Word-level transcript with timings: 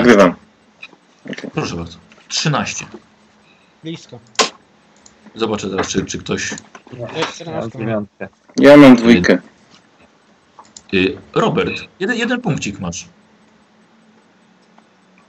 nagrywam. 0.00 0.34
Proszę 1.54 1.76
bardzo. 1.76 1.98
13. 2.28 2.86
Blisko. 3.84 4.18
Zobaczę 5.34 5.70
teraz, 5.70 5.88
czy, 5.88 6.04
czy 6.04 6.18
ktoś... 6.18 6.54
To 6.90 7.18
jest 7.18 7.34
14. 7.34 7.78
dziewiątkę. 7.78 8.28
Ja 8.56 8.76
mam 8.76 8.96
dwójkę. 8.96 9.38
Y, 10.94 11.18
Robert, 11.34 11.72
jeden, 12.00 12.16
jeden 12.16 12.40
punkcik 12.40 12.80
masz. 12.80 13.08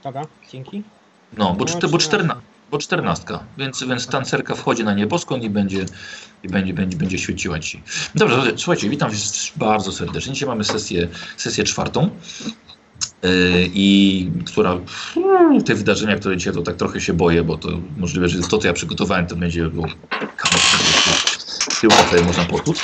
Dobra, 0.02 0.22
dzięki. 0.52 0.82
No, 1.38 1.54
bo, 1.54 1.64
No, 1.64 1.70
czte, 1.70 1.88
bo, 1.88 1.98
13. 1.98 2.08
czterna, 2.08 2.40
bo 2.70 2.78
czternastka, 2.78 3.44
więc, 3.58 3.84
więc 3.84 4.06
tancerka 4.06 4.54
wchodzi 4.54 4.84
na 4.84 4.94
nieboską 4.94 5.36
i 5.36 5.50
będzie, 5.50 5.84
i 6.42 6.48
będzie, 6.48 6.74
będzie, 6.74 6.96
będzie 6.96 7.18
świeciła 7.18 7.58
ci. 7.58 7.82
Dobrze, 8.14 8.52
słuchajcie, 8.56 8.88
witam 8.88 9.10
was 9.10 9.52
bardzo 9.56 9.92
serdecznie. 9.92 10.32
Dzisiaj 10.32 10.48
mamy 10.48 10.64
sesję, 10.64 11.08
sesję 11.36 11.64
czwartą. 11.64 12.10
Yy, 13.22 13.70
I 13.74 14.30
która 14.46 14.78
te 15.66 15.74
wydarzenia, 15.74 16.16
które 16.16 16.36
dzisiaj 16.36 16.52
to 16.52 16.62
tak 16.62 16.76
trochę 16.76 17.00
się 17.00 17.12
boję, 17.12 17.44
bo 17.44 17.58
to 17.58 17.68
możliwe, 17.96 18.28
że 18.28 18.40
to, 18.40 18.58
co 18.58 18.66
ja 18.66 18.72
przygotowałem, 18.72 19.26
to 19.26 19.36
będzie 19.36 19.68
było 19.68 19.86
tyłka 21.82 22.08
sobie 22.10 22.22
można 22.22 22.44
potłuc. 22.44 22.78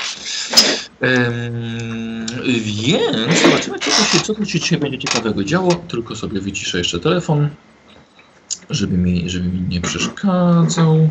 Ym, 1.03 2.27
więc 2.45 3.43
zobaczymy, 3.43 3.79
co 3.79 3.91
tu, 3.91 4.05
się, 4.05 4.21
co 4.21 4.35
tu 4.35 4.47
się 4.47 4.61
dzisiaj 4.61 4.79
będzie 4.79 4.99
ciekawego 4.99 5.45
działo. 5.45 5.75
Tylko 5.75 6.17
sobie 6.17 6.41
wyciszę 6.41 6.79
jeszcze 6.79 7.01
telefon, 7.01 7.49
żeby 8.71 8.99
mi, 8.99 9.31
żeby 9.31 9.49
mi 9.49 9.61
nie 9.61 9.81
przeszkadzał. 9.81 11.11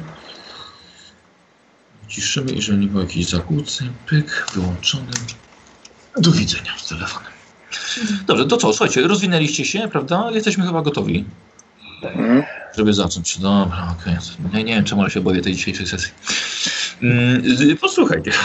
Ciszymy 2.07 2.51
i 2.51 2.61
żeby 2.61 2.77
nie 2.77 2.87
było 2.87 3.01
jakiejś 3.01 3.27
zakłóceń. 3.27 3.89
Pyk, 4.05 4.47
wyłączony. 4.53 5.11
Do 6.17 6.31
widzenia 6.31 6.77
z 6.77 6.87
telefonem. 6.87 7.36
Dobrze, 8.27 8.45
to 8.45 8.57
co, 8.57 8.73
słuchajcie, 8.73 9.07
rozwinęliście 9.07 9.65
się, 9.65 9.87
prawda? 9.91 10.29
Jesteśmy 10.31 10.65
chyba 10.65 10.81
gotowi, 10.81 11.25
Mhm. 12.03 12.43
żeby 12.77 12.93
zacząć. 12.93 13.39
Dobra, 13.39 13.95
okej. 14.01 14.15
Nie, 14.53 14.63
nie 14.63 14.75
wiem, 14.75 14.83
czemu 14.83 15.09
się 15.09 15.21
boję 15.21 15.41
tej 15.41 15.53
dzisiejszej 15.55 15.87
sesji. 15.87 16.11
Mm, 17.01 17.77
posłuchajcie. 17.81 18.31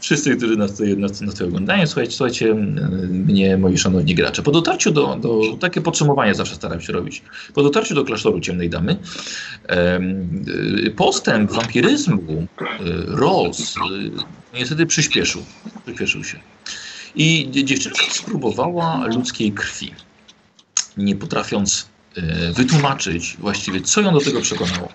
Wszyscy, 0.00 0.36
którzy 0.36 0.56
nas 0.56 0.72
tutaj, 0.72 0.96
nas, 0.96 1.20
nas 1.20 1.34
tutaj 1.34 1.48
oglądają, 1.48 1.86
słuchajcie, 1.86 2.12
słuchajcie 2.12 2.46
y, 2.46 2.54
mnie, 3.08 3.56
moi 3.56 3.78
szanowni 3.78 4.14
gracze. 4.14 4.42
Po 4.42 4.50
dotarciu 4.50 4.90
do, 4.90 5.16
do, 5.16 5.40
takie 5.60 5.80
podsumowanie 5.80 6.34
zawsze 6.34 6.54
staram 6.54 6.80
się 6.80 6.92
robić. 6.92 7.22
Po 7.54 7.62
dotarciu 7.62 7.94
do 7.94 8.04
klasztoru 8.04 8.40
Ciemnej 8.40 8.70
Damy, 8.70 8.96
em, 9.66 10.44
y, 10.86 10.90
postęp 10.96 11.52
wampiryzmu 11.52 12.46
y, 12.80 14.58
niestety 14.58 14.86
przyspieszył. 14.86 15.42
Przyspieszył 15.84 16.24
się. 16.24 16.38
I 17.14 17.48
dzie- 17.50 17.64
dziewczynka 17.64 18.02
spróbowała 18.10 19.06
ludzkiej 19.06 19.52
krwi, 19.52 19.94
nie 20.96 21.16
potrafiąc 21.16 21.86
e, 22.16 22.52
wytłumaczyć 22.52 23.36
właściwie, 23.38 23.80
co 23.80 24.00
ją 24.00 24.12
do 24.12 24.20
tego 24.20 24.40
przekonało. 24.40 24.88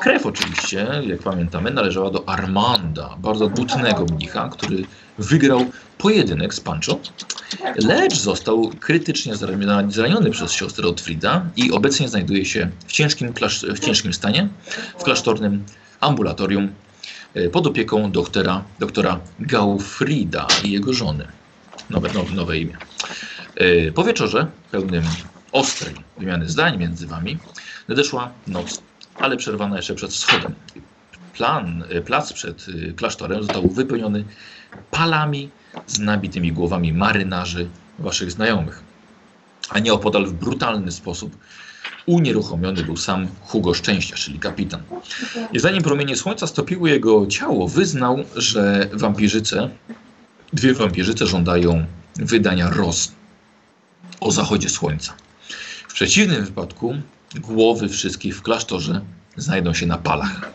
Krew 0.00 0.26
oczywiście, 0.26 0.86
jak 1.06 1.22
pamiętamy, 1.22 1.70
należała 1.70 2.10
do 2.10 2.28
Armanda, 2.28 3.16
bardzo 3.18 3.48
butnego 3.48 4.04
mnicha, 4.04 4.48
który 4.48 4.84
wygrał 5.18 5.70
pojedynek 5.98 6.54
z 6.54 6.60
Pancho, 6.60 6.98
lecz 7.76 8.14
został 8.18 8.70
krytycznie 8.80 9.34
zraniony- 9.36 10.30
przez 10.30 10.52
siostrę 10.52 10.88
Otfrida 10.88 11.46
i 11.56 11.72
obecnie 11.72 12.08
znajduje 12.08 12.44
się 12.44 12.70
w 12.86 12.92
ciężkim, 12.92 13.32
w 13.74 13.78
ciężkim 13.80 14.12
stanie 14.14 14.48
w 14.98 15.02
klasztornym 15.02 15.64
ambulatorium 16.00 16.68
pod 17.52 17.66
opieką 17.66 18.10
doktora, 18.10 18.64
doktora 18.78 19.20
Gaufrida 19.40 20.46
i 20.64 20.70
jego 20.70 20.92
żony. 20.92 21.28
Nowe, 21.90 22.12
nowe, 22.12 22.34
nowe 22.34 22.58
imię. 22.58 22.76
E, 23.56 23.92
Po 23.92 24.04
wieczorze, 24.04 24.46
pełnym 24.70 25.04
ostrej 25.52 25.94
wymiany 26.18 26.48
zdań 26.48 26.78
między 26.78 27.06
wami, 27.06 27.38
nadeszła 27.88 28.30
noc, 28.46 28.82
ale 29.18 29.36
przerwana 29.36 29.76
jeszcze 29.76 29.94
przed 29.94 30.10
wschodem. 30.10 30.54
Plan, 31.32 31.84
e, 31.90 32.00
plac 32.00 32.32
przed 32.32 32.66
e, 32.68 32.92
klasztorem 32.92 33.42
został 33.42 33.68
wypełniony 33.68 34.24
palami 34.90 35.50
z 35.86 35.98
nabitymi 35.98 36.52
głowami 36.52 36.92
marynarzy 36.92 37.68
waszych 37.98 38.30
znajomych. 38.30 38.82
A 39.70 39.78
nieopodal 39.78 40.26
w 40.26 40.32
brutalny 40.32 40.92
sposób 40.92 41.36
unieruchomiony 42.06 42.84
był 42.84 42.96
sam 42.96 43.28
Hugo 43.40 43.74
Szczęścia, 43.74 44.16
czyli 44.16 44.38
kapitan. 44.38 44.82
I 45.52 45.58
zanim 45.58 45.82
promienie 45.82 46.16
słońca 46.16 46.46
stopiły 46.46 46.90
jego 46.90 47.26
ciało, 47.26 47.68
wyznał, 47.68 48.18
że 48.36 48.88
wampirzyce, 48.92 49.70
dwie 50.52 50.74
wampirzyce 50.74 51.26
żądają 51.26 51.86
wydania 52.16 52.70
roz 52.70 53.12
o 54.20 54.32
zachodzie 54.32 54.68
słońca. 54.68 55.14
W 55.88 55.94
przeciwnym 55.94 56.44
wypadku 56.44 56.94
głowy 57.34 57.88
wszystkich 57.88 58.36
w 58.36 58.42
klasztorze 58.42 59.00
znajdą 59.36 59.74
się 59.74 59.86
na 59.86 59.98
palach. 59.98 60.52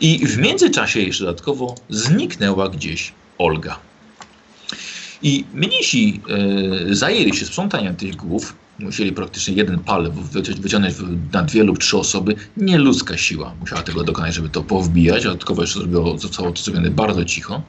I 0.00 0.26
w 0.26 0.38
międzyczasie 0.38 1.00
jeszcze 1.00 1.24
dodatkowo 1.24 1.74
zniknęła 1.90 2.68
gdzieś 2.68 3.12
Olga. 3.38 3.78
I 5.22 5.44
mnisi 5.54 6.20
e, 6.90 6.94
zajęli 6.94 7.36
się 7.36 7.46
sprzątaniem 7.46 7.96
tych 7.96 8.16
głów. 8.16 8.54
Musieli 8.78 9.12
praktycznie 9.12 9.54
jeden 9.54 9.78
pal 9.78 10.12
wy- 10.12 10.42
wyciągnąć 10.42 10.94
na 11.32 11.42
dwie 11.42 11.64
lub 11.64 11.78
trzy 11.78 11.98
osoby. 11.98 12.34
Nieludzka 12.56 13.16
siła 13.16 13.54
musiała 13.60 13.82
tego 13.82 14.04
dokonać, 14.04 14.34
żeby 14.34 14.48
to 14.48 14.62
powbijać. 14.62 15.24
Dodatkowo 15.24 15.62
jeszcze 15.62 15.78
zrobiło, 15.78 16.18
zostało 16.18 16.52
to 16.52 16.62
zrobione 16.62 16.90
bardzo 16.90 17.24
cicho. 17.24 17.62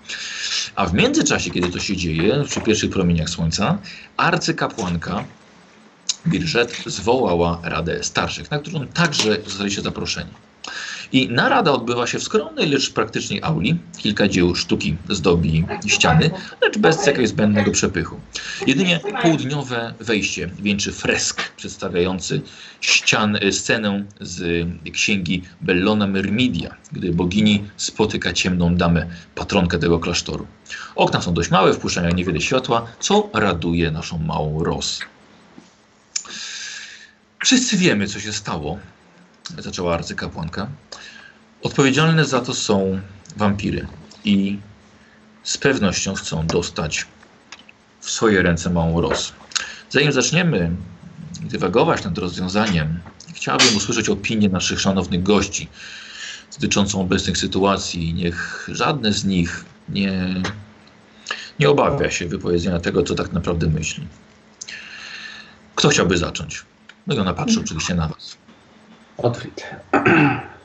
A 0.75 0.85
w 0.85 0.93
międzyczasie, 0.93 1.51
kiedy 1.51 1.69
to 1.69 1.79
się 1.79 1.97
dzieje, 1.97 2.43
przy 2.47 2.61
pierwszych 2.61 2.89
promieniach 2.89 3.29
słońca, 3.29 3.77
arcykapłanka 4.17 5.25
Birżet 6.27 6.83
zwołała 6.85 7.59
Radę 7.63 8.03
Starszych, 8.03 8.51
na 8.51 8.59
którą 8.59 8.87
także 8.87 9.37
zostaliście 9.45 9.81
zaproszeni. 9.81 10.29
I 11.11 11.29
narada 11.29 11.71
odbywa 11.71 12.07
się 12.07 12.19
w 12.19 12.23
skromnej, 12.23 12.69
lecz 12.69 12.93
praktycznej 12.93 13.43
auli. 13.43 13.79
Kilka 13.97 14.27
dzieł 14.27 14.55
sztuki 14.55 14.95
zdobi 15.09 15.65
ściany, 15.87 16.31
lecz 16.61 16.77
bez 16.77 17.07
jakiegoś 17.07 17.29
zbędnego 17.29 17.71
przepychu. 17.71 18.19
Jedynie 18.67 18.99
południowe 19.21 19.93
wejście 19.99 20.49
wieńczy 20.59 20.91
fresk 20.91 21.53
przedstawiający 21.55 22.41
ścian, 22.81 23.35
e, 23.35 23.51
scenę 23.51 24.03
z 24.21 24.67
księgi 24.93 25.43
Bellona 25.61 26.07
Myrmidia, 26.07 26.75
gdy 26.91 27.11
bogini 27.13 27.63
spotyka 27.77 28.33
ciemną 28.33 28.75
damę, 28.75 29.07
patronkę 29.35 29.79
tego 29.79 29.99
klasztoru. 29.99 30.47
Okna 30.95 31.21
są 31.21 31.33
dość 31.33 31.51
małe, 31.51 31.73
wpuszczają 31.73 32.15
niewiele 32.15 32.41
światła, 32.41 32.87
co 32.99 33.29
raduje 33.33 33.91
naszą 33.91 34.17
małą 34.17 34.63
Ros. 34.63 34.99
Wszyscy 37.43 37.77
wiemy, 37.77 38.07
co 38.07 38.19
się 38.19 38.33
stało, 38.33 38.79
zaczęła 39.57 39.93
arcykapłanka. 39.93 40.67
Odpowiedzialne 41.61 42.25
za 42.25 42.41
to 42.41 42.53
są 42.53 43.01
wampiry 43.37 43.87
i 44.25 44.59
z 45.43 45.57
pewnością 45.57 46.13
chcą 46.13 46.47
dostać 46.47 47.05
w 47.99 48.11
swoje 48.11 48.41
ręce 48.41 48.69
małą 48.69 49.01
Ros. 49.01 49.33
Zanim 49.89 50.11
zaczniemy 50.11 50.71
dywagować 51.41 52.03
nad 52.03 52.17
rozwiązaniem, 52.17 52.99
chciałbym 53.33 53.77
usłyszeć 53.77 54.09
opinię 54.09 54.49
naszych 54.49 54.79
szanownych 54.79 55.23
gości 55.23 55.67
dotyczącą 56.53 57.01
obecnych 57.01 57.37
sytuacji. 57.37 58.13
Niech 58.13 58.69
żadne 58.71 59.13
z 59.13 59.25
nich 59.25 59.65
nie, 59.89 60.35
nie 61.59 61.69
obawia 61.69 62.11
się 62.11 62.27
wypowiedzenia 62.27 62.79
tego, 62.79 63.03
co 63.03 63.15
tak 63.15 63.33
naprawdę 63.33 63.67
myśli. 63.67 64.07
Kto 65.75 65.89
chciałby 65.89 66.17
zacząć? 66.17 66.65
No 67.07 67.15
i 67.15 67.19
ona 67.19 67.33
patrzy 67.33 67.59
oczywiście 67.59 67.95
na 67.95 68.07
was. 68.07 68.37
Otwit. 69.17 69.63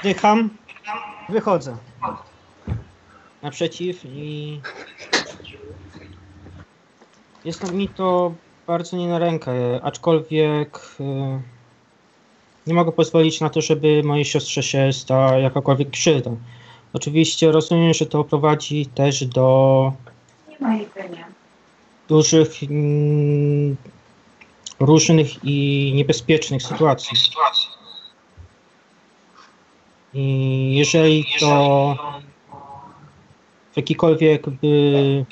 Zdycham, 0.00 0.50
wychodzę. 1.28 1.76
Naprzeciw 3.42 4.04
i... 4.04 4.60
Jest 7.44 7.72
mi 7.72 7.88
to 7.88 8.32
bardzo 8.66 8.96
nie 8.96 9.08
na 9.08 9.18
rękę, 9.18 9.52
aczkolwiek 9.82 10.80
e, 11.00 11.40
nie 12.66 12.74
mogę 12.74 12.92
pozwolić 12.92 13.40
na 13.40 13.50
to, 13.50 13.60
żeby 13.60 14.02
mojej 14.04 14.24
siostrze 14.24 14.62
się 14.62 14.92
stała 14.92 15.32
jakakolwiek 15.38 15.90
krzywda. 15.90 16.30
Oczywiście 16.92 17.52
rozumiem, 17.52 17.94
że 17.94 18.06
to 18.06 18.24
prowadzi 18.24 18.86
też 18.86 19.24
do 19.24 19.92
Nie 20.48 20.58
ma 20.68 20.76
jedzenia. 20.76 21.26
dużych, 22.08 22.62
mm, 22.62 23.76
różnych 24.80 25.44
i 25.44 25.92
niebezpiecznych 25.94 26.62
sytuacji. 26.62 27.16
I 30.18 30.74
jeżeli 30.74 31.24
to 31.40 31.96
w 33.72 33.76
jakikolwiek 33.76 34.50
by 34.50 35.24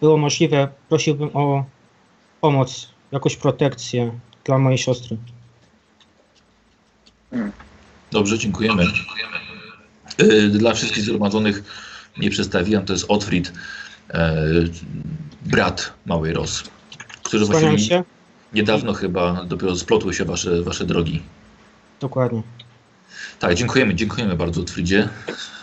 było 0.00 0.16
możliwe, 0.16 0.68
prosiłbym 0.88 1.30
o 1.34 1.64
pomoc, 2.40 2.88
jakąś 3.12 3.36
protekcję 3.36 4.18
dla 4.44 4.58
mojej 4.58 4.78
siostry. 4.78 5.16
Dobrze, 8.10 8.38
dziękujemy. 8.38 8.84
Y, 10.22 10.48
Dla 10.48 10.74
wszystkich 10.74 11.02
zgromadzonych 11.04 11.62
nie 12.18 12.30
przedstawiłem, 12.30 12.84
to 12.84 12.92
jest 12.92 13.04
Otfrid, 13.08 13.52
e, 14.10 14.42
brat 15.42 15.92
małej 16.06 16.32
Ros, 16.32 16.64
który 17.22 17.44
właściwie 17.44 17.78
się. 17.78 18.04
niedawno 18.52 18.92
chyba 18.92 19.44
dopiero 19.44 19.76
splotły 19.76 20.14
się 20.14 20.24
wasze, 20.24 20.62
wasze 20.62 20.84
drogi. 20.84 21.22
Dokładnie. 22.00 22.42
Tak, 23.44 23.54
dziękujemy, 23.54 23.94
dziękujemy 23.94 24.34
bardzo 24.36 24.60
Otfridzie. 24.60 25.08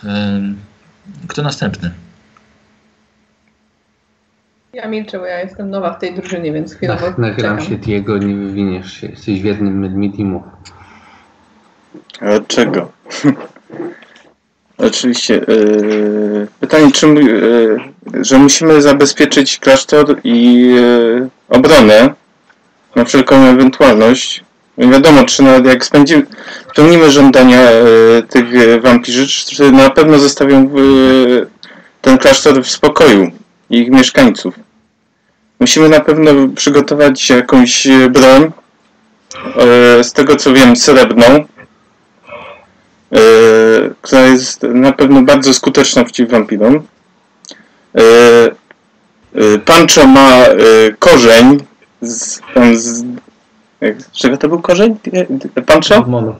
Em, 0.04 0.56
Kto 1.28 1.42
następny? 1.42 1.90
Ja 4.72 4.88
milczę, 4.88 5.18
bo 5.18 5.26
ja 5.26 5.40
jestem 5.40 5.70
nowa 5.70 5.92
w 5.94 5.98
tej 6.00 6.14
drużynie, 6.14 6.52
więc 6.52 6.74
chwilowo 6.74 7.06
Nach- 7.06 7.18
Nachylam 7.18 7.56
czekam. 7.58 7.70
się 7.70 7.78
Diego, 7.78 8.18
nie 8.18 8.34
wywiniesz 8.34 8.92
się. 8.92 9.06
Jesteś 9.06 9.40
wiernym 9.42 9.78
Medmitimu. 9.78 10.42
A 12.20 12.30
od 12.30 12.46
czego? 12.46 12.92
Oczywiście. 14.78 15.34
Yy, 15.48 16.48
pytanie, 16.60 16.92
czy, 16.92 17.06
yy, 17.06 18.24
że 18.24 18.38
musimy 18.38 18.82
zabezpieczyć 18.82 19.58
klasztor 19.58 20.20
i 20.24 20.62
yy, 20.62 21.28
obronę 21.48 22.14
na 22.96 23.04
wszelką 23.04 23.36
ewentualność. 23.36 24.44
Nie 24.78 24.88
wiadomo, 24.88 25.24
czy 25.24 25.42
nawet 25.42 25.66
jak 25.66 25.84
spędzimy, 25.84 26.26
spełnimy 26.72 27.10
żądania 27.10 27.70
yy, 27.70 28.22
tych 28.28 28.52
yy, 28.52 28.80
wampirzy, 28.80 29.28
czy 29.28 29.72
na 29.72 29.90
pewno 29.90 30.18
zostawią 30.18 30.74
yy, 30.74 31.46
ten 32.00 32.18
klasztor 32.18 32.62
w 32.62 32.70
spokoju 32.70 33.30
ich 33.70 33.90
mieszkańców. 33.90 34.54
Musimy 35.60 35.88
na 35.88 36.00
pewno 36.00 36.48
przygotować 36.56 37.30
jakąś 37.30 37.86
yy, 37.86 38.10
broń, 38.10 38.52
yy, 39.96 40.04
z 40.04 40.12
tego 40.12 40.36
co 40.36 40.52
wiem, 40.52 40.76
srebrną, 40.76 41.44
e, 43.12 43.94
która 44.02 44.22
jest 44.22 44.62
na 44.62 44.92
pewno 44.92 45.22
bardzo 45.22 45.54
skuteczna 45.54 46.04
przeciw 46.04 46.30
wampirom. 46.30 46.74
E, 46.74 48.00
e, 49.34 49.58
Pancho 49.58 50.06
ma 50.06 50.30
e, 50.30 50.56
korzeń 50.98 51.64
z, 52.00 52.40
tam 52.54 52.76
z 52.76 53.04
z 53.98 54.10
czego 54.12 54.36
to 54.36 54.48
był 54.48 54.60
korzeń? 54.60 54.96
E, 55.56 55.62
Pancho? 55.62 55.94
Demonów. 56.02 56.36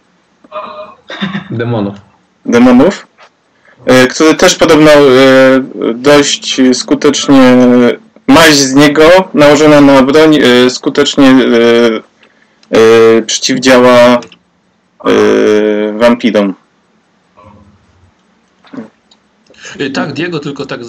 Demonów. 1.50 1.94
Demonów. 2.46 3.06
E, 3.86 4.06
który 4.06 4.34
też 4.34 4.54
podobno 4.54 4.90
e, 4.90 5.02
dość 5.94 6.60
skutecznie 6.72 7.56
maź 8.26 8.54
z 8.54 8.74
niego 8.74 9.02
nałożona 9.34 9.80
na 9.80 10.02
broń 10.02 10.36
e, 10.36 10.70
skutecznie 10.70 11.28
e, 11.28 11.46
e, 12.78 13.22
przeciwdziała 13.22 14.20
e, 14.20 14.20
wampirom. 15.98 16.54
Tak, 19.94 20.12
Diego, 20.12 20.38
tylko 20.38 20.66
tak 20.66 20.80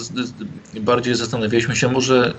bardziej 0.79 1.15
zastanawialiśmy 1.15 1.75
się, 1.75 1.91
może 1.91 2.33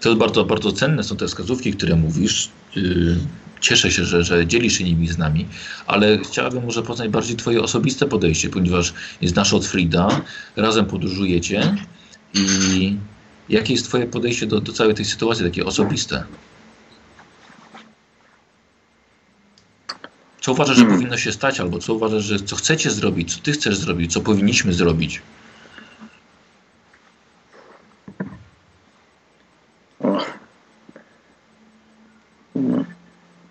to 0.00 0.16
bardzo, 0.16 0.44
bardzo 0.44 0.72
cenne 0.72 1.04
są 1.04 1.16
te 1.16 1.26
wskazówki, 1.26 1.72
które 1.72 1.96
mówisz. 1.96 2.50
Y, 2.76 3.16
Cieszę 3.60 3.90
się, 3.90 4.04
że, 4.04 4.24
że 4.24 4.46
dzielisz 4.46 4.78
się 4.78 4.84
nimi 4.84 5.08
z 5.08 5.18
nami, 5.18 5.46
ale 5.86 6.18
chciałabym 6.18 6.64
może 6.64 6.82
poznać 6.82 7.08
bardziej 7.08 7.36
Twoje 7.36 7.62
osobiste 7.62 8.06
podejście, 8.06 8.48
ponieważ 8.48 8.94
znasz 9.22 9.54
od 9.54 9.66
Frida, 9.66 10.20
razem 10.56 10.86
podróżujecie 10.86 11.76
i 12.34 12.96
jakie 13.48 13.72
jest 13.72 13.84
Twoje 13.88 14.06
podejście 14.06 14.46
do, 14.46 14.60
do 14.60 14.72
całej 14.72 14.94
tej 14.94 15.04
sytuacji, 15.04 15.44
takie 15.44 15.64
osobiste? 15.64 16.24
Co 20.40 20.52
uważasz, 20.52 20.76
że 20.76 20.82
Hmm. 20.82 20.98
powinno 20.98 21.16
się 21.18 21.32
stać, 21.32 21.60
albo 21.60 21.78
co 21.78 21.94
uważasz, 21.94 22.24
że 22.24 22.40
co 22.40 22.56
chcecie 22.56 22.90
zrobić, 22.90 23.34
co 23.34 23.40
Ty 23.42 23.52
chcesz 23.52 23.76
zrobić, 23.76 24.12
co 24.12 24.20
powinniśmy 24.20 24.72
zrobić? 24.72 25.22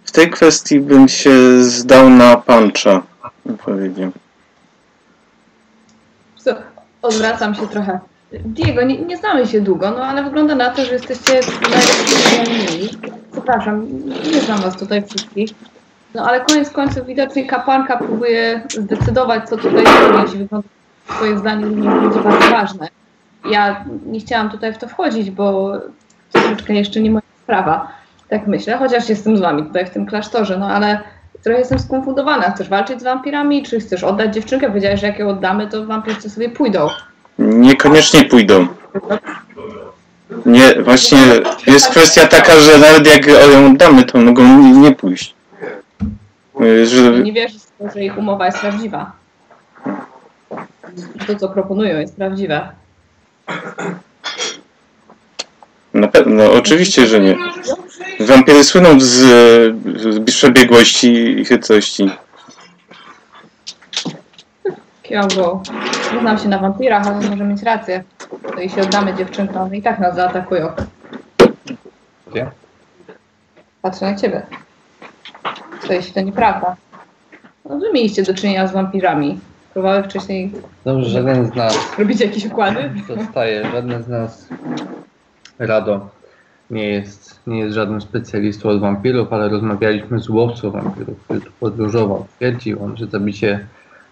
W 0.03 0.11
tej 0.11 0.29
kwestii 0.29 0.79
bym 0.79 1.07
się 1.07 1.63
zdał 1.63 2.09
na 2.09 2.41
bym 3.45 3.57
powiedział. 3.57 4.11
Odwracam 7.01 7.55
się 7.55 7.67
trochę. 7.67 7.99
Diego, 8.31 8.83
nie, 8.83 8.97
nie 8.97 9.17
znamy 9.17 9.47
się 9.47 9.61
długo, 9.61 9.91
no 9.91 10.05
ale 10.05 10.23
wygląda 10.23 10.55
na 10.55 10.69
to, 10.69 10.85
że 10.85 10.93
jesteście 10.93 11.33
najlepszymi. 11.61 12.89
Przepraszam, 13.31 13.87
nie 14.33 14.41
znam 14.41 14.61
was 14.61 14.77
tutaj 14.77 15.03
wszystkich. 15.03 15.49
No 16.15 16.25
ale 16.25 16.41
koniec 16.41 16.69
końców 16.69 17.05
widocznie 17.05 17.45
kapłanka 17.45 17.97
próbuje 17.97 18.61
zdecydować, 18.69 19.49
co 19.49 19.57
tutaj 19.57 19.83
zrobić. 19.85 20.37
Wygląda, 20.37 20.67
twoje 21.07 21.39
zdanie 21.39 21.65
nie 21.65 21.89
będzie 21.89 22.19
bardzo 22.19 22.49
ważne. 22.49 22.87
Ja 23.49 23.85
nie 24.05 24.19
chciałam 24.19 24.49
tutaj 24.49 24.73
w 24.73 24.77
to 24.77 24.87
wchodzić, 24.87 25.31
bo 25.31 25.71
troszeczkę 26.31 26.73
jeszcze 26.73 27.01
nie 27.01 27.11
moja 27.11 27.23
sprawa. 27.43 27.91
Tak 28.29 28.47
myślę, 28.47 28.77
chociaż 28.77 29.09
jestem 29.09 29.37
z 29.37 29.41
wami 29.41 29.63
tutaj 29.63 29.85
w 29.85 29.89
tym 29.89 30.05
klasztorze, 30.05 30.57
no 30.57 30.67
ale 30.67 30.99
trochę 31.43 31.59
jestem 31.59 31.79
skonfundowana. 31.79 32.51
Chcesz 32.51 32.69
walczyć 32.69 32.99
z 32.99 33.03
wampirami, 33.03 33.63
czy 33.63 33.79
chcesz 33.79 34.03
oddać 34.03 34.33
dziewczynkę? 34.33 34.67
Powiedziałeś, 34.67 34.99
że 34.99 35.07
jak 35.07 35.19
ją 35.19 35.29
oddamy, 35.29 35.67
to 35.67 35.85
wampircy 35.85 36.29
sobie 36.29 36.49
pójdą. 36.49 36.87
Niekoniecznie 37.39 38.25
pójdą. 38.25 38.67
Nie, 40.45 40.81
właśnie 40.81 41.17
jest 41.67 41.89
kwestia 41.89 42.27
taka, 42.27 42.59
że 42.59 42.77
nawet 42.77 43.07
jak 43.07 43.27
ją 43.27 43.71
oddamy, 43.71 44.03
to 44.03 44.17
mogą 44.17 44.57
nie, 44.57 44.71
nie 44.71 44.91
pójść. 44.95 45.35
Że, 46.83 47.11
Nie 47.11 47.33
wierzysz 47.33 47.61
w 47.61 47.77
to, 47.77 47.89
że 47.93 48.03
ich 48.03 48.17
umowa 48.17 48.45
jest 48.45 48.59
prawdziwa. 48.59 49.11
To, 51.27 51.35
co 51.35 51.49
proponują, 51.49 51.99
jest 51.99 52.15
prawdziwe. 52.15 52.69
Na 55.99 56.07
pewno, 56.07 56.51
oczywiście, 56.51 57.07
że 57.07 57.19
nie. 57.19 57.35
Wampiry 58.19 58.63
słyną 58.63 58.99
z, 58.99 59.05
z 59.97 60.25
przebiegłości 60.25 61.39
i 61.39 61.45
chytrości. 61.45 62.11
Kiongo, 65.03 65.61
nie 66.13 66.19
znam 66.19 66.37
się 66.37 66.49
na 66.49 66.57
wampirach, 66.57 67.07
ale 67.07 67.29
może 67.29 67.43
mieć 67.43 67.63
rację. 67.63 68.03
To 68.55 68.59
jeśli 68.61 68.81
oddamy 68.81 69.13
dziewczynkom, 69.13 69.75
i 69.75 69.81
tak 69.81 69.99
nas 69.99 70.15
zaatakują. 70.15 70.71
Gdzie? 72.31 72.51
Patrzę 73.81 74.11
na 74.11 74.15
ciebie. 74.15 74.41
To 75.87 75.93
jeśli 75.93 76.13
to 76.13 76.21
nieprawda. 76.21 76.75
No 77.65 77.77
wy 77.77 77.93
mieliście 77.93 78.23
do 78.23 78.33
czynienia 78.33 78.67
z 78.67 78.71
wampirami. 78.73 79.39
Próbowały 79.73 80.03
wcześniej 80.03 80.51
Dobrze, 80.85 81.09
żaden 81.09 81.51
z 81.51 81.55
nas 81.55 81.97
robić 81.97 82.21
jakieś 82.21 82.45
układy? 82.45 82.91
zostaje, 83.17 83.71
żaden 83.71 84.03
z 84.03 84.07
nas 84.07 84.47
Rado 85.59 86.09
nie 86.71 86.89
jest, 86.89 87.39
nie 87.47 87.59
jest 87.59 87.75
żadnym 87.75 88.01
specjalistą 88.01 88.69
od 88.69 88.79
wampirów, 88.79 89.33
ale 89.33 89.49
rozmawialiśmy 89.49 90.19
z 90.19 90.29
łowcą 90.29 90.71
wampirów, 90.71 91.23
który 91.23 91.41
tu 91.41 91.51
podróżował. 91.59 92.25
Twierdził 92.35 92.83
on, 92.83 92.97
że 92.97 93.07
zabicie 93.07 93.67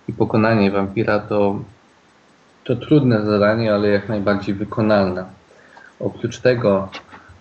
i 0.09 0.13
pokonanie 0.13 0.71
wampira 0.71 1.19
to, 1.19 1.59
to 2.63 2.75
trudne 2.75 3.25
zadanie, 3.25 3.73
ale 3.73 3.87
jak 3.87 4.09
najbardziej 4.09 4.55
wykonalne. 4.55 5.25
Oprócz 5.99 6.39
tego 6.39 6.89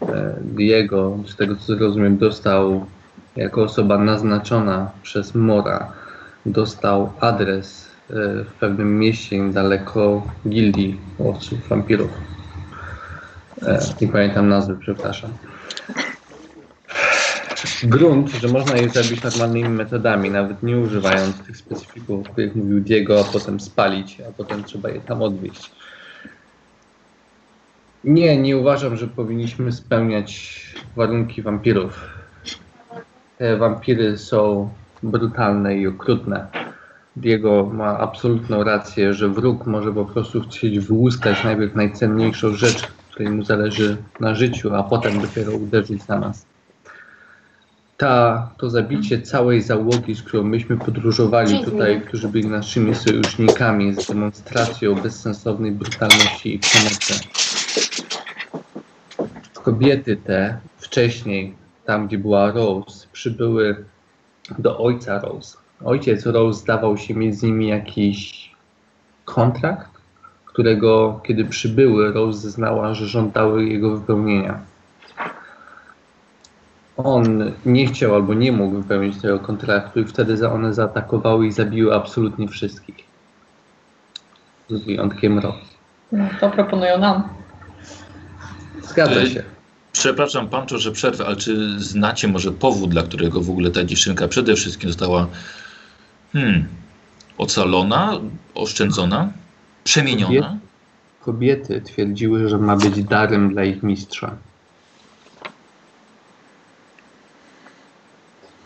e, 0.03 0.35
Diego, 0.41 1.19
z 1.27 1.37
tego 1.37 1.57
co 1.57 1.75
rozumiem, 1.75 2.19
dostał 2.19 2.87
jako 3.37 3.63
osoba 3.63 3.99
naznaczona 3.99 4.91
przez 5.03 5.35
Mora, 5.35 5.93
dostał 6.47 7.13
adres 7.21 7.89
e, 8.11 8.15
w 8.45 8.53
pewnym 8.61 8.99
mieście 8.99 9.39
niedaleko 9.39 10.23
gildii 10.49 11.01
łowców 11.19 11.69
wampirów. 11.69 12.36
E, 13.63 13.79
nie 14.01 14.09
pamiętam 14.09 14.49
nazwy, 14.49 14.77
przepraszam. 14.81 15.31
Grunt, 17.83 18.31
że 18.31 18.49
można 18.49 18.77
je 18.77 18.89
zabić 18.89 19.23
normalnymi 19.23 19.69
metodami, 19.69 20.31
nawet 20.31 20.63
nie 20.63 20.79
używając 20.79 21.43
tych 21.47 21.57
specyfików, 21.57 22.21
o 22.21 22.33
których 22.33 22.57
mówił 22.57 22.81
Diego, 22.81 23.21
a 23.21 23.25
potem 23.25 23.61
spalić, 23.61 24.21
a 24.21 24.33
potem 24.33 24.65
trzeba 24.65 24.91
je 24.91 25.01
tam 25.01 25.23
odwieźć. 25.23 25.71
Nie, 28.05 28.37
nie 28.37 28.57
uważam, 28.57 28.97
że 28.97 29.07
powinniśmy 29.07 29.73
spełniać 29.73 30.61
warunki 30.97 31.43
wampirów. 31.43 32.09
Te 33.39 33.57
wampiry 33.57 34.19
są 34.19 34.71
brutalne 35.03 35.77
i 35.77 35.87
okrutne. 35.87 36.47
Diego 37.17 37.71
ma 37.73 37.99
absolutną 37.99 38.65
rację, 38.65 39.15
że 39.15 39.29
wróg 39.29 39.67
może 39.67 39.93
po 39.93 40.05
prostu 40.05 40.41
chcieć 40.41 40.79
wyłuskać 40.79 41.45
najpierw 41.45 41.75
najcenniejszą 41.75 42.55
rzecz, 42.55 42.89
której 43.17 43.33
mu 43.33 43.45
zależy 43.45 43.97
na 44.21 44.35
życiu, 44.35 44.75
a 44.75 44.83
potem 44.83 45.21
dopiero 45.21 45.53
uderzyć 45.53 46.09
na 46.09 46.19
nas. 46.19 46.47
Ta, 47.97 48.51
to 48.59 48.71
zabicie 48.71 49.23
całej 49.23 49.63
załogi, 49.63 50.15
z 50.15 50.23
którą 50.23 50.43
myśmy 50.43 50.77
podróżowali 50.77 51.65
tutaj, 51.65 52.03
którzy 52.03 52.29
byli 52.29 52.49
naszymi 52.49 52.95
sojusznikami, 52.95 53.87
jest 53.87 54.09
demonstracją 54.09 54.95
bezsensownej 54.95 55.73
brutalności 55.73 56.55
i 56.55 56.59
przemocy. 56.59 57.15
Kobiety 59.55 60.17
te 60.17 60.59
wcześniej, 60.79 61.55
tam 61.85 62.07
gdzie 62.07 62.19
była 62.19 62.53
Rose, 62.53 63.07
przybyły 63.13 63.85
do 64.59 64.79
ojca 64.79 65.21
Rose. 65.21 65.59
Ojciec 65.85 66.27
Rose 66.27 66.61
zdawał 66.61 66.99
się 66.99 67.15
mieć 67.15 67.39
z 67.39 67.43
nimi 67.43 67.69
jakiś 67.69 68.51
kontrakt, 69.25 69.96
którego, 70.57 71.21
kiedy 71.25 71.45
przybyły, 71.45 72.13
Rose 72.13 72.39
zeznała, 72.41 72.95
że 72.95 73.07
żądały 73.07 73.65
jego 73.65 73.97
wypełnienia. 73.97 74.61
On 76.97 77.53
nie 77.67 77.87
chciał 77.87 78.15
albo 78.15 78.35
nie 78.35 78.53
mógł 78.53 78.77
wypełnić 78.77 79.23
tego 79.23 79.39
kontraktu 79.39 80.01
i 80.01 80.05
wtedy 80.05 80.37
za- 80.37 80.53
one 80.53 80.75
zaatakowały 80.75 81.47
i 81.47 81.53
zabiły 81.53 81.95
absolutnie 81.95 82.49
wszystkich. 82.49 82.97
Z 84.69 84.85
wyjątkiem 84.85 85.39
Rose. 85.39 85.59
No, 86.13 86.25
to 86.41 86.51
proponują 86.51 86.99
nam. 86.99 87.23
Zgadza 88.83 89.27
się. 89.27 89.43
Przepraszam, 89.93 90.49
Pancho, 90.49 90.79
że 90.79 90.93
przerwę, 90.93 91.27
ale 91.27 91.37
czy 91.37 91.81
znacie 91.81 92.29
może 92.29 92.53
powód, 92.53 92.91
dla 92.91 93.03
którego 93.03 93.41
w 93.41 93.51
ogóle 93.51 93.71
ta 93.71 93.85
dziewczynka 93.85 94.29
przede 94.29 94.55
wszystkim 94.55 94.91
została 94.91 95.27
hmm, 96.33 96.67
ocalona, 97.39 98.13
oszczędzona, 98.55 99.29
przemieniona? 99.87 100.59
Kobiety 101.21 101.81
twierdziły, 101.81 102.49
że 102.49 102.59
ma 102.59 102.77
być 102.77 103.05
darem 103.05 103.51
dla 103.51 103.65
ich 103.65 103.83
mistrza. 103.83 104.37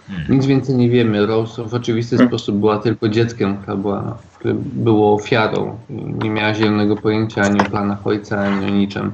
Hmm. 0.08 0.24
Nic 0.28 0.46
więcej 0.46 0.74
nie 0.76 0.88
wiemy. 0.90 1.26
Rose 1.26 1.64
w 1.64 1.74
oczywisty 1.74 2.18
sposób 2.18 2.56
była 2.56 2.78
tylko 2.78 3.08
dzieckiem, 3.08 3.56
które, 3.56 3.76
była, 3.76 4.18
które 4.38 4.54
było 4.54 5.14
ofiarą. 5.14 5.78
I 5.90 5.94
Nie 5.94 6.30
miała 6.30 6.54
zielonego 6.54 6.96
pojęcia 6.96 7.42
ani 7.42 7.60
o 7.60 7.64
planach 7.64 8.06
ojca, 8.06 8.40
ani 8.40 8.66
o 8.66 8.68
niczym. 8.68 9.12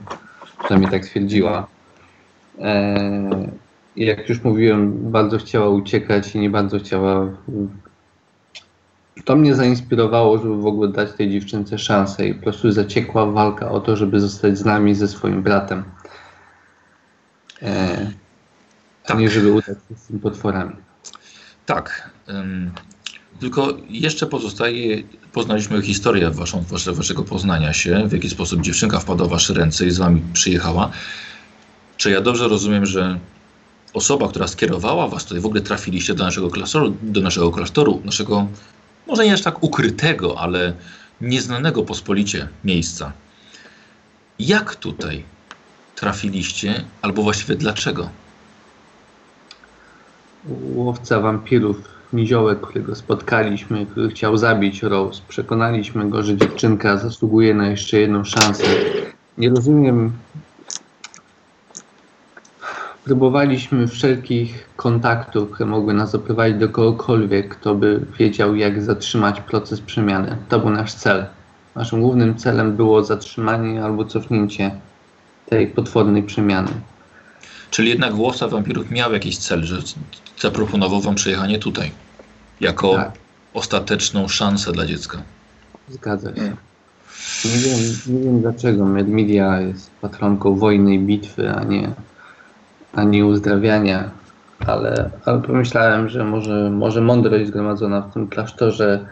Przynajmniej 0.65 0.91
tak 0.91 1.05
stwierdziła. 1.05 1.67
Eee, 2.61 3.49
i 3.97 4.07
jak 4.07 4.29
już 4.29 4.45
mówiłem, 4.45 5.11
bardzo 5.11 5.39
chciała 5.39 5.69
uciekać 5.69 6.35
i 6.35 6.39
nie 6.39 6.51
bardzo 6.51 6.79
chciała. 6.79 7.27
To 9.25 9.37
mnie 9.37 9.55
zainspirowało, 9.55 10.39
żeby 10.39 10.57
w 10.57 10.67
ogóle 10.67 10.89
dać 10.89 11.13
tej 11.13 11.31
dziewczynce 11.31 11.79
szansę 11.79 12.27
i 12.27 12.35
po 12.35 12.43
prostu 12.43 12.73
zaciekła 12.73 13.27
walka 13.27 13.71
o 13.71 13.81
to, 13.81 13.97
żeby 13.97 14.21
zostać 14.21 14.59
z 14.59 14.65
nami, 14.65 14.95
ze 14.95 15.09
swoim 15.09 15.43
bratem. 15.43 15.85
Eee, 17.63 18.07
a 19.05 19.09
Tak. 19.09 19.19
nie 19.19 19.31
żeby 19.31 19.53
udać 19.53 19.79
się 19.89 19.97
z 19.97 20.07
tymi 20.07 20.21
potworami. 20.21 20.77
Tak. 21.67 22.11
ym, 22.29 22.71
tylko 23.41 23.77
jeszcze 23.89 24.27
pozostaje, 24.27 25.03
poznaliśmy 25.33 25.83
historię 25.83 26.31
waszą, 26.31 26.63
wasze, 26.71 26.93
waszego 26.93 27.23
poznania 27.23 27.73
się, 27.73 28.09
w 28.09 28.13
jaki 28.13 28.31
sposób 28.31 28.61
dziewczynka 28.61 28.99
wpadła 29.01 29.27
w 29.27 29.31
wasze 29.31 29.55
ręce 29.55 29.87
i 29.87 29.91
z 29.91 29.99
wami 29.99 30.23
przyjechała. 30.33 30.91
Czy 31.97 32.11
ja 32.11 32.21
dobrze 32.21 32.49
rozumiem, 32.49 32.87
że 32.87 33.19
osoba, 33.95 34.29
która 34.29 34.47
skierowała 34.47 35.09
was 35.09 35.25
tutaj, 35.25 35.41
w 35.41 35.47
ogóle 35.47 35.61
trafiliście 35.61 36.15
do 36.15 36.25
naszego 36.25 36.51
klasztoru, 36.51 36.97
do 37.03 37.21
naszego 37.21 37.51
klasztoru, 37.51 38.03
naszego 38.05 38.47
może 39.07 39.25
nie 39.25 39.33
aż 39.33 39.43
tak 39.43 39.63
ukrytego, 39.63 40.39
ale 40.41 40.73
nieznanego 41.21 41.83
pospolicie 41.83 42.49
miejsca. 42.65 43.13
Jak 44.39 44.75
tutaj 44.75 45.25
trafiliście, 45.95 46.85
albo 47.03 47.23
właściwie 47.23 47.55
dlaczego? 47.55 48.09
Łowca 50.75 51.21
wampirów, 51.21 51.77
niziołek, 52.13 52.61
którego 52.61 52.95
spotkaliśmy, 52.95 53.87
który 53.87 54.09
chciał 54.09 54.37
zabić 54.37 54.83
Rose. 54.83 55.23
Przekonaliśmy 55.29 56.11
go, 56.11 56.23
że 56.23 56.37
dziewczynka 56.37 56.97
zasługuje 56.97 57.55
na 57.55 57.69
jeszcze 57.69 57.99
jedną 58.01 58.25
szansę. 58.25 58.65
Nie 59.39 59.51
rozumiem. 59.51 60.13
Próbowaliśmy 63.07 63.89
wszelkich 63.89 64.69
kontaktów, 64.77 65.51
które 65.51 65.69
mogły 65.69 65.95
nas 65.95 66.13
doprowadzić 66.13 66.59
do 66.59 66.69
kogokolwiek, 66.69 67.49
kto 67.49 67.75
by 67.75 68.07
wiedział, 68.19 68.55
jak 68.55 68.83
zatrzymać 68.83 69.41
proces 69.41 69.81
przemiany. 69.81 70.37
To 70.49 70.59
był 70.59 70.71
nasz 70.71 70.95
cel. 70.95 71.27
Naszym 71.75 72.01
głównym 72.01 72.37
celem 72.37 72.77
było 72.77 73.05
zatrzymanie 73.05 73.85
albo 73.85 74.05
cofnięcie 74.05 74.71
tej 75.49 75.67
potwornej 75.67 76.23
przemiany. 76.23 76.69
Czyli 77.71 77.89
jednak 77.89 78.19
łowca 78.19 78.49
wampirów 78.49 78.91
miał 78.91 79.13
jakiś 79.13 79.39
cel, 79.39 79.65
że 79.65 79.77
zaproponował 80.41 81.01
wam 81.01 81.15
przyjechanie 81.15 81.59
tutaj. 81.59 81.91
Jako 82.61 82.95
Tak. 82.95 83.13
ostateczną 83.55 84.29
szansę 84.29 84.73
dla 84.73 84.87
dziecka. 84.87 85.23
Zgadza 85.89 86.35
się. 86.35 86.57
Nie 87.45 87.59
wiem, 87.59 87.79
nie 88.07 88.25
wiem 88.25 88.41
dlaczego 88.41 88.85
Medmidia 88.85 89.61
jest 89.61 89.91
patronką 90.01 90.57
wojny 90.57 90.95
i 90.95 90.99
bitwy, 90.99 91.51
a 91.51 91.65
nie, 91.65 91.91
a 92.97 93.05
nie 93.05 93.27
uzdrawiania, 93.27 94.11
ale, 94.67 95.11
ale 95.25 95.43
pomyślałem, 95.43 96.09
że 96.09 96.25
może, 96.25 96.71
może 96.71 97.01
mądrość 97.01 97.47
zgromadzona 97.47 98.01
w 98.01 98.13
tym 98.13 98.29
klasztorze 98.29 99.07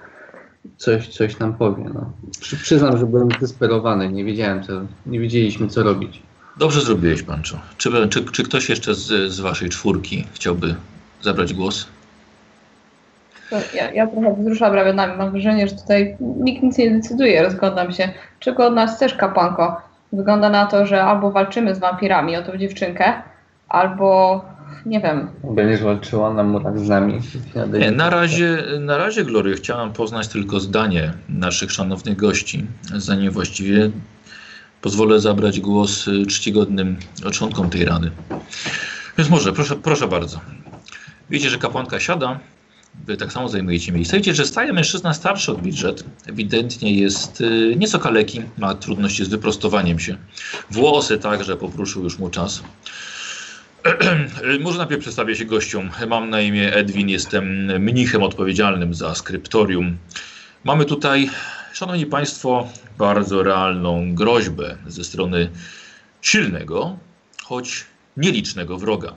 coś, 0.77 1.09
coś 1.09 1.39
nam 1.39 1.55
powie. 1.55 1.85
No. 1.95 2.11
Przy, 2.41 2.57
przyznam, 2.57 2.99
że 2.99 3.07
byłem 3.07 3.29
zdesperowany, 3.31 4.13
nie 4.13 4.25
wiedziałem 4.25 4.63
co, 4.63 4.73
nie 5.07 5.21
wiedzieliśmy 5.21 5.69
co 5.69 5.83
robić. 5.83 6.23
Dobrze 6.57 6.81
zrobiłeś, 6.81 7.23
Pancho. 7.23 7.59
Czy, 7.77 8.09
czy, 8.09 8.25
czy 8.25 8.45
ktoś 8.45 8.69
jeszcze 8.69 8.95
z, 8.95 9.33
z 9.33 9.41
waszej 9.41 9.69
czwórki 9.69 10.27
chciałby 10.33 10.75
zabrać 11.23 11.55
głos? 11.55 11.87
Ja, 13.75 13.93
ja 13.93 14.07
trochę 14.07 14.37
wzruszam 14.41 14.75
ramionami. 14.75 15.19
Mam 15.19 15.31
wrażenie, 15.31 15.69
że 15.69 15.75
tutaj 15.75 16.17
nikt 16.21 16.63
nic 16.63 16.79
nie 16.79 16.91
decyduje. 16.91 17.43
Rozglądam 17.43 17.93
się. 17.93 18.13
Czego 18.41 18.67
od 18.67 18.75
nas 18.75 18.97
chcesz, 18.97 19.15
kapłanko? 19.15 19.81
Wygląda 20.13 20.51
na 20.51 20.67
to, 20.67 20.87
że 20.87 21.05
albo 21.05 21.31
walczymy 21.31 21.75
z 21.75 21.79
wampirami 21.79 22.37
o 22.37 22.43
tą 22.43 22.57
dziewczynkę, 22.57 23.23
albo 23.75 24.41
nie 24.87 25.01
wiem. 25.01 25.29
Będziesz 25.45 25.83
walczyła 25.83 26.35
na 26.35 26.43
murach 26.43 26.79
z 26.79 26.89
nami. 26.89 27.21
Nie, 27.81 27.91
na 27.91 28.11
razie, 28.11 28.63
na 28.81 28.97
razie, 28.97 29.25
Glory, 29.25 29.55
chciałam 29.55 29.93
poznać 29.93 30.29
tylko 30.29 30.61
zdanie 30.61 31.13
naszych 31.29 31.73
szanownych 31.73 32.17
gości, 32.17 32.67
zanim 32.97 33.31
właściwie 33.31 33.91
pozwolę 34.81 35.21
zabrać 35.21 35.61
głos 35.61 36.09
y, 36.09 36.27
czcigodnym 36.27 36.97
członkom 37.33 37.71
tej 37.71 37.85
rady. 37.85 38.11
Więc 39.19 39.31
może, 39.31 39.53
proszę, 39.53 39.77
proszę 39.77 40.09
bardzo. 40.09 40.41
Widzicie, 41.31 41.51
że 41.51 41.59
kapłanka 41.59 42.01
siada, 42.01 42.41
wy 43.07 43.17
tak 43.17 43.33
samo 43.33 43.49
zajmujecie 43.49 43.93
miejsce. 43.93 44.17
Widzicie, 44.17 44.35
że 44.35 44.47
staje 44.47 44.73
mężczyzna 44.73 45.15
starszy 45.15 45.53
od 45.53 45.61
budżet. 45.61 46.05
Ewidentnie 46.27 46.95
jest 46.95 47.41
y, 47.41 47.75
nieco 47.77 47.99
kaleki, 47.99 48.43
ma 48.59 48.75
trudności 48.75 49.25
z 49.25 49.29
wyprostowaniem 49.29 49.99
się. 49.99 50.17
Włosy 50.71 51.19
także 51.19 51.57
popruszył 51.57 52.05
już 52.05 52.19
mu 52.19 52.31
czas. 52.31 52.63
Może 54.61 54.79
najpierw 54.79 55.01
przedstawię 55.01 55.37
się 55.37 55.45
gościom. 55.45 55.91
Mam 56.09 56.31
na 56.31 56.41
imię 56.41 56.75
Edwin, 56.75 57.09
jestem 57.09 57.67
mnichem 57.83 58.23
odpowiedzialnym 58.23 58.95
za 58.95 59.15
skryptorium. 59.15 59.97
Mamy 60.65 60.85
tutaj, 60.85 61.31
szanowni 61.73 62.07
państwo, 62.07 62.69
bardzo 62.99 63.43
realną 63.43 64.15
groźbę 64.15 64.77
ze 64.87 65.05
strony 65.05 65.51
silnego, 66.23 66.99
choć 67.43 67.85
nielicznego 68.17 68.79
wroga. 68.79 69.15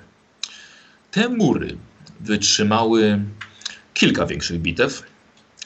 Te 1.11 1.29
mury 1.29 1.77
wytrzymały 2.19 3.19
kilka 3.93 4.25
większych 4.25 4.61
bitew. 4.61 5.03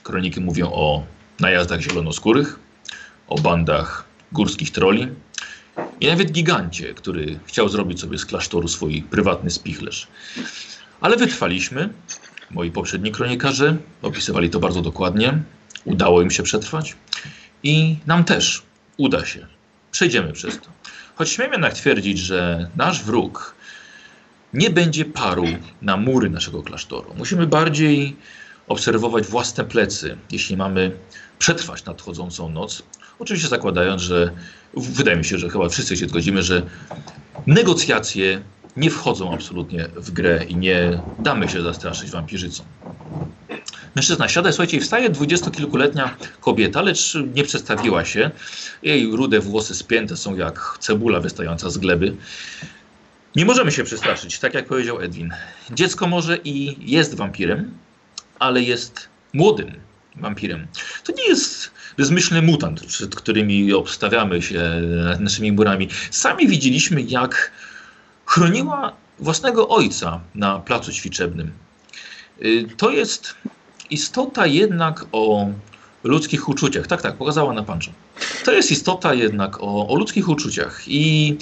Kroniki 0.04 0.42
mówią 0.42 0.72
o 0.74 1.04
najazdach 1.40 1.82
zielonoskórych, 1.82 2.60
o 3.28 3.36
bandach 3.36 4.06
górskich 4.32 4.72
troli 4.72 5.08
i 6.00 6.08
nawet 6.08 6.32
gigancie, 6.32 6.94
który 6.94 7.40
chciał 7.46 7.70
zrobić 7.70 8.00
sobie 8.00 8.18
z 8.18 8.26
klasztoru 8.26 8.68
swój 8.68 9.02
prywatny 9.02 9.50
spichlerz. 9.50 10.08
Ale 11.02 11.18
wytrwaliśmy. 11.18 11.90
Moi 12.52 12.72
poprzedni 12.72 13.12
kronikarze 13.12 13.78
opisywali 14.02 14.50
to 14.50 14.60
bardzo 14.60 14.82
dokładnie. 14.82 15.44
Udało 15.86 16.22
im 16.22 16.32
się 16.32 16.44
przetrwać 16.44 16.96
i 17.64 17.98
nam 18.08 18.24
też 18.24 18.64
uda 18.98 19.26
się. 19.26 19.48
Przejdziemy 19.92 20.34
przez 20.34 20.60
to. 20.60 20.70
Choć 21.16 21.30
śmiem 21.30 21.52
jednak 21.52 21.74
twierdzić, 21.74 22.20
że 22.20 22.70
nasz 22.76 23.04
wróg 23.04 23.56
nie 24.54 24.70
będzie 24.70 25.06
parł 25.06 25.46
na 25.82 25.98
mury 25.98 26.30
naszego 26.30 26.64
klasztoru. 26.64 27.14
Musimy 27.18 27.48
bardziej 27.48 28.16
obserwować 28.68 29.28
własne 29.28 29.66
plecy, 29.66 30.18
jeśli 30.32 30.58
mamy 30.58 30.92
przetrwać 31.40 31.86
nadchodzącą 31.86 32.50
noc. 32.50 32.84
Oczywiście 33.22 33.48
zakładając, 33.48 34.02
że 34.02 34.32
wydaje 34.74 35.18
mi 35.18 35.26
się, 35.26 35.38
że 35.38 35.50
chyba 35.50 35.70
wszyscy 35.70 35.98
się 35.98 36.08
zgodzimy, 36.08 36.44
że 36.44 36.62
negocjacje 37.48 38.42
nie 38.78 38.90
wchodzą 38.90 39.34
absolutnie 39.34 39.88
w 39.96 40.12
grę 40.12 40.46
i 40.50 40.56
nie 40.56 41.02
damy 41.20 41.50
się 41.50 41.62
zastraszyć 41.62 42.12
wampirzycom. 42.12 42.66
Mężczyzna 43.96 44.30
siada, 44.30 44.52
słuchajcie, 44.52 44.82
wstaje 44.82 45.10
dwudziestokilkuletnia 45.10 46.18
kobieta, 46.40 46.82
lecz 46.82 47.18
nie 47.36 47.44
przedstawiła 47.44 48.06
się. 48.06 48.32
Jej 48.84 49.12
rude 49.12 49.40
włosy 49.40 49.76
spięte 49.76 50.18
są 50.18 50.36
jak 50.36 50.78
cebula 50.80 51.20
wystająca 51.20 51.70
z 51.70 51.78
gleby. 51.78 52.16
Nie 53.36 53.46
możemy 53.46 53.72
się 53.72 53.84
przestraszyć, 53.84 54.40
tak 54.40 54.54
jak 54.54 54.66
powiedział 54.68 55.02
Edwin. 55.02 55.34
Dziecko 55.72 56.08
może 56.08 56.38
i 56.38 56.78
jest 56.92 57.16
wampirem, 57.16 57.74
ale 58.40 58.62
jest 58.62 59.10
młodym 59.34 59.72
wampirem. 60.16 60.68
To 61.04 61.14
nie 61.14 61.28
jest 61.28 61.72
bezmyślny 61.98 62.42
mutant, 62.42 62.86
przed 62.86 63.16
którymi 63.16 63.74
obstawiamy 63.74 64.42
się 64.42 64.82
naszymi 65.20 65.52
murami. 65.52 65.88
Sami 66.12 66.48
widzieliśmy, 66.48 67.02
jak 67.02 67.52
chroniła 68.26 68.94
własnego 69.20 69.70
ojca 69.70 70.20
na 70.36 70.60
placu 70.60 70.92
ćwiczebnym. 70.92 71.52
Y, 72.42 72.68
To 72.78 72.92
jest 72.92 73.36
istota 73.90 74.46
jednak 74.48 75.06
o 75.12 75.50
ludzkich 76.04 76.50
uczuciach. 76.50 76.88
Tak, 76.88 77.02
tak, 77.02 77.18
pokazała 77.18 77.54
na 77.54 77.64
panczo. 77.64 77.92
To 78.46 78.52
jest 78.52 78.72
istota 78.72 79.14
jednak 79.14 79.64
o, 79.64 79.88
o 79.88 79.96
ludzkich 79.96 80.30
uczuciach 80.30 80.82
i 80.88 81.38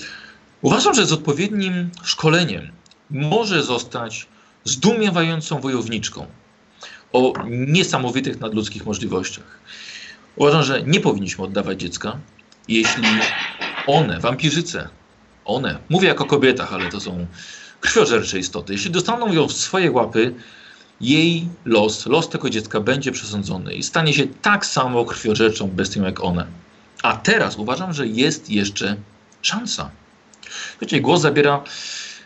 uważam, 0.61 0.93
że 0.93 1.05
z 1.05 1.13
odpowiednim 1.13 1.89
szkoleniem 2.03 2.71
może 3.09 3.63
zostać 3.63 4.27
zdumiewającą 4.63 5.59
wojowniczką 5.59 6.25
o 7.13 7.33
niesamowitych 7.49 8.39
nadludzkich 8.39 8.85
możliwościach. 8.85 9.59
Uważam, 10.35 10.63
że 10.63 10.83
nie 10.83 10.99
powinniśmy 10.99 11.43
oddawać 11.43 11.79
dziecka, 11.79 12.17
jeśli 12.67 13.03
one, 13.87 14.19
wampirzyce, 14.19 14.89
one, 15.45 15.79
mówię 15.89 16.07
jako 16.07 16.25
kobietach, 16.25 16.73
ale 16.73 16.89
to 16.89 16.99
są 16.99 17.27
krwiożercze 17.81 18.39
istoty, 18.39 18.73
jeśli 18.73 18.91
dostaną 18.91 19.33
ją 19.33 19.47
w 19.47 19.53
swoje 19.53 19.91
łapy, 19.91 20.33
jej 21.01 21.47
los, 21.65 22.05
los 22.05 22.29
tego 22.29 22.49
dziecka 22.49 22.79
będzie 22.79 23.11
przesądzony 23.11 23.73
i 23.73 23.83
stanie 23.83 24.13
się 24.13 24.27
tak 24.27 24.65
samo 24.65 25.05
krwiożerczą 25.05 25.67
bestią 25.67 26.03
jak 26.03 26.23
one. 26.23 26.47
A 27.03 27.17
teraz 27.17 27.55
uważam, 27.55 27.93
że 27.93 28.07
jest 28.07 28.49
jeszcze 28.49 28.95
szansa. 29.41 29.89
Wiecie, 30.81 31.01
głos 31.01 31.21
zabiera 31.21 31.63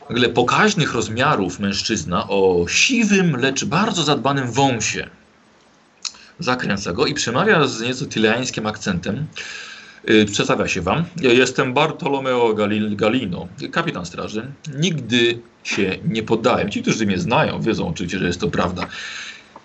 nagle 0.10 0.30
pokaźnych 0.30 0.94
rozmiarów 0.94 1.60
mężczyzna 1.60 2.28
o 2.28 2.66
siwym, 2.68 3.36
lecz 3.36 3.66
bardzo 3.66 4.04
zadbanym 4.04 4.52
wąsie. 4.52 5.10
Zakręca 6.40 6.94
go 6.94 7.06
i 7.06 7.14
przemawia 7.14 7.68
z 7.68 7.82
nieco 7.82 8.06
tyleańskim 8.06 8.68
akcentem. 8.68 9.28
Yy, 10.08 10.26
przedstawia 10.26 10.68
się 10.68 10.82
wam. 10.82 11.06
Jestem 11.22 11.74
Bartolomeo 11.74 12.54
Gali- 12.54 12.96
Galino, 12.96 13.48
kapitan 13.72 14.06
straży. 14.06 14.52
Nigdy 14.76 15.40
się 15.64 15.98
nie 16.06 16.24
poddałem. 16.24 16.70
Ci, 16.72 16.82
którzy 16.82 17.06
mnie 17.06 17.18
znają, 17.18 17.62
wiedzą 17.62 17.88
oczywiście, 17.88 18.20
że 18.20 18.28
jest 18.28 18.40
to 18.40 18.48
prawda. 18.48 18.88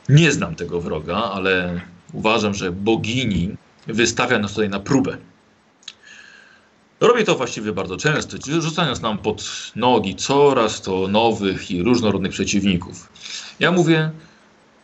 Nie 0.09 0.33
znam 0.33 0.55
tego 0.55 0.81
wroga, 0.81 1.17
ale 1.17 1.81
uważam, 2.13 2.55
że 2.55 2.73
bogini 2.73 3.57
wystawia 3.87 4.39
nas 4.39 4.51
tutaj 4.53 4.69
na 4.69 4.81
próbę. 4.81 5.17
Robię 7.01 7.25
to 7.25 7.35
właściwie 7.35 7.73
bardzo 7.73 7.97
często, 7.97 8.37
rzucając 8.61 9.01
nam 9.01 9.19
pod 9.19 9.45
nogi 9.77 10.15
coraz 10.15 10.83
to 10.83 11.09
nowych 11.09 11.71
i 11.71 11.83
różnorodnych 11.83 12.33
przeciwników. 12.33 13.09
Ja 13.61 13.73
mówię, 13.73 14.11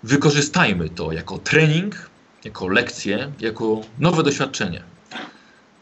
wykorzystajmy 0.05 0.89
to 0.89 1.13
jako 1.13 1.39
trening, 1.39 2.11
jako 2.45 2.69
lekcję, 2.69 3.33
jako 3.41 3.81
nowe 3.99 4.23
doświadczenie. 4.23 4.83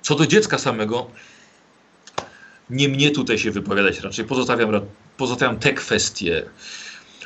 Co 0.02 0.14
do 0.14 0.26
dziecka 0.26 0.59
samego, 0.59 1.11
nie 2.71 2.88
mnie 2.88 3.11
tutaj 3.11 3.38
się 3.38 3.50
wypowiadać, 3.50 4.00
raczej 4.00 4.25
pozostawiam, 4.25 4.71
pozostawiam 5.17 5.59
te 5.59 5.73
kwestie 5.73 6.43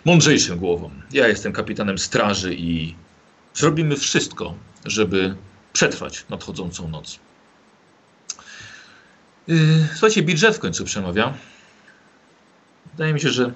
mądrzejszym 0.04 0.58
głowom. 0.58 1.02
Ja 1.12 1.28
jestem 1.28 1.52
kapitanem 1.52 1.98
straży 1.98 2.54
i 2.54 2.94
zrobimy 3.54 3.96
wszystko, 3.96 4.54
żeby 4.84 5.34
przetrwać 5.72 6.24
nadchodzącą 6.30 6.88
noc. 6.88 7.18
Yy, 9.48 9.56
Słuchajcie, 9.92 10.22
budżet 10.22 10.56
w 10.56 10.58
końcu 10.58 10.84
przemawia. 10.84 11.34
Wydaje 12.92 13.14
mi 13.14 13.20
się, 13.20 13.30
że 13.30 13.52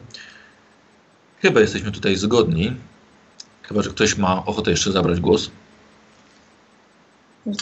chyba 1.42 1.60
jesteśmy 1.60 1.92
tutaj 1.92 2.16
zgodni. 2.16 2.76
Chyba, 3.70 3.82
że 3.82 3.90
ktoś 3.90 4.18
ma 4.18 4.42
ochotę 4.46 4.70
jeszcze 4.70 4.92
zabrać 4.92 5.20
głos. 5.20 5.50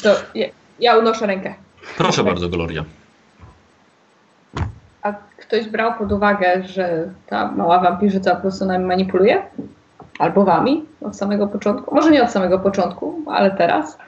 To 0.03 0.17
ja, 0.35 0.47
ja 0.81 0.97
unoszę 0.97 1.27
rękę. 1.27 1.55
Proszę 1.97 2.25
bardzo, 2.25 2.49
Gloria. 2.49 2.85
A 5.03 5.12
ktoś 5.37 5.69
brał 5.69 5.99
pod 5.99 6.12
uwagę, 6.12 6.62
że 6.69 7.09
ta 7.27 7.53
mała 7.53 7.81
wampirzyca 7.81 8.35
po 8.35 8.41
prostu 8.41 8.65
nami 8.65 8.85
manipuluje? 8.85 9.43
Albo 10.19 10.45
wami 10.45 10.85
od 11.00 11.17
samego 11.17 11.47
początku? 11.47 11.95
Może 11.95 12.11
nie 12.11 12.23
od 12.23 12.31
samego 12.31 12.59
początku, 12.59 13.23
ale 13.27 13.50
teraz. 13.50 13.99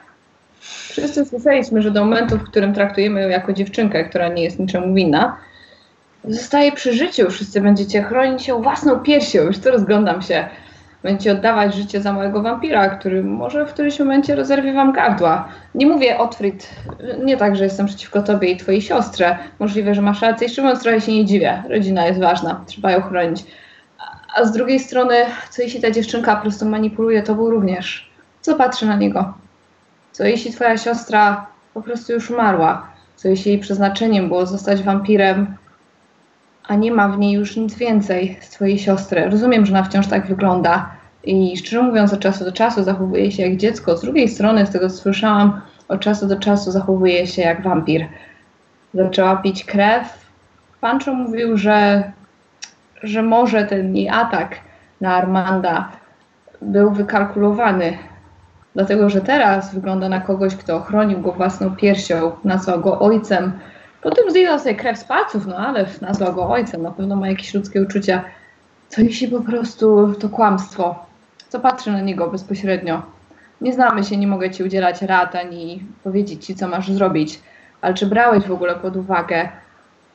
Wszyscy 0.59 1.25
słyszeliśmy, 1.25 1.81
że 1.81 1.91
do 1.91 2.05
momentu, 2.05 2.37
w 2.37 2.43
którym 2.43 2.73
traktujemy 2.73 3.21
ją 3.21 3.29
jako 3.29 3.53
dziewczynkę, 3.53 4.03
która 4.03 4.27
nie 4.27 4.43
jest 4.43 4.59
niczemu 4.59 4.93
winna, 4.93 5.37
zostaje 6.23 6.71
przy 6.71 6.93
życiu. 6.93 7.29
Wszyscy 7.29 7.61
będziecie 7.61 8.03
chronić 8.03 8.43
się 8.43 8.61
własną 8.61 8.99
piersią. 8.99 9.41
Już 9.41 9.59
to 9.59 9.71
rozglądam 9.71 10.21
się. 10.21 10.49
Będziecie 11.03 11.31
oddawać 11.31 11.75
życie 11.75 12.01
za 12.01 12.13
małego 12.13 12.41
wampira, 12.41 12.89
który 12.89 13.23
może 13.23 13.65
w 13.65 13.73
którymś 13.73 13.99
momencie 13.99 14.35
rozerwie 14.35 14.73
wam 14.73 14.91
gardła. 14.91 15.47
Nie 15.75 15.85
mówię, 15.85 16.17
Otfrid, 16.17 16.69
nie 17.23 17.37
tak, 17.37 17.55
że 17.55 17.63
jestem 17.63 17.85
przeciwko 17.85 18.21
tobie 18.21 18.51
i 18.51 18.57
twojej 18.57 18.81
siostrze. 18.81 19.37
Możliwe, 19.59 19.95
że 19.95 20.01
masz 20.01 20.21
rację. 20.21 20.49
Szczerze 20.49 20.61
mówiąc, 20.61 20.83
trochę 20.83 21.01
się 21.01 21.11
nie 21.11 21.25
dziwię. 21.25 21.63
Rodzina 21.69 22.05
jest 22.05 22.19
ważna, 22.19 22.61
trzeba 22.65 22.91
ją 22.91 23.01
chronić. 23.01 23.45
A 24.35 24.45
z 24.45 24.51
drugiej 24.51 24.79
strony, 24.79 25.15
co 25.49 25.61
jeśli 25.61 25.81
ta 25.81 25.91
dziewczynka 25.91 26.35
po 26.35 26.41
prostu 26.41 26.65
manipuluje 26.65 27.23
tobą 27.23 27.49
również? 27.49 28.11
Co 28.41 28.55
patrzy 28.55 28.85
na 28.85 28.95
niego? 28.95 29.33
Co 30.11 30.23
jeśli 30.23 30.51
twoja 30.51 30.77
siostra 30.77 31.47
po 31.73 31.81
prostu 31.81 32.13
już 32.13 32.31
umarła? 32.31 32.87
Co 33.15 33.27
jeśli 33.27 33.51
jej 33.51 33.59
przeznaczeniem 33.59 34.27
było 34.27 34.45
zostać 34.45 34.83
wampirem, 34.83 35.55
a 36.67 36.75
nie 36.75 36.91
ma 36.91 37.09
w 37.09 37.19
niej 37.19 37.33
już 37.33 37.55
nic 37.55 37.75
więcej 37.75 38.37
z 38.41 38.49
twojej 38.49 38.79
siostry? 38.79 39.29
Rozumiem, 39.29 39.65
że 39.65 39.73
ona 39.73 39.83
wciąż 39.83 40.07
tak 40.07 40.27
wygląda 40.27 40.89
i 41.23 41.57
szczerze 41.57 41.83
mówiąc, 41.83 42.13
od 42.13 42.19
czasu 42.19 42.45
do 42.45 42.51
czasu 42.51 42.83
zachowuje 42.83 43.31
się 43.31 43.43
jak 43.43 43.57
dziecko. 43.57 43.97
Z 43.97 44.01
drugiej 44.01 44.29
strony, 44.29 44.65
z 44.65 44.69
tego 44.69 44.89
co 44.89 44.95
słyszałam, 44.97 45.61
od 45.87 46.01
czasu 46.01 46.27
do 46.27 46.39
czasu 46.39 46.71
zachowuje 46.71 47.27
się 47.27 47.41
jak 47.41 47.63
wampir. 47.63 48.05
Zaczęła 48.93 49.35
pić 49.35 49.65
krew. 49.65 50.31
Pancho 50.81 51.13
mówił, 51.13 51.57
że, 51.57 52.11
że 53.03 53.23
może 53.23 53.65
ten 53.65 53.95
jej 53.95 54.09
atak 54.09 54.55
na 55.01 55.15
Armanda 55.15 55.91
był 56.61 56.91
wykalkulowany, 56.91 57.97
dlatego 58.75 59.09
że 59.09 59.21
teraz 59.21 59.73
wygląda 59.75 60.09
na 60.09 60.21
kogoś, 60.21 60.55
kto 60.55 60.75
ochronił 60.75 61.21
go 61.21 61.31
własną 61.31 61.75
piersią, 61.75 62.31
nazwał 62.43 62.81
go 62.81 62.99
ojcem. 62.99 63.51
Potem 64.01 64.31
zjadał 64.31 64.59
sobie 64.59 64.75
krew 64.75 64.97
z 64.97 65.03
palców, 65.03 65.47
no 65.47 65.57
ale 65.57 65.85
nazwał 66.01 66.33
go 66.33 66.49
ojcem, 66.49 66.81
na 66.81 66.91
pewno 66.91 67.15
ma 67.15 67.27
jakieś 67.27 67.53
ludzkie 67.53 67.81
uczucia. 67.81 68.23
Co 68.89 69.01
jeśli 69.01 69.27
po 69.27 69.41
prostu 69.41 70.13
to 70.13 70.29
kłamstwo? 70.29 71.05
Co 71.49 71.59
patrzy 71.59 71.91
na 71.91 72.01
niego 72.01 72.27
bezpośrednio? 72.27 73.01
Nie 73.61 73.73
znamy 73.73 74.03
się, 74.03 74.17
nie 74.17 74.27
mogę 74.27 74.51
ci 74.51 74.63
udzielać 74.63 75.01
rad 75.01 75.35
ani 75.35 75.83
powiedzieć 76.03 76.45
ci, 76.45 76.55
co 76.55 76.67
masz 76.67 76.91
zrobić, 76.91 77.39
ale 77.81 77.93
czy 77.93 78.05
brałeś 78.05 78.43
w 78.43 78.51
ogóle 78.51 78.75
pod 78.75 78.95
uwagę, 78.95 79.49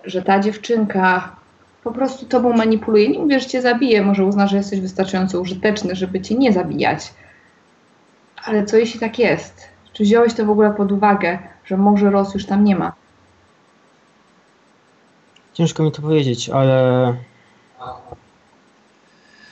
że 0.05 0.23
ta 0.23 0.41
dziewczynka 0.41 1.37
po 1.85 1.93
prostu 1.93 2.27
tobą 2.27 2.53
manipuluje? 2.53 3.09
Nie 3.09 3.19
mówię, 3.19 3.41
że 3.41 3.47
cię 3.47 3.63
zabije, 3.63 4.03
może 4.03 4.25
uzna, 4.25 4.47
że 4.47 4.57
jesteś 4.57 4.81
wystarczająco 4.81 5.41
użyteczny, 5.41 5.95
żeby 5.95 6.21
cię 6.21 6.35
nie 6.35 6.53
zabijać. 6.53 7.15
Ale 8.45 8.65
co 8.65 8.77
jeśli 8.77 9.01
tak 9.01 9.19
jest? 9.19 9.69
Czy 9.93 10.03
wziąłeś 10.03 10.35
to 10.35 10.47
w 10.47 10.51
ogóle 10.51 10.71
pod 10.71 10.93
uwagę, 10.93 11.39
że 11.65 11.77
może 11.77 12.11
Ros 12.11 12.35
już 12.35 12.47
tam 12.47 12.65
nie 12.65 12.77
ma? 12.77 12.93
Ciężko 15.57 15.83
mi 15.83 15.93
to 15.93 16.03
powiedzieć, 16.03 16.49
ale 16.49 17.17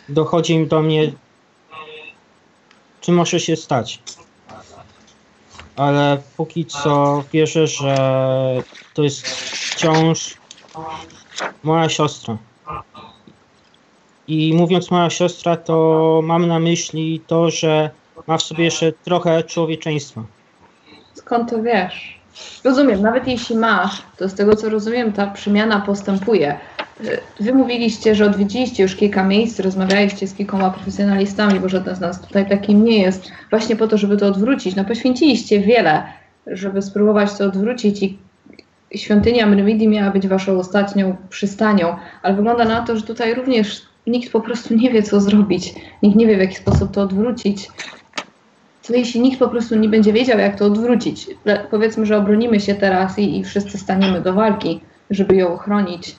dochodzi 0.09 0.67
do 0.67 0.83
mnie, 0.83 1.13
czy 3.01 3.13
może 3.13 3.41
się 3.41 3.57
stać. 3.57 4.03
Ale 5.77 6.23
póki 6.37 6.67
co 6.67 7.25
wierzę, 7.33 7.67
że 7.67 7.97
to 8.95 9.03
jest 9.03 9.27
wciąż 9.27 10.37
moja 11.63 11.89
siostra. 11.89 12.37
I 14.29 14.55
mówiąc 14.55 14.91
moja 14.91 15.11
siostra, 15.11 15.57
to 15.57 16.21
mam 16.25 16.47
na 16.47 16.59
myśli 16.59 17.21
to, 17.27 17.51
że 17.51 17.91
ma 18.27 18.39
w 18.39 18.43
sobie 18.43 18.65
jeszcze 18.65 18.93
trochę 18.93 19.43
człowieczeństwa. 19.43 20.25
Skąd 21.15 21.51
to 21.51 21.63
wiesz? 21.63 22.24
Rozumiem, 22.65 23.03
nawet 23.03 23.29
jeśli 23.29 23.57
masz, 23.57 24.03
to 24.17 24.29
z 24.29 24.35
tego 24.35 24.57
co 24.57 24.69
rozumiem, 24.69 25.13
ta 25.13 25.27
przemiana 25.27 25.81
postępuje. 25.81 26.59
Wy 27.41 27.55
mówiliście, 27.55 28.15
że 28.15 28.27
odwiedziliście 28.27 28.83
już 28.83 28.97
kilka 28.97 29.25
miejsc, 29.25 29.61
rozmawialiście 29.61 30.27
z 30.27 30.35
kilkoma 30.35 30.71
profesjonalistami, 30.71 31.61
bo 31.61 31.69
żaden 31.69 31.97
z 31.97 32.01
nas 32.01 32.21
tutaj 32.21 32.49
takim 32.49 32.85
nie 32.85 32.99
jest, 32.99 33.31
właśnie 33.51 33.77
po 33.77 33.89
to, 33.89 33.99
żeby 33.99 34.17
to 34.17 34.27
odwrócić. 34.27 34.77
No 34.77 34.85
poświęciliście 34.85 35.61
wiele, 35.61 36.03
żeby 36.47 36.83
spróbować 36.83 37.33
to 37.39 37.45
odwrócić 37.45 38.03
i 38.03 38.19
świątynia 38.99 39.47
Myrmidii 39.47 39.89
miała 39.89 40.11
być 40.11 40.29
waszą 40.29 40.59
ostatnią 40.59 41.17
przystanią, 41.29 41.97
ale 42.23 42.35
wygląda 42.35 42.65
na 42.65 42.83
to, 42.83 42.97
że 42.97 43.03
tutaj 43.03 43.35
również 43.35 43.83
nikt 44.07 44.33
po 44.33 44.41
prostu 44.41 44.75
nie 44.75 44.91
wie, 44.91 45.03
co 45.03 45.21
zrobić. 45.21 45.75
Nikt 46.03 46.17
nie 46.17 46.27
wie, 46.27 46.37
w 46.37 46.41
jaki 46.41 46.55
sposób 46.55 46.91
to 46.91 47.03
odwrócić. 47.03 47.69
Co 48.85 48.95
jeśli 48.95 49.21
nikt 49.21 49.39
po 49.39 49.49
prostu 49.49 49.77
nie 49.77 49.89
będzie 49.89 50.13
wiedział, 50.13 50.39
jak 50.39 50.59
to 50.59 50.67
odwrócić? 50.67 51.27
Powiedzmy, 51.71 52.07
że 52.07 52.17
obronimy 52.17 52.61
się 52.61 52.75
teraz 52.75 53.19
i, 53.19 53.39
i 53.39 53.45
wszyscy 53.45 53.79
staniemy 53.79 54.21
do 54.21 54.35
walki, 54.35 54.81
żeby 55.11 55.37
ją 55.37 55.55
ochronić, 55.55 56.17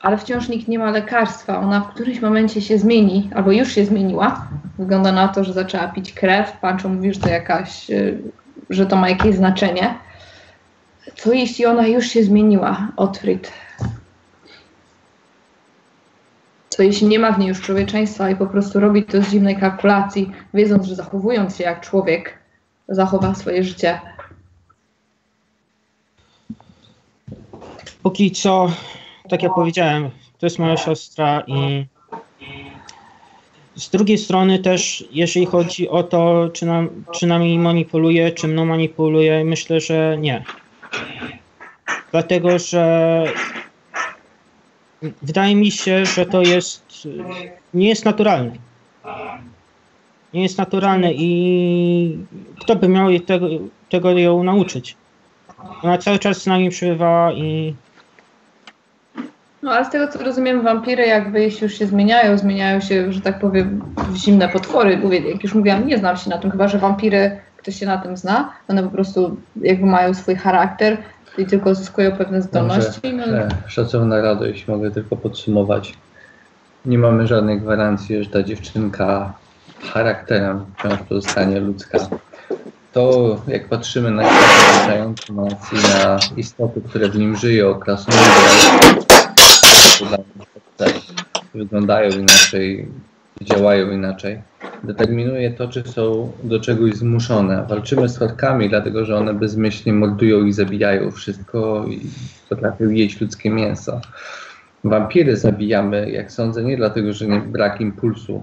ale 0.00 0.18
wciąż 0.18 0.48
nikt 0.48 0.68
nie 0.68 0.78
ma 0.78 0.90
lekarstwa. 0.90 1.60
Ona 1.60 1.80
w 1.80 1.94
którymś 1.94 2.20
momencie 2.20 2.60
się 2.60 2.78
zmieni, 2.78 3.30
albo 3.34 3.52
już 3.52 3.72
się 3.72 3.84
zmieniła. 3.84 4.48
Wygląda 4.78 5.12
na 5.12 5.28
to, 5.28 5.44
że 5.44 5.52
zaczęła 5.52 5.88
pić 5.88 6.12
krew. 6.12 6.52
Pancho 6.60 6.88
mówi, 6.88 7.14
że 7.14 7.20
to 7.20 7.28
jakaś, 7.28 7.90
y, 7.90 8.22
że 8.70 8.86
to 8.86 8.96
ma 8.96 9.08
jakieś 9.08 9.36
znaczenie. 9.36 9.94
Co 11.16 11.32
jeśli 11.32 11.66
ona 11.66 11.86
już 11.86 12.06
się 12.06 12.24
zmieniła, 12.24 12.88
Otfrid? 12.96 13.52
Co 16.76 16.82
jeśli 16.82 17.06
nie 17.06 17.18
ma 17.18 17.32
w 17.32 17.38
niej 17.38 17.48
już 17.48 17.60
człowieczeństwa 17.60 18.30
i 18.30 18.36
po 18.36 18.46
prostu 18.46 18.80
robi 18.80 19.02
to 19.02 19.22
z 19.22 19.28
zimnej 19.28 19.56
kalkulacji, 19.56 20.30
wiedząc, 20.54 20.86
że 20.86 20.94
zachowując 20.94 21.56
się 21.56 21.64
jak 21.64 21.80
człowiek, 21.80 22.38
zachowa 22.88 23.34
swoje 23.34 23.64
życie. 23.64 24.00
Póki 28.02 28.30
co, 28.30 28.72
tak 29.28 29.42
jak 29.42 29.54
powiedziałem, 29.54 30.10
to 30.38 30.46
jest 30.46 30.58
moja 30.58 30.76
siostra 30.76 31.42
i 31.46 31.86
z 33.74 33.90
drugiej 33.90 34.18
strony 34.18 34.58
też, 34.58 35.04
jeżeli 35.10 35.46
chodzi 35.46 35.88
o 35.88 36.02
to, 36.02 36.48
czy, 36.52 36.66
nam, 36.66 37.04
czy 37.12 37.26
nami 37.26 37.58
manipuluje, 37.58 38.32
czy 38.32 38.48
mną 38.48 38.64
manipuluje, 38.64 39.44
myślę, 39.44 39.80
że 39.80 40.16
nie. 40.20 40.44
Dlatego, 42.12 42.58
że 42.58 43.24
wydaje 45.22 45.56
mi 45.56 45.70
się, 45.70 46.06
że 46.06 46.26
to 46.26 46.42
jest, 46.42 47.08
nie 47.74 47.88
jest 47.88 48.04
naturalne. 48.04 48.52
Nie 50.34 50.42
jest 50.42 50.58
naturalne 50.58 51.12
i 51.12 52.18
kto 52.60 52.76
by 52.76 52.88
miał 52.88 53.20
tego, 53.26 53.46
tego 53.90 54.10
ją 54.10 54.44
nauczyć? 54.44 54.96
Ona 55.82 55.98
cały 55.98 56.18
czas 56.18 56.42
z 56.42 56.46
nami 56.46 56.70
przebywa 56.70 57.32
i 57.32 57.74
No 59.64 59.72
ale 59.72 59.84
z 59.84 59.90
tego 59.90 60.08
co 60.08 60.24
rozumiem, 60.24 60.62
wampiry 60.62 61.06
jakby 61.06 61.40
jeśli 61.40 61.62
już 61.62 61.78
się 61.78 61.86
zmieniają, 61.86 62.38
zmieniają 62.38 62.80
się, 62.80 63.12
że 63.12 63.20
tak 63.20 63.38
powiem, 63.38 63.82
w 64.08 64.16
zimne 64.16 64.48
potwory. 64.48 64.96
Mówię, 64.96 65.18
jak 65.18 65.42
już 65.42 65.54
mówiłam, 65.54 65.86
nie 65.86 65.98
znam 65.98 66.16
się 66.16 66.30
na 66.30 66.38
tym, 66.38 66.50
chyba 66.50 66.68
że 66.68 66.78
wampiry, 66.78 67.40
ktoś 67.56 67.76
się 67.76 67.86
na 67.86 67.98
tym 67.98 68.16
zna, 68.16 68.52
one 68.68 68.82
po 68.82 68.90
prostu 68.90 69.36
jakby 69.60 69.86
mają 69.86 70.14
swój 70.14 70.36
charakter 70.36 70.98
i 71.38 71.46
tylko 71.46 71.74
zyskują 71.74 72.12
pewne 72.12 72.42
zdolności. 72.42 73.00
No, 73.12 73.18
Dobrze, 73.18 73.48
e, 73.66 73.70
Szacowna 73.70 74.20
Rado, 74.20 74.44
jeśli 74.46 74.72
mogę 74.72 74.90
tylko 74.90 75.16
podsumować. 75.16 75.94
Nie 76.84 76.98
mamy 76.98 77.26
żadnej 77.26 77.60
gwarancji, 77.60 78.24
że 78.24 78.30
ta 78.30 78.42
dziewczynka 78.42 79.34
charakterem 79.92 80.64
wciąż 80.78 80.98
pozostanie 81.08 81.60
ludzka. 81.60 81.98
To, 82.92 83.36
jak 83.48 83.68
patrzymy 83.68 84.10
na 84.10 84.22
świat 84.24 85.30
nas 85.30 85.72
i 85.72 85.76
na 85.76 86.18
istoty, 86.36 86.80
które 86.88 87.08
w 87.08 87.16
nim 87.16 87.36
żyją, 87.36 87.74
krasnoludy, 87.74 88.30
wyglądają 91.54 92.10
inaczej, 92.10 92.88
działają 93.42 93.90
inaczej, 93.90 94.42
determinuje 94.84 95.50
to, 95.50 95.68
czy 95.68 95.82
są 95.82 96.32
do 96.44 96.60
czegoś 96.60 96.94
zmuszone. 96.94 97.66
Walczymy 97.68 98.08
z 98.08 98.22
orkami, 98.22 98.68
dlatego 98.68 99.04
że 99.04 99.16
one 99.16 99.34
bezmyślnie 99.34 99.92
mordują 99.92 100.44
i 100.44 100.52
zabijają 100.52 101.10
wszystko 101.10 101.84
i 101.88 102.00
potrafią 102.48 102.88
jeść 102.88 103.20
ludzkie 103.20 103.50
mięso. 103.50 104.00
Wampiry 104.84 105.36
zabijamy, 105.36 106.10
jak 106.10 106.32
sądzę, 106.32 106.64
nie 106.64 106.76
dlatego, 106.76 107.12
że 107.12 107.26
nie 107.26 107.40
brak 107.40 107.80
impulsu, 107.80 108.42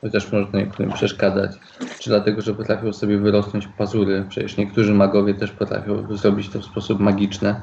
chociaż 0.00 0.32
można 0.32 0.58
niektórym 0.58 0.92
przeszkadzać, 0.92 1.50
czy 1.98 2.10
dlatego, 2.10 2.42
że 2.42 2.54
potrafią 2.54 2.92
sobie 2.92 3.18
wyrosnąć 3.18 3.68
pazury. 3.78 4.24
Przecież 4.28 4.56
niektórzy 4.56 4.94
magowie 4.94 5.34
też 5.34 5.50
potrafią 5.50 6.16
zrobić 6.16 6.48
to 6.48 6.58
w 6.58 6.64
sposób 6.64 7.00
magiczny, 7.00 7.54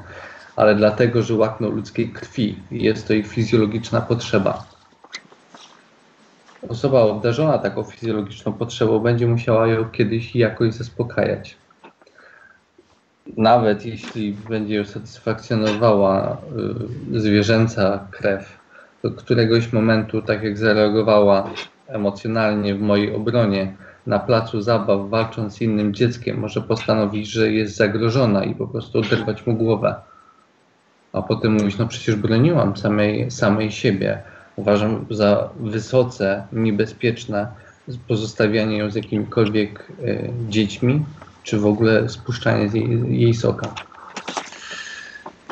ale 0.56 0.74
dlatego, 0.74 1.22
że 1.22 1.34
łakną 1.34 1.70
ludzkiej 1.70 2.08
krwi 2.08 2.56
i 2.70 2.82
jest 2.82 3.08
to 3.08 3.14
ich 3.14 3.26
fizjologiczna 3.26 4.00
potrzeba. 4.00 4.77
Osoba 6.68 7.00
obdarzona 7.00 7.58
taką 7.58 7.82
fizjologiczną 7.82 8.52
potrzebą 8.52 8.98
będzie 8.98 9.26
musiała 9.26 9.66
ją 9.66 9.90
kiedyś 9.90 10.36
jakoś 10.36 10.74
zaspokajać. 10.74 11.56
Nawet 13.36 13.86
jeśli 13.86 14.32
będzie 14.32 14.74
ją 14.74 14.84
satysfakcjonowała 14.84 16.36
y, 17.14 17.20
zwierzęca 17.20 18.08
krew, 18.10 18.58
do 19.02 19.10
któregoś 19.10 19.72
momentu, 19.72 20.22
tak 20.22 20.42
jak 20.42 20.58
zareagowała 20.58 21.50
emocjonalnie 21.86 22.74
w 22.74 22.80
mojej 22.80 23.14
obronie 23.14 23.76
na 24.06 24.18
placu 24.18 24.60
zabaw, 24.60 25.10
walcząc 25.10 25.54
z 25.54 25.62
innym 25.62 25.94
dzieckiem, 25.94 26.38
może 26.38 26.62
postanowić, 26.62 27.30
że 27.30 27.52
jest 27.52 27.76
zagrożona 27.76 28.44
i 28.44 28.54
po 28.54 28.68
prostu 28.68 28.98
oderwać 28.98 29.46
mu 29.46 29.54
głowę. 29.54 29.94
A 31.12 31.22
potem 31.22 31.52
mówić, 31.52 31.78
no 31.78 31.86
przecież 31.86 32.16
broniłam 32.16 32.76
samej, 32.76 33.30
samej 33.30 33.72
siebie. 33.72 34.22
Uważam 34.58 35.06
za 35.10 35.50
wysoce 35.60 36.46
niebezpieczne 36.52 37.46
pozostawianie 38.08 38.78
ją 38.78 38.90
z 38.90 38.94
jakimikolwiek 38.94 39.92
y, 40.00 40.30
dziećmi, 40.48 41.04
czy 41.42 41.58
w 41.58 41.66
ogóle 41.66 42.08
spuszczanie 42.08 42.70
jej, 42.74 43.20
jej 43.20 43.34
soka. 43.34 43.74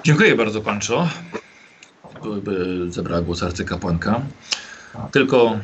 Dziękuję 0.05 0.37
bardzo, 0.37 0.61
Pancho. 0.61 1.09
Zabrała 2.89 3.23
głos 3.23 3.43
arcykapłanka. 3.43 4.21
Tylko 5.13 5.59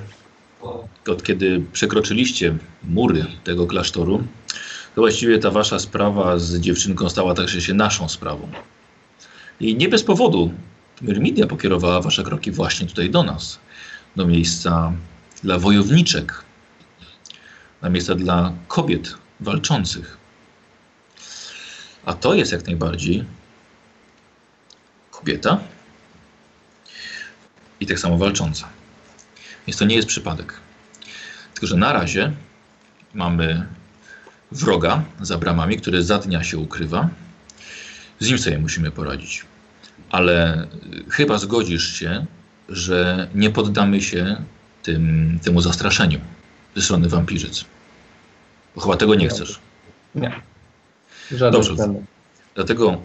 od 1.08 1.22
kiedy 1.22 1.62
przekroczyliście 1.72 2.56
mury 2.84 3.26
tego 3.44 3.66
klasztoru, 3.66 4.22
to 4.94 5.00
właściwie 5.00 5.38
ta 5.38 5.50
wasza 5.50 5.78
sprawa 5.78 6.38
z 6.38 6.54
dziewczynką 6.54 7.08
stała 7.08 7.34
także 7.34 7.60
się 7.60 7.74
naszą 7.74 8.08
sprawą. 8.08 8.48
I 9.60 9.76
nie 9.76 9.88
bez 9.88 10.02
powodu 10.02 10.50
Myrmidia 11.02 11.46
pokierowała 11.46 12.00
wasze 12.00 12.22
kroki 12.22 12.50
właśnie 12.50 12.86
tutaj 12.86 13.10
do 13.10 13.22
nas. 13.22 13.58
Do 14.16 14.26
miejsca 14.26 14.92
dla 15.42 15.58
wojowniczek. 15.58 16.44
Na 17.82 17.88
miejsca 17.88 18.14
dla 18.14 18.52
kobiet 18.68 19.14
walczących. 19.40 20.16
A 22.04 22.14
to 22.14 22.34
jest 22.34 22.52
jak 22.52 22.66
najbardziej 22.66 23.24
kobieta 25.10 25.58
i 27.80 27.86
tak 27.86 27.98
samo 27.98 28.18
walcząca. 28.18 28.68
Więc 29.66 29.78
to 29.78 29.84
nie 29.84 29.96
jest 29.96 30.08
przypadek. 30.08 30.54
Tylko, 31.54 31.66
że 31.66 31.76
na 31.76 31.92
razie 31.92 32.32
mamy 33.14 33.66
wroga 34.52 35.04
za 35.20 35.38
bramami, 35.38 35.76
który 35.76 36.02
za 36.02 36.18
dnia 36.18 36.44
się 36.44 36.58
ukrywa. 36.58 37.08
Z 38.18 38.28
nim 38.28 38.38
sobie 38.38 38.58
musimy 38.58 38.90
poradzić. 38.90 39.44
Ale 40.12 40.66
chyba 41.10 41.38
zgodzisz 41.38 41.94
się, 41.94 42.26
że 42.68 43.28
nie 43.34 43.50
poddamy 43.50 44.02
się 44.02 44.36
tym, 44.82 45.38
temu 45.44 45.60
zastraszeniu 45.60 46.20
ze 46.76 46.82
strony 46.82 47.08
wampirzyc. 47.08 47.64
Bo 48.74 48.80
chyba 48.80 48.96
tego 48.96 49.14
nie 49.14 49.28
chcesz. 49.28 49.58
Nie. 50.14 50.40
Żaden 51.30 51.52
Dobrze. 51.52 51.70
względu. 51.70 52.04
Dlatego 52.54 53.02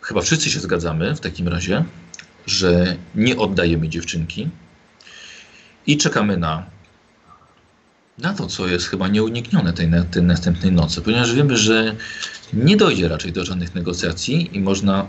chyba 0.00 0.20
wszyscy 0.20 0.50
się 0.50 0.60
zgadzamy 0.60 1.14
w 1.14 1.20
takim 1.20 1.48
razie, 1.48 1.84
że 2.46 2.96
nie 3.14 3.36
oddajemy 3.36 3.88
dziewczynki 3.88 4.48
i 5.86 5.96
czekamy 5.96 6.36
na, 6.36 6.66
na 8.18 8.34
to, 8.34 8.46
co 8.46 8.66
jest 8.66 8.88
chyba 8.88 9.08
nieuniknione 9.08 9.72
tej, 9.72 9.90
tej 10.10 10.22
następnej 10.22 10.72
nocy, 10.72 11.02
ponieważ 11.02 11.34
wiemy, 11.34 11.56
że 11.56 11.96
nie 12.52 12.76
dojdzie 12.76 13.08
raczej 13.08 13.32
do 13.32 13.44
żadnych 13.44 13.74
negocjacji 13.74 14.56
i 14.56 14.60
można 14.60 15.06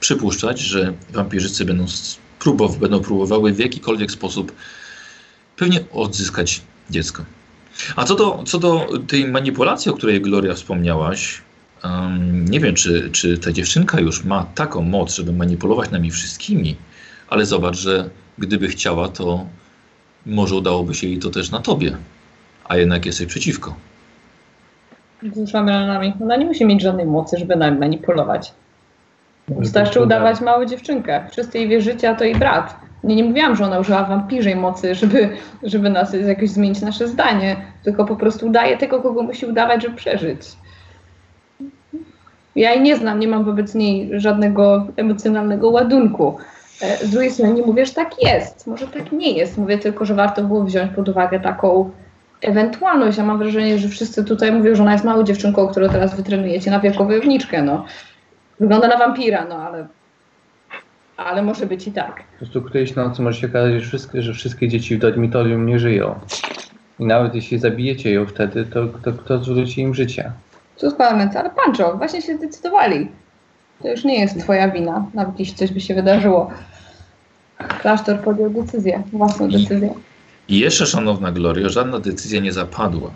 przypuszczać, 0.00 0.60
że 0.60 0.92
wampirzycy 1.12 1.64
będą, 1.64 1.86
próbow, 2.38 2.78
będą 2.78 3.00
próbowały 3.00 3.52
w 3.52 3.58
jakikolwiek 3.58 4.10
sposób 4.10 4.52
pewnie 5.56 5.80
odzyskać 5.92 6.60
dziecko. 6.90 7.24
A 7.96 8.04
co 8.04 8.14
do, 8.14 8.42
co 8.46 8.58
do 8.58 8.86
tej 9.08 9.28
manipulacji, 9.28 9.90
o 9.90 9.94
której 9.94 10.20
Gloria 10.20 10.54
wspomniałaś, 10.54 11.42
em, 11.84 12.48
nie 12.48 12.60
wiem, 12.60 12.74
czy, 12.74 13.10
czy 13.10 13.38
ta 13.38 13.52
dziewczynka 13.52 14.00
już 14.00 14.24
ma 14.24 14.46
taką 14.54 14.82
moc, 14.82 15.14
żeby 15.14 15.32
manipulować 15.32 15.90
nami 15.90 16.10
wszystkimi, 16.10 16.76
ale 17.28 17.46
zobacz, 17.46 17.76
że 17.76 18.10
gdyby 18.38 18.68
chciała, 18.68 19.08
to 19.08 19.46
może 20.26 20.54
udałoby 20.54 20.94
się 20.94 21.06
jej 21.06 21.18
to 21.18 21.30
też 21.30 21.50
na 21.50 21.60
tobie, 21.60 21.96
a 22.64 22.76
jednak 22.76 23.06
jesteś 23.06 23.26
przeciwko. 23.26 23.74
Wzruszamy 25.22 25.72
ramionami. 25.72 26.12
Ona 26.22 26.36
nie 26.36 26.44
musi 26.44 26.64
mieć 26.64 26.82
żadnej 26.82 27.06
mocy, 27.06 27.38
żeby 27.38 27.56
nami 27.56 27.78
manipulować. 27.78 28.52
Wystarczy 29.48 30.00
udawać 30.02 30.40
małą 30.40 30.64
dziewczynkę. 30.64 31.24
Wszyscy 31.30 31.58
jej 31.58 31.68
wierzycie, 31.68 32.10
a 32.10 32.14
to 32.14 32.24
jej 32.24 32.34
brat. 32.34 32.76
Nie, 33.04 33.16
nie 33.16 33.24
mówiłam, 33.24 33.56
że 33.56 33.64
ona 33.64 33.78
użyła 33.78 34.04
wampirzej 34.04 34.56
mocy, 34.56 34.94
żeby, 34.94 35.28
żeby 35.62 35.90
nas 35.90 36.14
jakoś 36.26 36.50
zmienić 36.50 36.80
nasze 36.80 37.08
zdanie, 37.08 37.56
tylko 37.84 38.04
po 38.04 38.16
prostu 38.16 38.46
udaje 38.46 38.76
tego, 38.76 39.02
kogo 39.02 39.22
musi 39.22 39.46
udawać, 39.46 39.82
żeby 39.82 39.96
przeżyć. 39.96 40.40
Ja 42.56 42.72
jej 42.72 42.80
nie 42.82 42.96
znam, 42.96 43.20
nie 43.20 43.28
mam 43.28 43.44
wobec 43.44 43.74
niej 43.74 44.10
żadnego 44.20 44.86
emocjonalnego 44.96 45.70
ładunku. 45.70 46.38
E, 46.82 46.96
Z 47.06 47.10
drugiej 47.10 47.30
strony 47.30 47.54
nie 47.54 47.62
mówię, 47.62 47.86
że 47.86 47.94
tak 47.94 48.22
jest. 48.22 48.66
Może 48.66 48.86
tak 48.86 49.12
nie 49.12 49.32
jest. 49.32 49.58
Mówię 49.58 49.78
tylko, 49.78 50.04
że 50.04 50.14
warto 50.14 50.42
było 50.42 50.64
wziąć 50.64 50.92
pod 50.92 51.08
uwagę 51.08 51.40
taką 51.40 51.90
ewentualność. 52.42 53.18
Ja 53.18 53.24
mam 53.24 53.38
wrażenie, 53.38 53.78
że 53.78 53.88
wszyscy 53.88 54.24
tutaj 54.24 54.52
mówią, 54.52 54.74
że 54.74 54.82
ona 54.82 54.92
jest 54.92 55.04
małą 55.04 55.22
dziewczynką, 55.22 55.68
którą 55.68 55.88
teraz 55.88 56.16
wytrenujecie 56.16 56.70
na 56.70 56.80
wielką 56.80 57.06
wojowniczkę. 57.06 57.62
No. 57.62 57.84
Wygląda 58.60 58.88
na 58.88 58.98
wampira, 58.98 59.44
no 59.44 59.54
ale, 59.54 59.86
ale 61.16 61.42
może 61.42 61.66
być 61.66 61.86
i 61.86 61.92
tak. 61.92 62.16
Po 62.16 62.38
prostu 62.38 62.62
którejś 62.62 62.94
nocy 62.94 63.22
może 63.22 63.40
się 63.40 63.46
okazać, 63.46 63.72
że 63.72 63.80
wszystkie, 63.80 64.22
że 64.22 64.32
wszystkie 64.32 64.68
dzieci 64.68 64.96
w 64.96 65.00
dormitorium 65.00 65.66
nie 65.66 65.78
żyją. 65.78 66.20
I 66.98 67.04
nawet 67.04 67.34
jeśli 67.34 67.58
zabijecie 67.58 68.12
ją 68.12 68.26
wtedy, 68.26 68.64
to, 68.64 68.86
to 68.86 69.12
kto 69.12 69.44
zwróci 69.44 69.80
im 69.80 69.94
życie? 69.94 70.32
Cóż, 70.76 70.94
parlament, 70.94 71.36
ale 71.36 71.50
Pancho, 71.50 71.96
właśnie 71.96 72.22
się 72.22 72.36
zdecydowali. 72.36 73.08
To 73.82 73.88
już 73.88 74.04
nie 74.04 74.20
jest 74.20 74.40
twoja 74.40 74.70
wina, 74.70 75.06
nawet 75.14 75.38
jeśli 75.40 75.54
coś 75.54 75.72
by 75.72 75.80
się 75.80 75.94
wydarzyło. 75.94 76.50
Klasztor 77.58 78.20
podjął 78.20 78.50
decyzję, 78.50 79.02
własną 79.12 79.48
decyzję. 79.48 79.94
I 80.48 80.58
jeszcze, 80.58 80.86
szanowna 80.86 81.32
Glorio, 81.32 81.68
żadna 81.68 81.98
decyzja 81.98 82.40
nie 82.40 82.52
zapadła. 82.52 83.10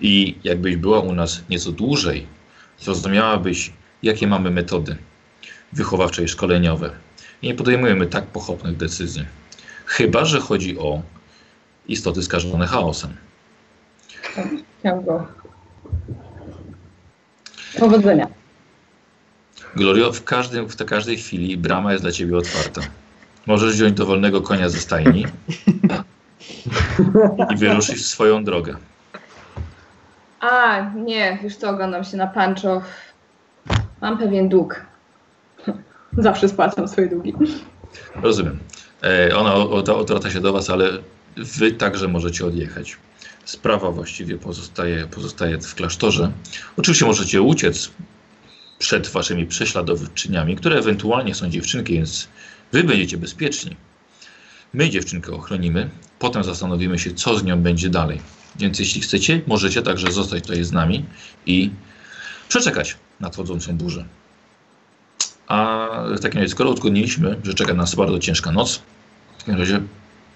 I 0.00 0.38
jakbyś 0.44 0.76
była 0.76 1.00
u 1.00 1.12
nas 1.12 1.42
nieco 1.50 1.72
dłużej, 1.72 2.26
zrozumiałabyś, 2.78 3.72
jakie 4.02 4.26
mamy 4.26 4.50
metody 4.50 4.96
wychowawcze 5.72 6.22
i 6.22 6.28
szkoleniowe. 6.28 6.90
I 7.42 7.46
nie 7.46 7.54
podejmujemy 7.54 8.06
tak 8.06 8.26
pochopnych 8.26 8.76
decyzji. 8.76 9.24
Chyba, 9.86 10.24
że 10.24 10.40
chodzi 10.40 10.78
o 10.78 11.02
istoty 11.88 12.22
skażone 12.22 12.66
chaosem. 12.66 13.16
Chciałam 14.80 15.04
go. 15.04 15.26
Powodzenia. 17.78 18.26
Glorio, 19.76 20.12
w, 20.12 20.24
każdym, 20.24 20.68
w 20.68 20.84
każdej 20.84 21.16
chwili 21.16 21.56
brama 21.56 21.92
jest 21.92 22.04
dla 22.04 22.12
ciebie 22.12 22.36
otwarta. 22.36 22.80
Możesz 23.46 23.74
wziąć 23.74 23.92
dowolnego 23.92 24.40
konia 24.40 24.68
ze 24.68 24.78
stajni 24.78 25.26
i 27.50 27.56
wyruszyć 27.56 27.96
w 27.96 28.06
swoją 28.06 28.44
drogę. 28.44 28.76
A, 30.40 30.80
nie, 30.96 31.38
już 31.42 31.56
co, 31.56 31.70
oglądam 31.70 32.04
się 32.04 32.16
na 32.16 32.26
Pancho. 32.26 32.82
Mam 34.00 34.18
pewien 34.18 34.48
dług. 34.48 34.86
Zawsze 36.18 36.48
spłacam 36.48 36.88
swoje 36.88 37.08
długi. 37.08 37.34
Rozumiem. 38.14 38.58
E, 39.02 39.36
ona 39.36 39.54
odwraca 39.54 40.30
się 40.30 40.40
do 40.40 40.52
was, 40.52 40.70
ale 40.70 40.90
wy 41.36 41.72
także 41.72 42.08
możecie 42.08 42.46
odjechać. 42.46 42.96
Sprawa 43.44 43.90
właściwie 43.90 44.38
pozostaje, 44.38 45.06
pozostaje 45.06 45.58
w 45.58 45.74
klasztorze. 45.74 46.32
Oczywiście 46.76 47.06
możecie 47.06 47.42
uciec 47.42 47.90
przed 48.78 49.08
waszymi 49.08 49.46
prześladowczyniami, 49.46 50.56
które 50.56 50.76
ewentualnie 50.76 51.34
są 51.34 51.50
dziewczynki, 51.50 51.94
więc 51.94 52.28
wy 52.72 52.84
będziecie 52.84 53.16
bezpieczni. 53.16 53.76
My 54.72 54.90
dziewczynkę 54.90 55.32
ochronimy, 55.32 55.90
potem 56.18 56.44
zastanowimy 56.44 56.98
się, 56.98 57.14
co 57.14 57.38
z 57.38 57.44
nią 57.44 57.62
będzie 57.62 57.88
dalej. 57.88 58.20
Więc 58.56 58.78
jeśli 58.78 59.00
chcecie, 59.00 59.40
możecie 59.46 59.82
także 59.82 60.12
zostać 60.12 60.42
tutaj 60.42 60.64
z 60.64 60.72
nami 60.72 61.04
i 61.46 61.70
przeczekać 62.50 62.96
nadchodzącą 63.20 63.76
burzę. 63.76 64.04
A 65.48 65.86
w 66.16 66.20
takim 66.20 66.40
razie, 66.40 66.52
skoro 66.52 66.70
uzgodniliśmy, 66.70 67.36
że 67.42 67.54
czeka 67.54 67.74
nas 67.74 67.94
bardzo 67.94 68.18
ciężka 68.18 68.52
noc, 68.52 68.82
w 69.34 69.38
takim 69.38 69.54
razie, 69.58 69.80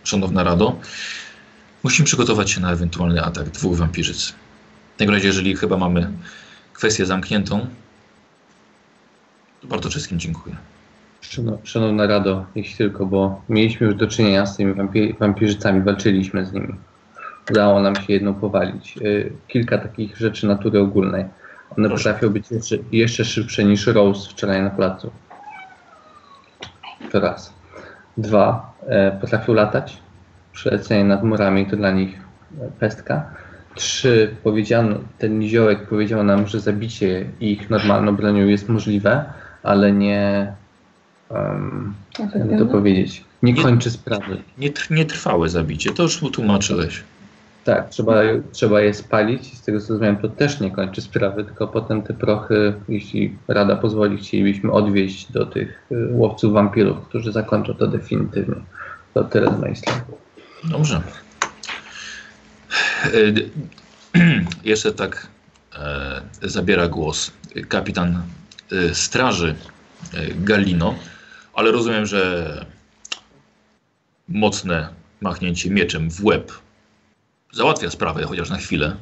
szanowna 0.04 0.44
Rado, 0.44 0.76
musimy 1.82 2.06
przygotować 2.06 2.50
się 2.50 2.60
na 2.60 2.72
ewentualny 2.72 3.22
atak 3.22 3.50
dwóch 3.50 3.76
wampirzyc. 3.76 4.34
W 4.94 4.98
takim 4.98 5.14
razie, 5.14 5.26
jeżeli 5.26 5.56
chyba 5.56 5.76
mamy 5.76 6.10
kwestię 6.72 7.06
zamkniętą, 7.06 7.66
to 9.60 9.66
bardzo 9.68 9.90
wszystkim 9.90 10.18
dziękuję. 10.18 10.56
Szano- 11.22 11.58
Szanowna 11.64 12.06
Rado, 12.06 12.46
jeśli 12.54 12.76
tylko, 12.76 13.06
bo 13.06 13.42
mieliśmy 13.48 13.86
już 13.86 13.96
do 13.96 14.06
czynienia 14.06 14.46
z 14.46 14.56
tymi 14.56 14.74
wampir 14.74 15.16
wampirzycami, 15.18 15.80
walczyliśmy 15.82 16.46
z 16.46 16.52
nimi. 16.52 16.74
Udało 17.50 17.80
nam 17.80 17.96
się 17.96 18.12
jedną 18.12 18.34
powalić. 18.34 18.96
Y, 18.96 19.32
Kilka 19.48 19.78
takich 19.78 20.16
rzeczy 20.16 20.46
natury 20.46 20.80
ogólnej. 20.80 21.24
One 21.78 21.88
Proszę. 21.88 22.04
potrafią 22.04 22.30
być 22.30 22.50
jeszcze, 22.50 22.76
jeszcze 22.92 23.24
szybsze 23.24 23.64
niż 23.64 23.86
Rose 23.86 24.30
wczoraj 24.30 24.62
na 24.62 24.70
placu. 24.70 25.10
To 27.12 27.20
raz. 27.20 27.54
Dwa, 28.16 28.72
e, 28.86 29.18
potrafią 29.20 29.54
latać. 29.54 29.98
Przelecenie 30.52 31.04
nad 31.04 31.22
murami 31.24 31.66
to 31.66 31.76
dla 31.76 31.90
nich 31.90 32.20
e, 32.60 32.70
pestka. 32.80 33.30
Trzy, 33.74 34.36
powiedziano, 34.42 34.96
ten 35.18 35.38
niziołek 35.38 35.88
powiedział 35.88 36.24
nam, 36.24 36.46
że 36.46 36.60
zabicie 36.60 37.26
ich 37.40 37.70
normalną 37.70 38.16
bronią 38.16 38.46
jest 38.46 38.68
możliwe, 38.68 39.24
ale 39.62 39.92
nie, 39.92 40.52
um, 41.30 41.94
jakby 42.34 42.58
to 42.58 42.66
powiedzieć, 42.66 43.24
nie 43.42 43.52
Nie- 43.52 43.62
kończy 43.62 43.90
sprawy. 43.90 44.42
Nietr- 44.58 44.90
Nietrwałe 44.90 45.48
zabicie, 45.48 45.92
to 45.92 46.02
już 46.02 46.20
tłumaczyłeś. 46.32 47.02
Tak, 47.64 47.88
trzeba, 47.88 48.14
trzeba 48.52 48.80
je 48.80 48.94
spalić 48.94 49.52
i 49.52 49.56
z 49.56 49.62
tego 49.62 49.80
co 49.80 49.86
zrozumiałem, 49.86 50.16
to 50.16 50.28
też 50.28 50.60
nie 50.60 50.70
kończy 50.70 51.00
sprawy, 51.00 51.44
tylko 51.44 51.68
potem 51.68 52.02
te 52.02 52.14
prochy, 52.14 52.74
jeśli 52.88 53.36
Rada 53.48 53.76
pozwoli, 53.76 54.18
chcielibyśmy 54.18 54.72
odwieźć 54.72 55.32
do 55.32 55.46
tych 55.46 55.86
y, 55.92 56.08
łowców 56.12 56.52
wampirów, 56.52 57.08
którzy 57.08 57.32
zakończą 57.32 57.74
to 57.74 57.86
definitywnie. 57.86 58.54
To 59.14 59.24
tyle 59.24 59.54
z 59.54 59.60
mojej 59.60 59.76
strony. 59.76 60.00
Dobrze. 60.64 61.02
E, 63.04 63.10
Jeszcze 64.64 64.92
tak 64.92 65.26
e, 65.76 66.22
zabiera 66.42 66.88
głos 66.88 67.32
kapitan 67.68 68.22
e, 68.72 68.94
straży 68.94 69.54
e, 70.14 70.34
Galino, 70.34 70.94
ale 71.54 71.70
rozumiem, 71.70 72.06
że 72.06 72.64
mocne 74.28 74.88
machnięcie 75.20 75.70
mieczem 75.70 76.10
w 76.10 76.24
łeb 76.24 76.63
załatwia 77.54 77.90
sprawę, 77.90 78.22
chociaż 78.22 78.50
na 78.50 78.56
chwilę. 78.56 78.96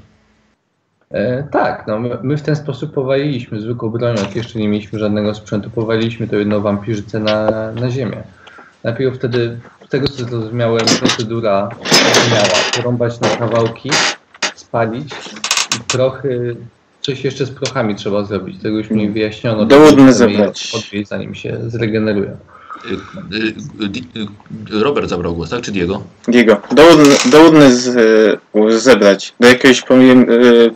E, 1.10 1.42
tak, 1.42 1.86
no 1.86 1.98
my, 1.98 2.18
my 2.22 2.36
w 2.36 2.42
ten 2.42 2.56
sposób 2.56 2.94
powaliliśmy 2.94 3.60
zwykłą 3.60 3.90
bronią, 3.90 4.22
jak 4.22 4.36
jeszcze 4.36 4.58
nie 4.58 4.68
mieliśmy 4.68 4.98
żadnego 4.98 5.34
sprzętu, 5.34 5.70
powaliliśmy 5.70 6.28
to 6.28 6.36
jedną 6.36 6.60
wampirzycę 6.60 7.20
na, 7.20 7.50
na 7.72 7.90
ziemię. 7.90 8.22
Najpierw 8.84 9.16
wtedy, 9.16 9.58
z 9.86 9.88
tego 9.88 10.08
co 10.08 10.24
zrozumiałem, 10.24 10.86
procedura 10.98 11.68
miała 12.30 12.48
porąbać 12.76 13.20
na 13.20 13.28
kawałki, 13.28 13.90
spalić 14.54 15.14
i 15.76 15.80
prochy, 15.92 16.56
coś 17.00 17.24
jeszcze 17.24 17.46
z 17.46 17.50
prochami 17.50 17.94
trzeba 17.94 18.24
zrobić, 18.24 18.62
tego 18.62 18.78
już 18.78 18.90
mi 18.90 19.10
wyjaśniono. 19.10 19.66
Zebrać. 20.12 20.72
Odwieźć, 20.74 21.08
zanim 21.08 21.34
się 21.34 21.58
zregenerują. 21.66 22.36
E, 22.84 23.88
Di- 23.88 24.04
e, 24.16 24.80
Robert 24.82 25.08
zabrał 25.08 25.34
głos, 25.34 25.50
tak? 25.50 25.62
Czy 25.62 25.72
Diego? 25.72 26.02
Diego, 26.28 26.60
dołudny, 26.70 27.16
dołudny 27.30 27.76
z, 27.76 28.40
zebrać 28.82 29.34
do 29.40 29.48
jakiegoś 29.48 29.82
pojem, 29.82 30.26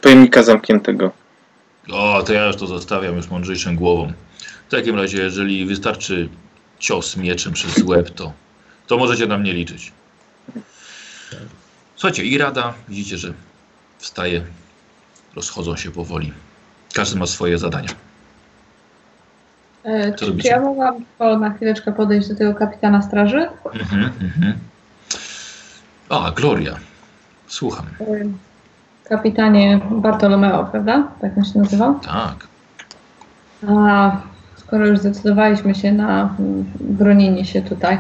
pojemnika 0.02 0.42
zamkniętego. 0.42 1.10
O, 1.92 2.22
to 2.22 2.32
ja 2.32 2.46
już 2.46 2.56
to 2.56 2.66
zostawiam 2.66 3.16
już 3.16 3.28
mądrzejszym 3.28 3.76
głową. 3.76 4.12
W 4.68 4.70
takim 4.70 4.96
razie, 4.96 5.22
jeżeli 5.22 5.66
wystarczy 5.66 6.28
cios 6.78 7.16
mieczem 7.16 7.52
przez 7.52 7.78
łeb, 7.78 8.10
to, 8.10 8.32
to 8.86 8.98
możecie 8.98 9.26
na 9.26 9.38
mnie 9.38 9.52
liczyć. 9.52 9.92
Słuchajcie, 11.96 12.24
i 12.24 12.38
rada, 12.38 12.74
widzicie, 12.88 13.18
że 13.18 13.32
wstaje, 13.98 14.42
rozchodzą 15.36 15.76
się 15.76 15.90
powoli. 15.90 16.32
Każdy 16.92 17.18
ma 17.18 17.26
swoje 17.26 17.58
zadania. 17.58 17.88
E, 19.86 20.12
czy, 20.12 20.36
czy 20.36 20.48
ja 20.48 20.60
mogłam 20.60 20.94
po, 21.18 21.38
na 21.38 21.50
chwileczkę 21.50 21.92
podejść 21.92 22.28
do 22.28 22.36
tego 22.36 22.54
kapitana 22.54 23.02
straży? 23.02 23.48
Mhm, 23.74 24.10
mhm. 24.22 24.54
A, 26.08 26.30
Gloria. 26.30 26.72
Słucham. 27.46 27.86
E, 28.00 28.04
Kapitanie 29.08 29.80
Bartolomeo, 29.90 30.64
prawda? 30.64 31.08
Tak 31.20 31.38
on 31.38 31.44
się 31.44 31.58
nazywał? 31.58 32.00
Tak. 32.00 32.46
A 33.68 34.16
skoro 34.56 34.86
już 34.86 34.98
zdecydowaliśmy 34.98 35.74
się 35.74 35.92
na 35.92 36.34
mm, 36.38 36.64
bronienie 36.80 37.44
się 37.44 37.62
tutaj, 37.62 37.98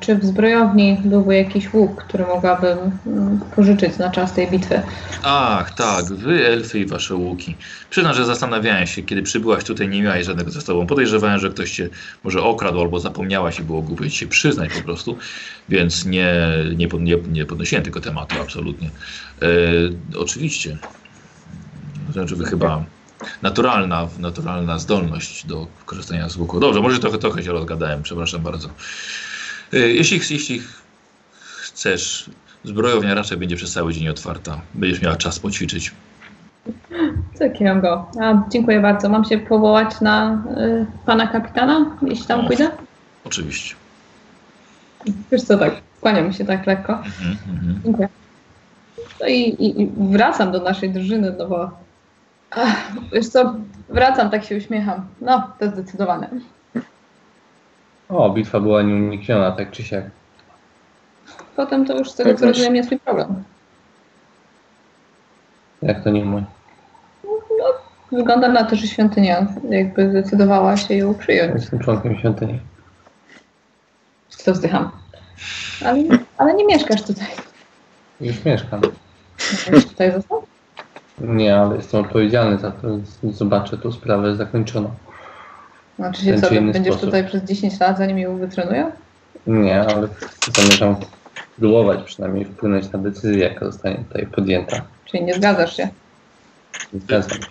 czy 0.00 0.14
w 0.14 0.24
zbrojowni 0.24 1.00
byłby 1.04 1.36
jakiś 1.36 1.74
łuk, 1.74 2.04
który 2.04 2.26
mogłabym 2.26 2.78
mm, 3.06 3.40
pożyczyć 3.56 3.98
na 3.98 4.10
czas 4.10 4.32
tej 4.32 4.50
bitwy? 4.50 4.82
Ach, 5.22 5.74
tak, 5.74 6.04
wy 6.04 6.46
elfy 6.46 6.78
i 6.78 6.86
wasze 6.86 7.14
łuki. 7.14 7.54
Przyznam, 7.90 8.14
że 8.14 8.24
zastanawiałem 8.24 8.86
się, 8.86 9.02
kiedy 9.02 9.22
przybyłaś 9.22 9.64
tutaj, 9.64 9.88
nie 9.88 10.02
miałaś 10.02 10.26
żadnego 10.26 10.50
ze 10.50 10.60
sobą. 10.60 10.86
Podejrzewałem, 10.86 11.38
że 11.38 11.50
ktoś 11.50 11.70
cię 11.70 11.88
może 12.24 12.42
okradł 12.42 12.80
albo 12.80 13.00
zapomniałaś 13.00 13.58
i 13.58 13.62
było 13.62 13.82
głupio 13.82 14.04
ci 14.04 14.10
się 14.10 14.26
przyznać 14.26 14.70
po 14.72 14.82
prostu, 14.84 15.16
więc 15.68 16.04
nie, 16.04 16.34
nie, 16.76 16.86
nie, 16.86 17.16
nie 17.32 17.46
podnosiłem 17.46 17.84
tego 17.84 18.00
tematu 18.00 18.36
absolutnie. 18.42 18.90
E, 19.42 19.46
oczywiście. 20.18 20.78
Znaczy, 22.12 22.36
wy 22.36 22.44
chyba 22.44 22.84
naturalna, 23.42 24.08
naturalna 24.18 24.78
zdolność 24.78 25.46
do 25.46 25.66
korzystania 25.86 26.28
z 26.28 26.36
łuku. 26.36 26.60
Dobrze, 26.60 26.80
może 26.80 26.98
trochę, 26.98 27.18
trochę 27.18 27.42
się 27.42 27.52
rozgadałem, 27.52 28.02
przepraszam 28.02 28.42
bardzo. 28.42 28.68
E, 29.74 29.78
jeśli, 29.78 30.20
jeśli 30.30 30.62
chcesz, 31.36 32.30
zbrojownia 32.64 33.14
raczej 33.14 33.38
będzie 33.38 33.56
przez 33.56 33.72
cały 33.72 33.92
dzień 33.92 34.08
otwarta. 34.08 34.60
Będziesz 34.74 35.02
miała 35.02 35.16
czas 35.16 35.38
poćwiczyć. 35.38 35.92
Zakiwam 37.34 37.80
go. 37.80 38.06
A, 38.20 38.42
dziękuję 38.48 38.80
bardzo. 38.80 39.08
Mam 39.08 39.24
się 39.24 39.38
powołać 39.38 40.00
na 40.00 40.44
y, 40.58 40.86
pana 41.06 41.26
kapitana, 41.26 41.96
jeśli 42.02 42.26
tam 42.26 42.40
O. 42.40 42.46
pójdę? 42.46 42.70
Oczywiście. 43.24 43.74
Wiesz 45.32 45.42
co, 45.42 45.58
tak, 45.58 45.74
kłaniam 46.00 46.32
się 46.32 46.44
tak 46.44 46.66
lekko. 46.66 46.92
Mhm, 46.92 47.36
mhm. 47.48 47.80
Dziękuję. 47.84 48.08
No 49.20 49.26
i, 49.26 49.40
i, 49.40 49.82
i 49.82 49.90
wracam 49.96 50.52
do 50.52 50.62
naszej 50.62 50.90
drużyny, 50.90 51.34
no 51.38 51.48
bo 51.48 51.70
ach, 52.50 52.92
wiesz 53.12 53.28
co, 53.28 53.54
wracam, 53.88 54.30
tak 54.30 54.44
się 54.44 54.56
uśmiecham. 54.56 55.06
No, 55.20 55.50
to 55.58 55.70
zdecydowane. 55.70 56.28
O, 58.08 58.30
bitwa 58.30 58.60
była 58.60 58.82
nieunikniona, 58.82 59.52
tak 59.52 59.70
czy 59.70 59.82
siak. 59.82 60.04
Potem 61.56 61.86
to 61.86 61.98
już 61.98 62.10
z 62.10 62.14
tego 62.14 62.30
Tak 62.30 62.38
co 62.38 62.46
rozumiem 62.46 62.76
jest 62.76 62.90
mój 62.90 63.00
problem. 63.00 63.44
Jak 65.82 66.04
to 66.04 66.10
nie 66.10 66.24
mój. 66.24 66.44
Wygląda 68.12 68.48
na 68.48 68.64
to, 68.64 68.76
że 68.76 68.86
świątynia 68.86 69.46
jakby 69.70 70.10
zdecydowała 70.10 70.76
się 70.76 70.94
ją 70.94 71.14
przyjąć. 71.14 71.54
Jestem 71.54 71.78
członkiem 71.78 72.18
świątyni. 72.18 72.60
To 74.44 74.52
wzdycham. 74.52 74.90
Ale, 75.84 76.02
ale 76.38 76.54
nie 76.54 76.66
mieszkasz 76.66 77.02
tutaj. 77.02 77.26
Już 78.20 78.44
mieszkam. 78.44 78.80
Możesz 79.66 79.86
tutaj 79.86 80.12
został? 80.12 80.42
Nie, 81.18 81.56
ale 81.56 81.76
jestem 81.76 82.00
odpowiedzialny 82.00 82.58
za 82.58 82.70
to, 82.70 82.88
zobaczę 83.22 83.78
tą 83.78 83.92
sprawę 83.92 84.36
zakończoną. 84.36 84.90
Znaczy 85.98 86.22
się 86.24 86.40
co, 86.40 86.50
będziesz 86.50 86.82
sposób. 86.84 87.00
tutaj 87.00 87.26
przez 87.26 87.42
10 87.42 87.80
lat, 87.80 87.98
zanim 87.98 88.18
ją 88.18 88.38
wytrenują? 88.38 88.92
Nie, 89.46 89.80
ale 89.80 90.08
zamierzam 90.56 90.96
próbować 91.58 92.02
przynajmniej 92.04 92.44
wpłynąć 92.44 92.92
na 92.92 92.98
decyzję, 92.98 93.38
jaka 93.38 93.66
zostanie 93.66 93.96
tutaj 94.08 94.26
podjęta. 94.26 94.82
Czyli 95.04 95.24
nie 95.24 95.34
zgadzasz 95.34 95.76
się? 95.76 95.88
Zgadzam 96.94 97.38
się. 97.42 97.48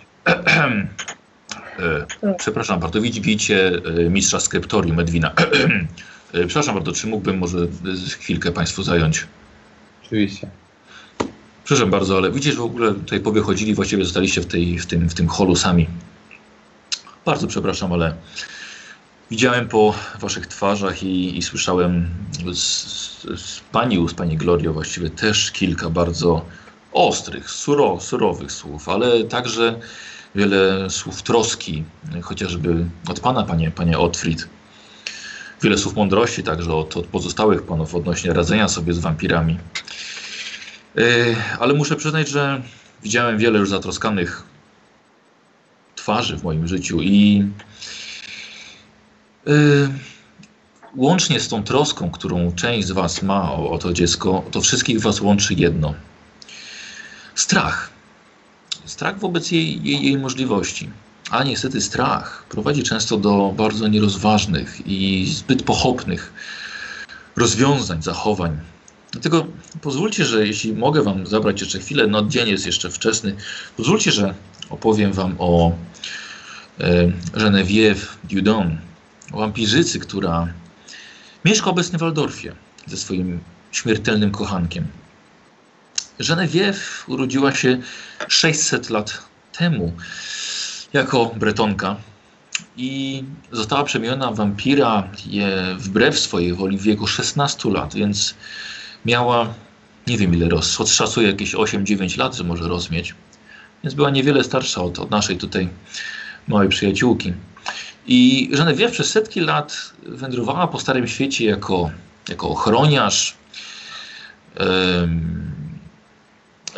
E, 2.22 2.34
Przepraszam 2.38 2.80
bardzo, 2.80 3.00
widzi- 3.00 3.20
widzicie 3.20 3.72
e, 4.06 4.10
mistrza 4.10 4.40
skryptorium 4.40 5.00
Edwina. 5.00 5.32
E, 6.34 6.46
Przepraszam 6.46 6.74
bardzo, 6.74 6.92
czy 6.92 7.06
mógłbym 7.06 7.38
może 7.38 7.58
chwilkę 8.18 8.52
Państwu 8.52 8.82
zająć? 8.82 9.26
Oczywiście. 10.04 10.46
Przepraszam 11.64 11.90
bardzo, 11.90 12.16
ale 12.16 12.30
widzicie, 12.30 12.52
że 12.52 12.58
w 12.58 12.64
ogóle 12.64 12.94
tutaj 12.94 13.20
powychodzili, 13.20 13.74
właściwie 13.74 14.04
zostaliście 14.04 14.40
w, 14.40 14.46
tej, 14.46 14.78
w, 14.78 14.86
tym, 14.86 15.08
w 15.08 15.14
tym 15.14 15.28
holu 15.28 15.56
sami. 15.56 15.86
Bardzo 17.26 17.46
przepraszam, 17.46 17.92
ale 17.92 18.14
widziałem 19.30 19.68
po 19.68 19.94
waszych 20.20 20.46
twarzach 20.46 21.02
i, 21.02 21.38
i 21.38 21.42
słyszałem 21.42 22.08
z, 22.52 22.58
z, 22.58 23.22
z 23.40 23.60
pani, 23.72 24.08
z 24.08 24.14
pani 24.14 24.36
Glorio 24.36 24.72
właściwie 24.72 25.10
też 25.10 25.50
kilka 25.50 25.90
bardzo 25.90 26.44
ostrych, 26.92 27.50
suro, 27.50 28.00
surowych 28.00 28.52
słów, 28.52 28.88
ale 28.88 29.24
także 29.24 29.80
wiele 30.34 30.90
słów 30.90 31.22
troski, 31.22 31.84
chociażby 32.22 32.86
od 33.08 33.20
pana, 33.20 33.42
panie, 33.42 33.70
panie 33.70 33.98
Otfried. 33.98 34.48
Wiele 35.62 35.78
słów 35.78 35.94
mądrości 35.94 36.42
także 36.42 36.74
od, 36.74 36.96
od 36.96 37.06
pozostałych 37.06 37.62
panów 37.62 37.94
odnośnie 37.94 38.32
radzenia 38.32 38.68
sobie 38.68 38.92
z 38.92 38.98
wampirami. 38.98 39.58
Yy, 40.94 41.36
ale 41.60 41.74
muszę 41.74 41.96
przyznać, 41.96 42.28
że 42.28 42.62
widziałem 43.02 43.38
wiele 43.38 43.58
już 43.58 43.68
zatroskanych 43.68 44.53
twarzy 46.04 46.36
w 46.36 46.44
moim 46.44 46.68
życiu 46.68 47.02
i 47.02 47.44
yy, 49.46 49.88
łącznie 50.96 51.40
z 51.40 51.48
tą 51.48 51.62
troską, 51.62 52.10
którą 52.10 52.52
część 52.52 52.88
z 52.88 52.90
Was 52.90 53.22
ma 53.22 53.52
o, 53.52 53.70
o 53.70 53.78
to 53.78 53.92
dziecko, 53.92 54.44
to 54.50 54.60
wszystkich 54.60 55.00
Was 55.00 55.20
łączy 55.20 55.54
jedno. 55.54 55.94
Strach. 57.34 57.90
Strach 58.84 59.18
wobec 59.18 59.50
jej, 59.50 59.82
jej, 59.82 60.04
jej 60.04 60.18
możliwości. 60.18 60.90
A 61.30 61.44
niestety 61.44 61.80
strach 61.80 62.44
prowadzi 62.48 62.82
często 62.82 63.16
do 63.16 63.54
bardzo 63.56 63.88
nierozważnych 63.88 64.86
i 64.86 65.26
zbyt 65.32 65.62
pochopnych 65.62 66.32
rozwiązań, 67.36 68.02
zachowań. 68.02 68.58
Dlatego 69.12 69.46
pozwólcie, 69.82 70.24
że 70.24 70.46
jeśli 70.46 70.72
mogę 70.72 71.02
Wam 71.02 71.26
zabrać 71.26 71.60
jeszcze 71.60 71.78
chwilę, 71.78 72.06
no 72.06 72.22
dzień 72.22 72.48
jest 72.48 72.66
jeszcze 72.66 72.90
wczesny, 72.90 73.36
pozwólcie, 73.76 74.12
że 74.12 74.34
opowiem 74.70 75.12
Wam 75.12 75.36
o 75.38 75.72
Geneviève 77.34 78.16
Dudon, 78.24 78.78
wampirzycy, 79.30 79.98
która 79.98 80.48
mieszka 81.44 81.70
obecnie 81.70 81.98
w 81.98 82.00
Waldorfie 82.00 82.52
ze 82.86 82.96
swoim 82.96 83.40
śmiertelnym 83.72 84.30
kochankiem. 84.30 84.86
Geneviève 86.20 87.04
urodziła 87.06 87.54
się 87.54 87.78
600 88.28 88.90
lat 88.90 89.22
temu 89.52 89.92
jako 90.92 91.26
bretonka 91.26 91.96
i 92.76 93.24
została 93.52 93.84
przemieniona 93.84 94.30
w 94.30 94.36
wampira 94.36 95.08
wbrew 95.78 96.18
swojej 96.18 96.54
woli 96.54 96.78
w 96.78 96.82
wieku 96.82 97.06
16 97.06 97.70
lat, 97.70 97.94
więc 97.94 98.34
miała, 99.06 99.54
nie 100.06 100.18
wiem 100.18 100.34
ile 100.34 100.48
roz, 100.48 100.80
odszacuję 100.80 101.28
jakieś 101.28 101.54
8-9 101.54 102.18
lat, 102.18 102.36
że 102.36 102.44
może 102.44 102.68
rozmieć, 102.68 103.14
więc 103.84 103.94
była 103.94 104.10
niewiele 104.10 104.44
starsza 104.44 104.82
od, 104.82 104.98
od 104.98 105.10
naszej 105.10 105.36
tutaj 105.36 105.68
małej 106.48 106.68
przyjaciółki. 106.68 107.32
I 108.06 108.50
Geneviève 108.52 108.90
przez 108.90 109.10
setki 109.10 109.40
lat 109.40 109.92
wędrowała 110.02 110.66
po 110.66 110.80
Starym 110.80 111.08
Świecie 111.08 111.44
jako, 111.44 111.90
jako 112.28 112.48
ochroniarz, 112.48 113.36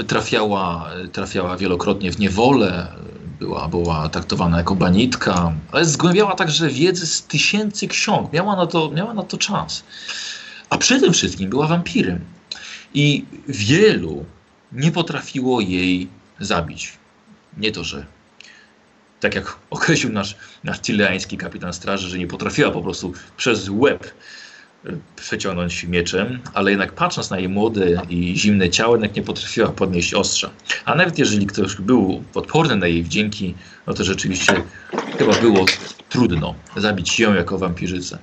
trafiała, 0.06 0.90
trafiała 1.12 1.56
wielokrotnie 1.56 2.12
w 2.12 2.18
niewolę, 2.18 2.92
była, 3.38 3.68
była 3.68 4.08
traktowana 4.08 4.58
jako 4.58 4.74
banitka, 4.74 5.52
ale 5.72 5.84
zgłębiała 5.84 6.34
także 6.34 6.68
wiedzę 6.68 7.06
z 7.06 7.22
tysięcy 7.22 7.88
ksiąg. 7.88 8.32
Miała 8.32 8.56
na 8.56 8.66
to, 8.66 8.90
miała 8.90 9.14
na 9.14 9.22
to 9.22 9.38
czas. 9.38 9.84
A 10.70 10.78
przede 10.78 11.00
tym 11.00 11.12
wszystkim 11.12 11.50
była 11.50 11.66
wampirem. 11.66 12.20
I 12.94 13.24
wielu 13.48 14.24
nie 14.72 14.92
potrafiło 14.92 15.60
jej 15.60 16.08
zabić. 16.40 16.92
Nie 17.56 17.72
to, 17.72 17.84
że 17.84 18.06
tak 19.20 19.34
jak 19.34 19.56
określił 19.70 20.12
nasz, 20.12 20.36
nasz 20.64 20.82
chileański 20.82 21.36
kapitan 21.36 21.72
straży, 21.72 22.08
że 22.08 22.18
nie 22.18 22.26
potrafiła 22.26 22.70
po 22.70 22.82
prostu 22.82 23.12
przez 23.36 23.68
łeb 23.68 24.12
e, 24.86 24.92
przeciągnąć 25.16 25.84
mieczem, 25.84 26.38
ale 26.54 26.70
jednak 26.70 26.92
patrząc 26.92 27.30
na 27.30 27.38
jej 27.38 27.48
młode 27.48 28.02
i 28.08 28.34
zimne 28.36 28.70
ciało, 28.70 28.94
jednak 28.94 29.16
nie 29.16 29.22
potrafiła 29.22 29.68
podnieść 29.68 30.14
ostrza. 30.14 30.50
A 30.84 30.94
nawet 30.94 31.18
jeżeli 31.18 31.46
ktoś 31.46 31.76
był 31.76 32.24
odporny 32.34 32.76
na 32.76 32.86
jej 32.86 33.02
wdzięki, 33.02 33.54
no 33.86 33.94
to 33.94 34.04
rzeczywiście 34.04 34.62
chyba 35.18 35.32
było 35.32 35.64
trudno 36.08 36.54
zabić 36.76 37.20
ją 37.20 37.34
jako 37.34 37.58
wampirzycę. 37.58 38.18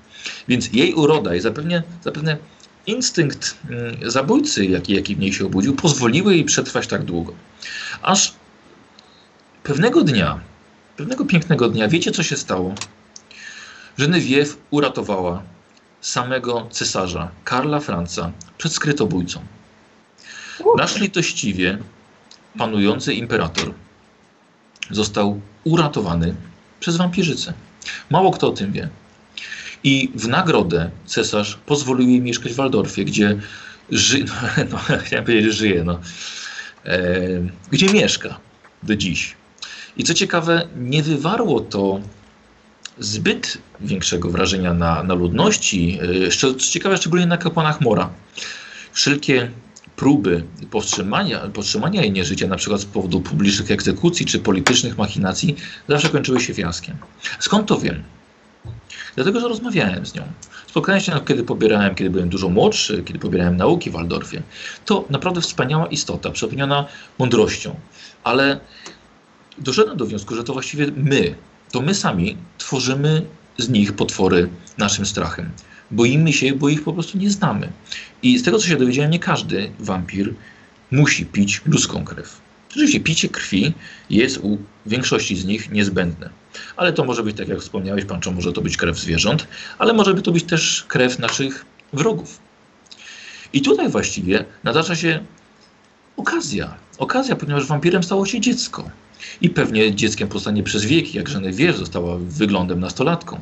Więc 0.47 0.73
jej 0.73 0.93
uroda 0.93 1.35
i 1.35 1.39
zapewne, 1.39 1.83
zapewne 2.03 2.37
instynkt 2.87 3.57
mm, 3.69 4.11
zabójcy, 4.11 4.65
jaki, 4.65 4.93
jaki 4.93 5.15
w 5.15 5.19
niej 5.19 5.33
się 5.33 5.45
obudził, 5.45 5.75
pozwoliły 5.75 6.35
jej 6.35 6.45
przetrwać 6.45 6.87
tak 6.87 7.03
długo. 7.03 7.33
Aż 8.01 8.33
pewnego 9.63 10.03
dnia, 10.03 10.39
pewnego 10.97 11.25
pięknego 11.25 11.69
dnia, 11.69 11.87
wiecie 11.87 12.11
co 12.11 12.23
się 12.23 12.37
stało? 12.37 12.75
Geneviève 13.97 14.57
uratowała 14.71 15.43
samego 16.01 16.67
cesarza 16.71 17.31
Karla 17.43 17.79
Franca 17.79 18.31
przed 18.57 18.73
skrytobójcą. 18.73 19.39
Nasz 20.77 20.99
litościwie 20.99 21.77
panujący 22.57 23.13
imperator 23.13 23.73
został 24.91 25.41
uratowany 25.63 26.35
przez 26.79 26.97
wampirzycę. 26.97 27.53
Mało 28.09 28.31
kto 28.31 28.47
o 28.47 28.51
tym 28.51 28.71
wie. 28.71 28.89
I 29.83 30.11
w 30.15 30.27
nagrodę 30.27 30.91
cesarz 31.05 31.59
pozwolił 31.65 32.09
jej 32.09 32.21
mieszkać 32.21 32.53
w 32.53 32.55
Waldorfie, 32.55 33.05
gdzie 33.05 33.39
ży... 33.89 34.25
no, 34.25 34.33
no, 34.89 34.97
chciałem 35.03 35.25
powiedzieć, 35.25 35.45
że 35.45 35.53
żyje, 35.53 35.83
no. 35.83 35.99
E, 36.85 36.99
gdzie 37.71 37.93
mieszka 37.93 38.39
do 38.83 38.95
dziś. 38.95 39.35
I 39.97 40.03
co 40.03 40.13
ciekawe, 40.13 40.67
nie 40.75 41.03
wywarło 41.03 41.59
to 41.59 41.99
zbyt 42.99 43.57
większego 43.81 44.29
wrażenia 44.29 44.73
na, 44.73 45.03
na 45.03 45.13
ludności, 45.13 45.99
e, 46.25 46.29
co 46.29 46.55
ciekawe, 46.55 46.97
szczególnie 46.97 47.25
na 47.25 47.37
kapłanach 47.37 47.81
Mora. 47.81 48.09
Wszelkie 48.91 49.51
próby 49.95 50.43
powstrzymania, 50.71 51.39
powstrzymania 51.39 52.01
jej 52.01 52.11
nieżycia, 52.11 52.47
na 52.47 52.55
przykład 52.55 52.81
z 52.81 52.85
powodu 52.85 53.21
publicznych 53.21 53.71
egzekucji 53.71 54.25
czy 54.25 54.39
politycznych 54.39 54.97
machinacji, 54.97 55.55
zawsze 55.89 56.09
kończyły 56.09 56.41
się 56.41 56.53
fiaskiem. 56.53 56.97
Skąd 57.39 57.67
to 57.67 57.79
wiem? 57.79 58.03
Dlatego, 59.15 59.39
że 59.39 59.47
rozmawiałem 59.47 60.05
z 60.05 60.15
nią. 60.15 60.23
Spotkałem 60.67 61.01
się, 61.01 61.11
kiedy 61.27 61.43
pobierałem, 61.43 61.95
kiedy 61.95 62.09
byłem 62.09 62.29
dużo 62.29 62.49
młodszy, 62.49 63.03
kiedy 63.05 63.19
pobierałem 63.19 63.57
nauki 63.57 63.89
w 63.89 63.93
Waldorfie. 63.93 64.41
To 64.85 65.05
naprawdę 65.09 65.41
wspaniała 65.41 65.87
istota, 65.87 66.31
przepełniona 66.31 66.85
mądrością. 67.19 67.75
Ale 68.23 68.59
doszedłem 69.57 69.97
do 69.97 70.05
wniosku, 70.05 70.35
że 70.35 70.43
to 70.43 70.53
właściwie 70.53 70.87
my, 70.95 71.35
to 71.71 71.81
my 71.81 71.95
sami 71.95 72.37
tworzymy 72.57 73.25
z 73.57 73.69
nich 73.69 73.93
potwory 73.93 74.49
naszym 74.77 75.05
strachem. 75.05 75.51
Boimy 75.91 76.33
się, 76.33 76.55
bo 76.55 76.69
ich 76.69 76.83
po 76.83 76.93
prostu 76.93 77.17
nie 77.17 77.31
znamy. 77.31 77.71
I 78.23 78.37
z 78.37 78.43
tego, 78.43 78.59
co 78.59 78.67
się 78.67 78.77
dowiedziałem, 78.77 79.11
nie 79.11 79.19
każdy 79.19 79.71
wampir 79.79 80.33
musi 80.91 81.25
pić 81.25 81.61
ludzką 81.65 82.05
krew. 82.05 82.41
Rzeczywiście, 82.69 82.99
picie 82.99 83.29
krwi 83.29 83.73
jest 84.09 84.37
u 84.37 84.57
większości 84.85 85.35
z 85.35 85.45
nich 85.45 85.71
niezbędne. 85.71 86.29
Ale 86.75 86.93
to 86.93 87.03
może 87.03 87.23
być, 87.23 87.37
tak 87.37 87.47
jak 87.47 87.59
wspomniałeś, 87.59 88.05
Pancho, 88.05 88.31
może 88.31 88.53
to 88.53 88.61
być 88.61 88.77
krew 88.77 88.99
zwierząt, 88.99 89.47
ale 89.77 89.93
może 89.93 90.13
to 90.13 90.31
być 90.31 90.43
też 90.43 90.85
krew 90.87 91.19
naszych 91.19 91.65
wrogów. 91.93 92.39
I 93.53 93.61
tutaj 93.61 93.89
właściwie 93.89 94.45
nadarza 94.63 94.95
się 94.95 95.25
okazja. 96.17 96.75
Okazja, 96.97 97.35
ponieważ 97.35 97.65
wampirem 97.65 98.03
stało 98.03 98.25
się 98.25 98.41
dziecko. 98.41 98.89
I 99.41 99.49
pewnie 99.49 99.95
dzieckiem 99.95 100.27
pozostanie 100.27 100.63
przez 100.63 100.85
wieki, 100.85 101.17
jak 101.17 101.29
Genevieve 101.33 101.77
została 101.77 102.17
wyglądem 102.19 102.79
nastolatką. 102.79 103.39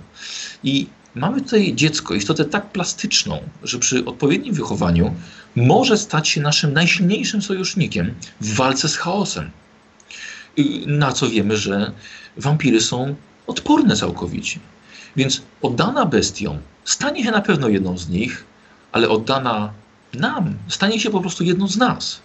I 0.63 0.87
mamy 1.15 1.41
tutaj 1.41 1.73
dziecko, 1.75 2.13
istotę 2.13 2.45
tak 2.45 2.71
plastyczną, 2.71 3.41
że 3.63 3.79
przy 3.79 4.05
odpowiednim 4.05 4.53
wychowaniu 4.53 5.15
może 5.55 5.97
stać 5.97 6.29
się 6.29 6.41
naszym 6.41 6.73
najsilniejszym 6.73 7.41
sojusznikiem 7.41 8.15
w 8.41 8.55
walce 8.55 8.89
z 8.89 8.97
chaosem. 8.97 9.51
I 10.57 10.83
Na 10.87 11.11
co 11.11 11.29
wiemy, 11.29 11.57
że 11.57 11.91
wampiry 12.37 12.81
są 12.81 13.15
odporne 13.47 13.95
całkowicie. 13.95 14.59
Więc 15.15 15.41
oddana 15.61 16.05
bestiom 16.05 16.57
stanie 16.83 17.23
się 17.23 17.31
na 17.31 17.41
pewno 17.41 17.67
jedną 17.69 17.97
z 17.97 18.09
nich, 18.09 18.45
ale 18.91 19.09
oddana 19.09 19.73
nam 20.13 20.55
stanie 20.67 20.99
się 20.99 21.09
po 21.09 21.21
prostu 21.21 21.43
jedną 21.43 21.67
z 21.67 21.77
nas. 21.77 22.21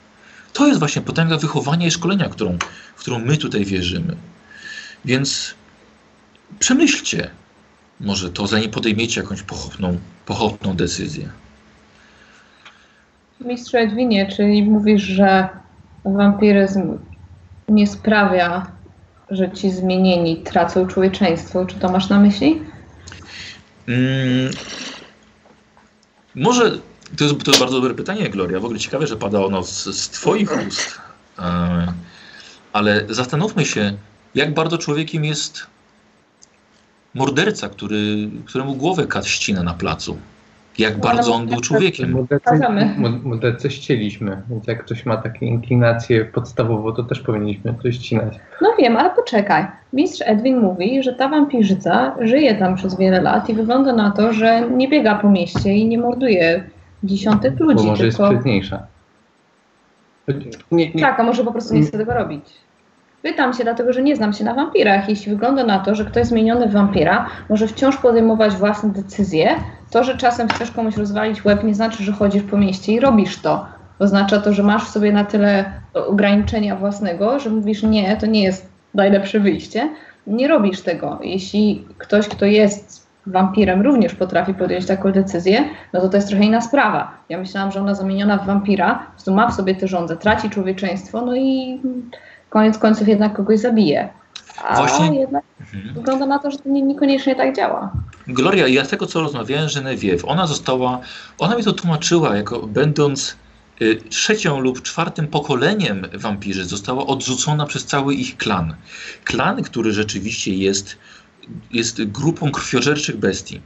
To 0.56 0.66
jest 0.66 0.78
właśnie 0.78 1.02
potęga 1.02 1.36
wychowania 1.36 1.86
i 1.86 1.90
szkolenia, 1.90 2.28
którą, 2.28 2.58
w 2.96 3.00
którą 3.00 3.18
my 3.18 3.36
tutaj 3.36 3.64
wierzymy. 3.64 4.16
Więc 5.04 5.54
przemyślcie 6.58 7.30
może 8.00 8.30
to, 8.30 8.46
zanim 8.46 8.70
podejmiecie 8.70 9.20
jakąś 9.20 9.42
pochopną, 9.42 9.98
pochopną 10.26 10.76
decyzję. 10.76 11.28
Mistrzu 13.40 13.76
Edwinie, 13.76 14.32
czyli 14.36 14.62
mówisz, 14.62 15.02
że 15.02 15.48
wampiryzm 16.04 16.98
nie 17.68 17.86
sprawia, 17.86 18.66
że 19.30 19.52
ci 19.52 19.70
zmienieni 19.70 20.36
tracą 20.36 20.86
człowieczeństwo. 20.86 21.66
Czy 21.66 21.76
to 21.76 21.88
masz 21.88 22.08
na 22.08 22.20
myśli? 22.20 22.62
Mm, 23.88 24.50
może 26.34 26.78
to 27.18 27.24
jest, 27.24 27.44
to 27.44 27.50
jest 27.50 27.60
bardzo 27.60 27.80
dobre 27.80 27.94
pytanie, 27.94 28.28
Gloria. 28.30 28.60
W 28.60 28.64
ogóle 28.64 28.80
ciekawe, 28.80 29.06
że 29.06 29.16
pada 29.16 29.40
ono 29.44 29.62
z, 29.62 29.84
z 29.84 30.08
Twoich 30.08 30.66
ust. 30.68 31.00
E, 31.38 31.42
ale 32.72 33.04
zastanówmy 33.08 33.64
się, 33.64 33.92
jak 34.34 34.54
bardzo 34.54 34.78
człowiekiem 34.78 35.24
jest 35.24 35.66
morderca, 37.14 37.68
który, 37.68 38.28
któremu 38.46 38.74
głowę 38.74 39.06
kat 39.06 39.26
ścina 39.26 39.62
na 39.62 39.74
placu. 39.74 40.18
Jak 40.78 41.00
bardzo 41.00 41.34
on 41.34 41.46
był 41.46 41.60
człowiekiem. 41.60 42.10
Mordercy, 42.10 42.44
Pokażemy. 42.44 42.94
mo- 42.98 43.10
mordercy 43.10 43.70
ścieliśmy, 43.70 44.42
więc 44.50 44.66
jak 44.66 44.84
ktoś 44.84 45.06
ma 45.06 45.16
takie 45.16 45.46
inklinacje 45.46 46.24
podstawowo, 46.24 46.92
to 46.92 47.02
też 47.02 47.20
powinniśmy 47.20 47.74
coś 47.82 47.94
ścinać. 47.96 48.34
No 48.62 48.68
wiem, 48.78 48.96
ale 48.96 49.10
poczekaj. 49.10 49.66
Mistrz 49.92 50.22
Edwin 50.26 50.58
mówi, 50.60 51.02
że 51.02 51.12
ta 51.12 51.28
wampirzyca 51.28 52.16
żyje 52.20 52.54
tam 52.54 52.76
przez 52.76 52.98
wiele 52.98 53.22
lat 53.22 53.48
i 53.48 53.54
wygląda 53.54 53.92
na 53.92 54.10
to, 54.10 54.32
że 54.32 54.68
nie 54.70 54.88
biega 54.88 55.14
po 55.14 55.30
mieście 55.30 55.74
i 55.74 55.86
nie 55.86 55.98
morduje 55.98 56.64
dziesiątek 57.06 57.60
ludzi, 57.60 57.76
Bo 57.76 57.90
może 57.90 58.06
jest 58.06 58.16
tylko... 58.16 58.32
sprytniejsza. 58.32 58.86
Nie, 60.70 60.90
nie, 60.90 61.00
Tak, 61.00 61.20
a 61.20 61.22
może 61.22 61.44
po 61.44 61.52
prostu 61.52 61.74
nie 61.74 61.82
chce 61.82 61.98
tego 61.98 62.14
robić. 62.14 62.44
Pytam 63.22 63.54
się, 63.54 63.64
dlatego 63.64 63.92
że 63.92 64.02
nie 64.02 64.16
znam 64.16 64.32
się 64.32 64.44
na 64.44 64.54
wampirach. 64.54 65.08
Jeśli 65.08 65.32
wygląda 65.32 65.64
na 65.64 65.78
to, 65.78 65.94
że 65.94 66.04
ktoś 66.04 66.26
zmieniony 66.26 66.68
w 66.68 66.72
wampira 66.72 67.26
może 67.48 67.66
wciąż 67.66 67.96
podejmować 67.96 68.54
własne 68.54 68.90
decyzje, 68.90 69.50
to, 69.90 70.04
że 70.04 70.16
czasem 70.16 70.48
chcesz 70.48 70.70
komuś 70.70 70.96
rozwalić 70.96 71.44
łeb, 71.44 71.64
nie 71.64 71.74
znaczy, 71.74 72.04
że 72.04 72.12
chodzisz 72.12 72.42
po 72.42 72.56
mieście 72.56 72.92
i 72.92 73.00
robisz 73.00 73.38
to. 73.38 73.66
Oznacza 73.98 74.40
to, 74.40 74.52
że 74.52 74.62
masz 74.62 74.84
w 74.84 74.88
sobie 74.88 75.12
na 75.12 75.24
tyle 75.24 75.72
ograniczenia 75.94 76.76
własnego, 76.76 77.40
że 77.40 77.50
mówisz 77.50 77.82
nie, 77.82 78.16
to 78.16 78.26
nie 78.26 78.42
jest 78.42 78.68
najlepsze 78.94 79.40
wyjście. 79.40 79.88
Nie 80.26 80.48
robisz 80.48 80.80
tego. 80.80 81.18
Jeśli 81.22 81.84
ktoś, 81.98 82.28
kto 82.28 82.46
jest 82.46 83.05
wampirem, 83.26 83.82
również 83.82 84.14
potrafi 84.14 84.54
podjąć 84.54 84.86
taką 84.86 85.12
decyzję, 85.12 85.64
no 85.92 86.00
to 86.00 86.08
to 86.08 86.16
jest 86.16 86.28
trochę 86.28 86.44
inna 86.44 86.60
sprawa. 86.60 87.10
Ja 87.28 87.38
myślałam, 87.38 87.72
że 87.72 87.80
ona 87.80 87.94
zamieniona 87.94 88.36
w 88.38 88.46
wampira, 88.46 88.94
po 88.94 89.10
prostu 89.10 89.34
ma 89.34 89.48
w 89.50 89.54
sobie 89.54 89.74
te 89.74 89.88
żądze, 89.88 90.16
traci 90.16 90.50
człowieczeństwo, 90.50 91.20
no 91.26 91.36
i 91.36 91.80
koniec 92.50 92.78
końców 92.78 93.08
jednak 93.08 93.32
kogoś 93.36 93.60
zabije. 93.60 94.08
A 94.68 94.76
Właśnie- 94.76 95.20
jednak 95.20 95.44
Mhm. 95.74 95.94
wygląda 95.94 96.26
na 96.26 96.38
to, 96.38 96.50
że 96.50 96.58
to 96.58 96.68
nie, 96.68 96.82
niekoniecznie 96.82 97.34
tak 97.36 97.56
działa. 97.56 97.92
Gloria, 98.28 98.68
ja 98.68 98.84
z 98.84 98.88
tego 98.88 99.06
co 99.06 99.20
rozmawiałem 99.20 99.68
z 99.68 99.74
Genevieve, 99.74 100.26
ona 100.26 100.46
została, 100.46 101.00
ona 101.38 101.56
mi 101.56 101.64
to 101.64 101.72
tłumaczyła, 101.72 102.36
jako 102.36 102.58
będąc 102.66 103.36
y, 103.82 103.96
trzecią 104.08 104.60
lub 104.60 104.82
czwartym 104.82 105.26
pokoleniem 105.28 106.06
wampirzy, 106.14 106.64
została 106.64 107.06
odrzucona 107.06 107.66
przez 107.66 107.84
cały 107.86 108.14
ich 108.14 108.36
klan. 108.36 108.74
Klan, 109.24 109.62
który 109.62 109.92
rzeczywiście 109.92 110.54
jest, 110.54 110.98
jest 111.72 112.04
grupą 112.04 112.50
krwiożerczych 112.50 113.16
bestii. 113.16 113.60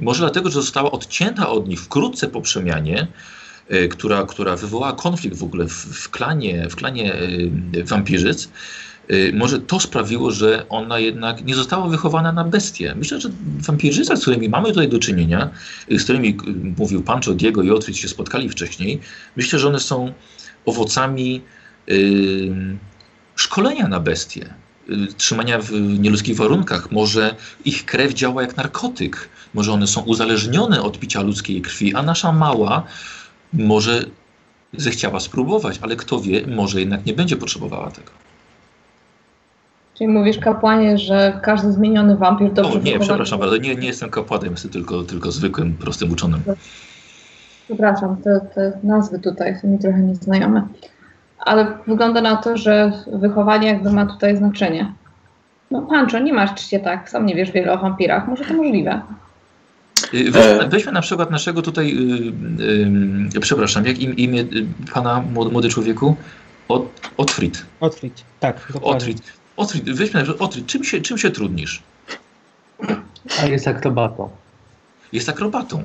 I 0.00 0.02
może 0.02 0.20
dlatego, 0.20 0.50
że 0.50 0.62
została 0.62 0.90
odcięta 0.90 1.48
od 1.48 1.68
nich 1.68 1.80
wkrótce 1.80 2.28
po 2.28 2.40
przemianie, 2.40 3.06
y, 3.72 3.88
która, 3.88 4.24
która 4.24 4.56
wywołała 4.56 4.92
konflikt 4.92 5.36
w 5.36 5.44
ogóle 5.44 5.64
w, 5.64 5.72
w 5.72 6.10
klanie, 6.10 6.68
w 6.70 6.76
klanie 6.76 7.14
y, 7.14 7.84
wampirzyc, 7.84 8.48
Y, 9.10 9.32
może 9.34 9.60
to 9.60 9.80
sprawiło, 9.80 10.30
że 10.30 10.68
ona 10.68 10.98
jednak 10.98 11.44
nie 11.44 11.54
została 11.54 11.88
wychowana 11.88 12.32
na 12.32 12.44
bestię. 12.44 12.94
Myślę, 12.94 13.20
że 13.20 13.28
wampirzyce, 13.58 14.16
z 14.16 14.20
którymi 14.20 14.48
mamy 14.48 14.68
tutaj 14.68 14.88
do 14.88 14.98
czynienia, 14.98 15.50
z 15.90 16.04
którymi 16.04 16.36
mówił 16.78 17.02
Pancho, 17.02 17.34
Diego 17.34 17.62
i 17.62 17.70
Otwit 17.70 17.96
się 17.96 18.08
spotkali 18.08 18.48
wcześniej, 18.48 19.00
myślę, 19.36 19.58
że 19.58 19.68
one 19.68 19.80
są 19.80 20.12
owocami 20.66 21.42
szkolenia 23.36 23.88
na 23.88 24.00
bestię, 24.00 24.44
y, 24.44 24.65
trzymania 25.16 25.58
w 25.58 25.72
nieludzkich 25.72 26.36
warunkach. 26.36 26.92
Może 26.92 27.34
ich 27.64 27.84
krew 27.84 28.14
działa 28.14 28.42
jak 28.42 28.56
narkotyk, 28.56 29.28
może 29.54 29.72
one 29.72 29.86
są 29.86 30.00
uzależnione 30.00 30.82
od 30.82 30.98
picia 30.98 31.22
ludzkiej 31.22 31.62
krwi, 31.62 31.94
a 31.94 32.02
nasza 32.02 32.32
mała 32.32 32.82
może 33.52 34.04
zechciała 34.76 35.20
spróbować, 35.20 35.78
ale 35.82 35.96
kto 35.96 36.20
wie, 36.20 36.46
może 36.46 36.80
jednak 36.80 37.06
nie 37.06 37.12
będzie 37.12 37.36
potrzebowała 37.36 37.90
tego. 37.90 38.10
Czyli 39.98 40.08
mówisz 40.08 40.38
kapłanie, 40.38 40.98
że 40.98 41.40
każdy 41.42 41.72
zmieniony 41.72 42.16
wampir 42.16 42.52
dobrze 42.52 42.72
O, 42.72 42.74
nie, 42.74 42.92
wychowany- 42.92 43.00
przepraszam 43.00 43.38
bardzo, 43.38 43.56
nie, 43.56 43.74
nie 43.74 43.86
jestem 43.86 44.10
kapłanem, 44.10 44.50
jestem 44.50 44.70
tylko, 44.70 45.02
tylko 45.02 45.32
zwykłym, 45.32 45.74
prostym 45.74 46.12
uczonym. 46.12 46.40
Przepraszam, 47.64 48.16
te, 48.16 48.40
te 48.54 48.78
nazwy 48.82 49.18
tutaj 49.18 49.58
są 49.62 49.68
mi 49.68 49.78
trochę 49.78 50.00
nieznajome. 50.00 50.68
Ale 51.46 51.78
wygląda 51.86 52.20
na 52.20 52.36
to, 52.36 52.56
że 52.56 52.92
wychowanie 53.12 53.68
jakby 53.68 53.92
ma 53.92 54.06
tutaj 54.06 54.36
znaczenie. 54.36 54.92
No 55.70 55.82
Pancho, 55.82 56.18
nie 56.18 56.32
masz 56.32 56.66
się 56.70 56.78
tak, 56.78 57.10
sam 57.10 57.26
nie 57.26 57.34
wiesz 57.34 57.50
wiele 57.52 57.72
o 57.72 57.78
wampirach, 57.78 58.28
może 58.28 58.44
to 58.44 58.54
możliwe. 58.54 59.00
Y, 60.14 60.30
Weźmy, 60.30 60.60
E. 60.60 60.68
weźmy 60.68 60.92
na 60.92 61.00
przykład 61.00 61.30
naszego 61.30 61.62
tutaj, 61.62 61.96
y, 63.30 63.36
y, 63.36 63.40
przepraszam, 63.40 63.86
jak 63.86 63.98
im, 63.98 64.16
imię 64.16 64.40
y, 64.40 64.66
pana 64.94 65.20
młody, 65.32 65.50
młody 65.52 65.68
człowieku? 65.68 66.16
Ot, 66.68 67.10
Otfrid. 67.16 67.66
Otfrid, 67.80 68.24
tak. 68.40 68.72
Otfrid. 68.82 69.22
Otfrid, 69.56 69.90
weźmy 69.90 70.20
na 70.20 70.24
przykład, 70.24 70.48
Otfrid, 70.48 70.66
czym 70.66 70.84
się, 70.84 71.00
czym 71.00 71.18
się 71.18 71.30
trudnisz? 71.30 71.82
A 73.42 73.46
jest 73.46 73.68
akrobatą. 73.68 74.30
Jest 75.12 75.28
akrobatą. 75.28 75.82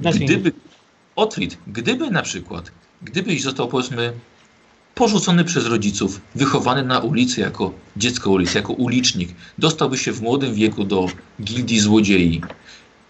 Gdyby, 0.00 0.52
Otfrid, 1.16 1.58
gdyby 1.66 2.10
na 2.10 2.22
przykład, 2.22 2.70
gdybyś 3.02 3.42
został 3.42 3.68
powiedzmy 3.68 4.12
porzucony 5.00 5.44
przez 5.44 5.66
rodziców, 5.66 6.20
wychowany 6.34 6.82
na 6.82 6.98
ulicy 6.98 7.40
jako 7.40 7.72
dziecko 7.96 8.30
ulicy, 8.30 8.58
jako 8.58 8.72
ulicznik, 8.72 9.34
dostałby 9.58 9.98
się 9.98 10.12
w 10.12 10.22
młodym 10.22 10.54
wieku 10.54 10.84
do 10.84 11.06
gildii 11.42 11.80
złodziei. 11.80 12.40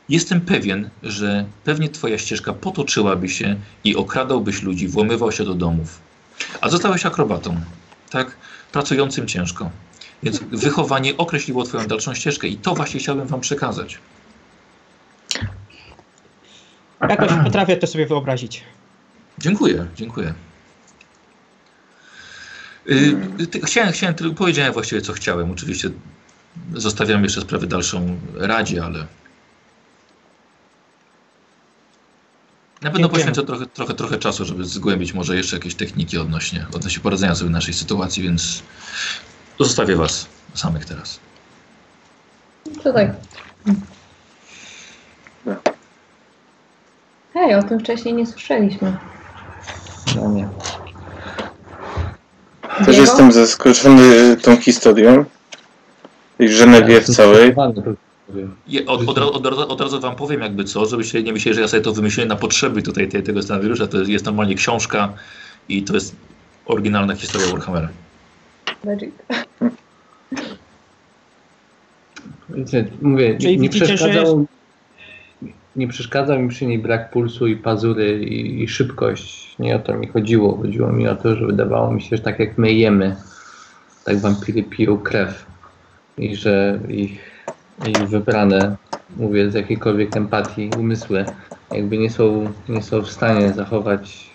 Jestem 0.09 0.41
pewien, 0.41 0.91
że 1.03 1.45
pewnie 1.65 1.89
twoja 1.89 2.19
ścieżka 2.19 2.53
potoczyłaby 2.53 3.29
się 3.29 3.57
i 3.85 3.97
okradałbyś 3.97 4.63
ludzi, 4.63 4.89
włamywał 4.89 5.33
się 5.33 5.45
do 5.45 5.55
domów. 5.55 6.01
A 6.61 6.69
zostałeś 6.69 7.07
akrobatą, 7.07 7.61
tak? 8.11 8.37
Pracującym 8.73 9.27
ciężko. 9.27 9.71
Więc 10.23 10.41
wychowanie 10.53 11.17
określiło 11.17 11.65
twoją 11.65 11.87
dalszą 11.87 12.15
ścieżkę 12.15 12.49
i 12.49 12.57
to 12.57 12.75
właśnie 12.75 13.01
chciałbym 13.01 13.27
wam 13.27 13.41
przekazać. 13.41 13.99
Jakoś 17.09 17.31
potrafię 17.45 17.77
to 17.77 17.87
sobie 17.87 18.07
wyobrazić. 18.07 18.65
Dziękuję, 19.39 19.87
dziękuję. 19.97 20.35
Y, 22.91 23.17
chciałem, 23.65 23.93
chciałem, 23.93 24.15
tylko 24.15 24.35
powiedziałem 24.35 24.73
właściwie 24.73 25.03
co 25.03 25.13
chciałem. 25.13 25.51
Oczywiście 25.51 25.91
zostawiam 26.75 27.23
jeszcze 27.23 27.41
sprawę 27.41 27.67
dalszą 27.67 28.19
Radzie, 28.35 28.85
ale 28.85 29.07
na 32.83 32.91
pewno 32.91 33.09
poświęcę 33.09 33.43
trochę, 33.43 33.67
trochę, 33.67 33.95
trochę 33.95 34.19
czasu, 34.19 34.45
żeby 34.45 34.65
zgłębić 34.65 35.13
może 35.13 35.37
jeszcze 35.37 35.57
jakieś 35.57 35.75
techniki 35.75 36.19
odnośnie, 36.19 36.67
odnośnie 36.75 37.03
poradzenia 37.03 37.35
sobie 37.35 37.49
w 37.49 37.53
naszej 37.53 37.75
sytuacji, 37.75 38.23
więc 38.23 38.63
zostawię 39.59 39.97
Was 39.97 40.27
samych 40.55 40.85
teraz. 40.85 41.21
Tutaj. 42.83 43.13
Hej, 47.35 47.55
o 47.55 47.63
tym 47.63 47.81
wcześniej 47.81 48.15
nie 48.15 48.27
słyszeliśmy. 48.27 48.97
No 50.17 50.29
nie. 50.33 50.49
Też 52.87 52.97
Diego? 52.97 53.01
jestem 53.01 53.33
zaskoczony 53.33 54.37
tą 54.37 54.57
historią. 54.57 55.25
I 56.39 56.49
Genevieve 56.49 57.05
całej. 57.05 57.55
Je, 58.69 58.87
od, 58.87 59.09
od, 59.09 59.19
od, 59.19 59.47
od, 59.47 59.71
od 59.71 59.81
razu 59.81 60.01
wam 60.01 60.17
powiem 60.17 60.41
jakby 60.41 60.65
co, 60.65 60.87
żebyście 60.87 61.23
nie 61.23 61.33
myśleli, 61.33 61.55
że 61.55 61.61
ja 61.61 61.69
sobie 61.69 61.83
to 61.83 61.93
wymyśliłem 61.93 62.29
na 62.29 62.37
potrzeby 62.37 62.83
tutaj 62.83 63.09
tej, 63.09 63.23
tego 63.23 63.43
scenariusza. 63.43 63.87
To 63.87 63.99
jest, 63.99 64.11
jest 64.11 64.25
normalnie 64.25 64.55
książka 64.55 65.13
i 65.69 65.83
to 65.83 65.95
jest 65.95 66.17
oryginalna 66.67 67.15
historia 67.15 67.47
Warhammera. 67.47 67.89
Magic. 68.85 69.11
Mówię, 73.03 73.37
nie, 73.41 73.57
nie, 73.57 73.59
widzicie, 73.59 73.87
że 73.87 73.95
przeszkadzał, 73.95 74.47
nie 75.81 75.89
przeszkadzał 75.89 76.39
mi 76.39 76.49
przy 76.49 76.67
niej 76.67 76.79
brak 76.79 77.11
pulsu 77.11 77.47
i 77.47 77.57
pazury 77.57 78.21
i, 78.25 78.63
i 78.63 78.69
szybkość. 78.69 79.59
Nie 79.59 79.77
o 79.77 79.79
to 79.79 79.95
mi 79.95 80.07
chodziło. 80.07 80.57
Chodziło 80.57 80.93
mi 80.93 81.09
o 81.09 81.17
to, 81.17 81.37
że 81.37 81.47
wydawało 81.47 81.93
mi 81.93 82.03
się, 82.03 82.17
że 82.17 82.23
tak 82.23 82.39
jak 82.39 82.59
my 82.59 82.73
jemy, 82.73 83.17
tak 84.05 84.19
wampiry 84.19 84.63
piją 84.63 84.99
krew. 84.99 85.47
I 86.19 86.37
że 86.37 86.79
ich, 86.89 87.45
ich 87.87 88.09
wybrane, 88.09 88.77
mówię 89.17 89.51
z 89.51 89.55
jakiejkolwiek 89.55 90.17
empatii, 90.17 90.71
umysły, 90.79 91.25
jakby 91.73 91.99
nie 91.99 92.11
są, 92.11 92.53
nie 92.69 92.83
są 92.83 93.03
w 93.03 93.11
stanie 93.11 93.53
zachować 93.53 94.31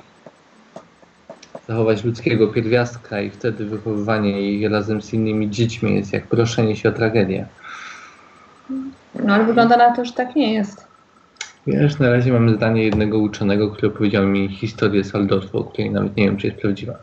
zachować 1.68 2.04
ludzkiego 2.04 2.48
pierwiastka 2.48 3.22
i 3.22 3.30
wtedy 3.30 3.66
wychowywanie 3.66 4.32
jej 4.42 4.68
razem 4.68 5.02
z 5.02 5.14
innymi 5.14 5.50
dziećmi 5.50 5.96
jest 5.96 6.14
jak 6.14 6.28
proszenie 6.28 6.76
się 6.76 6.90
o 6.90 6.92
tragedię. 6.92 7.48
No 9.24 9.34
ale 9.34 9.46
wygląda 9.46 9.78
na 9.78 9.96
to, 9.96 10.06
że 10.06 10.14
tak 10.14 10.36
nie 10.36 10.54
jest. 10.54 10.95
Wiesz, 11.68 12.00
na 12.00 12.10
razie 12.10 12.34
mamy 12.34 12.56
zdanie 12.56 12.84
jednego 12.84 13.20
uczonego, 13.20 13.72
który 13.72 13.92
powiedział 13.92 14.28
mi 14.28 14.50
historię 14.50 15.04
z 15.04 15.16
Aldorfu, 15.16 15.58
o 15.58 15.64
której 15.64 15.92
nawet 15.92 16.18
nie 16.18 16.26
wiem, 16.26 16.38
czy 16.38 16.48
jest 16.48 16.60
prawdziwa. 16.60 16.94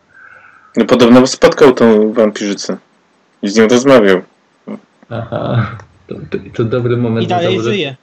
No 0.76 0.84
podobno 0.84 1.26
spotkał 1.26 1.72
tą 1.72 2.12
wampirzycę. 2.12 2.76
I 3.42 3.48
z 3.48 3.56
nią 3.56 3.68
rozmawiał. 3.68 4.22
Aha, 5.10 5.76
to, 6.06 6.14
to, 6.14 6.38
to 6.54 6.64
dobry 6.64 6.96
moment 6.96 7.24
I 7.24 7.28
dalej 7.28 7.56
zawody- 7.56 7.70
żyje. 7.70 7.96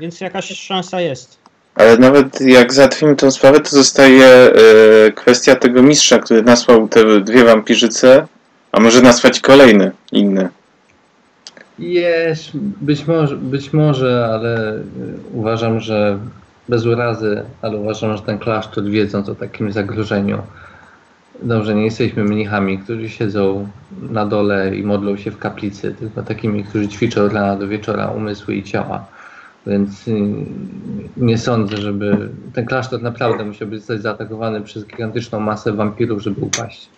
Więc 0.00 0.20
jakaś 0.20 0.48
szansa 0.48 1.00
jest. 1.00 1.38
Ale 1.74 1.98
nawet 1.98 2.40
jak 2.40 2.72
załatwimy 2.72 3.16
tą 3.16 3.30
sprawę, 3.30 3.60
to 3.60 3.70
zostaje 3.70 4.26
e, 4.26 4.52
kwestia 5.12 5.56
tego 5.56 5.82
mistrza, 5.82 6.18
który 6.18 6.42
nasłał 6.42 6.88
te 6.88 7.20
dwie 7.20 7.44
wampirzyce, 7.44 8.26
a 8.72 8.80
może 8.80 9.02
nasłać 9.02 9.40
kolejne, 9.40 9.90
inne. 10.12 10.48
Jest, 11.78 12.56
być 12.80 13.06
może, 13.06 13.36
być 13.36 13.72
może, 13.72 14.26
ale 14.34 14.76
y, 14.76 14.82
uważam, 15.32 15.80
że 15.80 16.18
bez 16.68 16.86
urazy, 16.86 17.42
ale 17.62 17.76
uważam, 17.76 18.16
że 18.16 18.22
ten 18.22 18.38
klasztor 18.38 18.84
wiedząc 18.84 19.28
o 19.28 19.34
takim 19.34 19.72
zagrożeniu, 19.72 20.42
dobrze, 21.42 21.74
nie 21.74 21.84
jesteśmy 21.84 22.24
mnichami, 22.24 22.78
którzy 22.78 23.08
siedzą 23.08 23.68
na 24.10 24.26
dole 24.26 24.76
i 24.76 24.82
modlą 24.82 25.16
się 25.16 25.30
w 25.30 25.38
kaplicy, 25.38 25.94
tylko 25.94 26.22
takimi, 26.22 26.64
którzy 26.64 26.88
ćwiczą 26.88 27.24
od 27.24 27.32
rana 27.32 27.56
do 27.56 27.68
wieczora 27.68 28.06
umysły 28.06 28.54
i 28.54 28.62
ciała. 28.62 29.06
Więc 29.66 30.08
y, 30.08 30.12
nie 31.16 31.38
sądzę, 31.38 31.76
żeby 31.76 32.28
ten 32.52 32.66
klasztor 32.66 33.02
naprawdę 33.02 33.44
musiał 33.44 33.68
być 33.68 33.80
zostać 33.80 34.02
zaatakowany 34.02 34.60
przez 34.60 34.86
gigantyczną 34.86 35.40
masę 35.40 35.72
wampirów, 35.72 36.22
żeby 36.22 36.40
upaść. 36.40 36.88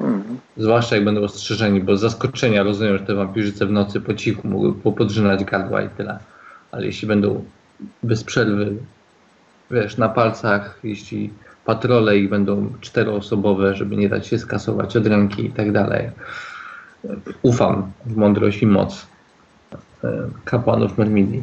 Mhm. 0.00 0.38
Zwłaszcza 0.56 0.94
jak 0.96 1.04
będą 1.04 1.20
ostrzeżeni, 1.22 1.80
bo 1.80 1.96
z 1.96 2.00
zaskoczenia 2.00 2.62
rozumiem, 2.62 2.98
że 2.98 3.04
te 3.04 3.14
wampirzyce 3.14 3.66
w 3.66 3.70
nocy 3.70 4.00
po 4.00 4.14
cichu 4.14 4.48
mogły 4.48 4.74
popodrzynać 4.74 5.44
gardła 5.44 5.82
i 5.82 5.88
tyle. 5.88 6.18
Ale 6.72 6.86
jeśli 6.86 7.08
będą 7.08 7.44
bez 8.02 8.24
przerwy, 8.24 8.76
wiesz, 9.70 9.96
na 9.96 10.08
palcach, 10.08 10.78
jeśli 10.84 11.30
patrole 11.64 12.18
ich 12.18 12.28
będą 12.28 12.72
czteroosobowe, 12.80 13.74
żeby 13.74 13.96
nie 13.96 14.08
dać 14.08 14.26
się 14.26 14.38
skasować 14.38 14.96
od 14.96 15.06
ręki 15.06 15.46
i 15.46 15.50
tak 15.50 15.72
dalej. 15.72 16.10
Ufam 17.42 17.92
w 18.06 18.16
mądrość 18.16 18.62
i 18.62 18.66
moc 18.66 19.06
e, 20.04 20.28
kapłanów 20.44 20.98
Mermidii. 20.98 21.42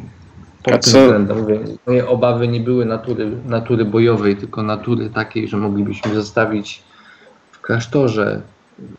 A 0.66 0.70
Pod 0.70 0.84
tym 0.84 0.92
co- 0.92 1.02
względem 1.02 1.38
mówię, 1.38 1.60
moje 1.86 2.08
obawy 2.08 2.48
nie 2.48 2.60
były 2.60 2.84
natury, 2.84 3.30
natury 3.48 3.84
bojowej, 3.84 4.36
tylko 4.36 4.62
natury 4.62 5.10
takiej, 5.10 5.48
że 5.48 5.56
moglibyśmy 5.56 6.14
zostawić 6.14 6.82
klasztorze 7.66 8.40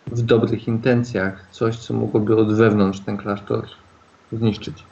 w 0.07 0.21
dobrych 0.21 0.67
intencjach 0.67 1.47
coś, 1.51 1.77
co 1.77 1.93
mogłoby 1.93 2.37
od 2.37 2.53
wewnątrz 2.53 2.99
ten 2.99 3.17
klasztor 3.17 3.65
zniszczyć. 4.31 4.83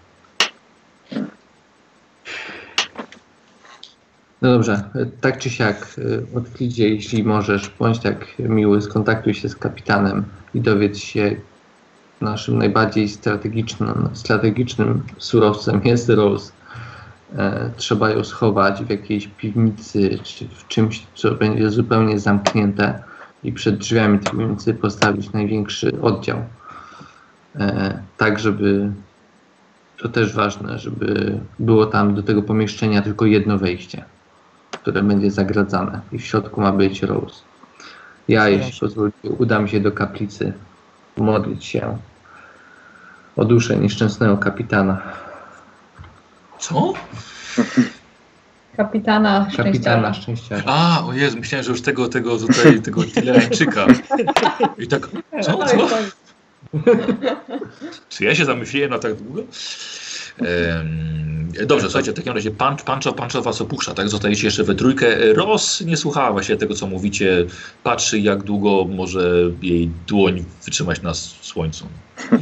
No 4.42 4.52
dobrze, 4.52 4.84
tak 5.22 5.40
czy 5.40 5.50
siak, 5.50 5.96
y, 5.98 6.26
odklidzie, 6.36 6.90
jeśli 6.90 7.24
możesz, 7.24 7.72
bądź 7.80 8.00
tak 8.00 8.26
miły, 8.40 8.82
skontaktuj 8.82 9.34
się 9.34 9.50
z 9.50 9.56
kapitanem 9.56 10.24
i 10.54 10.62
dowiedz 10.62 10.98
się, 10.98 11.36
naszym 12.22 12.58
najbardziej 12.58 13.10
strategicznym, 13.10 14.10
strategicznym 14.14 15.04
surowcem 15.18 15.82
jest 15.84 16.10
Rose. 16.10 16.52
E, 17.38 17.72
trzeba 17.78 18.10
ją 18.10 18.24
schować 18.24 18.84
w 18.84 18.90
jakiejś 18.90 19.28
piwnicy, 19.28 20.20
czy 20.24 20.48
w 20.48 20.68
czymś, 20.68 21.08
co 21.16 21.32
będzie 21.32 21.70
zupełnie 21.70 22.20
zamknięte 22.20 23.04
i 23.46 23.52
przed 23.52 23.78
drzwiami 23.78 24.20
tej 24.20 24.32
piwnicy 24.32 24.74
postawić 24.74 25.32
największy 25.32 26.02
oddział. 26.02 26.38
E, 27.56 28.00
tak, 28.18 28.40
żeby 28.40 28.92
to 29.98 30.10
też 30.10 30.34
ważne, 30.34 30.80
żeby 30.80 31.40
było 31.60 31.86
tam 31.86 32.16
do 32.16 32.24
tego 32.24 32.42
pomieszczenia 32.42 33.02
tylko 33.02 33.26
jedno 33.26 33.58
wejście, 33.58 34.06
które 34.72 35.04
będzie 35.04 35.32
zagradzane 35.32 36.02
i 36.12 36.20
w 36.20 36.26
środku 36.26 36.62
ma 36.62 36.72
być 36.72 37.02
Rose. 37.02 37.42
Ja, 38.28 38.50
jeśli 38.50 38.80
pozwolicie, 38.80 39.30
udam 39.38 39.68
się 39.68 39.80
do 39.80 39.92
kaplicy 39.92 40.54
modlić 41.18 41.66
się 41.66 41.98
o 43.36 43.46
duszę 43.46 43.78
nieszczęsnego 43.78 44.38
kapitana. 44.38 45.02
Co? 46.60 46.94
Kapitana 48.78 49.42
szczęścia. 49.52 49.64
Kapitana 49.64 50.14
szczęścia. 50.14 50.64
A, 50.66 51.06
o 51.06 51.14
Jezu, 51.14 51.38
myślałem, 51.38 51.66
że 51.66 51.72
już 51.72 51.82
tego, 51.82 52.10
tego 52.10 52.38
tutaj, 52.38 52.82
tego 52.86 53.04
Tileańczyka. 53.04 53.88
I 54.78 54.88
tak, 54.88 55.10
co, 55.42 55.60
Oj, 55.60 55.68
co? 55.68 55.88
Czy 58.10 58.24
ja 58.24 58.36
się 58.36 58.46
zamyśliłem 58.46 58.90
na 58.90 59.00
tak 59.00 59.16
długo? 59.16 59.42
Em, 60.40 61.52
dobrze, 61.66 61.86
słuchajcie, 61.86 62.12
w 62.12 62.16
takim 62.16 62.34
razie 62.34 62.52
pan, 62.52 62.78
Pancho, 62.78 63.14
Pancho 63.14 63.42
was 63.42 63.62
opuszcza, 63.62 63.94
tak? 63.94 64.10
Zostajecie 64.10 64.48
jeszcze 64.48 64.64
we 64.64 64.76
trójkę. 64.76 65.34
Ros 65.34 65.82
nie 65.82 65.98
słuchała 65.98 66.32
właśnie 66.32 66.56
tego, 66.56 66.74
co 66.74 66.88
mówicie. 66.88 67.46
Patrzy, 67.84 68.20
jak 68.20 68.44
długo 68.44 68.86
może 68.90 69.32
jej 69.62 69.90
dłoń 70.08 70.44
wytrzymać 70.66 71.02
na 71.02 71.14
słońcu. 71.14 71.88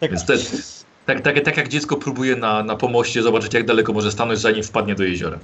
Tak, 0.00 0.10
Więc 0.10 0.79
tak, 1.14 1.20
tak, 1.20 1.44
tak 1.44 1.56
jak 1.56 1.68
dziecko 1.68 1.96
próbuje 1.96 2.36
na, 2.36 2.62
na 2.62 2.76
pomoście 2.76 3.22
zobaczyć, 3.22 3.54
jak 3.54 3.66
daleko 3.66 3.92
może 3.92 4.12
stanąć, 4.12 4.38
zanim 4.38 4.62
wpadnie 4.62 4.94
do 4.94 5.04
jeziora. 5.04 5.38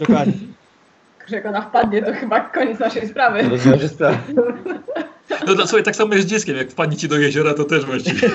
dokładnie. 0.00 0.32
Jak 1.28 1.46
ona 1.46 1.62
wpadnie, 1.62 2.02
to 2.02 2.12
chyba 2.12 2.40
koniec 2.40 2.78
naszej 2.78 3.08
sprawy. 3.08 3.58
Sprawę. 3.88 4.18
No 5.46 5.54
to 5.54 5.66
słuchaj, 5.66 5.82
tak 5.82 5.96
samo 5.96 6.14
jest 6.14 6.26
z 6.26 6.30
dzieckiem, 6.30 6.56
jak 6.56 6.70
wpadnie 6.70 6.96
ci 6.96 7.08
do 7.08 7.18
jeziora, 7.18 7.54
to 7.54 7.64
też 7.64 7.84
właściwie. 7.84 8.28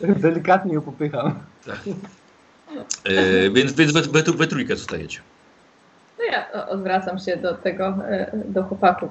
Delikatnie 0.00 0.74
ją 0.74 0.80
popycham. 0.80 1.34
E, 3.04 3.50
więc 3.50 3.72
więc 3.72 3.92
we, 3.92 4.22
we, 4.22 4.32
we 4.32 4.46
trójkę 4.46 4.76
zostajecie. 4.76 5.20
No 6.18 6.24
ja 6.24 6.66
odwracam 6.68 7.18
się 7.18 7.36
do 7.36 7.54
tego, 7.54 7.94
e, 8.08 8.32
do 8.44 8.62
chłopaków. 8.62 9.10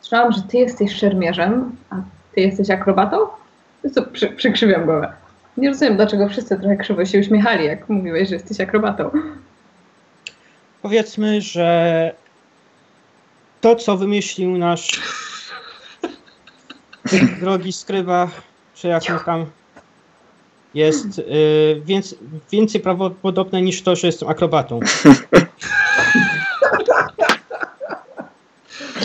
Słyszałam, 0.00 0.32
że 0.32 0.42
ty 0.42 0.58
jesteś 0.58 0.96
szermierzem, 0.96 1.76
a 1.90 1.96
ty 2.34 2.40
jesteś 2.40 2.70
akrobatą? 2.70 3.16
To 3.82 3.90
co, 3.90 4.02
przy, 4.02 4.28
przykrzywiam 4.28 4.84
głowę. 4.84 5.12
Nie 5.56 5.68
rozumiem, 5.68 5.96
dlaczego 5.96 6.28
wszyscy 6.28 6.56
trochę 6.58 6.76
krzywo 6.76 7.04
się 7.04 7.20
uśmiechali, 7.20 7.64
jak 7.64 7.88
mówiłeś, 7.88 8.28
że 8.28 8.34
jesteś 8.34 8.60
akrobatą. 8.60 9.10
Powiedzmy, 10.82 11.40
że 11.40 12.14
to, 13.60 13.76
co 13.76 13.96
wymyślił 13.96 14.58
nasz 14.58 14.88
drogi 17.40 17.72
skryba, 17.72 18.30
czy 18.74 18.88
jak 18.88 19.24
tam 19.24 19.46
jest 20.74 21.18
y, 21.18 21.82
więc, 21.84 22.14
więcej 22.52 22.80
prawdopodobne 22.80 23.62
niż 23.62 23.82
to, 23.82 23.96
że 23.96 24.06
jestem 24.06 24.28
akrobatą. 24.28 24.80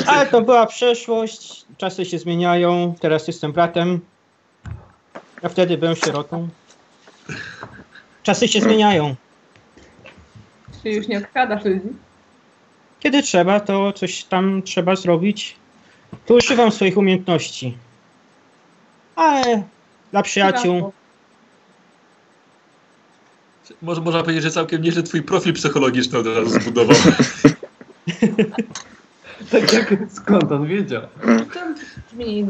Ale 0.07 0.25
to 0.25 0.41
była 0.41 0.65
przeszłość, 0.65 1.65
czasy 1.77 2.05
się 2.05 2.19
zmieniają, 2.19 2.95
teraz 2.99 3.27
jestem 3.27 3.51
bratem, 3.51 3.99
a 5.43 5.49
wtedy 5.49 5.77
byłem 5.77 5.95
sierotą. 5.95 6.49
Czasy 8.23 8.47
się 8.47 8.61
zmieniają. 8.61 9.15
Czy 10.83 10.89
już 10.89 11.07
nie 11.07 11.17
okradasz 11.17 11.65
ludzi? 11.65 11.89
Kiedy 12.99 13.23
trzeba, 13.23 13.59
to 13.59 13.93
coś 13.93 14.23
tam 14.23 14.61
trzeba 14.61 14.95
zrobić. 14.95 15.55
Tu 16.25 16.35
używam 16.35 16.71
swoich 16.71 16.97
umiejętności. 16.97 17.77
Ale 19.15 19.63
dla 20.11 20.23
przyjaciół. 20.23 20.93
Może 23.81 24.01
można 24.01 24.23
powiedzieć, 24.23 24.43
że 24.43 24.51
całkiem 24.51 24.81
nieźle 24.81 25.03
twój 25.03 25.21
profil 25.21 25.53
psychologiczny 25.53 26.19
od 26.19 26.27
razu 26.27 26.49
zbudował. 26.49 26.97
Tak 29.51 29.73
jak 29.73 29.93
skąd 30.13 30.51
on 30.51 30.67
wiedział? 30.67 31.01
To 31.53 31.59
brzmi. 32.13 32.47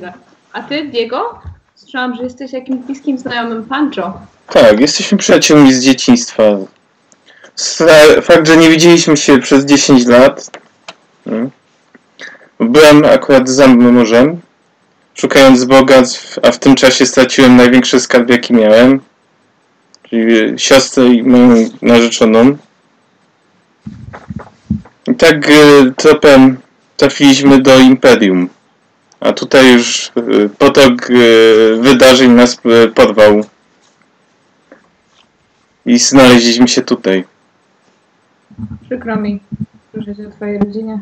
A 0.54 0.62
ty, 0.62 0.88
Diego? 0.90 1.42
Słyszałam, 1.92 2.16
że 2.16 2.24
jesteś 2.24 2.54
jakimś 2.54 2.86
bliskim 2.86 3.18
znajomym 3.18 3.66
Pancho. 3.66 4.20
Tak, 4.48 4.80
jesteśmy 4.80 5.18
przyjaciółmi 5.18 5.74
z 5.74 5.84
dzieciństwa. 5.84 6.44
Fakt, 8.22 8.48
że 8.48 8.58
nie 8.58 8.70
widzieliśmy 8.70 9.18
się 9.18 9.40
przez 9.40 9.66
10 9.66 10.06
lat. 10.06 10.52
mm. 11.28 11.50
Byłem 12.60 13.06
akurat 13.06 13.50
za 13.50 13.68
morzem, 13.68 14.42
szukając 15.14 15.66
bogactw, 15.66 16.40
a 16.44 16.52
w 16.52 16.60
tym 16.60 16.76
czasie 16.76 17.06
straciłem 17.06 17.56
największy 17.56 18.00
skarb, 18.00 18.30
jaki 18.30 18.54
miałem. 18.54 19.00
Czyli 20.04 20.60
siostrę 20.60 21.06
i 21.06 21.24
moją 21.24 21.70
narzeczoną. 21.82 22.58
I 25.08 25.16
tak 25.16 25.50
y, 25.50 25.94
tropem 25.98 26.58
trafiliśmy 26.98 27.62
do 27.62 27.80
Imperium. 27.80 28.50
A 29.22 29.34
tutaj 29.34 29.74
już 29.74 30.12
y, 30.18 30.50
potok 30.50 31.10
y, 31.10 31.78
wydarzeń 31.82 32.32
nas 32.32 32.62
y, 32.66 32.88
porwał 32.88 33.42
i 35.86 36.00
znaleźliśmy 36.00 36.68
się 36.68 36.82
tutaj. 36.82 37.24
Przykro 38.86 39.16
mi 39.16 39.40
słyszeć 39.92 40.20
o 40.20 40.32
twojej 40.32 40.60
rodzinie. 40.60 41.00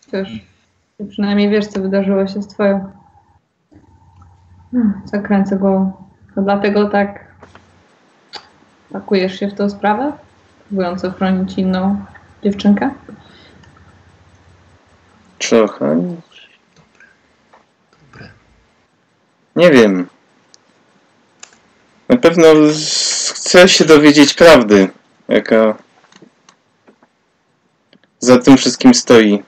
Cóż, 0.00 0.28
ty 0.98 1.06
przynajmniej 1.10 1.50
wiesz, 1.50 1.66
co 1.66 1.80
wydarzyło 1.80 2.26
się 2.26 2.42
z 2.42 2.46
twoją. 2.46 2.92
Hmm, 4.70 5.00
Zakręcę 5.04 5.56
głową. 5.56 5.92
To 6.34 6.42
dlatego 6.42 6.88
tak 6.88 7.24
pakujesz 8.92 9.40
się 9.40 9.48
w 9.48 9.54
tą 9.54 9.70
sprawę? 9.70 10.12
Próbując 10.66 11.04
ochronić 11.04 11.58
inną 11.58 12.04
dziewczynkę? 12.42 12.90
Trochę. 15.38 16.18
Dobre. 18.12 18.30
Nie 19.56 19.70
wiem. 19.70 20.06
Na 22.08 22.16
pewno 22.16 22.46
chcę 23.32 23.68
się 23.68 23.84
dowiedzieć 23.84 24.34
prawdy, 24.34 24.88
jaka 25.28 25.76
za 28.18 28.38
tym 28.38 28.56
wszystkim 28.56 28.94
stoi. 28.94 29.42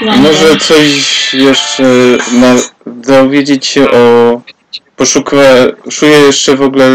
Może 0.00 0.56
coś 0.56 1.34
jeszcze 1.34 1.82
na, 2.32 2.54
dowiedzieć 2.86 3.66
się 3.66 3.90
o 3.90 4.40
poszukiwaniu 4.96 6.26
jeszcze 6.26 6.56
w 6.56 6.62
ogóle? 6.62 6.90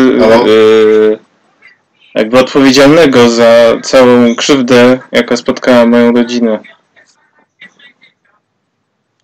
Jakby 2.15 2.39
odpowiedzialnego 2.39 3.29
za 3.29 3.73
całą 3.83 4.35
krzywdę, 4.35 4.99
jaka 5.11 5.37
spotkała 5.37 5.85
moją 5.85 6.11
rodzinę. 6.11 6.59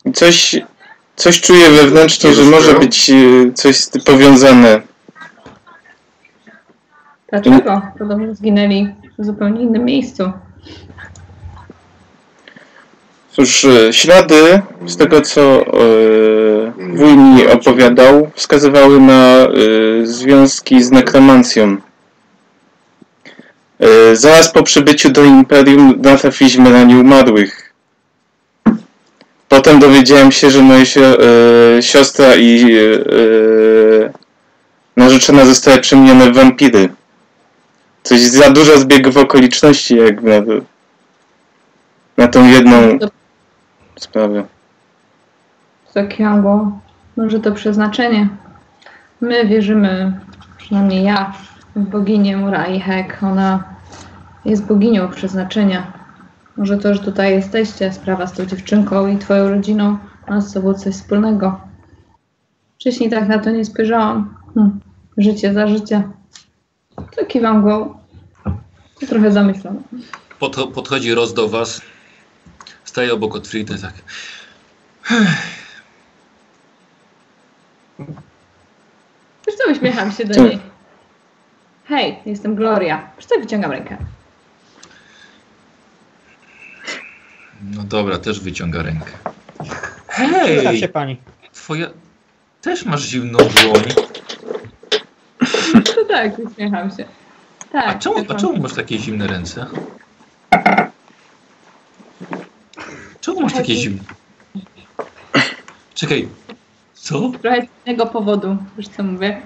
I 0.05 0.11
coś, 0.11 0.55
coś 1.15 1.41
czuję 1.41 1.69
wewnętrznie, 1.69 2.33
że 2.33 2.43
może 2.43 2.73
być 2.73 3.09
e, 3.09 3.13
coś 3.53 3.77
z 3.77 3.89
tym 3.89 4.01
powiązane. 4.01 4.81
Dlaczego? 7.29 7.81
Podobno 7.99 8.35
zginęli 8.35 8.87
w 9.19 9.25
zupełnie 9.25 9.61
innym 9.61 9.85
miejscu. 9.85 10.31
Cóż, 13.31 13.65
e, 13.65 13.93
ślady 13.93 14.61
z 14.85 14.97
tego 14.97 15.21
co 15.21 15.41
e, 15.41 15.65
wuj 16.93 17.17
mi 17.17 17.47
opowiadał, 17.47 18.29
wskazywały 18.35 18.99
na 18.99 19.37
e, 19.37 19.47
związki 20.03 20.83
z 20.83 20.91
nekromancją. 20.91 21.77
E, 23.79 24.15
zaraz 24.15 24.51
po 24.51 24.63
przybyciu 24.63 25.11
do 25.11 25.23
Imperium 25.23 26.01
natrafiliśmy 26.01 26.69
na 26.69 26.83
nieumarłych. 26.83 27.73
Potem 29.49 29.79
dowiedziałem 29.79 30.31
się, 30.31 30.49
że 30.49 30.61
moja 30.61 30.83
e, 30.83 31.81
siostra 31.81 32.35
i 32.35 32.75
e, 32.75 32.89
narzeczona 34.95 35.45
zostały 35.45 35.77
przemienione 35.77 36.31
w 36.31 36.35
wampiry. 36.35 36.89
Coś 38.03 38.19
za 38.19 38.49
dużo 38.49 38.77
zbiegów 38.77 39.17
okoliczności 39.17 39.95
jakby 39.95 40.29
na, 40.29 40.45
na 42.17 42.27
tą 42.27 42.47
jedną 42.47 42.99
sprawę. 43.99 44.43
Zakiango, 45.93 46.71
może 47.17 47.39
to 47.39 47.51
przeznaczenie. 47.51 48.29
My 49.21 49.45
wierzymy, 49.45 50.19
przynajmniej 50.57 51.03
ja, 51.03 51.33
boginię 51.85 52.37
Murai 52.37 52.79
Hek. 52.79 53.17
Ona 53.23 53.63
jest 54.45 54.65
boginią 54.65 55.09
przeznaczenia. 55.09 55.93
Może 56.57 56.77
to, 56.77 56.93
że 56.93 56.99
tutaj 56.99 57.31
jesteście, 57.31 57.93
sprawa 57.93 58.27
z 58.27 58.33
tą 58.33 58.45
dziewczynką 58.45 59.07
i 59.07 59.17
twoją 59.17 59.49
rodziną 59.49 59.97
ma 60.29 60.41
z 60.41 60.51
sobą 60.51 60.73
coś 60.73 60.93
wspólnego. 60.93 61.61
Wcześniej 62.75 63.09
tak 63.09 63.27
na 63.27 63.39
to 63.39 63.51
nie 63.51 63.65
spojrzałam. 63.65 64.35
Hm. 64.53 64.79
Życie 65.17 65.53
za 65.53 65.67
życie. 65.67 66.03
To 67.15 67.25
kiwam 67.25 67.63
go. 67.63 67.97
Trochę 69.07 69.31
zamyślona. 69.31 69.79
Pod, 70.39 70.55
podchodzi 70.73 71.13
Roz 71.13 71.33
do 71.33 71.49
was. 71.49 71.81
Staje 72.83 73.13
obok 73.13 73.35
Otfriedy, 73.35 73.77
tak. 73.81 73.93
Wiesz 79.47 79.55
co, 79.57 79.71
uśmiecham 79.71 80.11
się 80.11 80.25
do 80.25 80.33
Co? 80.33 80.43
niej. 80.43 80.68
Hej, 81.89 82.19
jestem 82.25 82.55
Gloria. 82.55 83.09
Co, 83.19 83.39
wyciągam 83.39 83.71
rękę. 83.71 83.97
No 87.61 87.83
dobra, 87.83 88.17
też 88.17 88.39
wyciąga 88.39 88.83
rękę. 88.83 89.11
Przyda 90.09 90.71
się 90.73 90.79
Hej! 90.79 90.89
pani. 90.89 91.17
Twoja... 91.53 91.87
Też 92.61 92.85
masz 92.85 93.01
zimną 93.01 93.37
dłoń. 93.37 93.83
To 95.95 96.05
tak, 96.07 96.39
uśmiecham 96.39 96.89
się. 96.91 97.05
Tak. 97.71 97.87
A 97.87 97.99
czemu, 97.99 98.15
a 98.29 98.35
czemu 98.35 98.55
się. 98.55 98.61
masz 98.61 98.73
takie 98.73 98.99
zimne 98.99 99.27
ręce? 99.27 99.65
Czemu 103.21 103.41
masz 103.41 103.53
takie 103.53 103.75
zimne? 103.75 104.03
Czekaj, 105.93 106.27
co? 106.93 107.31
Trochę 107.41 107.61
z 107.61 107.87
innego 107.87 108.05
powodu, 108.05 108.57
wiesz 108.77 108.87
co 108.87 109.03
mówię. 109.03 109.41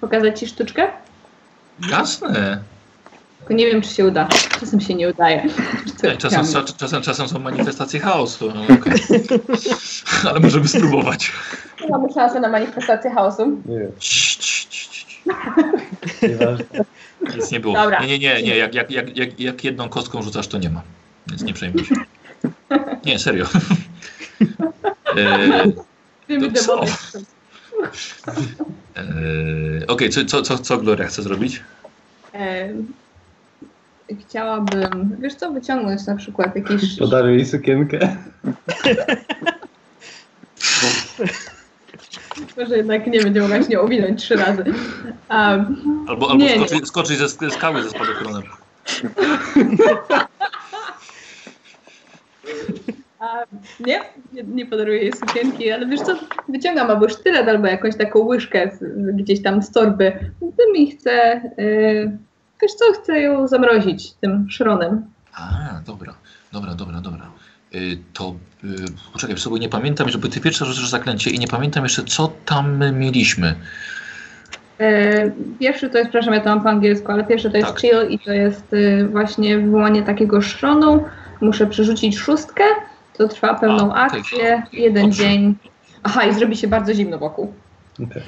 Pokazać 0.00 0.40
ci 0.40 0.46
sztuczkę? 0.46 1.03
Jasne. 1.90 2.62
Tylko 3.38 3.54
nie 3.54 3.66
wiem, 3.66 3.82
czy 3.82 3.88
się 3.88 4.06
uda. 4.06 4.28
Czasem 4.60 4.80
się 4.80 4.94
nie 4.94 5.08
udaje. 5.08 5.46
Czasem, 6.18 6.64
czasem, 6.76 7.02
czasem, 7.02 7.28
są 7.28 7.38
manifestacje 7.38 8.00
chaosu. 8.00 8.52
No, 8.54 8.74
okej. 8.74 8.92
Ale 10.30 10.40
możemy 10.40 10.68
spróbować. 10.68 11.32
Mamy 11.90 12.12
szansę 12.12 12.40
na 12.40 12.48
manifestację 12.48 13.10
chaosu. 13.10 13.60
Nie 13.66 13.78
wiem. 13.78 13.92
Nic 17.36 17.50
nie 17.50 17.60
było. 17.60 17.74
Dobra. 17.74 18.00
Nie, 18.00 18.06
nie, 18.06 18.18
nie, 18.18 18.42
nie. 18.42 18.56
Jak, 18.56 18.74
jak, 18.74 18.90
jak, 18.90 19.40
jak, 19.40 19.64
jedną 19.64 19.88
kostką 19.88 20.22
rzucasz, 20.22 20.48
to 20.48 20.58
nie 20.58 20.70
ma. 20.70 20.82
Więc 21.26 21.42
nie 21.42 21.54
przejmuj 21.54 21.84
się. 21.84 21.94
Nie, 23.06 23.18
serio. 23.18 23.46
Eee, 25.16 25.72
Wiemy, 26.28 26.52
To 26.52 26.62
co? 26.62 26.80
Eee, 28.96 29.86
Okej, 29.88 30.10
co, 30.10 30.24
co, 30.24 30.42
co, 30.42 30.58
co 30.58 30.78
Gloria 30.78 31.06
chce 31.06 31.22
zrobić? 31.22 31.62
Em, 32.32 32.86
Chciałabym, 34.28 35.16
wiesz 35.20 35.34
co, 35.34 35.52
wyciągnąć 35.52 36.06
na 36.06 36.16
przykład 36.16 36.56
jakiś... 36.56 36.98
Podaruj 36.98 37.34
jej 37.36 37.46
sukienkę. 37.46 37.98
Może 42.56 42.76
jednak 42.76 43.06
nie 43.06 43.22
będzie 43.22 43.40
mogła 43.40 43.62
się 43.62 43.68
nie 43.68 43.80
owinąć 43.80 44.22
trzy 44.22 44.36
razy. 44.36 44.64
Um, 45.30 46.04
Albo, 46.08 46.30
albo 46.30 46.44
Nie, 46.44 46.58
nie. 46.58 46.86
skoczyć, 46.86 47.18
ze 47.18 47.24
sk- 47.24 47.50
skały 47.50 47.82
ze 47.82 47.90
spadochronem. 47.90 48.42
A 53.24 53.44
nie, 53.86 54.00
nie, 54.32 54.42
nie 54.42 54.66
podaruję 54.66 55.02
jej 55.02 55.12
sukienki, 55.12 55.72
ale 55.72 55.86
wiesz 55.86 56.00
co, 56.00 56.14
wyciągam 56.48 56.90
albo 56.90 57.08
sztylet, 57.08 57.48
albo 57.48 57.66
jakąś 57.66 57.96
taką 57.96 58.18
łyżkę 58.18 58.70
z, 58.78 58.80
gdzieś 59.16 59.42
tam 59.42 59.62
z 59.62 59.70
torby. 59.70 60.12
Tym 60.40 60.76
i 60.76 60.90
chcę, 60.90 61.40
yy, 61.58 62.18
wiesz 62.62 62.72
co, 62.72 62.84
chcę 63.02 63.20
ją 63.20 63.48
zamrozić 63.48 64.12
tym 64.12 64.46
szronem. 64.50 65.04
A, 65.34 65.80
dobra, 65.86 66.14
dobra, 66.52 66.74
dobra, 66.74 67.00
dobra. 67.00 67.30
Y, 67.74 67.98
to 68.12 68.34
y, 68.64 68.68
poczekaj, 69.12 69.38
sobie 69.38 69.58
nie 69.58 69.68
pamiętam, 69.68 70.08
żeby 70.08 70.28
ty 70.28 70.40
pierwsze 70.40 70.64
rzucasz 70.64 70.88
zaklęcie 70.88 71.30
i 71.30 71.38
nie 71.38 71.48
pamiętam 71.48 71.82
jeszcze, 71.84 72.04
co 72.04 72.32
tam 72.44 72.94
mieliśmy. 72.98 73.54
Yy, 74.78 75.32
pierwszy 75.60 75.90
to 75.90 75.98
jest, 75.98 76.10
przepraszam, 76.10 76.34
ja 76.34 76.40
to 76.40 76.48
mam 76.48 76.62
po 76.62 76.68
angielsku, 76.68 77.12
ale 77.12 77.24
pierwszy 77.24 77.50
to 77.50 77.56
jest 77.56 77.68
Tak. 77.68 77.80
chill 77.80 78.08
i 78.10 78.18
to 78.18 78.32
jest 78.32 78.72
yy, 78.72 79.08
właśnie 79.08 79.58
wywołanie 79.58 80.02
takiego 80.02 80.42
szronu. 80.42 81.04
Muszę 81.40 81.66
przerzucić 81.66 82.18
szóstkę, 82.18 82.64
to 83.18 83.28
trwa 83.28 83.54
pełną 83.54 83.94
A, 83.94 84.06
okej. 84.06 84.20
akcję, 84.20 84.62
jeden 84.72 85.04
Dobrze. 85.04 85.22
dzień. 85.22 85.54
Aha, 86.02 86.24
i 86.24 86.34
zrobi 86.34 86.56
się 86.56 86.68
bardzo 86.68 86.94
zimno 86.94 87.18
wokół. 87.18 87.52
Okej. 87.94 88.22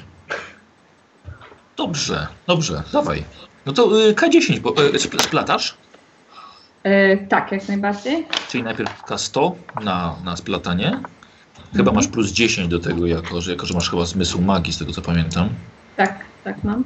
Dobrze, 1.77 2.27
dobrze, 2.47 2.83
dawaj. 2.93 3.23
No 3.65 3.73
to 3.73 4.07
y, 4.09 4.13
K10, 4.13 4.59
bo 4.59 4.69
y, 4.71 4.91
spl- 4.93 5.21
splatasz, 5.23 5.77
Yy, 6.83 7.27
tak, 7.29 7.51
jak 7.51 7.67
najbardziej. 7.67 8.27
czyli 8.49 8.63
najpierw 8.63 9.03
K100 9.03 9.51
na, 9.83 10.15
na 10.25 10.37
splatanie. 10.37 10.99
Chyba 11.75 11.91
masz 11.91 12.07
plus 12.07 12.31
10 12.31 12.67
do 12.67 12.79
tego, 12.79 13.05
jako 13.05 13.41
że, 13.41 13.51
jako 13.51 13.65
że 13.65 13.73
masz 13.73 13.89
chyba 13.89 14.05
zmysł 14.05 14.41
magii, 14.41 14.73
z 14.73 14.77
tego 14.77 14.91
co 14.91 15.01
pamiętam. 15.01 15.49
Tak, 15.97 16.19
tak 16.43 16.63
mam. 16.63 16.83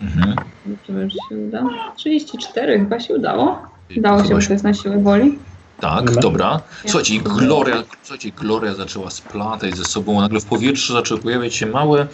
Mhm. 0.00 0.34
Zobaczymy, 0.66 1.08
czy 1.10 1.16
się 1.28 1.36
uda. 1.48 1.64
34 1.96 2.78
chyba 2.78 3.00
się 3.00 3.14
udało. 3.14 3.62
Udało 3.96 4.18
się, 4.18 4.24
Chyba 4.28 4.40
bo 4.40 4.46
to 4.46 4.52
jest 4.52 4.64
na 4.64 4.74
siłę 4.74 4.98
woli. 5.02 5.38
Tak, 5.80 6.04
Dobra. 6.04 6.20
dobra. 6.22 6.60
Słuchajcie, 6.86 7.14
i 7.14 7.20
Gloria, 7.20 7.84
słuchajcie, 8.02 8.30
Gloria 8.30 8.74
zaczęła 8.74 9.10
splatać 9.10 9.76
ze 9.76 9.84
sobą. 9.84 10.20
Nagle 10.20 10.40
w 10.40 10.44
powietrzu 10.44 10.92
zaczęły 10.92 11.20
pojawiać 11.20 11.54
się 11.54 11.66
małe, 11.66 12.06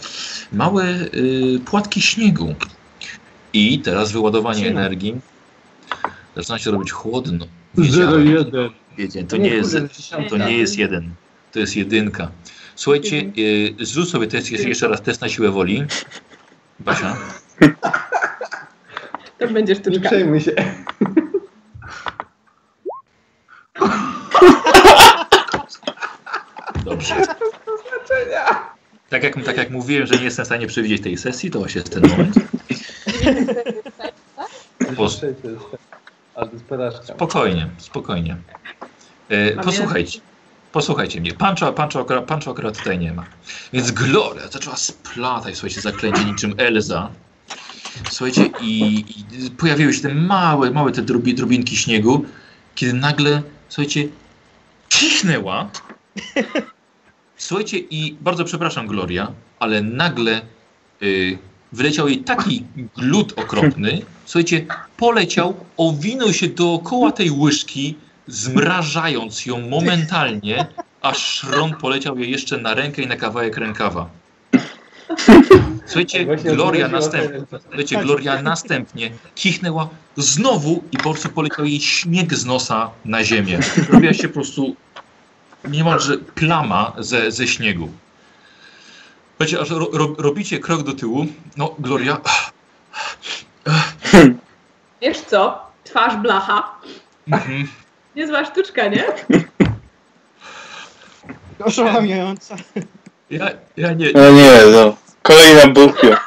małe 0.53 0.85
y, 0.85 1.59
płatki 1.65 2.01
śniegu. 2.01 2.55
I 3.53 3.79
teraz 3.79 4.11
wyładowanie 4.11 4.67
energii. 4.69 5.15
Zaczyna 6.35 6.59
się 6.59 6.71
robić 6.71 6.91
chłodno. 6.91 7.45
Zero 7.75 8.17
Wiedziałem, 8.17 8.27
jeden. 8.27 8.69
wiedziałem. 8.97 9.27
To 9.27 9.37
nie 9.37 9.49
jest, 9.49 9.77
to 10.29 10.37
nie 10.37 10.57
jest 10.57 10.77
jeden. 10.77 11.09
To 11.51 11.59
jest 11.59 11.75
jedynka. 11.75 12.31
Słuchajcie, 12.75 13.31
y, 13.37 13.75
zrób 13.85 14.07
sobie 14.09 14.27
test, 14.27 14.51
jeszcze- 14.51 14.69
jeszcze 14.69 14.87
raz 14.87 15.01
test 15.01 15.21
na 15.21 15.29
siłę 15.29 15.51
woli. 15.51 15.83
Basia. 16.79 17.17
To 19.39 19.47
będzie 19.47 19.73
Nie 19.73 19.79
sztuczka. 19.79 20.09
przejmuj 20.09 20.41
się. 20.41 20.51
Dobrze. 26.85 27.15
Tak 29.09 29.23
jak, 29.23 29.43
tak 29.45 29.57
jak 29.57 29.69
mówiłem, 29.69 30.07
że 30.07 30.15
nie 30.15 30.23
jestem 30.23 30.45
w 30.45 30.47
stanie 30.47 30.67
przewidzieć 30.67 31.03
tej 31.03 31.17
sesji, 31.17 31.51
to 31.51 31.59
właśnie 31.59 31.81
jest 31.81 31.93
ten 31.93 32.09
moment. 32.09 32.35
Porażka. 36.69 37.03
Spokojnie, 37.03 37.69
spokojnie. 37.77 38.37
E, 39.29 39.51
posłuchajcie. 39.51 40.19
Posłuchajcie 40.71 41.21
mnie. 41.21 41.33
Pancho, 41.33 41.73
Pancho, 41.73 42.01
akurat, 42.01 42.25
Pancho 42.25 42.51
akurat 42.51 42.77
tutaj 42.77 42.99
nie 42.99 43.13
ma. 43.13 43.25
Więc 43.73 43.91
Gloria 43.91 44.47
zaczęła 44.47 44.75
splatać, 44.75 45.55
słuchajcie, 45.55 45.81
zaklęcie 45.81 46.25
niczym 46.25 46.53
Elza. 46.57 47.09
Słuchajcie, 48.09 48.49
i, 48.61 48.97
i 49.45 49.51
pojawiły 49.51 49.93
się 49.93 50.01
te 50.01 50.15
małe, 50.15 50.71
małe 50.71 50.91
te 50.91 51.01
drobi, 51.01 51.35
drobinki 51.35 51.77
śniegu, 51.77 52.25
kiedy 52.75 52.93
nagle, 52.93 53.41
słuchajcie, 53.69 54.07
kichnęła. 54.89 55.69
Słuchajcie, 57.37 57.77
i 57.77 58.15
bardzo 58.21 58.43
przepraszam, 58.43 58.87
Gloria, 58.87 59.31
ale 59.59 59.81
nagle 59.81 60.41
y, 61.01 61.37
wyleciał 61.71 62.07
jej 62.07 62.17
taki 62.17 62.63
glut 62.97 63.39
okropny, 63.39 64.01
słuchajcie, 64.25 64.65
poleciał, 64.97 65.55
owinął 65.77 66.33
się 66.33 66.47
dookoła 66.47 67.11
tej 67.11 67.31
łyżki, 67.31 67.95
zmrażając 68.27 69.45
ją 69.45 69.69
momentalnie, 69.69 70.65
aż 71.01 71.17
szron 71.17 71.73
poleciał 71.73 72.19
jej 72.19 72.31
jeszcze 72.31 72.57
na 72.57 72.73
rękę 72.73 73.01
i 73.01 73.07
na 73.07 73.15
kawałek 73.15 73.57
rękawa. 73.57 74.09
Słuchajcie, 75.85 76.25
Właśnie 76.25 76.51
Gloria 76.51 76.87
następnie, 76.87 77.39
słuchajcie, 77.61 77.97
Gloria 77.97 78.41
następnie 78.41 79.11
kichnęła 79.35 79.89
znowu 80.17 80.83
i 80.91 80.97
po 80.97 81.03
prostu 81.03 81.29
poleciał 81.29 81.65
jej 81.65 81.81
śnieg 81.81 82.33
z 82.33 82.45
nosa 82.45 82.89
na 83.05 83.23
ziemię. 83.23 83.59
Robiła 83.89 84.13
się 84.13 84.27
po 84.27 84.33
prostu 84.33 84.75
niemalże 85.67 86.17
plama 86.17 86.93
ze, 86.97 87.31
ze 87.31 87.47
śniegu. 87.47 87.89
Słuchajcie, 89.37 89.61
aż 89.61 89.69
ro, 89.69 89.89
ro, 89.93 90.15
robicie 90.17 90.59
krok 90.59 90.83
do 90.83 90.93
tyłu. 90.93 91.25
No, 91.57 91.75
Gloria, 91.79 92.17
Wiesz 95.01 95.19
co? 95.21 95.65
Twarz 95.83 96.15
blacha. 96.15 96.71
mhm, 97.27 97.67
Niezła 98.15 98.45
sztuczka, 98.45 98.87
nie? 98.87 99.03
Oszałamiająca. 101.59 102.55
Ja, 103.29 103.49
ja 103.77 103.93
nie, 103.93 104.11
No 104.15 104.31
nie, 104.31 104.51
no. 104.71 104.97
Kolejna 105.21 105.67
buchia. 105.67 106.17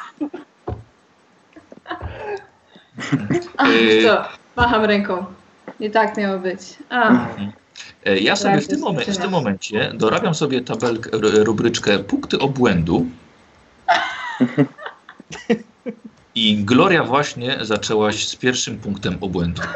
A, 3.57 3.69
Yy. 3.69 4.03
co? 4.03 4.25
Macham 4.57 4.85
ręką. 4.85 5.25
Nie 5.81 5.91
tak 5.91 6.17
miało 6.17 6.39
być. 6.39 6.61
A, 6.91 7.27
E, 8.07 8.19
Ja 8.19 8.37
sobie 8.37 8.61
w 8.61 8.69
tym, 8.69 8.81
momen- 8.81 9.13
w 9.15 9.19
tym 9.19 9.31
momencie 9.31 9.93
dorabiam 9.95 10.35
sobie 10.35 10.61
tabelkę, 10.61 11.11
rubryczkę 11.45 11.99
punkty 11.99 12.39
obłędu. 12.39 13.07
I 16.35 16.57
Gloria 16.65 17.05
właśnie 17.05 17.59
zaczęłaś 17.61 18.29
z 18.29 18.37
pierwszym 18.37 18.79
punktem 18.79 19.19
obłędu. 19.21 19.63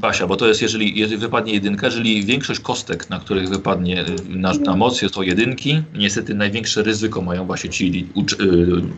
Basia, 0.00 0.26
bo 0.26 0.36
to 0.36 0.48
jest, 0.48 0.62
jeżeli, 0.62 0.98
jeżeli 0.98 1.16
wypadnie 1.18 1.52
jedynka, 1.52 1.86
jeżeli 1.86 2.24
większość 2.24 2.60
kostek, 2.60 3.10
na 3.10 3.20
których 3.20 3.48
wypadnie 3.48 4.00
y, 4.00 4.06
na, 4.28 4.52
na 4.52 4.76
mocy 4.76 5.08
są 5.08 5.22
jedynki, 5.22 5.82
niestety 5.94 6.34
największe 6.34 6.82
ryzyko 6.82 7.22
mają 7.22 7.46
właśnie 7.46 7.70
ci 7.70 8.08
ucz, 8.14 8.32
y, 8.32 8.36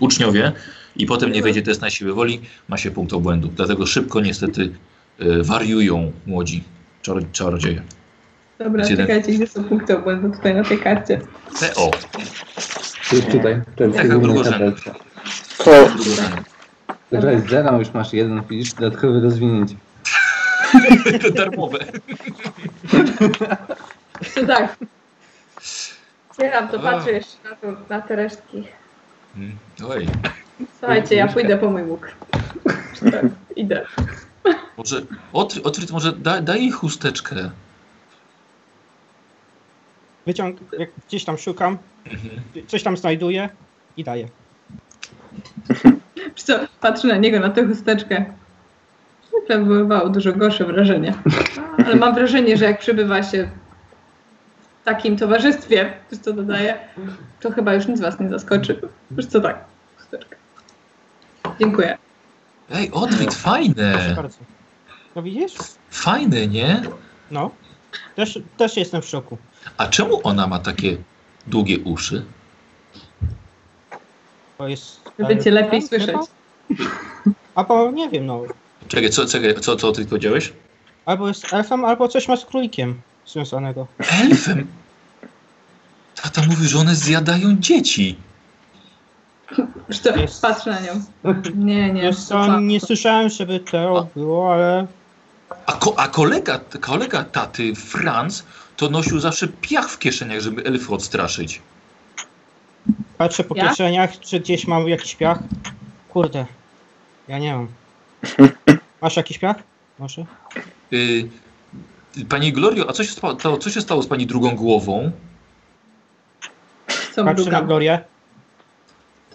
uczniowie 0.01 0.53
i 0.97 1.07
potem 1.07 1.33
nie 1.33 1.43
wejdzie 1.43 1.63
test 1.63 1.81
na 1.81 1.91
siłę 1.91 2.13
woli, 2.13 2.41
ma 2.69 2.77
się 2.77 2.91
punkt 2.91 3.13
obłędu. 3.13 3.49
Dlatego 3.57 3.87
szybko 3.87 4.21
niestety 4.21 4.71
y, 5.21 5.43
wariują 5.43 6.13
młodzi 6.27 6.65
czar, 7.03 7.17
czarodzieje. 7.33 7.83
dobra, 8.59 8.87
Jest 8.87 9.01
czekajcie, 9.01 9.33
gdzie 9.33 9.47
są 9.47 9.65
punkty 9.65 9.99
obłędu 9.99 10.31
tutaj 10.37 10.55
na 10.55 10.65
tej 10.65 10.79
karcie. 10.79 11.21
PO. 11.61 11.91
To 13.11 13.17
jest 13.17 13.31
tutaj. 13.31 13.61
To 13.77 13.85
jest 13.85 13.97
Jaka 13.97 14.09
główna 14.09 14.33
drugorzędna? 14.33 14.73
z 17.47 17.51
zera 17.51 17.79
już 17.79 17.93
masz 17.95 18.13
jeden, 18.13 18.43
widzisz, 18.51 18.75
dodatkowe 18.75 19.21
rozwinięcie. 19.21 19.75
Darmowe. 21.35 21.79
To 24.35 24.47
tak. 24.47 24.77
Zbieram 26.35 26.69
to, 26.69 26.81
patrzę 26.81 27.13
jeszcze 27.13 27.49
na, 27.51 27.57
to, 27.57 27.67
na 27.89 28.03
te 28.03 28.17
resztki. 28.17 28.65
Mm, 29.37 29.57
Oj, 29.89 30.07
Słuchajcie, 30.79 31.15
ja 31.15 31.29
pójdę 31.29 31.59
po 31.59 31.71
mój 31.71 31.83
łuk. 31.83 32.11
Tak, 33.11 33.25
idę. 33.57 33.87
może 34.77 35.03
Otry, 35.33 35.87
może 35.93 36.13
da, 36.13 36.41
daj 36.41 36.61
jej 36.61 36.71
chusteczkę. 36.71 37.51
Wyciąg, 40.27 40.59
jak 40.79 40.91
gdzieś 41.09 41.25
tam 41.25 41.39
szukam, 41.39 41.79
coś 42.67 42.83
tam 42.83 42.97
znajduję 42.97 43.49
i 43.97 44.05
daję. 44.05 44.29
Co, 46.37 46.59
patrzę 46.81 47.09
na 47.09 47.17
niego, 47.17 47.41
na 47.41 47.51
tę 47.51 47.67
chusteczkę. 47.67 48.25
Zwykle 49.29 49.59
wywoływało 49.59 50.09
dużo 50.09 50.33
gorsze 50.33 50.65
wrażenie. 50.65 51.15
Ale 51.87 51.97
mam 51.97 52.15
wrażenie, 52.15 52.57
że 52.57 52.65
jak 52.65 52.79
przybywa 52.79 53.23
się 53.23 53.51
w 54.83 54.85
takim 54.85 55.17
towarzystwie, 55.17 55.93
wiesz 56.11 56.21
co 56.21 56.33
dodaję, 56.33 56.79
to 57.41 57.51
chyba 57.51 57.75
już 57.75 57.87
nic 57.87 58.01
was 58.01 58.21
nie 58.21 58.29
zaskoczy. 58.29 58.81
Wiesz 59.11 59.27
co, 59.27 59.41
tak. 59.41 59.65
Dziękuję. 61.61 61.99
Ej, 62.71 62.91
Proszę 62.91 63.31
fajne. 63.31 64.13
bardzo. 64.17 64.39
No 65.17 65.23
widzisz? 65.23 65.53
Fajne, 65.91 66.47
nie? 66.47 66.83
No. 67.31 67.51
Też, 68.17 68.39
też 68.57 68.77
jestem 68.77 69.03
w 69.03 69.07
szoku. 69.07 69.39
A 69.77 69.87
czemu 69.87 70.21
ona 70.25 70.47
ma 70.47 70.59
takie 70.59 70.97
długie 71.47 71.79
uszy? 71.79 72.25
To 74.59 74.69
jest... 74.69 75.11
Żeby 75.19 75.39
cię 75.45 75.51
lepiej 75.51 75.81
chyba? 75.83 75.89
słyszeć. 75.89 76.17
Albo 77.55 77.91
nie 77.91 78.09
wiem, 78.09 78.27
no. 78.27 78.43
Czekaj, 78.89 79.11
co, 79.11 79.27
czekaj, 79.27 79.55
co, 79.61 79.77
co 79.77 79.89
Otryt 79.89 80.09
powiedziałeś? 80.09 80.53
Albo 81.07 81.29
jest 81.29 81.53
elfem, 81.53 81.85
albo 81.85 82.09
coś 82.09 82.29
ma 82.29 82.37
z 82.37 82.45
królikiem 82.45 83.01
związanego. 83.27 83.87
Elfem? 84.23 84.67
Tata 86.23 86.43
mówi, 86.49 86.69
że 86.69 86.79
one 86.79 86.95
zjadają 86.95 87.57
dzieci. 87.61 88.17
Co, 90.03 90.17
Jest. 90.17 90.43
patrzę 90.43 90.71
na 90.71 90.81
nią. 90.81 90.93
Nie, 91.67 91.93
nie. 91.93 92.03
Wiesz 92.03 92.25
to 92.29 92.61
nie 92.61 92.81
słyszałem, 92.81 93.29
żeby 93.29 93.61
to 93.61 94.09
było, 94.17 94.53
ale 94.53 94.87
A, 95.67 95.73
ko, 95.73 95.95
a 95.97 96.09
kolega, 96.09 96.61
kolega 96.81 97.25
taty, 97.25 97.75
Franz, 97.75 98.45
to 98.77 98.91
nosił 98.91 99.21
zawsze 99.21 99.49
piach 99.49 99.91
w 99.91 99.99
kieszeniach, 99.99 100.41
żeby 100.41 100.65
elfy 100.65 100.95
odstraszyć. 100.95 101.63
patrzę 103.19 103.45
po 103.45 103.57
Ja? 103.57 103.69
kieszeniach, 103.69 104.21
czy 104.21 104.41
gdzieś 104.41 104.67
mam 104.67 104.89
jakiś 104.89 105.15
piach. 105.15 105.39
Kurde, 106.09 106.47
ja 107.29 107.39
nie 107.39 107.55
mam. 107.55 107.69
Masz 109.03 109.17
jakiś 109.17 109.39
piach? 109.39 109.57
Może? 109.99 110.25
Y, 110.93 111.29
Pani 112.29 112.53
Glorio, 112.53 112.89
a 112.89 112.93
co 112.93 113.05
się, 113.05 113.11
stało, 113.11 113.57
co 113.59 113.71
się 113.71 113.81
stało 113.81 114.03
z 114.03 114.07
pani 114.07 114.27
drugą 114.27 114.57
głową? 114.57 115.11
Co 117.15 117.25
Patrzę 117.25 117.25
na 117.25 117.35
druga? 117.35 117.63
Glorię. 117.63 118.01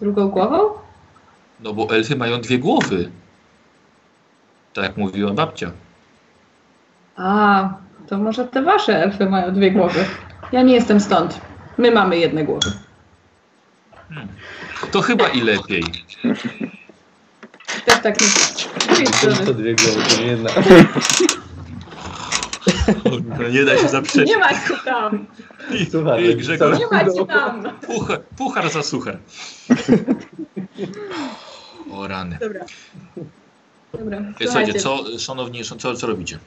Drugą 0.00 0.28
głową? 0.28 0.58
No 1.60 1.72
bo 1.72 1.94
elfy 1.96 2.16
mają 2.16 2.40
dwie 2.40 2.58
głowy. 2.58 3.10
Tak 4.72 4.84
jak 4.84 4.96
mówiła 4.96 5.32
babcia. 5.32 5.70
A, 7.16 7.68
to 8.08 8.18
może 8.18 8.44
te 8.44 8.62
wasze 8.62 9.02
elfy 9.02 9.26
mają 9.26 9.54
dwie 9.54 9.70
głowy. 9.70 10.04
Ja 10.52 10.62
nie 10.62 10.74
jestem 10.74 11.00
stąd. 11.00 11.40
My 11.78 11.90
mamy 11.90 12.18
jedne 12.18 12.44
głowy. 12.44 12.72
To 14.90 15.02
chyba 15.02 15.28
i 15.28 15.40
lepiej. 15.40 15.84
Też 17.84 18.00
tak 18.02 18.16
drugiej 18.18 19.06
To 19.06 19.34
strony. 19.34 19.54
dwie 19.54 19.74
głowy, 19.74 20.00
to 20.10 20.20
nie 20.20 20.26
jedna. 20.26 20.50
No, 23.38 23.48
nie 23.48 23.64
da 23.64 23.76
się 23.78 23.88
zaprzeć. 23.88 24.28
Nie 24.28 24.38
ma 24.38 24.48
cię 24.48 24.58
tam! 24.84 25.26
I, 25.74 25.86
Słuchaj, 25.90 26.24
i 26.24 26.36
Grzegorz, 26.36 26.78
Nie 26.78 26.86
ma 26.86 27.04
cię 27.04 27.26
tam! 27.26 27.62
puchar, 27.86 28.20
puchar 28.38 28.70
za 28.70 28.82
suche. 28.82 29.18
O 31.92 32.08
rany. 32.08 32.38
Dobra. 32.40 32.64
Dobra, 33.98 34.18
słuchajcie, 34.44 34.74
co, 34.74 35.04
szanowni, 35.18 35.64
co, 35.64 35.94
co 35.94 36.06
robicie? 36.06 36.38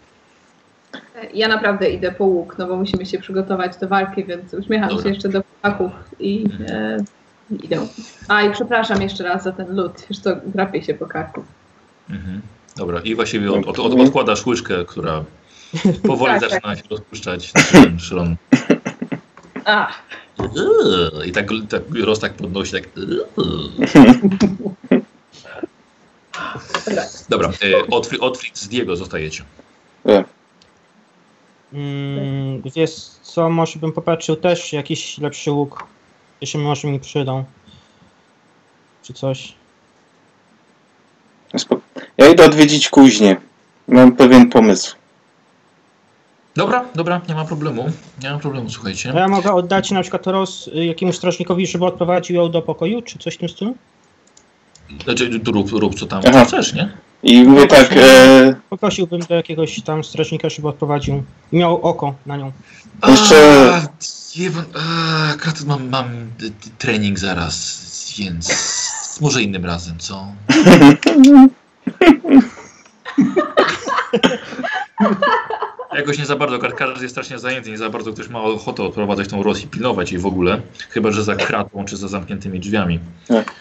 ja 1.34 1.48
naprawdę 1.48 1.90
idę 1.90 2.12
po 2.12 2.26
łuk, 2.26 2.56
no 2.58 2.68
bo 2.68 2.78
musimy 2.78 3.06
się 3.06 3.20
przygotować 3.20 3.78
do 3.78 3.88
walki, 3.88 4.26
więc 4.26 4.54
uśmiecham 4.54 4.90
Dobra. 4.90 5.04
się 5.04 5.10
jeszcze 5.10 5.30
do 5.30 5.42
chłopaków 5.44 5.92
i 6.20 6.46
e, 6.70 6.98
idę. 7.64 7.88
A 8.28 8.44
i 8.44 8.52
przepraszam 8.52 9.02
jeszcze 9.02 9.24
raz 9.24 9.44
za 9.44 9.52
ten 9.52 9.76
lód, 9.76 9.92
wiesz 10.10 10.20
co, 10.20 10.36
drapię 10.46 10.84
się 10.84 10.94
po 10.94 11.06
karku. 11.06 11.44
Mhm. 12.10 12.42
Dobra, 12.76 13.02
i 13.02 13.16
właściwie 13.16 13.52
od, 13.52 13.68
od, 13.68 13.80
od, 13.80 14.00
odkładasz 14.00 14.46
łyżkę, 14.46 14.86
która 14.86 15.24
powoli 16.08 16.40
Tak, 16.40 16.50
zaczyna 16.50 16.76
się 16.76 16.84
rozpuszczać 16.90 17.54
na 17.54 17.62
ten 17.82 18.00
szron. 18.00 18.36
A, 19.66 19.94
I 21.26 21.32
tak, 21.32 21.48
tak 21.70 21.82
Ross 22.04 22.20
tak 22.20 22.34
podnosi, 22.34 22.72
tak. 22.72 22.90
dobra. 26.86 27.04
Dobra, 27.30 27.50
e, 27.50 27.88
Otfrid, 28.20 28.58
z 28.58 28.68
Diego 28.68 28.96
zostajecie. 28.96 29.44
Mm, 31.74 32.62
wiesz 32.76 32.96
co, 33.22 33.50
może 33.50 33.80
bym 33.80 33.92
popatrzył 33.92 34.36
też 34.36 34.74
jakiś 34.74 35.18
lepszy 35.18 35.52
łuk. 35.52 35.88
Jeśli 36.42 36.60
może 36.60 36.88
mi 36.88 37.00
przydał. 37.00 37.44
Czy 39.04 39.14
coś. 39.14 39.54
Ja 42.18 42.28
idę 42.28 42.46
odwiedzić 42.46 42.90
kuźnię. 42.90 43.36
Mam 43.88 44.12
pewien 44.16 44.50
pomysł. 44.50 44.96
Dobra, 46.56 46.86
dobra, 46.96 47.22
nie 47.30 47.36
ma 47.36 47.46
problemu. 47.46 47.92
Nie 48.24 48.32
ma 48.32 48.40
problemu, 48.40 48.68
A 48.68 48.72
słuchajcie. 48.72 49.14
ja 49.16 49.28
mogę 49.28 49.54
oddać 49.54 49.92
na 49.92 50.02
przykład 50.02 50.28
roz 50.28 50.68
y, 50.68 50.86
jakiemuś 50.86 51.16
strażnikowi, 51.16 51.68
żeby 51.68 51.86
odprowadził 51.86 52.36
ją 52.36 52.52
do 52.52 52.62
pokoju, 52.62 53.02
czy 53.02 53.20
coś 53.20 53.36
w 53.36 53.38
tym 53.38 53.50
stylu? 53.50 53.76
Znaczy, 55.04 55.40
tu 55.40 55.52
rób, 55.52 55.72
rób 55.72 55.96
co 56.00 56.06
tam 56.06 56.22
Aha. 56.28 56.46
chcesz, 56.46 56.74
nie? 56.74 56.90
I 57.24 57.44
mówię 57.44 57.68
tak, 57.68 57.90
e, 57.98 58.56
Poprosiłbym 58.70 59.20
do 59.30 59.36
jakiegoś 59.36 59.82
tam 59.82 60.04
strażnika, 60.04 60.50
żeby 60.50 60.68
odprowadził. 60.68 61.24
I 61.52 61.58
miał 61.58 61.82
oko 61.82 62.16
na 62.26 62.38
nią. 62.38 62.52
Jeszcze- 63.08 63.70
A, 63.74 65.32
Akurat 65.34 65.62
mam, 65.66 65.90
mam 65.90 66.08
trening 66.78 67.20
zaraz, 67.20 67.84
więc 68.20 68.50
może 69.22 69.42
innym 69.44 69.66
razem, 69.66 69.98
co? 70.00 70.28
Jakoś 75.96 76.18
nie 76.18 76.26
za 76.26 76.36
bardzo, 76.36 76.60
ka- 76.60 76.72
każdy 76.72 77.04
jest 77.04 77.14
strasznie 77.14 77.40
zajęty, 77.40 77.70
nie 77.72 77.78
za 77.78 77.90
bardzo 77.90 78.14
ktoś 78.14 78.30
ma 78.30 78.42
ochotę 78.42 78.84
odprowadzać 78.84 79.28
tą 79.28 79.44
Rosję, 79.44 79.68
pilnować 79.68 80.12
jej 80.12 80.22
w 80.22 80.26
ogóle, 80.26 80.62
chyba 80.90 81.12
że 81.12 81.24
za 81.24 81.36
kratą 81.36 81.86
czy 81.86 81.98
za 81.98 82.08
zamkniętymi 82.08 82.60
drzwiami. 82.60 83.00
Tak. 83.28 83.52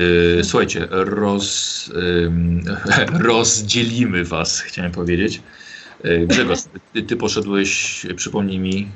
Yy, 0.00 0.44
słuchajcie, 0.44 0.88
roz, 0.90 1.90
ym, 2.24 2.60
rozdzielimy 3.28 4.24
was, 4.24 4.60
chciałem 4.60 4.92
powiedzieć. 4.92 5.42
Yy, 6.04 6.26
Grzegorz, 6.26 6.58
ty, 6.92 7.02
ty 7.02 7.16
poszedłeś, 7.16 8.06
przypomnij 8.16 8.58
mi, 8.58 8.88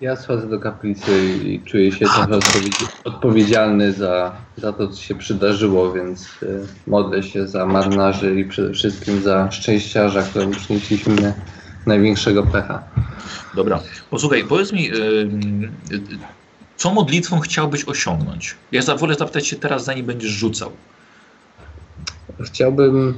Ja 0.00 0.16
schodzę 0.16 0.48
do 0.48 0.60
kaplicy 0.60 1.10
i 1.44 1.60
czuję 1.64 1.92
się 1.92 2.04
trochę 2.04 2.38
odpowiedzi- 2.38 2.86
odpowiedzialny 3.04 3.92
za, 3.92 4.36
za 4.56 4.72
to, 4.72 4.88
co 4.88 5.02
się 5.02 5.14
przydarzyło, 5.14 5.92
więc 5.92 6.42
y, 6.42 6.66
modlę 6.86 7.22
się 7.22 7.46
za 7.46 7.66
marynarzy 7.66 8.40
i 8.40 8.44
przede 8.44 8.72
wszystkim 8.72 9.22
za 9.22 9.50
szczęściarza, 9.50 10.22
któremu 10.22 10.52
przynieśliśmy 10.52 11.34
największego 11.86 12.42
pecha. 12.42 12.82
Dobra, 13.54 13.80
posłuchaj, 14.10 14.44
powiedz 14.44 14.72
mi, 14.72 14.90
y, 14.90 15.28
co 16.80 16.94
modlitwą 16.94 17.40
chciałbyś 17.40 17.84
osiągnąć? 17.84 18.54
Ja 18.72 18.82
za- 18.82 18.96
zapytać 19.18 19.46
się 19.46 19.56
teraz, 19.56 19.84
zanim 19.84 20.06
będziesz 20.06 20.30
rzucał. 20.30 20.72
Chciałbym 22.44 23.14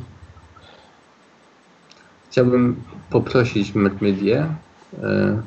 chciałbym 2.30 2.82
poprosić 3.10 3.74
Medmedię 3.74 4.54
e, 5.02 5.42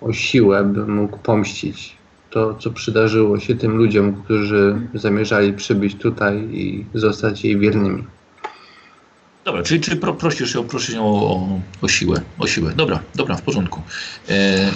o 0.00 0.12
siłę, 0.12 0.64
by 0.64 0.86
mógł 0.86 1.18
pomścić 1.18 1.96
to, 2.30 2.54
co 2.54 2.70
przydarzyło 2.70 3.40
się 3.40 3.56
tym 3.56 3.76
ludziom, 3.76 4.22
którzy 4.24 4.88
zamierzali 4.94 5.52
przybyć 5.52 5.94
tutaj 5.94 6.36
i 6.36 6.84
zostać 6.94 7.44
jej 7.44 7.58
wiernymi. 7.58 8.04
Dobra, 9.46 9.62
czyli, 9.62 9.80
czyli 9.80 9.96
pro, 9.96 10.14
prosisz 10.14 10.54
ją, 10.54 10.64
prosisz 10.64 10.94
ją 10.94 11.04
o, 11.06 11.30
o, 11.30 11.60
o 11.82 11.88
siłę, 11.88 12.20
o 12.38 12.46
siłę. 12.46 12.72
Dobra, 12.76 13.02
dobra, 13.14 13.36
w 13.36 13.42
porządku. 13.42 13.82
E, 14.28 14.70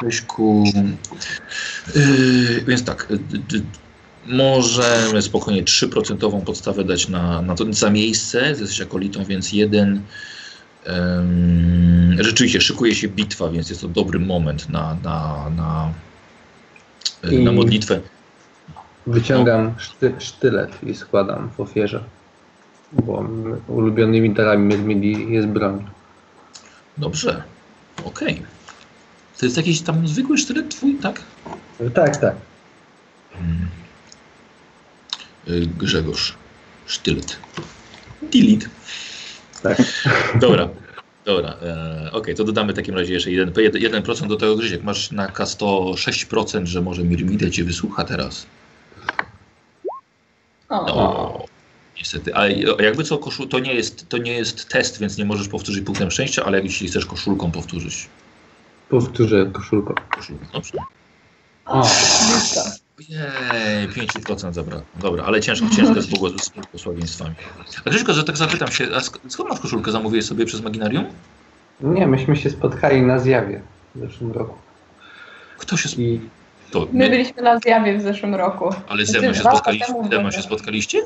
Grześku, 0.00 0.64
e, 1.96 2.00
więc 2.66 2.84
tak, 2.84 3.06
e, 3.10 3.16
d, 3.16 3.38
d, 3.38 3.60
możemy 4.26 5.22
spokojnie 5.22 5.64
3% 5.64 6.44
podstawę 6.44 6.84
dać 6.84 7.08
na, 7.08 7.42
na 7.42 7.54
to 7.54 7.72
za 7.72 7.90
miejsce, 7.90 8.48
jesteś 8.48 8.80
akolitą, 8.80 9.24
więc 9.24 9.52
jeden. 9.52 10.00
rzeczywiście, 12.18 12.60
szykuje 12.60 12.94
się 12.94 13.08
bitwa, 13.08 13.48
więc 13.48 13.70
jest 13.70 13.80
to 13.80 13.88
dobry 13.88 14.18
moment 14.18 14.68
na, 14.68 14.96
na, 15.04 15.50
na, 15.56 15.92
e, 17.22 17.38
na 17.38 17.52
modlitwę. 17.52 18.00
Wyciągam 19.06 19.74
szty, 19.78 20.14
sztylet 20.18 20.82
i 20.82 20.94
składam 20.94 21.50
w 21.56 21.60
ofierze, 21.60 22.04
bo 22.92 23.28
ulubionymi 23.68 24.30
darami 24.30 24.76
Medmedii 24.76 25.32
jest 25.32 25.48
broń. 25.48 25.86
Dobrze, 26.98 27.42
okej. 28.04 28.42
To 29.38 29.46
jest 29.46 29.56
jakiś 29.56 29.80
tam 29.80 30.08
zwykły 30.08 30.38
sztylet 30.38 30.68
twój, 30.68 30.94
tak? 30.94 31.22
Tak, 31.94 32.16
tak. 32.16 32.34
Y, 35.48 35.66
Grzegorz. 35.78 36.34
Sztylet. 36.86 37.38
Delete. 38.22 38.66
Tak. 39.62 39.78
Dobra. 40.40 40.68
Dobra, 41.24 41.56
e, 41.62 42.10
okej, 42.12 42.34
to 42.34 42.44
dodamy 42.44 42.72
w 42.72 42.76
takim 42.76 42.94
razie 42.94 43.12
jeszcze 43.12 43.30
1%, 43.30 43.52
1% 43.52 44.26
do 44.26 44.36
tego 44.36 44.56
Grzysiek. 44.56 44.82
Masz 44.82 45.10
na 45.10 45.28
K100 45.28 45.92
6%, 45.92 46.66
że 46.66 46.80
może 46.80 47.04
Mirmide 47.04 47.50
cię 47.50 47.64
wysłucha 47.64 48.04
teraz. 48.04 48.46
O, 50.68 50.86
No, 50.86 51.44
niestety. 51.98 52.34
Ale 52.34 52.52
jakby 52.82 53.04
co, 53.04 53.18
koszul, 53.18 53.48
to, 53.48 53.58
nie 53.58 53.74
jest, 53.74 54.08
to 54.08 54.18
nie 54.18 54.32
jest 54.32 54.68
test, 54.68 55.00
więc 55.00 55.18
nie 55.18 55.24
możesz 55.24 55.48
powtórzyć 55.48 55.84
punktem 55.84 56.10
szczęścia, 56.10 56.44
ale 56.44 56.60
jeśli 56.62 56.88
chcesz 56.88 57.06
koszulką 57.06 57.50
powtórzyć. 57.50 58.08
Powtórzę 58.88 59.46
koszulką. 59.52 59.94
Koszulką. 60.16 60.46
Dobrze. 60.52 60.72
O. 61.66 61.88
Jej, 63.08 63.88
5% 63.88 64.52
zabrakło. 64.52 64.84
Dobra, 65.00 65.24
ale 65.24 65.40
ciężko, 65.40 65.66
ciężko 65.76 65.94
jest 65.94 66.08
z 66.08 66.10
błogosławieństwami. 66.10 67.34
A 67.84 67.90
Grzyszko, 67.90 68.12
że 68.14 68.24
tak 68.24 68.36
zapytam 68.36 68.68
się, 68.70 68.84
a 68.94 68.98
sk- 68.98 69.18
skąd 69.28 69.48
masz 69.50 69.60
koszulkę? 69.60 69.92
Zamówiłeś 69.92 70.24
sobie 70.26 70.44
przez 70.46 70.60
Maginarium? 70.60 71.04
nie, 71.80 72.06
myśmy 72.06 72.36
się 72.36 72.50
spotkali 72.50 73.02
na 73.02 73.18
zjawie 73.18 73.62
w 73.94 74.00
zeszłym 74.00 74.32
roku. 74.32 74.54
Kto 75.58 75.76
się... 75.76 75.88
Sp- 75.92 76.00
I 76.02 76.20
to, 76.70 76.86
My 76.92 77.10
byliśmy 77.10 77.42
na 77.42 77.58
zjawie 77.58 77.98
w 77.98 78.02
zeszłym 78.02 78.34
roku. 78.34 78.74
ale 78.88 79.06
ze 79.06 79.20
mną 79.20 79.34
się 79.34 79.42
temu 79.86 80.08
Ze 80.10 80.18
mną 80.20 80.30
się 80.30 80.42
spotkaliście? 80.42 80.98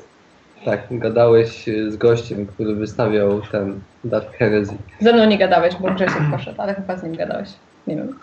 Tak, 0.65 0.81
gadałeś 0.91 1.67
z 1.89 1.97
gościem, 1.97 2.47
który 2.47 2.75
wystawiał 2.75 3.41
ten 3.53 3.81
Dark 4.05 4.37
Heresy. 4.37 4.77
Ze 5.01 5.13
mną 5.13 5.27
nie 5.27 5.39
gadałeś, 5.39 5.75
bo 5.81 5.91
Grzesiek 5.91 6.23
poszedł, 6.31 6.63
ale 6.63 6.75
chyba 6.75 6.97
z 6.97 7.03
nim 7.03 7.17
gadałeś. 7.17 7.49
Nie 7.87 7.97
wiem. 7.97 8.19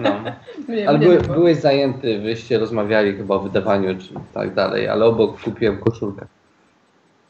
No. 0.00 0.20
Nie, 0.68 0.88
Ale 0.88 0.98
nie 0.98 1.18
byłeś 1.18 1.56
zajęty, 1.56 2.18
wyście 2.18 2.58
rozmawiali 2.58 3.16
chyba 3.16 3.34
o 3.34 3.40
wydawaniu 3.40 3.98
czy 3.98 4.08
tak 4.34 4.54
dalej, 4.54 4.88
ale 4.88 5.04
obok 5.04 5.40
kupiłem 5.40 5.78
koszulkę. 5.78 6.26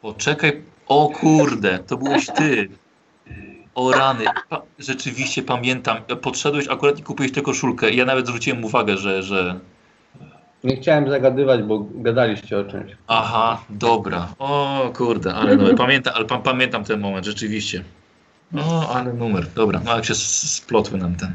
Poczekaj, 0.02 0.62
o 0.88 1.08
kurde, 1.08 1.78
to 1.78 1.96
byłeś 1.96 2.26
ty. 2.26 2.68
O 3.74 3.92
rany, 3.92 4.24
pa, 4.48 4.62
rzeczywiście 4.78 5.42
pamiętam. 5.42 5.96
Podszedłeś 6.22 6.68
akurat 6.68 6.98
i 6.98 7.02
kupiłeś 7.02 7.32
tę 7.32 7.42
koszulkę. 7.42 7.90
Ja 7.90 8.04
nawet 8.04 8.26
zwróciłem 8.26 8.64
uwagę, 8.64 8.96
że, 8.96 9.22
że... 9.22 9.58
Nie 10.66 10.76
chciałem 10.76 11.10
zagadywać, 11.10 11.62
bo 11.62 11.86
gadaliście 11.94 12.58
o 12.58 12.64
czymś. 12.64 12.92
Aha, 13.06 13.64
dobra. 13.70 14.28
O 14.38 14.92
kurde, 14.96 15.34
ale 15.34 15.56
numer. 15.56 15.74
Pamiętam, 15.74 16.12
ale 16.16 16.24
pa, 16.24 16.38
pamiętam 16.38 16.84
ten 16.84 17.00
moment, 17.00 17.26
rzeczywiście. 17.26 17.84
O, 18.58 18.94
ale 18.94 19.12
numer. 19.12 19.46
Dobra, 19.54 19.80
no 19.84 19.96
jak 19.96 20.04
się 20.04 20.14
splotły 20.14 20.98
nam 20.98 21.14
te 21.14 21.32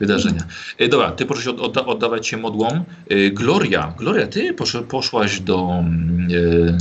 wydarzenia. 0.00 0.42
E, 0.78 0.88
dobra, 0.88 1.10
ty 1.10 1.26
poszłeś 1.26 1.46
od, 1.46 1.60
odda, 1.60 1.86
oddawać 1.86 2.26
się 2.26 2.36
modłom. 2.36 2.84
E, 3.10 3.30
Gloria, 3.30 3.94
Gloria, 3.98 4.26
ty 4.26 4.54
posz, 4.54 4.76
poszłaś 4.88 5.40
do, 5.40 5.70
mm, 5.78 6.28
e, 6.30 6.78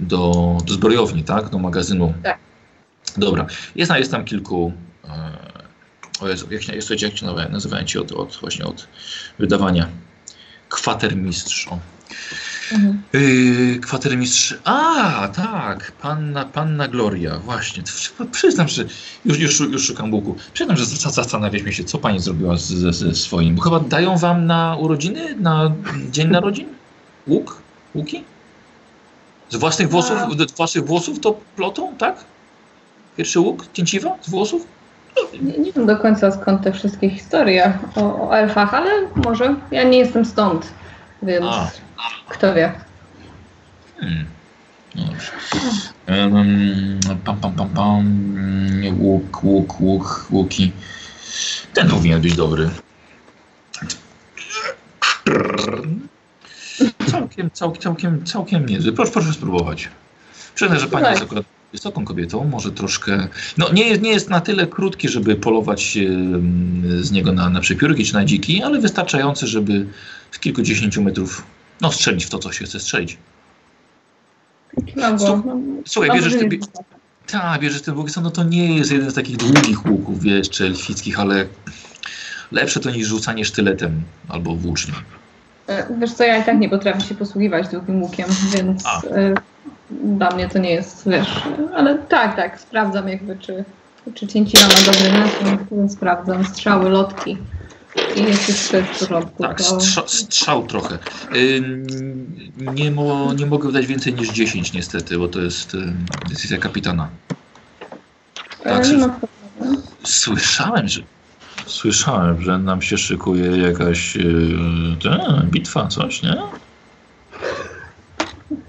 do, 0.00 0.32
do 0.66 0.74
zbrojowni, 0.74 1.24
tak? 1.24 1.48
Do 1.48 1.58
magazynu. 1.58 2.14
Tak. 2.22 2.38
Dobra, 3.16 3.46
jest, 3.76 3.88
tam- 3.90 3.98
jest 3.98 4.10
tam 4.10 4.24
kilku... 4.24 4.72
E, 5.04 5.10
o 6.20 6.28
Jezu, 6.28 6.46
jak, 6.50 6.62
się- 6.62 6.72
jak, 6.72 6.82
słuchajcie, 6.82 7.06
jak 7.06 7.16
się 7.16 7.26
nazywają, 7.26 7.48
nazywają 7.50 7.84
ci 7.84 7.98
od, 7.98 8.12
od, 8.12 8.38
właśnie 8.40 8.64
od 8.64 8.88
wydawania. 9.38 9.86
Kwatermistrz. 10.68 11.68
O. 11.68 11.78
Mhm. 12.72 13.02
Yy, 13.12 13.78
kwatermistrz. 13.80 14.54
A, 14.64 15.28
tak, 15.28 15.92
panna, 15.92 16.44
panna 16.44 16.88
Gloria, 16.88 17.38
właśnie. 17.38 17.82
Przyznam, 18.32 18.68
że 18.68 18.84
już, 19.24 19.38
już, 19.38 19.60
już 19.60 19.86
szukam 19.86 20.14
łuku. 20.14 20.36
Przyznam, 20.52 20.76
że 20.76 20.86
za- 20.86 21.10
zastanawialiśmy 21.10 21.72
się, 21.72 21.84
co 21.84 21.98
pani 21.98 22.20
zrobiła 22.20 22.56
ze, 22.56 22.92
ze 22.92 23.14
swoim. 23.14 23.54
Bo 23.54 23.62
chyba 23.62 23.80
dają 23.80 24.18
wam 24.18 24.46
na 24.46 24.76
urodziny, 24.76 25.34
na 25.34 25.72
dzień 26.10 26.28
narodzin? 26.28 26.66
Łuk? 27.26 27.62
Łuki? 27.94 28.24
Z 29.50 29.56
własnych 29.56 29.90
włosów, 29.90 30.18
z 30.48 30.52
własnych 30.52 30.84
włosów 30.84 31.20
to 31.20 31.40
plotą, 31.56 31.96
tak? 31.98 32.24
Pierwszy 33.16 33.40
łuk? 33.40 33.64
Cięciwa? 33.72 34.18
Z 34.22 34.30
włosów? 34.30 34.66
Nie, 35.42 35.58
nie 35.58 35.72
wiem 35.72 35.86
do 35.86 35.96
końca 35.96 36.30
skąd 36.30 36.62
te 36.62 36.72
wszystkie 36.72 37.10
historie 37.10 37.78
o, 37.96 38.28
o 38.28 38.38
elfach, 38.38 38.74
ale 38.74 38.90
może 39.14 39.54
ja 39.70 39.82
nie 39.82 39.98
jestem 39.98 40.24
stąd, 40.24 40.72
więc 41.22 41.46
A. 41.48 41.70
kto 42.28 42.54
wie. 42.54 42.72
Hmm. 44.00 44.24
No 44.94 45.04
dobrze. 45.04 45.32
Em, 46.06 47.00
pam, 47.24 47.36
pam, 47.36 47.52
pam, 47.52 47.68
pam. 47.68 48.34
Łuk, 48.98 49.44
łuk, 49.44 49.80
łuk, 49.80 49.80
łuk, 49.80 50.26
łuki. 50.30 50.72
Ten 51.74 51.88
powinien 51.88 52.20
być 52.20 52.36
dobry. 52.36 52.70
Całkiem, 57.10 57.50
całkiem, 57.50 57.82
całkiem, 57.82 58.24
całkiem 58.24 58.66
niezły. 58.66 58.92
Proszę, 58.92 59.12
proszę 59.12 59.32
spróbować. 59.32 59.88
Przyznaj, 60.54 60.80
że 60.80 60.86
pani 60.86 61.06
jest 61.06 61.22
akurat 61.22 61.44
wysoką 61.72 62.04
kobietą, 62.04 62.44
może 62.44 62.72
troszkę... 62.72 63.28
No 63.58 63.72
nie 63.72 63.88
jest, 63.88 64.02
nie 64.02 64.10
jest 64.10 64.30
na 64.30 64.40
tyle 64.40 64.66
krótki, 64.66 65.08
żeby 65.08 65.36
polować 65.36 65.98
z 67.00 67.12
niego 67.12 67.32
na, 67.32 67.50
na 67.50 67.60
przepiórki 67.60 68.04
czy 68.04 68.14
na 68.14 68.24
dziki, 68.24 68.62
ale 68.62 68.80
wystarczający, 68.80 69.46
żeby 69.46 69.86
z 70.30 70.38
kilkudziesięciu 70.38 71.02
metrów 71.02 71.46
no, 71.80 71.92
strzelić 71.92 72.24
w 72.24 72.30
to, 72.30 72.38
co 72.38 72.52
się 72.52 72.64
chce 72.64 72.80
strzelić. 72.80 73.18
No, 74.96 75.16
bo, 75.16 75.36
no, 75.36 75.56
Słuchaj, 75.86 76.10
bierzesz, 76.10 76.32
ty, 76.32 76.48
tak, 77.26 77.60
bierzesz 77.60 77.82
ten 77.82 77.96
łuk, 77.96 78.08
no 78.22 78.30
to 78.30 78.44
nie 78.44 78.76
jest 78.76 78.92
jeden 78.92 79.10
z 79.10 79.14
takich 79.14 79.36
długich 79.36 79.86
łuków, 79.86 80.22
wiesz, 80.22 80.50
czy 80.50 80.64
elfickich, 80.64 81.20
ale 81.20 81.46
lepsze 82.52 82.80
to 82.80 82.90
niż 82.90 83.08
rzucanie 83.08 83.44
sztyletem 83.44 84.02
albo 84.28 84.56
włócznią. 84.56 84.94
E, 85.66 85.86
Wiesz 85.98 86.12
co, 86.12 86.24
ja 86.24 86.38
i 86.38 86.44
tak 86.44 86.58
nie 86.58 86.68
potrafię 86.68 87.00
się 87.00 87.14
posługiwać 87.14 87.68
długim 87.68 88.02
łukiem, 88.02 88.28
więc 88.54 88.86
A. 88.86 89.02
dla 89.90 90.30
mnie 90.30 90.48
to 90.48 90.58
nie 90.58 90.70
jest, 90.70 91.08
wiesz, 91.08 91.42
ale 91.76 91.98
tak, 91.98 92.36
tak, 92.36 92.60
sprawdzam 92.60 93.08
jakby, 93.08 93.38
czy, 93.38 93.64
czy 94.14 94.26
cięcina 94.26 94.64
ma 94.68 94.92
dobry 94.92 95.12
nasłon, 95.12 95.88
sprawdzam 95.90 96.44
strzały, 96.44 96.90
lotki 96.90 97.38
i 98.16 98.22
jest 98.22 98.42
wszystko 98.42 98.78
w 98.82 98.98
porządku. 98.98 99.42
Tak, 99.42 99.58
to... 99.58 99.80
strzał 100.08 100.66
trochę. 100.66 100.98
Ym, 101.56 101.86
nie, 102.74 102.90
mo, 102.90 103.32
nie 103.32 103.46
mogę 103.46 103.66
wydać 103.68 103.86
więcej 103.86 104.14
niż 104.14 104.28
10 104.28 104.72
niestety, 104.72 105.18
bo 105.18 105.28
to 105.28 105.40
jest 105.40 105.76
decyzja 106.28 106.58
kapitana. 106.58 107.08
e, 108.64 108.68
tak, 108.70 108.78
nie 108.78 108.84
że- 108.84 108.96
ma 108.98 109.08
problemu. 109.08 109.82
Słyszałem, 110.04 110.88
że 110.88 111.00
słyszałem, 111.66 112.42
że 112.42 112.58
nam 112.58 112.82
się 112.82 112.98
szykuje 112.98 113.56
jakaś 113.56 114.16
yy, 114.16 114.56
ta, 115.02 115.42
bitwa, 115.44 115.86
coś, 115.86 116.22
nie? 116.22 116.36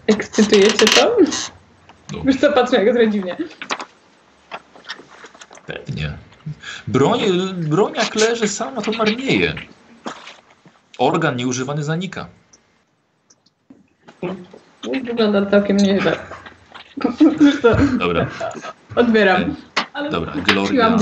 Ekscytuje 0.07 0.71
cię 0.73 0.85
to? 0.85 1.17
No. 2.13 2.21
Wiesz 2.25 2.37
co, 2.37 2.53
patrzę 2.53 2.83
jak 2.83 2.95
jest 2.95 3.11
dziwnie. 3.11 3.37
Pewnie. 5.65 6.17
Broń, 6.87 7.21
broń 7.53 7.93
jak 7.95 8.15
leży 8.15 8.47
sama, 8.47 8.81
to 8.81 8.91
marnieje. 8.91 9.53
Organ 10.97 11.35
nieużywany 11.35 11.83
zanika. 11.83 12.27
Wygląda 15.03 15.45
całkiem 15.45 15.77
nieźle. 15.77 16.17
Dobra, 17.99 18.27
odbieram. 18.95 19.55
Ale 19.93 20.09
dobra. 20.09 20.33
Gloria, 20.33 20.97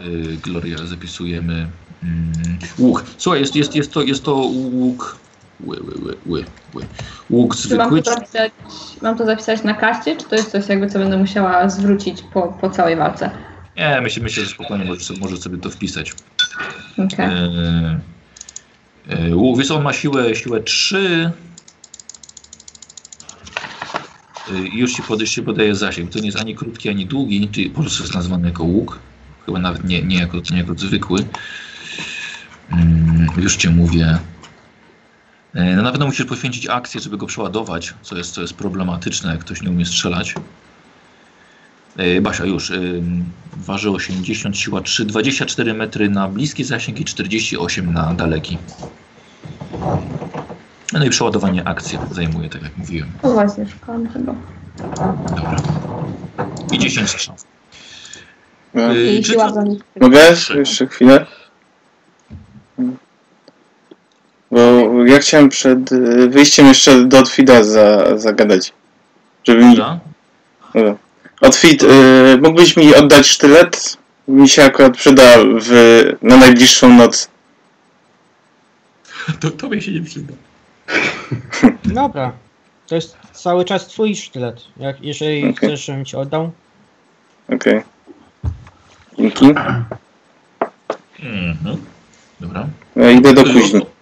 y, 0.00 0.36
Gloria 0.42 0.78
zapisujemy. 0.78 1.68
Mm, 2.02 2.32
łuk. 2.78 3.04
Słuchaj, 3.18 3.40
jest, 3.40 3.56
jest, 3.56 3.74
jest, 3.76 3.92
to, 3.92 4.02
jest 4.02 4.24
to 4.24 4.34
łuk. 4.34 5.18
Ły, 5.60 5.76
ły, 5.80 5.94
ły, 6.04 6.14
ły, 6.26 6.44
ły. 6.74 6.82
Łuk 7.30 7.56
Czy 7.56 7.76
mam 7.76 7.90
zwykły. 7.90 8.02
to, 8.02 8.10
zapisać, 8.10 8.52
mam 9.02 9.18
to 9.18 9.26
zapisać 9.26 9.62
na 9.62 9.74
kaście, 9.74 10.16
czy 10.16 10.24
to 10.24 10.36
jest 10.36 10.50
coś 10.50 10.68
jakby, 10.68 10.90
co 10.90 10.98
będę 10.98 11.18
musiała 11.18 11.68
zwrócić 11.68 12.22
po, 12.22 12.42
po 12.42 12.70
całej 12.70 12.96
walce? 12.96 13.30
Nie, 13.76 14.00
myślę, 14.00 14.22
myślę, 14.22 14.44
że 14.44 14.50
spokojnie 14.50 14.84
możesz 14.84 15.18
możesz 15.20 15.40
sobie 15.40 15.58
to 15.58 15.70
wpisać. 15.70 16.12
Okej. 16.98 17.26
E, 17.26 18.00
e, 19.08 19.36
Łuk, 19.36 19.58
wiesz, 19.58 19.70
on 19.70 19.82
ma 19.82 19.92
siłę, 19.92 20.34
siłę 20.34 20.62
3. 20.62 21.30
E, 24.52 24.58
już 24.58 24.92
ci, 24.92 25.02
pod, 25.02 25.20
już 25.20 25.30
ci 25.30 25.42
podaje 25.42 25.74
zasięg. 25.74 26.10
To 26.12 26.18
nie 26.18 26.26
jest 26.26 26.40
ani 26.40 26.54
krótki, 26.54 26.88
ani 26.88 27.06
długi, 27.06 27.48
czyli 27.52 27.70
po 27.70 27.80
prostu 27.80 28.02
jest 28.02 28.14
nazwany 28.14 28.48
jako 28.48 28.64
łuk. 28.64 28.98
Chyba 29.46 29.58
nawet 29.58 29.84
nie, 29.84 30.02
nie, 30.02 30.18
jako, 30.18 30.36
nie 30.50 30.58
jako 30.58 30.74
zwykły. 30.74 31.20
Mm, 32.72 33.26
już 33.36 33.56
cię 33.56 33.70
mówię. 33.70 34.18
E, 35.54 35.76
No 35.76 35.82
na 35.82 35.90
pewno 35.90 36.06
musisz 36.06 36.26
poświęcić 36.26 36.66
akcję, 36.68 37.00
żeby 37.00 37.16
go 37.16 37.26
przeładować, 37.26 37.94
co 38.02 38.16
jest, 38.16 38.34
co 38.34 38.40
jest 38.40 38.54
problematyczne, 38.54 39.30
jak 39.30 39.40
ktoś 39.40 39.62
nie 39.62 39.70
umie 39.70 39.86
strzelać. 39.86 40.34
E, 41.96 42.20
Basia 42.20 42.44
już. 42.44 42.70
ym, 42.70 43.24
Waży 43.56 43.90
80, 43.90 44.58
siła 44.58 44.80
3, 44.80 45.04
24 45.04 45.74
metry 45.74 46.08
na 46.10 46.28
bliski 46.28 46.64
zasięg 46.64 47.00
i 47.00 47.04
48 47.04 47.92
na 47.92 48.14
daleki. 48.14 48.58
No 50.92 51.04
i 51.04 51.10
przeładowanie 51.10 51.68
akcji 51.68 51.98
zajmuje, 52.10 52.48
tak 52.48 52.62
jak 52.62 52.76
mówiłem. 52.76 53.08
No 53.22 53.30
właśnie, 53.32 53.66
szukałam 53.68 54.06
tego. 54.08 54.34
Dobra. 55.28 55.56
I 56.72 56.78
10 56.78 57.10
strzał. 57.10 57.34
No. 58.74 58.92
Yy, 58.92 59.14
I 59.14 59.24
siła. 59.24 59.52
Mogę? 60.00 60.20
Jeszcze 60.54 60.86
chwilę? 60.86 61.26
Bo 64.54 64.60
ja 65.04 65.18
chciałem 65.18 65.48
przed 65.48 65.92
y, 65.92 66.28
wyjściem 66.28 66.66
jeszcze 66.66 67.04
do 67.04 67.18
Otwida 67.18 67.64
za, 67.64 68.18
zagadać. 68.18 68.72
Żeby 69.44 69.64
mi... 69.64 69.76
Dobra? 69.76 70.00
Otwid, 71.40 71.82
y, 71.82 71.86
mógłbyś 72.42 72.76
mi 72.76 72.94
oddać 72.94 73.26
sztylet? 73.26 73.96
Mi 74.28 74.48
się 74.48 74.64
akurat 74.64 74.96
przyda 74.96 75.22
w, 75.60 76.02
na 76.22 76.36
najbliższą 76.36 76.96
noc. 76.96 77.28
To 79.40 79.50
tobie 79.50 79.82
się 79.82 79.92
nie 79.92 80.02
przyda. 80.02 80.34
Dobra. 81.84 82.32
To 82.86 82.94
jest 82.94 83.16
cały 83.32 83.64
czas 83.64 83.86
twój 83.86 84.16
sztylet. 84.16 84.60
Jak, 84.76 85.00
jeżeli 85.00 85.40
Okej. 85.40 85.54
chcesz, 85.54 85.84
żebym 85.84 86.04
ci 86.04 86.16
oddał. 86.16 86.50
Okej. 87.48 87.82
Dzięki. 89.18 89.46
Mhm. 91.22 91.76
Dobra. 92.40 92.66
Ja 92.96 93.10
idę 93.10 93.34
do 93.34 93.42
kuźni. 93.42 93.93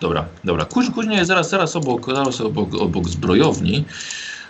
Dobra, 0.00 0.24
dobra. 0.44 0.64
Kuź, 0.64 0.90
kuźnia 0.90 1.14
jest 1.16 1.28
zaraz, 1.28 1.50
zaraz 1.50 1.76
obok, 1.76 2.06
zaraz 2.14 2.40
obok, 2.40 2.74
obok 2.74 3.08
zbrojowni. 3.08 3.84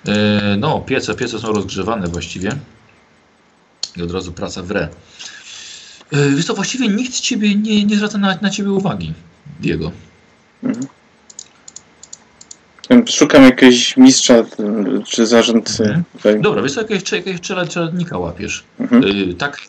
E, 0.09 0.57
no, 0.59 0.81
piece, 0.81 1.14
piece 1.14 1.39
są 1.39 1.53
rozgrzewane 1.53 2.09
właściwie. 2.09 2.53
I 3.97 4.03
od 4.03 4.11
razu 4.11 4.33
praca 4.33 4.62
w 4.62 4.71
re. 4.71 4.89
E, 6.12 6.31
wiesz 6.31 6.45
co, 6.47 6.55
właściwie 6.55 6.89
nikt 6.89 7.14
z 7.14 7.21
ciebie 7.21 7.55
nie, 7.55 7.85
nie 7.85 7.97
zwraca 7.97 8.19
na, 8.19 8.39
na 8.43 8.51
ciebie 8.51 8.71
uwagi, 8.73 9.12
Diego. 9.61 9.93
Szukam 13.07 13.43
jakiegoś 13.43 13.97
mistrza 13.97 14.35
czy 15.07 15.27
zarządcy. 15.27 15.83
Mhm. 15.85 16.05
tutaj. 16.17 16.41
Dobra, 16.41 16.62
wiesz 16.62 16.75
co, 16.75 16.81
jakiegoś, 16.81 17.12
jakiegoś 17.12 17.41
czela- 17.41 17.67
czeladnika 17.67 18.19
łapiesz. 18.19 18.64
Mhm. 18.81 19.05
E, 19.05 19.35
tak? 19.35 19.61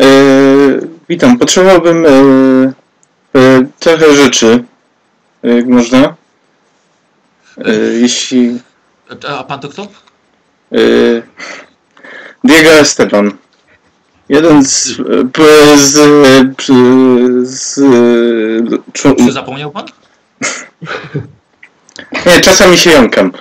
E, 0.00 0.04
witam, 1.08 1.38
potrzebowałbym 1.38 2.06
e, 3.34 3.38
e, 3.38 3.66
trochę 3.78 4.14
rzeczy, 4.14 4.64
jak 5.42 5.66
można. 5.66 6.14
E, 7.58 7.74
jeśli... 7.74 8.60
A, 9.28 9.44
pan 9.44 9.60
to 9.60 9.68
kto? 9.68 9.82
E, 9.82 9.86
Diego 12.44 12.70
Esteban. 12.70 13.32
Jeden 14.28 14.64
z... 14.64 15.00
e, 15.00 15.02
z, 15.78 15.96
e, 15.98 16.54
z 17.46 17.78
e, 17.78 17.82
czu- 18.92 19.26
Czy 19.26 19.32
zapomniał 19.32 19.70
pan? 19.70 19.86
Nie, 22.26 22.40
czasami 22.40 22.78
się 22.78 22.90
jąkam. 22.90 23.32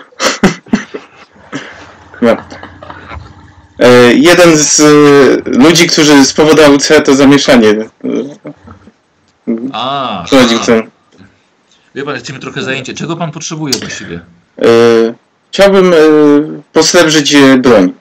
No. 2.22 2.38
E, 3.80 4.14
jeden 4.14 4.58
z 4.58 4.80
e, 4.80 4.84
ludzi, 5.60 5.88
którzy 5.88 6.26
spowodował 6.26 6.78
całe 6.78 7.02
to 7.02 7.16
zamieszanie. 7.16 7.76
A, 9.74 10.26
Prowadził 10.30 10.60
a. 10.62 10.66
ten. 10.66 10.90
Wie 11.96 12.04
pan, 12.04 12.14
jesteśmy 12.14 12.40
trochę 12.40 12.62
zajęci. 12.62 12.94
Czego 12.96 13.18
pan 13.18 13.32
potrzebuje 13.32 13.74
właściwie? 13.80 14.22
E, 14.62 14.66
chciałbym 15.52 15.94
e, 15.94 15.98
posrebrzyć 16.74 17.36
e, 17.36 17.58
broń. 17.58 17.94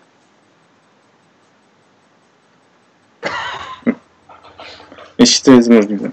Jeśli 5.19 5.43
to 5.45 5.53
jest 5.53 5.69
możliwe. 5.71 6.11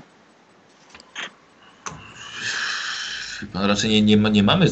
Pan, 3.54 3.66
raczej 3.66 3.90
nie, 3.90 4.02
nie, 4.02 4.18
ma, 4.18 4.30
nie 4.30 4.44
mamy 4.44 4.68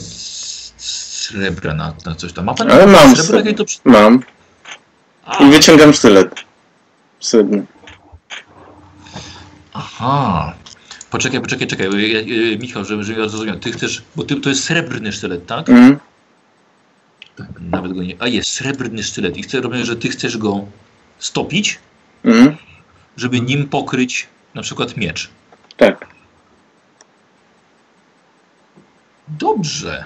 srebra 0.77 1.73
na, 1.73 1.93
na 2.05 2.15
coś 2.15 2.33
tam. 2.33 2.45
Ma 2.45 2.53
pan 2.53 2.71
Ale 2.71 2.87
mam 2.87 3.15
srebro? 3.15 3.53
to... 3.53 3.63
Mam. 3.85 4.23
A, 5.25 5.43
I 5.43 5.51
wyciągam 5.51 5.93
sztylet. 5.93 6.35
Srebrny. 7.19 7.65
Aha. 9.99 10.53
Poczekaj, 11.11 11.41
poczekaj, 11.41 11.67
czekaj. 11.67 11.87
Michał, 12.59 12.85
żeby, 12.85 13.03
żeby 13.03 13.21
ja 13.21 13.29
zrozumiał. 13.29 13.59
Ty 13.59 13.71
chcesz, 13.71 14.03
bo 14.15 14.23
ty, 14.23 14.35
to 14.35 14.49
jest 14.49 14.63
srebrny 14.63 15.11
sztylet, 15.11 15.45
tak? 15.45 15.69
Mhm. 15.69 15.97
tak? 17.35 17.47
Nawet 17.59 17.93
go 17.93 18.03
nie... 18.03 18.15
A 18.19 18.27
jest, 18.27 18.49
srebrny 18.49 19.03
sztylet. 19.03 19.37
I 19.37 19.43
chcę 19.43 19.61
robić, 19.61 19.85
że 19.85 19.95
ty 19.95 20.09
chcesz 20.09 20.37
go 20.37 20.65
stopić, 21.19 21.79
Mhm. 22.23 22.57
żeby 23.17 23.41
nim 23.41 23.69
pokryć 23.69 24.27
na 24.55 24.61
przykład 24.61 24.97
miecz. 24.97 25.29
Tak. 25.77 26.07
Dobrze. 29.27 30.05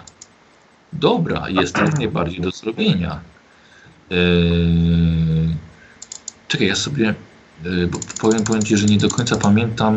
Dobra, 0.93 1.49
jest 1.49 1.77
jak 1.77 1.97
najbardziej 1.97 2.41
do 2.41 2.51
zrobienia. 2.51 3.19
Yy, 4.09 4.17
Czekaj, 6.47 6.67
ja 6.67 6.75
sobie 6.75 7.13
powiem, 8.21 8.43
powiem 8.43 8.63
ci, 8.63 8.77
że 8.77 8.85
nie 8.85 8.97
do 8.97 9.09
końca 9.09 9.35
pamiętam. 9.37 9.95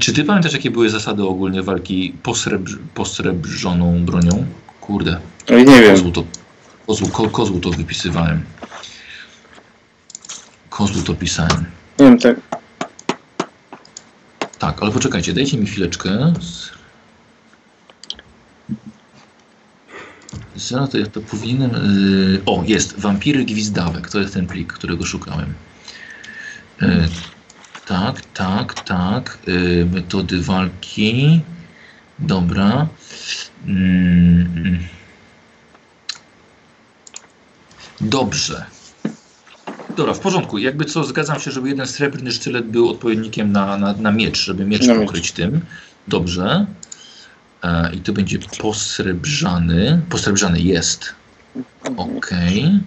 Czy 0.00 0.12
ty 0.12 0.24
pamiętasz, 0.24 0.52
jakie 0.52 0.70
były 0.70 0.90
zasady 0.90 1.22
ogólnie 1.22 1.62
walki 1.62 2.14
posrebr, 2.22 2.78
posrebrzoną 2.94 4.04
bronią? 4.04 4.46
Kurde, 4.80 5.20
Oj, 5.50 5.64
nie 5.64 5.80
wiem. 5.80 5.90
kozłu 5.90 6.10
to, 6.10 6.24
kozłu, 6.86 7.08
ko, 7.08 7.28
kozłu 7.28 7.60
to 7.60 7.70
wypisywałem. 7.70 8.44
Kozłu 10.70 11.02
to 11.02 11.14
pisałem. 11.14 11.64
Nie 11.98 12.06
wiem, 12.06 12.18
tak. 12.18 12.36
Tak, 14.58 14.82
ale 14.82 14.90
poczekajcie, 14.92 15.32
dajcie 15.32 15.58
mi 15.58 15.66
chwileczkę. 15.66 16.32
Zaraz 20.56 20.90
to 20.90 20.98
ja 20.98 21.06
to 21.06 21.20
powinienem. 21.20 21.70
Yy, 21.70 22.42
o, 22.46 22.62
jest. 22.66 23.00
Wampiry 23.00 23.44
gwizdawek. 23.44 24.10
To 24.10 24.20
jest 24.20 24.34
ten 24.34 24.46
plik, 24.46 24.72
którego 24.72 25.06
szukałem. 25.06 25.54
Yy, 26.80 27.08
tak, 27.86 28.20
tak, 28.34 28.74
tak. 28.84 29.38
Yy, 29.46 29.86
metody 29.92 30.40
walki. 30.42 31.40
Dobra. 32.18 32.86
Mm. 33.66 34.78
Dobrze. 38.00 38.64
Dobra, 39.96 40.14
w 40.14 40.18
porządku. 40.20 40.58
Jakby 40.58 40.84
co, 40.84 41.04
zgadzam 41.04 41.40
się, 41.40 41.50
żeby 41.50 41.68
jeden 41.68 41.86
srebrny 41.86 42.32
sztylet 42.32 42.66
był 42.66 42.88
odpowiednikiem 42.88 43.52
na, 43.52 43.76
na, 43.76 43.92
na 43.92 44.10
miecz, 44.12 44.38
żeby 44.44 44.64
miecz 44.64 44.86
Na 44.86 44.94
miecz. 44.94 45.06
pokryć 45.06 45.32
tym. 45.32 45.60
Dobrze. 46.08 46.66
E, 47.62 47.94
I 47.94 48.00
to 48.00 48.12
będzie 48.12 48.38
posrebrzany. 48.38 50.00
Posrebrzany 50.10 50.60
jest. 50.60 51.14
Okej. 51.96 52.80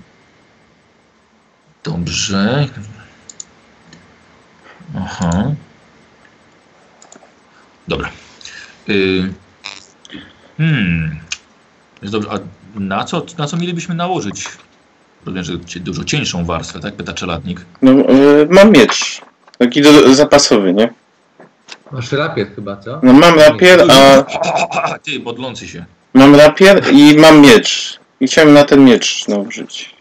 Dobrze. 1.83 2.67
Aha. 4.97 5.51
Dobra. 7.87 8.09
Y, 8.89 9.33
hmm. 10.57 11.19
Jest 12.01 12.13
dobrze. 12.13 12.29
A 12.31 12.39
na 12.79 13.03
co, 13.03 13.25
na 13.37 13.47
co 13.47 13.57
mielibyśmy 13.57 13.95
nałożyć? 13.95 14.45
Rozumiem, 15.25 15.43
że 15.43 15.79
dużo 15.79 16.03
cieńszą 16.03 16.45
warstwę, 16.45 16.79
tak? 16.79 16.93
Pyta 16.95 17.13
czeladnik. 17.13 17.65
No, 17.81 17.91
y, 17.91 18.47
mam 18.49 18.71
miecz. 18.71 19.21
Taki 19.57 19.81
do, 19.81 20.15
zapasowy, 20.15 20.73
nie? 20.73 20.93
Masz 21.91 22.11
rapier 22.11 22.55
chyba, 22.55 22.77
co? 22.77 22.99
No 23.03 23.13
mam 23.13 23.39
rapier, 23.39 23.83
a 23.91 24.23
Ty, 25.05 25.19
modlący 25.19 25.67
się. 25.67 25.85
mam 26.13 26.35
rapier 26.35 26.83
i 26.93 27.15
mam 27.17 27.41
miecz. 27.41 27.99
I 28.19 28.27
chciałem 28.27 28.53
na 28.53 28.63
ten 28.63 28.85
miecz 28.85 29.27
nałożyć. 29.27 29.95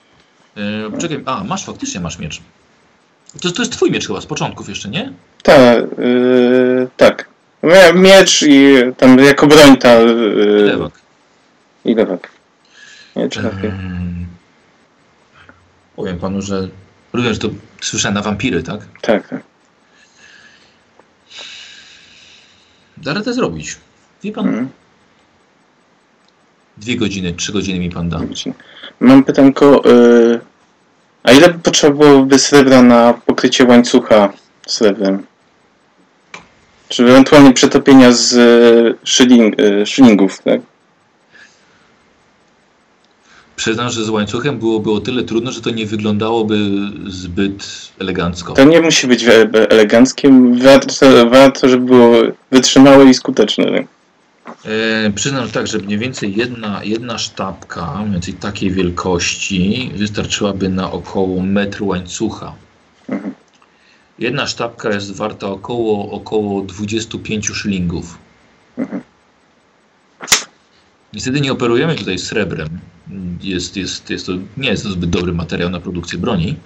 E, 0.56 0.98
czekaj, 0.98 1.22
a 1.26 1.44
masz 1.44 1.64
faktycznie 1.64 2.00
masz 2.00 2.18
miecz. 2.18 2.40
To, 3.42 3.52
to 3.52 3.62
jest 3.62 3.72
twój 3.72 3.90
miecz 3.90 4.06
chyba 4.06 4.20
z 4.20 4.26
początków 4.26 4.68
jeszcze, 4.68 4.88
nie? 4.88 5.12
Tak, 5.42 5.78
y, 5.98 6.88
tak. 6.96 7.28
Miecz 7.94 8.42
i 8.42 8.74
tam 8.96 9.18
jako 9.18 9.46
broń 9.46 9.76
ta... 9.76 10.00
Y, 10.00 10.04
Lewak. 10.66 10.92
I 11.84 11.94
lewak. 11.94 12.30
Miecz. 13.16 13.36
Ehm, 13.36 14.26
powiem 15.96 16.18
panu, 16.18 16.42
że 16.42 16.68
że 17.14 17.38
to 17.38 17.48
słyszałem 17.80 18.14
na 18.14 18.22
wampiry, 18.22 18.62
tak? 18.62 18.80
Tak, 19.02 19.28
tak. 19.28 19.42
Da 22.96 23.14
radę 23.14 23.34
zrobić. 23.34 23.76
Wie 24.24 24.32
pan, 24.32 24.46
Mhm. 24.48 24.68
dwie 26.76 26.96
godziny, 26.96 27.32
trzy 27.32 27.52
godziny 27.52 27.78
mi 27.78 27.90
pan 27.90 28.08
da. 28.08 28.20
Mam 29.00 29.24
pytanko, 29.24 29.90
y, 29.90 30.40
a 31.30 31.32
ile 31.32 31.48
potrzeba 31.48 31.96
byłoby 31.96 32.38
srebra 32.38 32.82
na 32.82 33.14
pokrycie 33.26 33.64
łańcucha 33.64 34.32
srebrem? 34.66 35.26
Czy 36.88 37.02
ewentualnie 37.02 37.52
przetopienia 37.52 38.12
z 38.12 38.32
szyling, 39.04 39.60
y, 39.60 39.86
szylingów, 39.86 40.42
tak? 40.42 40.60
Przyznam, 43.56 43.90
że 43.90 44.04
z 44.04 44.08
łańcuchem 44.08 44.58
byłoby 44.58 44.90
o 44.90 45.00
tyle 45.00 45.22
trudno, 45.22 45.52
że 45.52 45.60
to 45.60 45.70
nie 45.70 45.86
wyglądałoby 45.86 46.56
zbyt 47.06 47.90
elegancko. 47.98 48.52
To 48.52 48.64
nie 48.64 48.80
musi 48.80 49.06
być 49.06 49.24
e- 49.24 49.70
eleganckie, 49.70 50.30
warto, 50.62 51.26
warto 51.30 51.68
żeby 51.68 51.86
było 51.86 52.12
wytrzymałe 52.50 53.04
i 53.04 53.14
skuteczne. 53.14 53.84
E, 54.64 55.10
przyznam 55.10 55.50
tak, 55.50 55.66
że 55.66 55.78
mniej 55.78 55.98
więcej 55.98 56.36
jedna, 56.36 56.84
jedna 56.84 57.18
sztabka, 57.18 57.96
mniej 57.98 58.12
więcej 58.12 58.34
takiej 58.34 58.70
wielkości, 58.70 59.90
wystarczyłaby 59.94 60.68
na 60.68 60.92
około 60.92 61.42
metr 61.42 61.82
łańcucha. 61.82 62.54
Jedna 64.18 64.46
sztabka 64.46 64.88
jest 64.88 65.12
warta 65.16 65.46
około, 65.46 66.10
około 66.10 66.62
25 66.62 67.46
szylingów. 67.46 68.18
Mhm. 68.78 69.02
Niestety 71.12 71.40
nie 71.40 71.52
operujemy 71.52 71.94
tutaj 71.94 72.18
srebrem. 72.18 72.68
Jest, 73.42 73.76
jest, 73.76 74.10
jest 74.10 74.26
to, 74.26 74.32
nie 74.56 74.70
jest 74.70 74.82
to 74.82 74.90
zbyt 74.90 75.10
dobry 75.10 75.32
materiał 75.32 75.70
na 75.70 75.80
produkcję 75.80 76.18
broni. 76.18 76.56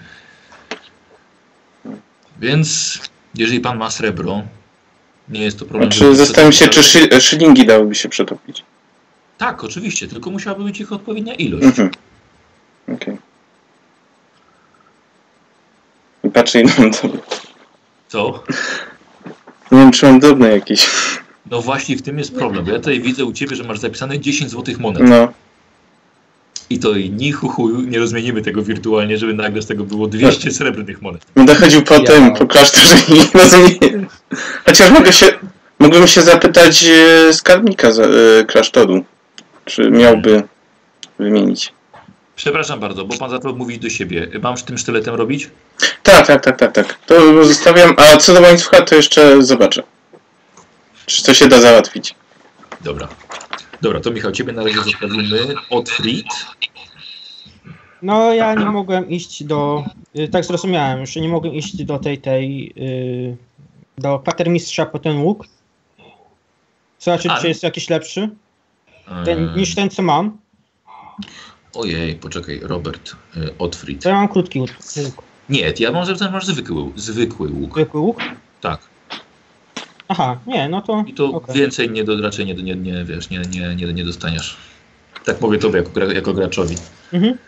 Więc 2.41 2.99
jeżeli 3.35 3.61
pan 3.61 3.78
ma 3.78 3.91
srebro, 3.91 4.43
nie 5.28 5.42
jest 5.42 5.58
to 5.58 5.64
problem. 5.64 5.92
Znaczy, 5.92 6.16
zastanawiam 6.16 6.52
się, 6.52 6.68
czy 6.68 6.82
szy, 6.82 7.20
szylingi 7.20 7.66
dałyby 7.66 7.94
się 7.94 8.08
przetopić. 8.08 8.64
Tak, 9.38 9.64
oczywiście, 9.64 10.08
tylko 10.08 10.30
musiałaby 10.30 10.64
być 10.64 10.80
ich 10.80 10.92
odpowiednia 10.92 11.34
ilość. 11.34 11.64
Mhm. 11.64 11.90
Okej. 12.88 13.16
I 16.24 16.30
patrzę 16.30 16.62
mam. 16.78 16.90
Co? 18.08 18.44
Nie 19.72 19.78
wiem, 19.78 19.90
czy 19.90 20.06
mam 20.06 20.20
drobne 20.20 20.48
jakieś. 20.48 20.86
No 21.50 21.62
właśnie 21.62 21.96
w 21.96 22.02
tym 22.02 22.18
jest 22.18 22.34
problem, 22.34 22.66
ja 22.66 22.74
tutaj 22.74 23.00
widzę 23.00 23.24
u 23.24 23.32
Ciebie, 23.32 23.56
że 23.56 23.64
masz 23.64 23.78
zapisane 23.78 24.20
10 24.20 24.50
złotych 24.50 24.78
monet. 24.78 25.02
No, 25.04 25.32
I 26.74 26.78
to 26.78 26.92
i 26.96 27.10
ni 27.10 27.32
hu, 27.32 27.48
hu 27.48 27.68
nie 27.80 27.98
rozmienimy 27.98 28.42
tego 28.42 28.62
wirtualnie, 28.62 29.18
żeby 29.18 29.34
nagle 29.34 29.62
z 29.62 29.66
tego 29.66 29.84
było 29.84 30.06
200 30.06 30.50
srebrnych 30.50 31.02
monet. 31.02 31.26
będę 31.34 31.54
chodził 31.54 31.82
po 31.82 31.94
Ja- 31.94 32.00
tym, 32.00 32.32
po 32.34 32.46
klasztorze 32.46 32.96
i 33.08 33.12
nie 33.12 33.26
rozumiem. 33.34 34.06
Chociaż 34.66 34.90
mogę 34.90 35.12
się, 35.12 35.26
mógłbym 35.78 36.06
się 36.06 36.22
zapytać 36.22 36.84
e, 36.84 37.32
skarbnika 37.32 37.92
za, 37.92 38.02
e, 38.04 38.44
klasztoru, 38.46 39.04
czy 39.64 39.90
miałby 39.90 40.42
wymienić. 41.18 41.72
Przepraszam 42.36 42.80
bardzo, 42.80 43.04
bo 43.04 43.16
Pan 43.18 43.30
zaczął 43.30 43.56
mówić 43.56 43.78
do 43.78 43.90
siebie. 43.90 44.28
Mam 44.42 44.56
z 44.58 44.64
tym 44.64 44.78
sztyletem 44.78 45.14
robić? 45.14 45.50
Tak, 46.02 46.26
tak, 46.26 46.44
tak, 46.44 46.59
tak, 46.59 46.72
tak. 46.72 46.98
To 47.06 47.44
zostawiam, 47.44 47.94
a 47.96 48.16
co 48.16 48.34
do 48.34 48.40
łańcucha, 48.40 48.82
to 48.82 48.94
jeszcze 48.94 49.42
zobaczę. 49.42 49.82
Czy 51.06 51.24
to 51.24 51.34
się 51.34 51.48
da 51.48 51.60
załatwić. 51.60 52.14
Dobra. 52.80 53.09
Dobra, 53.85 54.01
to 54.01 54.11
Michał, 54.11 54.32
Ciebie 54.32 54.52
na 54.52 54.65
razie 54.65 54.82
zostawimy. 54.82 55.55
Otfried. 55.70 56.27
No 58.02 58.35
ja 58.35 58.55
nie 58.55 58.65
mogłem 58.65 59.11
iść 59.11 59.44
do, 59.44 59.85
y, 60.19 60.28
tak 60.28 60.44
zrozumiałem, 60.44 61.06
że 61.06 61.20
nie 61.20 61.28
mogłem 61.28 61.55
iść 61.55 61.85
do 61.85 61.98
tej, 61.98 62.19
tej, 62.19 62.73
y, 62.78 63.36
do 63.98 64.19
patermistrza 64.19 64.86
po 64.86 64.98
ten 64.98 65.19
łuk. 65.19 65.47
Zobaczyć, 66.98 67.32
A. 67.32 67.40
czy 67.40 67.48
jest 67.48 67.62
jakiś 67.62 67.90
lepszy 67.90 68.31
ten, 69.24 69.56
niż 69.56 69.74
ten, 69.74 69.90
co 69.90 70.02
mam. 70.02 70.39
Ojej, 71.74 72.15
poczekaj, 72.15 72.61
Robert. 72.62 73.16
e, 73.36 73.59
Otfried. 73.59 74.02
To 74.02 74.09
ja 74.09 74.15
mam 74.15 74.28
krótki 74.28 74.61
łuk. 74.61 74.70
Nie, 75.48 75.73
ja 75.78 75.93
mam 75.93 76.06
zapisane, 76.06 76.31
masz 76.31 76.47
zwykły, 76.47 76.90
zwykły 76.97 77.48
łuk. 77.48 77.74
Zwykły 77.74 78.01
łuk? 78.01 78.19
Tak. 78.61 78.93
Aha, 80.09 80.39
nie, 80.47 80.68
no 80.68 80.82
to 80.82 81.05
I 81.06 81.14
to 81.14 81.26
okej. 81.26 81.55
więcej 81.55 81.90
nie 81.90 82.05
do, 82.05 82.22
raczej 82.22 82.47
nie, 82.47 82.55
nie, 82.55 82.74
nie, 82.76 83.05
wiesz, 83.05 83.31
nie, 83.31 83.39
nie, 83.39 83.74
nie, 83.76 83.93
nie 83.93 84.05
dostaniesz. 84.05 84.56
Tak 85.24 85.40
mówię 85.40 85.59
tobie 85.59 85.78
jako, 85.78 86.01
jako 86.12 86.35
graczowi. 86.35 86.76
Mhm. 87.12 87.39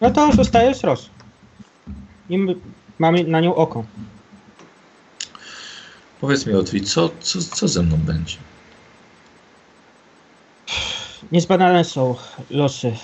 No 0.00 0.10
to 0.10 0.32
zostaje 0.32 0.74
z 0.74 0.84
Ros. 0.84 1.10
I 2.28 2.38
mamy 2.98 3.24
na 3.24 3.40
nią 3.40 3.54
oko. 3.54 3.84
Powiedz 6.20 6.46
mi, 6.46 6.54
Otfried, 6.54 6.88
co, 6.88 7.10
co, 7.20 7.38
co 7.42 7.68
ze 7.68 7.82
mną 7.82 7.96
będzie? 7.96 8.36
Niezbadane 11.32 11.84
są 11.84 12.14
losy. 12.50 12.96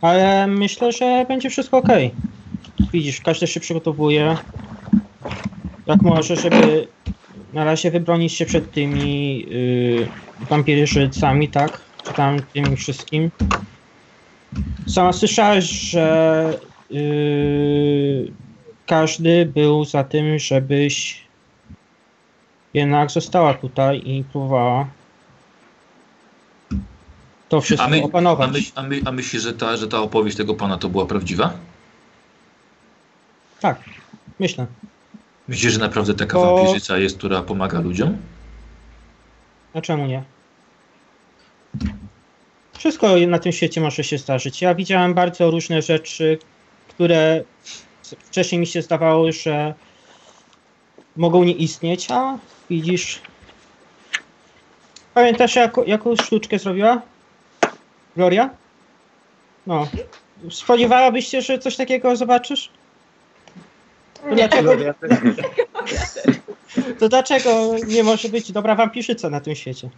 Ale 0.00 0.46
myślę, 0.46 0.92
że 0.92 1.24
będzie 1.28 1.50
wszystko 1.50 1.76
ok. 1.78 1.88
Widzisz, 2.92 3.20
każdy 3.20 3.46
się 3.46 3.60
przygotowuje. 3.60 4.36
Jak 5.90 6.02
może, 6.02 6.36
żeby 6.36 6.88
na 7.52 7.64
razie 7.64 7.90
wybronić 7.90 8.32
się 8.32 8.46
przed 8.46 8.72
tymi 8.72 9.38
yy, 9.38 10.08
wampirzycami, 10.50 11.48
tak? 11.48 11.80
Czy 12.06 12.12
tam 12.12 12.42
tymi 12.52 12.76
wszystkim. 12.76 13.30
Sama 14.86 15.12
słyszałeś, 15.12 15.64
że 15.64 16.58
yy, 16.90 18.32
każdy 18.86 19.46
był 19.46 19.84
za 19.84 20.04
tym, 20.04 20.38
żebyś 20.38 21.24
jednak 22.74 23.10
została 23.10 23.54
tutaj 23.54 24.02
i 24.04 24.24
próbowała 24.24 24.86
to 27.48 27.60
wszystko 27.60 27.86
A, 27.86 27.90
my, 27.90 28.00
a, 28.02 28.04
opanować. 28.04 28.50
my, 28.52 28.58
a, 28.74 28.82
my, 28.82 29.00
a 29.04 29.12
myślisz, 29.12 29.42
że 29.42 29.52
ta, 29.52 29.76
że 29.76 29.88
ta 29.88 29.98
opowieść 29.98 30.36
tego 30.36 30.54
pana 30.54 30.78
to 30.78 30.88
była 30.88 31.06
prawdziwa? 31.06 31.52
Tak, 33.60 33.80
myślę. 34.38 34.66
Myślisz, 35.50 35.72
że 35.72 35.78
naprawdę 35.78 36.14
taka 36.14 36.32
To- 36.32 36.56
wampirzyca 36.56 36.98
jest, 36.98 37.18
która 37.18 37.42
pomaga 37.42 37.80
ludziom? 37.80 38.18
A 39.74 39.80
czemu 39.80 40.06
nie? 40.06 40.22
Wszystko 42.78 43.16
na 43.28 43.38
tym 43.38 43.52
świecie 43.52 43.80
może 43.80 44.04
się 44.04 44.18
zdarzyć. 44.18 44.62
Ja 44.62 44.74
widziałem 44.74 45.14
bardzo 45.14 45.50
różne 45.50 45.82
rzeczy, 45.82 46.38
które 46.88 47.44
wcześniej 48.18 48.58
mi 48.60 48.66
się 48.66 48.82
zdawało, 48.82 49.32
że 49.32 49.74
mogą 51.16 51.44
nie 51.44 51.52
istnieć, 51.52 52.10
a 52.10 52.38
widzisz. 52.70 53.20
Pamiętasz, 55.14 55.56
jaką, 55.56 55.84
jaką 55.84 56.16
sztuczkę 56.16 56.58
zrobiła? 56.58 57.02
Gloria? 58.16 58.50
No. 59.66 59.86
Spodziewałabyś 60.50 61.26
się, 61.28 61.40
że 61.42 61.58
coś 61.58 61.76
takiego 61.76 62.16
zobaczysz? 62.16 62.70
To 64.28 64.34
dlaczego, 64.34 64.72
to 66.98 67.08
dlaczego 67.08 67.76
nie 67.86 68.02
może 68.02 68.28
być 68.28 68.52
dobra 68.52 68.74
wampirzyca 68.74 69.30
na 69.30 69.40
tym 69.40 69.54
świecie? 69.54 69.90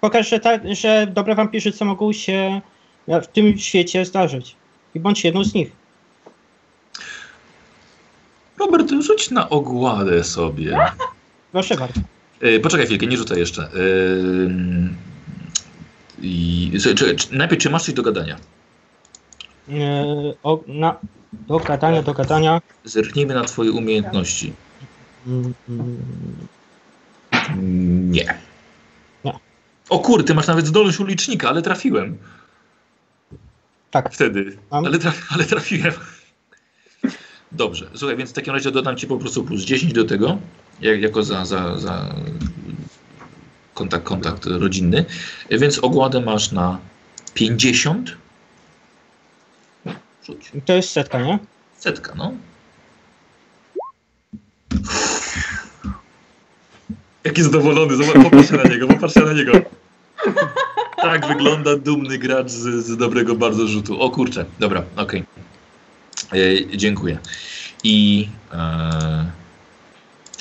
Pokaż, 0.00 0.28
że, 0.30 0.40
ta, 0.40 0.58
że 0.72 1.06
dobre 1.06 1.34
wampirzyce 1.34 1.84
mogą 1.84 2.12
się 2.12 2.60
w 3.08 3.26
tym 3.26 3.58
świecie 3.58 4.04
zdarzyć. 4.04 4.56
I 4.94 5.00
bądź 5.00 5.24
jedną 5.24 5.44
z 5.44 5.54
nich. 5.54 5.72
Robert, 8.58 8.90
rzuć 9.00 9.30
na 9.30 9.48
ogładę 9.48 10.24
sobie. 10.24 10.78
Proszę 11.52 11.76
bardzo. 11.76 12.00
E, 12.40 12.60
poczekaj 12.60 12.86
chwilkę, 12.86 13.06
nie 13.06 13.16
rzucaj 13.16 13.38
jeszcze. 13.38 13.62
E, 13.62 13.68
i, 16.22 16.72
czy, 16.82 16.94
czy, 16.94 17.16
czy, 17.16 17.36
najpierw, 17.36 17.62
czy 17.62 17.70
masz 17.70 17.82
coś 17.82 17.94
do 17.94 18.02
gadania? 18.02 18.36
E, 19.68 20.04
o, 20.42 20.60
na, 20.66 20.96
do 21.32 21.58
gadania, 21.58 22.02
do 22.02 22.14
gadania. 22.14 22.60
Zerknijmy 22.84 23.34
na 23.34 23.44
twoje 23.44 23.72
umiejętności. 23.72 24.52
Mm, 25.26 25.54
mm, 25.68 25.96
Nie. 28.10 28.24
Nie. 29.24 29.32
O 29.88 29.98
kurde, 29.98 30.24
ty 30.24 30.34
masz 30.34 30.46
nawet 30.46 30.66
zdolność 30.66 31.00
ulicznika, 31.00 31.48
ale 31.48 31.62
trafiłem. 31.62 32.18
Tak. 33.90 34.14
Wtedy. 34.14 34.56
Ale, 34.70 34.98
traf, 34.98 35.26
ale 35.30 35.44
trafiłem. 35.44 35.92
Dobrze. 37.52 37.90
Słuchaj, 37.94 38.16
więc 38.16 38.30
w 38.30 38.32
takim 38.32 38.54
razie 38.54 38.70
dodam 38.70 38.96
ci 38.96 39.06
po 39.06 39.16
prostu 39.16 39.44
plus 39.44 39.62
10 39.62 39.92
do 39.92 40.04
tego, 40.04 40.38
jak, 40.80 41.02
jako 41.02 41.22
za, 41.22 41.44
za, 41.44 41.78
za 41.78 42.14
kontakt, 43.74 44.04
kontakt 44.04 44.46
rodzinny. 44.46 45.04
Więc 45.50 45.78
ogładę 45.78 46.20
masz 46.20 46.52
na 46.52 46.78
50. 47.34 48.16
Rzuć. 50.26 50.52
To 50.64 50.72
jest 50.72 50.90
setka, 50.90 51.20
nie? 51.22 51.38
Setka, 51.78 52.14
no. 52.16 52.32
Jaki 57.24 57.42
zadowolony, 57.42 57.96
zobacz, 57.96 58.24
popatrzcie 58.24 58.56
na 58.56 58.62
niego, 58.62 58.86
popatrzcie 58.86 59.20
na 59.20 59.32
niego. 59.32 59.52
Tak 60.96 61.26
wygląda 61.26 61.76
dumny 61.76 62.18
gracz 62.18 62.50
z, 62.50 62.86
z 62.86 62.96
dobrego 62.96 63.34
bardzo 63.34 63.66
rzutu. 63.68 64.00
O 64.00 64.10
kurczę, 64.10 64.44
dobra, 64.58 64.82
okej. 64.96 65.24
E, 66.32 66.76
Dziękuję. 66.76 67.18
I 67.84 68.28
e, 68.52 69.30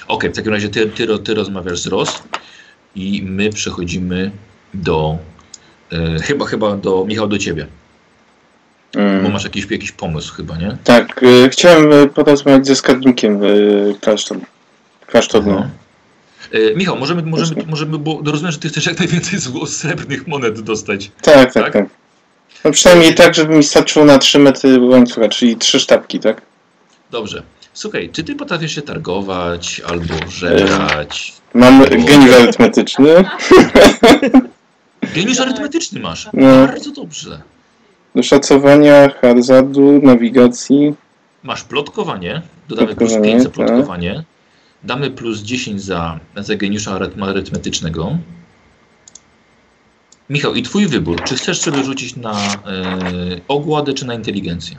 okej, 0.07 0.29
w 0.29 0.35
takim 0.35 0.53
razie 0.53 0.69
ty, 0.69 0.89
ty, 0.89 1.19
ty 1.19 1.33
rozmawiasz 1.33 1.79
z 1.79 1.87
Ros 1.87 2.23
i 2.95 3.23
my 3.23 3.49
przechodzimy 3.49 4.31
do 4.73 5.17
e, 5.91 6.19
chyba, 6.19 6.45
chyba 6.45 6.77
do 6.77 7.05
Michał 7.05 7.27
do 7.27 7.37
ciebie, 7.37 7.67
bo 8.93 8.99
Mm, 8.99 9.31
masz 9.31 9.43
jakiś, 9.43 9.71
jakiś 9.71 9.91
pomysł 9.91 10.33
chyba, 10.33 10.57
nie? 10.57 10.77
tak, 10.83 11.23
y, 11.23 11.49
chciałem 11.49 11.93
y, 11.93 12.07
porozmawiać 12.07 12.67
ze 12.67 12.75
skarbnikiem 12.75 13.43
y, 13.43 13.95
klasztor, 14.01 14.37
klasztornym. 15.07 15.55
No. 15.55 15.67
E, 16.51 16.75
Michał, 16.75 16.97
możemy, 16.97 17.21
możemy, 17.23 17.63
możemy, 17.67 17.97
bo 17.97 18.21
rozumiem, 18.25 18.51
że 18.51 18.57
ty 18.59 18.69
chcesz 18.69 18.85
jak 18.85 18.99
najwięcej 18.99 19.39
srebrnych 19.67 20.27
monet 20.27 20.61
dostać. 20.61 21.11
Tak, 21.21 21.35
Tak? 21.35 21.53
tak, 21.53 21.73
tak. 21.73 21.85
No 22.65 22.71
przynajmniej 22.71 23.15
tak, 23.15 23.35
żeby 23.35 23.55
mi 23.55 23.63
starczyło 23.63 24.05
na 24.05 24.17
3 24.17 24.39
metry 24.39 24.79
łańcucha, 24.79 25.29
czyli 25.29 25.55
3 25.55 25.79
sztabki, 25.79 26.19
tak? 26.19 26.41
Dobrze. 27.11 27.43
Słuchaj, 27.73 28.09
czy 28.13 28.23
ty 28.23 28.35
potrafisz 28.35 28.75
się 28.75 28.81
targować 28.81 29.81
albo 29.87 30.13
żerać? 30.29 31.33
Mam 31.53 31.83
geniusz 31.85 32.35
arytmetyczny, 32.35 33.09
Geniusz 35.15 35.39
arytmetyczny 35.39 35.99
masz. 35.99 36.29
No. 36.33 36.67
Bardzo 36.67 36.91
dobrze. 36.91 37.41
Do 38.15 38.23
szacowania, 38.23 39.09
hazardu, 39.21 40.01
nawigacji. 40.03 40.93
Masz 41.43 41.63
plotkowanie, 41.63 42.41
dodamy 42.69 42.87
plus 42.87 42.97
Plotkowanie, 42.97 43.31
5 43.31 43.43
za 43.43 43.49
tak. 43.49 43.55
plotkowanie. 43.55 44.23
Damy 44.83 45.11
plus 45.11 45.39
10 45.39 45.83
za, 45.83 46.19
za 46.37 46.55
geniusza 46.55 46.91
arytm- 46.99 47.29
arytmetycznego. 47.29 48.17
Michał, 50.29 50.53
i 50.55 50.61
twój 50.63 50.87
wybór. 50.87 51.23
Czy 51.23 51.35
chcesz 51.35 51.59
sobie 51.59 51.83
rzucić 51.83 52.15
na 52.15 52.31
e, 52.33 52.57
ogładę, 53.47 53.93
czy 53.93 54.05
na 54.05 54.13
inteligencję? 54.13 54.77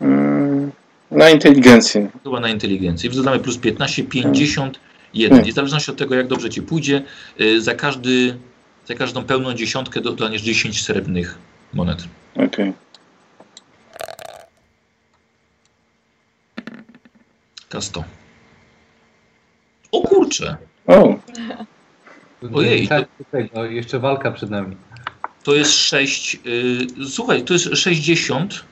Mm, 0.00 0.72
na 1.10 1.30
inteligencję. 1.30 2.10
Chyba 2.24 2.40
na 2.40 2.48
inteligencję. 2.48 3.10
Więc 3.10 3.16
dodamy 3.16 3.38
plus 3.38 3.58
15, 3.58 4.04
51. 4.04 5.44
I 5.46 5.52
w 5.52 5.54
zależności 5.54 5.90
od 5.90 5.96
tego, 5.96 6.14
jak 6.14 6.26
dobrze 6.26 6.50
ci 6.50 6.62
pójdzie, 6.62 7.02
y, 7.40 7.62
za, 7.62 7.74
każdy, 7.74 8.36
za 8.86 8.94
każdą 8.94 9.24
pełną 9.24 9.54
dziesiątkę 9.54 10.00
dostaniesz 10.00 10.42
10 10.42 10.82
srebrnych 10.82 11.38
monet. 11.74 12.04
Okej. 12.36 12.72
K100. 17.70 18.02
O 19.92 20.02
kurczę! 20.02 20.56
O, 20.86 21.14
Ojej, 22.54 22.88
Tak, 22.88 23.08
tego, 23.30 23.64
jeszcze 23.64 23.98
walka 23.98 24.30
przed 24.30 24.50
nami. 24.50 24.76
To 25.42 25.54
jest 25.54 25.72
6. 25.72 26.38
Y, 26.46 26.86
słuchaj, 27.10 27.42
to 27.44 27.52
jest 27.52 27.76
60 27.76 28.64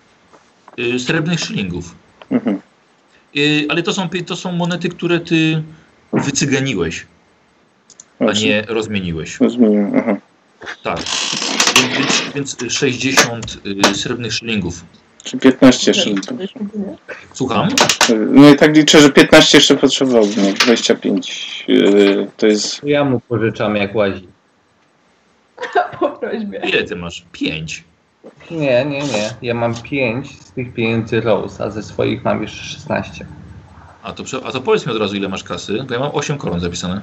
y, 0.79 0.99
srebrnych 0.99 1.41
szylingów. 1.41 1.95
mhm. 2.31 2.61
Y, 3.37 3.67
ale 3.69 3.83
to 3.83 3.93
są, 3.93 4.09
to 4.27 4.37
są 4.37 4.53
monety, 4.53 4.89
które 4.89 5.21
ty 5.21 5.63
wycyganiłeś, 6.13 7.07
a 8.21 8.33
nie 8.33 8.63
rozmieniłeś. 8.69 9.41
Rozumiem, 9.41 9.93
aha. 9.97 10.17
Tak. 10.83 11.01
Więc, 11.83 12.35
więc, 12.35 12.57
więc 12.61 12.73
60 12.73 13.59
y, 13.91 13.95
srebrnych 13.95 14.33
szylingów. 14.33 14.85
Czy 15.25 15.39
15 15.39 15.91
jeszcze. 15.91 16.11
Słucham? 17.33 17.69
No 18.31 18.49
i 18.51 18.57
tak 18.57 18.77
liczę, 18.77 19.01
że 19.01 19.11
15 19.11 19.59
jeszcze 19.59 19.77
potrzebowałbym, 19.77 20.45
nie? 20.45 20.53
25. 20.53 21.65
Yy, 21.69 22.29
to 22.37 22.47
jest. 22.47 22.85
Ja 22.85 23.05
mu 23.05 23.21
pożyczam 23.21 23.77
jak 23.77 23.95
łazi. 23.95 24.29
Po 26.01 26.11
prośbie. 26.11 26.61
Ile 26.69 26.85
ty 26.85 26.97
masz? 26.97 27.25
5. 27.33 27.85
Nie, 28.51 28.85
nie, 28.85 28.99
nie. 28.99 29.31
Ja 29.43 29.55
mam 29.55 29.75
5 29.75 30.41
z 30.41 30.53
tych 30.53 30.75
pieniędzy 30.75 31.21
Rose, 31.21 31.65
a 31.65 31.71
ze 31.71 31.83
swoich 31.83 32.25
mam 32.25 32.43
jeszcze 32.43 32.65
16. 32.65 33.27
A 34.03 34.13
to, 34.13 34.25
a 34.45 34.53
to 34.53 34.61
powiedz 34.61 34.87
mi 34.87 34.93
od 34.93 34.99
razu, 34.99 35.17
ile 35.17 35.29
masz 35.29 35.45
kasy, 35.45 35.85
bo 35.89 35.95
ja 35.95 36.01
mam 36.01 36.11
8 36.15 36.39
koron 36.39 36.61
zapisane. 36.61 37.01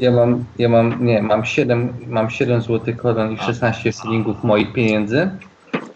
Ja 0.00 0.10
mam, 0.10 0.44
ja 0.58 0.68
mam, 0.68 1.04
nie, 1.06 1.22
mam 1.22 1.44
7, 1.44 1.92
mam 2.06 2.30
7 2.30 2.60
złotych 2.62 2.96
koron 2.96 3.32
i 3.32 3.38
16 3.38 3.92
szylingów 3.92 4.44
moich 4.44 4.72
pieniędzy. 4.72 5.30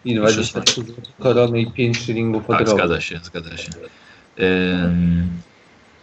I 0.04 0.14
23 0.14 0.80
zł 0.80 0.94
korony 1.20 1.60
i 1.60 1.70
5 1.72 1.98
szylingów 1.98 2.42
od 2.50 2.58
Tak, 2.58 2.60
Rose. 2.60 2.72
zgadza 2.76 3.00
się, 3.00 3.20
zgadza 3.22 3.56
się. 3.56 3.70
Ym, 4.40 5.28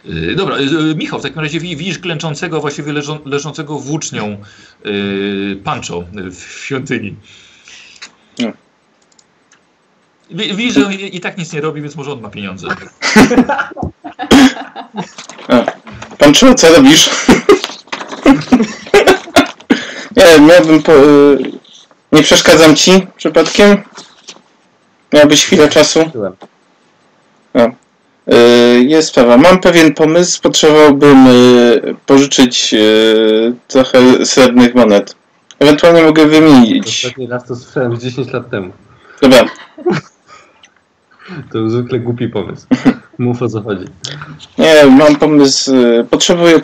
y, 0.06 0.34
dobra, 0.36 0.56
y, 0.58 0.94
Michał, 0.96 1.18
w 1.18 1.22
takim 1.22 1.40
razie 1.40 1.60
wi- 1.60 1.76
widzisz 1.76 1.98
klęczącego, 1.98 2.60
właściwie 2.60 2.92
leżą, 2.92 3.18
leżącego 3.24 3.78
włócznią 3.78 4.36
y, 4.86 5.58
Pancho 5.64 6.04
w 6.14 6.40
świątyni. 6.64 7.16
No. 8.38 8.52
Wi- 10.30 10.54
Widzisz, 10.56 10.74
że 10.74 10.86
on 10.86 10.92
i, 10.92 11.16
i 11.16 11.20
tak 11.20 11.38
nic 11.38 11.52
nie 11.52 11.60
robi, 11.60 11.82
więc 11.82 11.96
może 11.96 12.12
on 12.12 12.20
ma 12.20 12.28
pieniądze. 12.30 12.68
Pan 16.18 16.32
Czu, 16.34 16.54
co 16.54 16.74
robisz? 16.76 17.10
Nie, 20.24 20.46
miałbym 20.46 20.82
po... 20.82 20.92
y, 20.92 21.38
Nie 22.12 22.22
przeszkadzam 22.22 22.76
ci 22.76 23.06
przypadkiem? 23.16 23.76
Miałbyś 25.12 25.44
chwilę 25.44 25.68
czasu? 25.68 26.00
Y, 28.32 28.84
Jest 28.84 29.08
sprawa. 29.08 29.36
Mam 29.36 29.60
pewien 29.60 29.94
pomysł. 29.94 30.42
Potrzebowałbym 30.42 31.26
y, 31.26 31.94
pożyczyć 32.06 32.74
trochę 33.68 34.26
srebrnych 34.26 34.74
monet. 34.74 35.16
Ewentualnie 35.58 36.02
mogę 36.02 36.26
wymienić. 36.26 37.04
Ostatni 37.04 37.26
raz 37.26 37.44
to 37.46 37.56
słyszałem 37.56 37.96
z 37.96 38.02
10 38.02 38.32
lat 38.32 38.50
temu. 38.50 38.72
Dobra, 39.22 39.44
To 41.52 41.70
zwykle 41.70 41.98
głupi 41.98 42.28
pomysł. 42.28 42.66
Mów 43.18 43.42
o 43.42 43.48
co 43.48 43.62
chodzi. 43.62 43.84
nie, 44.58 44.86
mam 44.86 45.16
pomysł. 45.16 45.72
Potrzebuję 46.10 46.60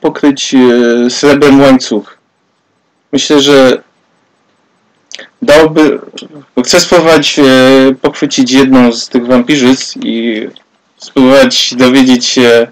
pokryć 0.00 0.54
srebrem 1.08 1.60
łańcuch. 1.60 2.15
Myślę, 3.16 3.40
że 3.40 3.82
dałby... 5.42 6.00
Chcę 6.64 6.80
spróbować 6.80 7.38
e, 7.38 7.42
pochwycić 8.02 8.52
jedną 8.52 8.92
z 8.92 9.08
tych 9.08 9.26
wampirzyc 9.26 9.94
i 9.96 10.46
spróbować 10.96 11.74
dowiedzieć 11.74 12.26
się, 12.26 12.66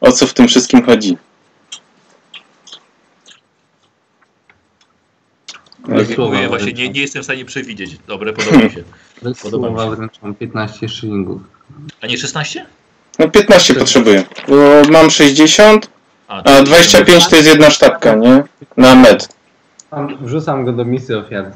o 0.00 0.12
co 0.12 0.26
w 0.26 0.34
tym 0.34 0.48
wszystkim 0.48 0.82
chodzi. 0.82 1.16
Bez 5.78 6.08
Jak 6.08 6.18
mówię, 6.18 6.48
właśnie 6.48 6.72
nie, 6.72 6.88
nie 6.88 7.00
jestem 7.00 7.22
w 7.22 7.24
stanie 7.24 7.44
przewidzieć. 7.44 7.96
Dobre, 8.06 8.32
podoba 8.32 8.56
mi 8.56 8.70
się. 8.70 8.82
Bez 9.22 9.42
podoba 9.42 9.68
mi 9.70 9.74
słowa 9.76 9.90
się. 9.90 9.96
wręczam 9.96 10.34
15 10.34 10.88
szylingów. 10.88 11.42
A 12.00 12.06
nie 12.06 12.18
16? 12.18 12.66
No 13.18 13.28
15 13.28 13.74
potrzebuję, 13.74 14.24
bo 14.48 14.82
mam 14.90 15.10
60, 15.10 15.90
a 16.28 16.42
to- 16.42 16.62
25 16.62 17.26
to 17.26 17.36
jest 17.36 17.48
jedna 17.48 17.70
sztabka, 17.70 18.14
nie? 18.14 18.42
Na 18.76 18.94
med. 18.94 19.33
Wrzucam 20.20 20.64
go 20.64 20.72
do 20.72 20.84
misji 20.84 21.14
ofiary. 21.14 21.50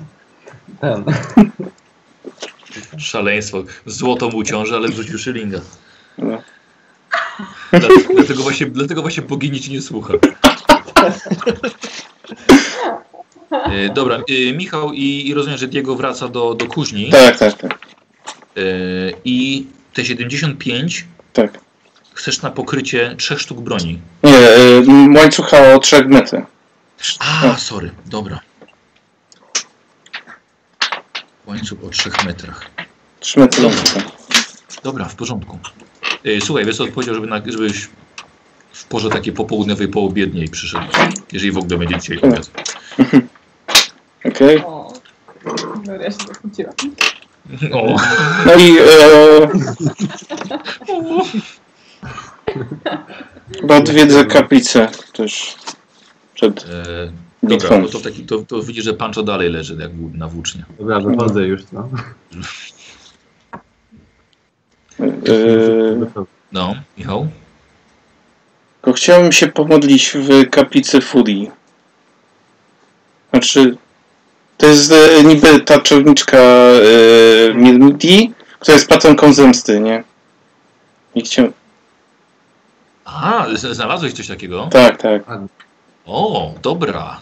Ten. 0.81 1.05
Szaleństwo. 2.99 3.63
Złoto 3.87 4.29
mu 4.29 4.43
ciąży, 4.45 4.77
ale 4.77 4.89
wrzucił 4.89 5.19
szylinga. 5.19 5.61
No. 6.19 6.43
Dla- 7.73 7.89
Dlatego 8.15 8.43
właśnie, 8.43 8.67
dlatego 8.67 9.03
właśnie 9.03 9.23
bogini 9.23 9.61
ci 9.61 9.73
nie 9.73 9.83
słucha. 9.83 10.15
E, 13.51 13.89
Dobra, 13.95 14.17
e, 14.17 14.53
Michał 14.53 14.93
i, 14.93 15.29
i 15.29 15.35
rozumiem, 15.35 15.59
że 15.59 15.67
Diego 15.69 15.95
wraca 15.97 16.29
do, 16.29 16.55
do 16.55 16.67
kuźni 16.67 17.11
Tak, 17.11 17.39
tak, 17.39 17.55
tak. 17.55 17.73
e, 18.57 18.61
i 19.25 19.67
te 19.95 20.05
75 20.05 21.05
tak. 21.33 21.59
chcesz 22.15 22.43
na 22.43 22.51
pokrycie 22.51 23.15
trzech 23.19 23.41
sztuk 23.41 23.61
broni. 23.61 23.99
Nie, 24.25 24.39
y, 25.15 25.19
łańcucha 25.19 25.73
o 25.75 25.79
3 25.79 26.05
metry. 26.05 26.43
A, 27.19 27.57
sorry, 27.57 27.91
dobra. 28.07 28.41
Łańcuch 31.47 31.79
o 31.85 31.89
3 31.89 32.11
metrach. 32.27 32.71
3 33.21 33.41
metry 33.41 33.67
łańcucha. 33.67 34.01
Dobra, 34.83 35.05
w 35.05 35.15
porządku. 35.15 35.59
E, 36.25 36.41
Słuchaj, 36.41 36.65
wiesz 36.65 36.77
co 36.77 36.85
odpowiedział, 36.85 37.15
żeby 37.15 37.27
na, 37.27 37.43
żebyś 37.47 37.89
w 38.73 38.85
porze 38.85 39.11
takiej 39.11 39.33
popołudniowej, 39.33 39.89
poobiedniej 39.89 40.49
przyszedł. 40.49 40.87
Jeżeli 41.33 41.53
w 41.53 41.59
ogóle 41.59 41.79
będzie 41.79 41.99
dzisiaj 41.99 42.19
obiad. 42.21 42.51
Okej. 44.31 44.65
O, 44.65 44.93
Gloria 45.85 46.11
się 46.11 46.17
zakłóciła. 46.29 46.73
O, 47.73 47.97
No 48.47 48.55
i 48.55 48.79
e, 48.79 48.85
chyba 53.61 53.77
odwiedzę 53.77 54.25
kaplicę 54.25 54.89
też 55.13 55.57
przed 56.39 56.67
e, 56.71 57.13
dobra, 57.43 57.79
no 57.79 57.89
to, 57.89 57.99
w 57.99 58.03
taki, 58.03 58.27
to, 58.27 58.39
to 58.39 58.63
widzisz, 58.63 58.85
że 58.85 58.95
Pancho 58.95 59.23
dalej 59.23 59.51
leży 59.51 59.77
jak 59.81 59.91
na 60.15 60.29
włócznie. 60.29 60.65
Dobra, 60.79 61.01
wychodzę 61.01 61.47
już, 61.47 61.63
no. 61.73 61.89
E, 65.01 66.23
No, 66.53 66.75
Michał? 66.99 67.29
Tylko 68.83 68.97
chciałem 68.97 69.33
się 69.33 69.47
pomodlić 69.49 70.11
w 70.15 70.51
kaplicy 70.51 71.01
Furii. 71.01 71.51
Znaczy, 73.31 73.77
to 74.57 74.67
jest 74.67 74.93
e, 74.93 75.25
niby 75.25 75.61
ta 75.61 75.81
czarowniczka 75.81 76.37
e, 76.39 77.55
która 78.61 78.75
jest 78.75 78.89
patronką 78.89 79.33
zemsty, 79.33 79.81
nie? 79.81 80.05
I 81.15 81.23
chciałem... 81.23 81.53
A, 83.05 83.47
z- 83.55 83.77
znalazłeś 83.77 84.13
coś 84.13 84.27
takiego? 84.29 84.69
Tak, 84.73 85.03
tak, 85.03 85.25
O, 86.09 86.55
dobra. 86.63 87.21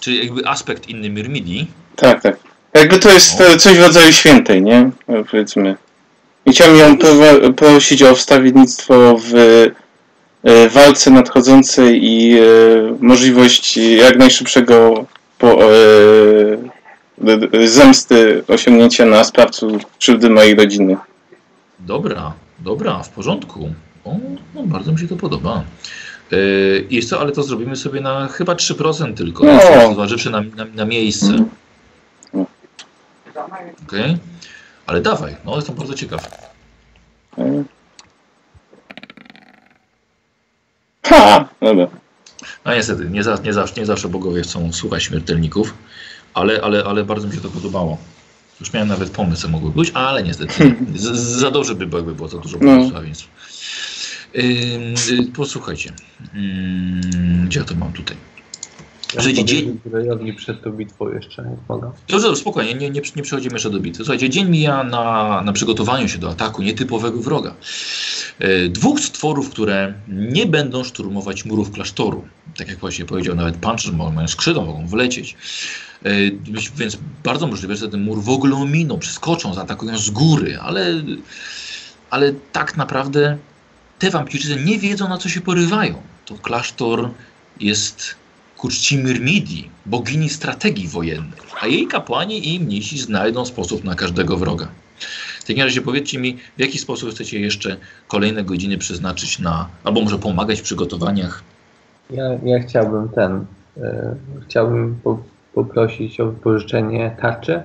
Czyli 0.00 0.18
jakby 0.26 0.46
aspekt 0.48 0.88
inny 0.88 1.10
Myrmidii. 1.10 1.66
tak, 1.96 2.22
tak. 2.22 2.36
Jakby 2.74 2.98
to 2.98 3.10
jest 3.10 3.40
e, 3.40 3.56
coś 3.56 3.78
w 3.78 3.82
rodzaju 3.82 4.12
świętej, 4.12 4.62
nie? 4.62 4.90
E, 5.08 5.24
Powiedzmy. 5.30 5.76
I 6.46 6.50
chciałem 6.52 6.76
ją 6.76 6.98
pro- 6.98 7.52
prosić 7.56 8.02
o 8.02 8.14
wstawiennictwo 8.14 9.16
w 9.18 9.34
e, 10.44 10.68
walce 10.68 11.10
nadchodzącej 11.10 12.00
i 12.04 12.36
możliwość 13.00 13.76
jak 13.76 14.16
najszybszego 14.18 15.04
po, 15.38 15.58
zemsty 17.64 18.44
osiągnięcia 18.48 19.04
na 19.06 19.24
sprawcu 19.24 19.78
krzywdy 19.98 20.30
mojej 20.30 20.54
rodziny. 20.54 20.96
Dobra, 21.78 22.32
dobra, 22.58 23.02
w 23.02 23.08
porządku. 23.08 23.70
O, 24.04 24.14
no, 24.54 24.62
bardzo 24.62 24.92
mi 24.92 24.98
się 24.98 25.08
to 25.08 25.16
podoba. 25.16 25.62
Yy, 26.30 26.86
jest 26.90 27.10
to, 27.10 27.20
ale 27.20 27.32
to 27.32 27.42
zrobimy 27.42 27.76
sobie 27.76 28.00
na 28.00 28.28
chyba 28.28 28.54
3% 28.54 29.14
tylko, 29.14 29.44
No. 29.44 29.58
no. 29.76 29.94
zważywszy 29.94 30.30
na, 30.30 30.40
na, 30.40 30.64
na 30.74 30.84
miejsce. 30.84 31.44
No. 32.34 32.46
Okej? 33.88 34.16
Ale 34.86 35.00
dawaj, 35.00 35.36
no 35.44 35.56
jestem 35.56 35.74
bardzo 35.74 35.94
ciekaw. 35.94 36.28
E. 37.38 37.64
Ha! 41.06 41.48
Dobra. 41.60 41.86
No 42.64 42.74
niestety, 42.74 43.10
nie, 43.10 43.22
za, 43.22 43.38
nie, 43.44 43.52
zawsze, 43.52 43.80
nie 43.80 43.86
zawsze 43.86 44.08
bogowie 44.08 44.42
chcą 44.42 44.72
słuchać 44.72 45.02
śmiertelników, 45.02 45.74
ale, 46.34 46.60
ale, 46.62 46.84
ale 46.84 47.04
bardzo 47.04 47.28
mi 47.28 47.34
się 47.34 47.40
to 47.40 47.48
podobało. 47.48 47.98
Już 48.60 48.72
miałem 48.72 48.88
nawet 48.88 49.10
pomysł, 49.10 49.42
co 49.42 49.48
mogło 49.48 49.70
być, 49.70 49.90
ale 49.94 50.22
niestety 50.22 50.76
z, 50.94 51.02
za 51.18 51.50
dobrze 51.50 51.74
by 51.74 51.86
było, 51.86 51.98
jakby 51.98 52.14
było 52.14 52.28
za 52.28 52.38
dużo 52.38 52.58
No. 52.60 52.74
błogosławieństw. 52.76 53.24
Y, 53.24 53.28
posłuchajcie, 55.34 55.92
gdzie 57.44 57.60
ja 57.60 57.64
to 57.64 57.74
mam 57.74 57.92
tutaj? 57.92 58.16
Powiem 59.16 59.46
dzień- 59.46 59.80
Zbrojowi 59.86 60.34
przed 60.34 60.62
tą 60.62 60.72
bitwą 60.72 61.08
jeszcze, 61.08 61.42
jak 61.42 61.68
mogę. 61.68 61.90
Dobrze, 62.08 62.26
dobrze, 62.26 62.40
spokojnie, 62.40 62.74
nie, 62.74 62.90
nie, 62.90 63.00
nie 63.16 63.22
przechodzimy 63.22 63.54
jeszcze 63.54 63.70
do 63.70 63.80
bitwy. 63.80 64.04
Słuchajcie, 64.04 64.30
dzień 64.30 64.48
mija 64.50 64.84
na, 64.84 65.42
na 65.44 65.52
przygotowaniu 65.52 66.08
się 66.08 66.18
do 66.18 66.30
ataku 66.30 66.62
nietypowego 66.62 67.20
wroga. 67.20 67.54
E, 68.38 68.68
dwóch 68.68 69.00
stworów, 69.00 69.50
które 69.50 69.94
nie 70.08 70.46
będą 70.46 70.84
szturmować 70.84 71.44
murów 71.44 71.70
klasztoru. 71.70 72.24
Tak 72.56 72.68
jak 72.68 72.78
właśnie 72.78 73.04
powiedział 73.04 73.34
nawet 73.34 73.56
Punch, 73.56 73.92
mają 74.14 74.28
skrzydła, 74.28 74.64
mogą 74.64 74.86
wlecieć. 74.86 75.36
E, 76.04 76.10
więc 76.76 76.98
bardzo 77.24 77.46
możliwe, 77.46 77.76
że 77.76 77.88
ten 77.88 78.02
mur 78.02 78.22
w 78.22 78.28
ogóle 78.28 78.56
ominą, 78.56 78.98
przeskoczą, 78.98 79.54
zaatakują 79.54 79.98
z 79.98 80.10
góry, 80.10 80.58
ale, 80.58 81.02
ale 82.10 82.32
tak 82.52 82.76
naprawdę 82.76 83.38
te 83.98 84.10
wampirzycy 84.10 84.64
nie 84.64 84.78
wiedzą, 84.78 85.08
na 85.08 85.18
co 85.18 85.28
się 85.28 85.40
porywają. 85.40 85.94
To 86.24 86.34
klasztor 86.34 87.10
jest 87.60 88.14
ku 88.56 88.68
czci 88.68 88.98
Myrmidii, 88.98 89.70
bogini 89.86 90.28
strategii 90.28 90.88
wojennej, 90.88 91.40
a 91.60 91.66
jej 91.66 91.86
kapłani 91.86 92.54
i 92.54 92.60
mnisi 92.60 92.98
znajdą 92.98 93.44
sposób 93.44 93.84
na 93.84 93.94
każdego 93.94 94.36
wroga. 94.36 94.68
W 95.40 95.44
takim 95.44 95.64
razie 95.64 95.80
powiedzcie 95.80 96.18
mi, 96.18 96.36
w 96.56 96.60
jaki 96.60 96.78
sposób 96.78 97.10
chcecie 97.10 97.40
jeszcze 97.40 97.76
kolejne 98.08 98.44
godziny 98.44 98.78
przeznaczyć 98.78 99.38
na, 99.38 99.68
albo 99.84 100.00
może 100.00 100.18
pomagać 100.18 100.60
w 100.60 100.62
przygotowaniach. 100.62 101.42
Ja, 102.10 102.24
ja 102.44 102.58
chciałbym 102.60 103.08
ten, 103.08 103.46
e, 103.76 104.16
chciałbym 104.48 105.00
po, 105.04 105.22
poprosić 105.54 106.20
o 106.20 106.26
wypożyczenie 106.26 107.16
tarczy, 107.20 107.62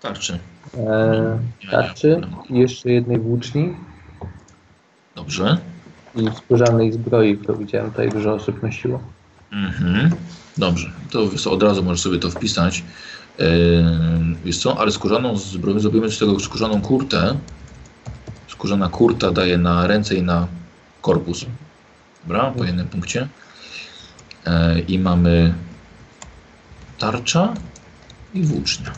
Tarczy. 0.00 0.38
e, 0.78 1.38
tarczy 1.70 2.20
jeszcze 2.50 2.90
jednej 2.90 3.18
włóczni 3.18 3.74
Dobrze. 5.16 5.58
i 6.16 6.36
skórzanej 6.36 6.92
zbroi, 6.92 7.38
którą 7.38 7.58
widziałem 7.58 7.90
tutaj 7.90 8.08
dużo 8.08 8.34
osób 8.34 8.62
nosiło. 8.62 9.00
Mhm. 9.52 10.10
Dobrze. 10.56 10.92
To 11.10 11.28
co, 11.28 11.52
od 11.52 11.62
razu 11.62 11.82
możesz 11.82 12.00
sobie 12.00 12.18
to 12.18 12.30
wpisać. 12.30 12.84
Yy, 13.38 13.46
wiesz 14.44 14.58
co, 14.58 14.78
ale 14.78 14.92
skórzaną 14.92 15.36
zbroję 15.36 15.80
zrobimy 15.80 16.10
z 16.10 16.18
tego 16.18 16.40
skórzaną 16.40 16.80
kurtę. 16.82 17.36
Skórzana 18.48 18.88
kurta 18.88 19.30
daje 19.30 19.58
na 19.58 19.86
ręce 19.86 20.14
i 20.14 20.22
na 20.22 20.46
korpus. 21.02 21.46
Dobra, 22.24 22.50
po 22.50 22.64
jednym 22.64 22.88
punkcie. 22.88 23.28
E, 24.46 24.80
I 24.80 24.98
mamy 24.98 25.54
tarcza 26.98 27.54
i 28.34 28.42
włócznia. 28.42 28.92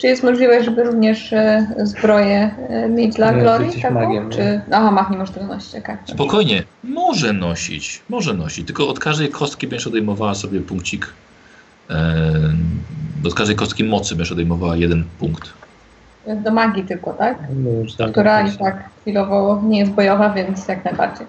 Czy 0.00 0.06
jest 0.06 0.22
możliwość, 0.22 0.64
żeby 0.64 0.84
również 0.84 1.32
e, 1.32 1.66
zbroję 1.82 2.50
e, 2.68 2.88
mieć 2.88 3.14
dla 3.14 3.32
jesteś 3.32 3.82
taką? 3.82 3.94
magiem? 3.94 4.30
Czy... 4.30 4.60
Aha, 4.72 4.90
mach 4.90 5.10
nie 5.10 5.18
masz 5.18 5.30
tego 5.30 5.46
nosić, 5.46 5.74
okej. 5.74 5.96
Spokojnie, 6.04 6.62
może 6.84 7.32
nosić, 7.32 8.02
może 8.08 8.34
nosić, 8.34 8.66
tylko 8.66 8.88
od 8.88 8.98
każdej 8.98 9.28
kostki 9.28 9.66
będziesz 9.66 9.86
odejmowała 9.86 10.34
sobie 10.34 10.60
punkcik. 10.60 11.12
E, 11.90 12.22
od 13.26 13.34
każdej 13.34 13.56
kostki 13.56 13.84
mocy 13.84 14.14
będziesz 14.14 14.32
odejmowała 14.32 14.76
jeden 14.76 15.04
punkt. 15.18 15.52
Do 16.44 16.50
magii 16.50 16.84
tylko, 16.84 17.12
tak? 17.12 17.38
No 17.54 17.70
już 17.70 17.94
tam 17.94 18.10
Która 18.10 18.40
i 18.40 18.44
jakaś- 18.44 18.58
tak 18.58 18.88
chwilowo 19.00 19.62
nie 19.64 19.78
jest 19.78 19.92
bojowa, 19.92 20.30
więc 20.30 20.68
jak 20.68 20.84
najbardziej. 20.84 21.26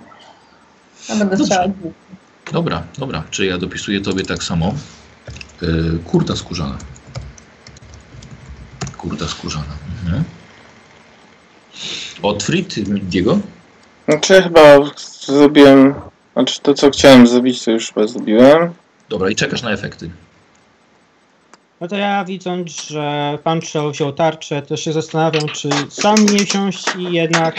Ja 1.09 1.15
będę 1.15 1.37
strzelać. 1.37 1.71
Dobra, 2.53 2.83
dobra, 2.97 3.23
czy 3.29 3.45
ja 3.45 3.57
dopisuję 3.57 4.01
tobie 4.01 4.23
tak 4.23 4.43
samo? 4.43 4.73
E, 5.63 5.67
kurta 6.05 6.35
skórzana. 6.35 6.77
Kurta 9.01 9.27
skórzana. 9.27 9.65
Mhm. 10.05 10.23
Od 12.21 12.43
Frit 12.43 12.79
Diego? 12.79 13.39
Znaczy 14.07 14.41
chyba 14.41 14.61
zrobiłem... 15.25 15.93
Znaczy 16.33 16.61
to 16.61 16.73
co 16.73 16.89
chciałem 16.89 17.27
zrobić, 17.27 17.63
to 17.63 17.71
już 17.71 17.93
chyba 17.93 18.07
zrobiłem. 18.07 18.73
Dobra, 19.09 19.29
i 19.29 19.35
czekasz 19.35 19.61
na 19.61 19.71
efekty. 19.71 20.09
No 21.81 21.87
to 21.87 21.95
ja 21.95 22.25
widząc, 22.25 22.87
że 22.87 23.37
pan 23.43 23.61
Trzeo 23.61 23.91
wziął 23.91 24.13
tarczę, 24.13 24.61
to 24.61 24.77
się 24.77 24.93
zastanawiam, 24.93 25.49
czy 25.49 25.69
sam 25.89 26.15
nie 26.15 26.39
wziąć 26.39 26.83
i 26.97 27.13
jednak 27.13 27.55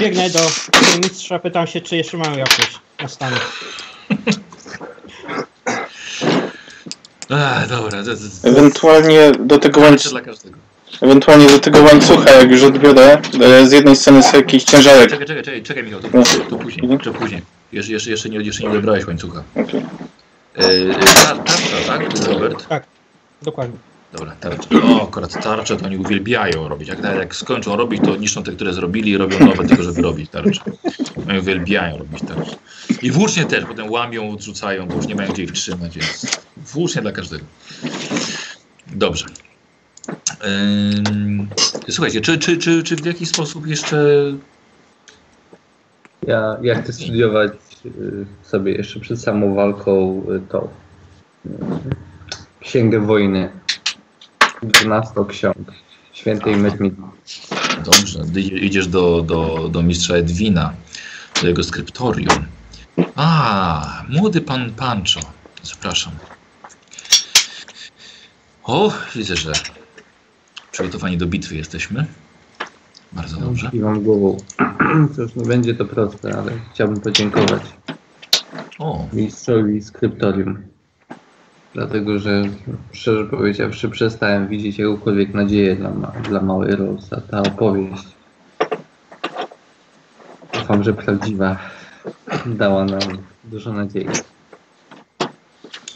biegnę 0.00 0.30
do 0.30 0.40
mistrza, 1.02 1.38
pytam 1.38 1.66
się, 1.66 1.80
czy 1.80 1.96
jeszcze 1.96 2.16
mają 2.16 2.36
jakieś 2.36 2.80
na 3.02 3.08
stanie. 3.08 3.36
Ach, 7.30 7.68
dobra, 7.68 8.04
to, 8.04 8.10
to, 8.10 8.16
to, 8.42 8.48
Ewentualnie 8.48 9.32
do 9.40 9.58
tego 9.58 9.80
łańcucha, 9.80 10.10
dla 10.10 10.20
każdego. 10.20 10.58
Ewentualnie 11.00 11.46
do 11.46 11.58
tego 11.58 11.82
łańcucha, 11.82 12.30
jak 12.30 12.50
już 12.50 12.62
odbiorę, 12.62 13.20
e, 13.40 13.66
z 13.66 13.72
jednej 13.72 13.96
strony 13.96 14.22
sobie 14.22 14.38
jakiś 14.38 14.64
ciężarek. 14.64 15.10
Czekaj, 15.10 15.26
czekaj, 15.26 15.42
czekaj, 15.42 15.62
czekaj 15.62 15.84
Michał, 15.84 16.00
to, 16.00 16.08
No. 16.12 16.22
to 16.50 16.56
później, 16.56 16.98
to 17.04 17.12
później. 17.12 17.42
Jeszcze, 17.72 17.92
jeszcze, 17.92 18.10
jeszcze, 18.10 18.28
nie, 18.28 18.38
jeszcze 18.38 18.62
nie 18.62 18.68
odebrałeś 18.70 19.06
łańcucha. 19.06 19.42
Okej. 19.54 19.82
E, 20.58 20.60
e, 20.60 20.94
tar- 20.94 21.38
tarcza, 21.44 21.76
tak, 21.86 22.26
Robert? 22.28 22.66
Dokładnie. 23.42 23.76
Dobra, 24.12 24.36
tarcze. 24.40 24.68
O, 24.82 25.02
akurat 25.02 25.42
tarcze 25.42 25.76
to 25.76 25.86
oni 25.86 25.96
uwielbiają 25.96 26.68
robić. 26.68 26.88
Jak, 26.88 27.02
jak 27.02 27.36
skończą 27.36 27.76
robić, 27.76 28.02
to 28.04 28.16
niszczą 28.16 28.42
te, 28.42 28.52
które 28.52 28.72
zrobili 28.72 29.10
i 29.10 29.16
robią 29.16 29.38
nowe 29.38 29.66
tylko, 29.68 29.82
żeby 29.82 30.02
robić 30.02 30.30
tarcze. 30.30 30.60
Oni 31.28 31.38
uwielbiają 31.38 31.98
robić 31.98 32.20
tarcze. 32.28 32.56
I 33.02 33.10
włócznie 33.10 33.44
też, 33.44 33.64
potem 33.64 33.90
łamią, 33.90 34.32
odrzucają, 34.32 34.86
bo 34.86 34.94
już 34.94 35.06
nie 35.06 35.14
mają 35.14 35.32
gdzie 35.32 35.42
ich 35.42 35.52
trzymać, 35.52 35.98
więc 35.98 36.26
włócznie 36.56 37.02
dla 37.02 37.12
każdego. 37.12 37.44
Dobrze. 38.86 39.24
Słuchajcie, 41.90 42.20
czy, 42.20 42.38
czy, 42.38 42.56
czy, 42.56 42.82
czy 42.82 42.96
w 42.96 43.06
jakiś 43.06 43.28
sposób 43.28 43.66
jeszcze... 43.66 44.24
Ja, 46.26 46.56
ja 46.62 46.82
chcę 46.82 46.92
studiować 46.92 47.52
y, 47.86 48.26
sobie 48.42 48.72
jeszcze 48.72 49.00
przed 49.00 49.20
samą 49.20 49.54
walką 49.54 50.22
y, 50.36 50.40
tą 50.48 50.68
y, 51.46 51.50
Księgę 52.60 53.00
Wojny 53.00 53.50
12 54.62 55.10
ksiąg 55.28 55.72
świętej 56.12 56.56
Medmidi. 56.56 57.02
Dobrze, 57.84 58.40
idziesz 58.40 58.86
do, 58.86 59.22
do, 59.22 59.68
do 59.68 59.82
mistrza 59.82 60.14
Edwina, 60.14 60.72
do 61.40 61.48
jego 61.48 61.64
skryptorium. 61.64 62.46
A, 63.16 64.04
młody 64.08 64.40
pan 64.40 64.72
Pancho. 64.72 65.20
Zapraszam. 65.62 66.12
O, 68.64 68.92
widzę, 69.14 69.36
że 69.36 69.52
przygotowani 70.72 71.16
do 71.16 71.26
bitwy 71.26 71.56
jesteśmy. 71.56 72.06
Bardzo 73.12 73.40
dobrze. 73.40 73.70
Kiwam 73.70 74.02
głową. 74.02 74.36
Cóż, 75.16 75.34
nie 75.34 75.44
będzie 75.44 75.74
to 75.74 75.84
proste, 75.84 76.38
ale 76.38 76.52
chciałbym 76.74 77.00
podziękować 77.00 77.62
O, 78.78 79.06
mistrzowi 79.12 79.82
skryptorium. 79.82 80.62
Dlatego, 81.74 82.18
że 82.18 82.42
szczerze 82.92 83.24
powiedziawszy, 83.24 83.88
przestałem 83.88 84.48
widzieć 84.48 84.78
jakąkolwiek 84.78 85.34
nadzieję 85.34 85.76
dla, 85.76 85.90
ma 85.90 86.06
dla 86.06 86.40
małej 86.40 86.76
Rose, 86.76 87.16
a 87.16 87.20
ta 87.20 87.42
opowieść, 87.42 88.04
ufam, 90.62 90.84
że 90.84 90.92
prawdziwa, 90.94 91.58
dała 92.46 92.84
nam 92.84 93.00
dużo 93.44 93.72
nadziei. 93.72 94.06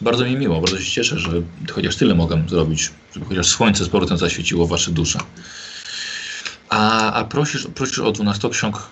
Bardzo 0.01 0.24
mi 0.24 0.36
miło, 0.36 0.60
bardzo 0.60 0.78
się 0.78 0.90
cieszę, 0.90 1.18
że 1.18 1.31
chociaż 1.73 1.97
tyle 1.97 2.14
mogę 2.14 2.43
zrobić, 2.48 2.93
żeby 3.14 3.27
chociaż 3.27 3.47
słońce 3.47 3.85
z 3.85 3.89
powrotem 3.89 4.18
zaświeciło 4.18 4.66
wasze 4.66 4.90
dusze. 4.90 5.18
A, 6.68 7.12
a 7.12 7.24
prosisz, 7.24 7.66
prosisz 7.74 7.98
o 7.98 8.12
12 8.12 8.51
ksiąg. 8.51 8.89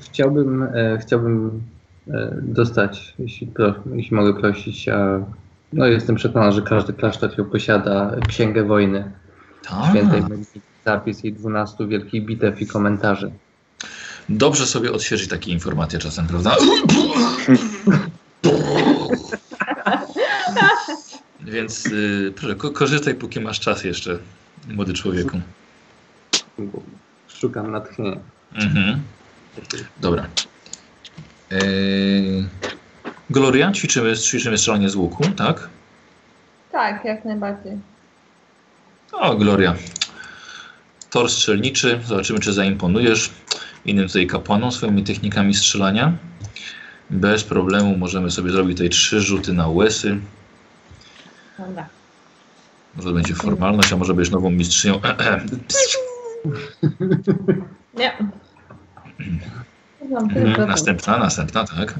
Chciałbym, 0.00 0.62
e, 0.62 0.98
chciałbym 1.02 1.62
e, 2.08 2.38
dostać, 2.42 3.14
jeśli, 3.18 3.46
pro, 3.46 3.74
jeśli 3.94 4.16
mogę 4.16 4.40
prosić, 4.40 4.88
a 4.88 5.20
no 5.72 5.86
jestem 5.86 6.16
przekonany, 6.16 6.52
że 6.52 6.62
każdy 6.62 6.92
klasztor 6.92 7.38
ją 7.38 7.44
posiada, 7.44 8.16
Księgę 8.28 8.64
Wojny 8.64 9.12
Tak. 9.68 9.90
Świętej 9.90 10.20
Medmidi, 10.20 10.60
zapis 10.84 11.24
jej 11.24 11.32
12 11.32 11.86
wielkich 11.86 12.24
bitew 12.24 12.62
i 12.62 12.66
komentarzy. 12.66 13.30
Dobrze 14.28 14.66
sobie 14.66 14.92
odświeżyć 14.92 15.28
takie 15.28 15.52
informacje 15.52 15.98
czasem, 15.98 16.26
prawda? 16.26 16.56
Więc 21.46 21.86
y, 21.86 22.32
proszę, 22.36 22.54
ko 22.54 22.70
korzystaj 22.70 23.14
póki 23.14 23.40
masz 23.40 23.60
czas 23.60 23.84
jeszcze, 23.84 24.18
młody 24.68 24.92
człowieku. 24.92 25.40
Szukam 27.28 27.70
natchnienia. 27.70 28.16
Mhm. 28.54 29.02
Dobra. 30.00 30.26
Yy, 31.50 32.44
Gloria, 33.30 33.72
ćwiczymy, 33.72 34.16
ćwiczymy 34.16 34.58
strzelanie 34.58 34.88
z 34.88 34.96
łuku, 34.96 35.24
tak? 35.36 35.68
Tak, 36.72 37.04
jak 37.04 37.24
najbardziej. 37.24 37.78
O, 39.12 39.36
Gloria. 39.36 39.74
Tor 41.10 41.30
strzelniczy, 41.30 42.00
zobaczymy 42.04 42.40
czy 42.40 42.52
zaimponujesz 42.52 43.30
innym 43.84 44.06
tutaj 44.06 44.26
kapłanom 44.26 44.72
swoimi 44.72 45.04
technikami 45.04 45.54
strzelania. 45.54 46.12
Bez 47.10 47.44
problemu 47.44 47.96
możemy 47.96 48.30
sobie 48.30 48.50
zrobić 48.50 48.76
tutaj 48.76 48.90
trzy 48.90 49.20
rzuty 49.20 49.52
na 49.52 49.68
łesy. 49.68 50.18
Dobra. 51.58 51.88
Może 52.96 53.08
to 53.08 53.14
będzie 53.14 53.34
formalność, 53.34 53.92
a 53.92 53.96
może 53.96 54.14
będziesz 54.14 54.32
nową 54.32 54.50
mistrzynią. 54.50 55.00
Nie. 57.94 58.12
Mhm. 60.00 60.68
Następna, 60.68 61.18
następna, 61.18 61.64
tak. 61.64 61.94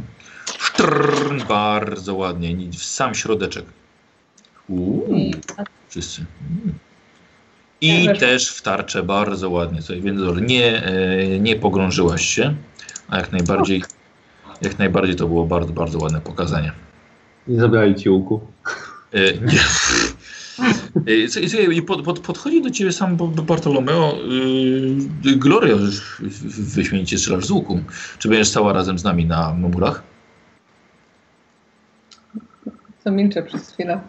Sztrrr, 0.58 1.44
bardzo 1.48 2.14
ładnie, 2.14 2.54
ni- 2.54 2.70
w 2.70 2.84
sam 2.84 3.14
środeczek. 3.14 3.64
Uuu, 4.68 5.30
wszyscy. 5.88 6.24
Mm. 6.50 6.78
I 7.80 8.18
też. 8.18 8.50
w 8.50 8.62
tarczę 8.62 9.02
bardzo 9.02 9.50
ładnie. 9.50 9.80
Tutaj, 9.82 10.00
więc 10.02 10.20
nie, 10.48 10.84
e, 10.84 11.40
nie 11.40 11.56
pogrążyłaś 11.56 12.26
się, 12.26 12.54
a 13.08 13.16
jak 13.16 13.32
najbardziej, 13.32 13.84
jak 14.62 14.78
najbardziej 14.78 15.16
to 15.16 15.26
było 15.26 15.46
bardzo, 15.46 15.72
bardzo 15.72 15.98
ładne 15.98 16.20
pokazanie. 16.20 16.72
Nie 17.48 17.60
zabrali 17.60 17.94
ci 17.94 18.10
łuku. 18.10 18.40
E, 19.16 19.32
nie. 19.52 19.58
E, 21.06 21.28
co- 21.28 21.40
I 21.72 21.82
pod, 21.82 22.02
pod, 22.02 22.18
podchodzi 22.20 22.62
do 22.62 22.70
ciebie 22.70 22.92
sam 22.92 23.16
Bartolomeo. 23.16 24.16
Yy, 25.24 25.40
w- 26.20 26.74
wyśmienicie 26.74 27.18
strzelasz 27.18 27.46
z 27.46 27.50
łuku. 27.50 27.80
Czy 28.18 28.28
będziesz 28.28 28.48
stała 28.48 28.72
razem 28.72 28.98
z 28.98 29.04
nami 29.04 29.24
na 29.26 29.52
murach? 29.54 30.02
Co 33.04 33.10
milczę 33.10 33.42
przez 33.42 33.72
chwilę. 33.72 34.00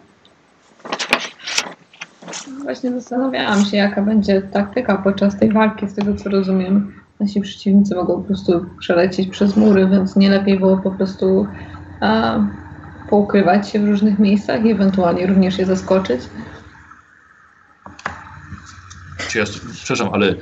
Właśnie 2.62 2.90
zastanawiałam 2.90 3.64
się, 3.64 3.76
jaka 3.76 4.02
będzie 4.02 4.42
taktyka 4.42 4.96
podczas 4.96 5.38
tej 5.38 5.52
walki, 5.52 5.88
z 5.88 5.94
tego 5.94 6.14
co 6.14 6.30
rozumiem. 6.30 6.92
Nasi 7.20 7.40
przeciwnicy 7.40 7.94
mogą 7.94 8.14
po 8.14 8.26
prostu 8.26 8.66
przelecieć 8.78 9.28
przez 9.28 9.56
mury, 9.56 9.88
więc 9.88 10.16
nie 10.16 10.30
lepiej 10.30 10.58
było 10.58 10.76
po 10.78 10.90
prostu 10.90 11.46
a, 12.00 12.38
poukrywać 13.10 13.70
się 13.70 13.78
w 13.80 13.88
różnych 13.88 14.18
miejscach 14.18 14.64
i 14.64 14.70
ewentualnie 14.70 15.26
również 15.26 15.58
je 15.58 15.66
zaskoczyć. 15.66 16.20
Czy 19.28 19.38
ja, 19.38 19.44
przepraszam, 19.72 20.08
ale 20.12 20.34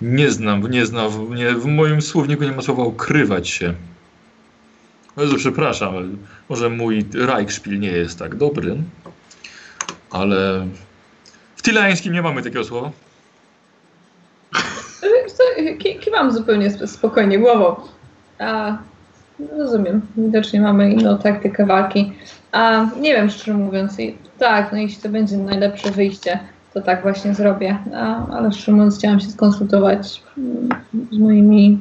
nie 0.00 0.30
znam, 0.30 0.70
nie 0.70 0.86
znam, 0.86 1.34
nie, 1.34 1.54
w 1.54 1.66
moim 1.66 2.02
słowniku 2.02 2.44
nie 2.44 2.52
ma 2.52 2.62
słowa 2.62 2.82
ukrywać 2.84 3.48
się. 3.48 3.74
Bardzo 5.16 5.36
przepraszam, 5.36 5.96
ale 5.96 6.06
może 6.48 6.70
mój 6.70 7.04
Reichspiel 7.14 7.80
nie 7.80 7.90
jest 7.90 8.18
tak 8.18 8.34
dobry, 8.34 8.76
ale 10.10 10.66
w 11.56 11.62
Tilańskim 11.62 12.12
nie 12.12 12.22
mamy 12.22 12.42
takiego 12.42 12.64
słowa. 12.64 12.90
Kiwam 16.00 16.32
zupełnie 16.32 16.66
sp- 16.74 16.86
spokojnie 16.86 17.38
głową. 17.38 17.76
A, 18.38 18.78
rozumiem, 19.58 20.00
widocznie 20.16 20.60
mamy 20.60 20.92
inną 20.92 21.18
taktykę 21.18 21.66
walki. 21.66 22.12
A 22.52 22.86
nie 23.00 23.14
wiem, 23.14 23.30
szczerze 23.30 23.54
mówiąc, 23.54 24.00
i, 24.00 24.16
tak, 24.38 24.72
no 24.72 24.78
jeśli 24.78 25.02
to 25.02 25.08
będzie 25.08 25.36
najlepsze 25.36 25.90
wyjście, 25.90 26.38
to 26.74 26.80
tak 26.80 27.02
właśnie 27.02 27.34
zrobię. 27.34 27.78
A, 27.94 28.26
ale 28.26 28.52
szczerze 28.52 28.72
mówiąc, 28.72 28.98
chciałam 28.98 29.20
się 29.20 29.30
skonsultować 29.30 30.22
mm, 30.38 30.68
z 31.12 31.18
moimi, 31.18 31.78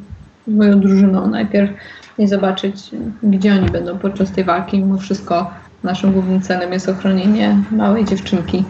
z 0.48 0.56
moją 0.56 0.80
drużyną 0.80 1.28
najpierw 1.28 1.72
i 2.18 2.28
zobaczyć, 2.28 2.76
gdzie 3.24 3.54
oni 3.54 3.70
będą 3.70 3.98
podczas 3.98 4.32
tej 4.32 4.44
walki. 4.44 4.80
Mimo 4.80 4.98
wszystko 4.98 5.54
naszym 5.84 6.14
głównym 6.14 6.42
celem 6.42 6.74
jest 6.74 6.90
ochronienie 6.90 7.58
małej 7.72 8.06
dziewczynki, 8.06 8.64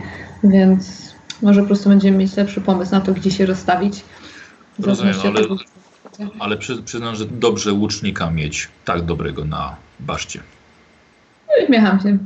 więc 0.44 1.14
może 1.42 1.62
po 1.62 1.68
prostu 1.68 1.90
będziemy 1.90 2.18
mieć 2.18 2.38
lepszy 2.38 2.62
pomysł 2.62 2.92
na 2.92 3.02
to, 3.02 3.14
gdzie 3.14 3.32
się 3.32 3.46
rozstawić. 3.46 4.04
Rozumiem, 4.80 5.16
ale- 5.26 5.83
Ale 6.40 6.58
przy, 6.58 6.84
przyznam, 6.84 7.16
że 7.16 7.26
dobrze 7.26 7.74
łucznika 7.74 8.30
mieć 8.30 8.70
tak 8.86 9.02
dobrego 9.02 9.46
na 9.46 9.76
baszcie. 10.00 10.40
Uśmiecham 11.64 12.00
się. 12.00 12.18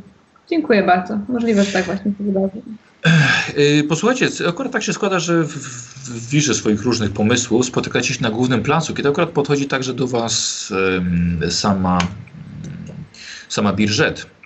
Dziękuję 0.49 0.83
bardzo. 0.83 1.19
Możliwe, 1.29 1.63
że 1.63 1.71
tak 1.71 1.85
właśnie 1.85 2.11
się 2.11 2.23
wydarzy. 2.23 2.61
Yy, 3.57 3.83
Posłuchajcie, 3.83 4.27
akurat 4.47 4.71
tak 4.71 4.83
się 4.83 4.93
składa, 4.93 5.19
że 5.19 5.43
w, 5.43 5.53
w, 5.53 6.29
wirze 6.29 6.53
swoich 6.53 6.83
różnych 6.83 7.11
pomysłów 7.11 7.65
spotykacie 7.65 8.13
się 8.13 8.21
na 8.21 8.31
głównym 8.31 8.63
placu, 8.63 8.93
kiedy 8.93 9.09
akurat 9.09 9.29
podchodzi 9.29 9.67
także 9.67 9.93
do 9.93 10.07
Was 10.07 10.73
sama, 11.49 11.97
sama 13.49 13.73
Birżet. 13.73 14.36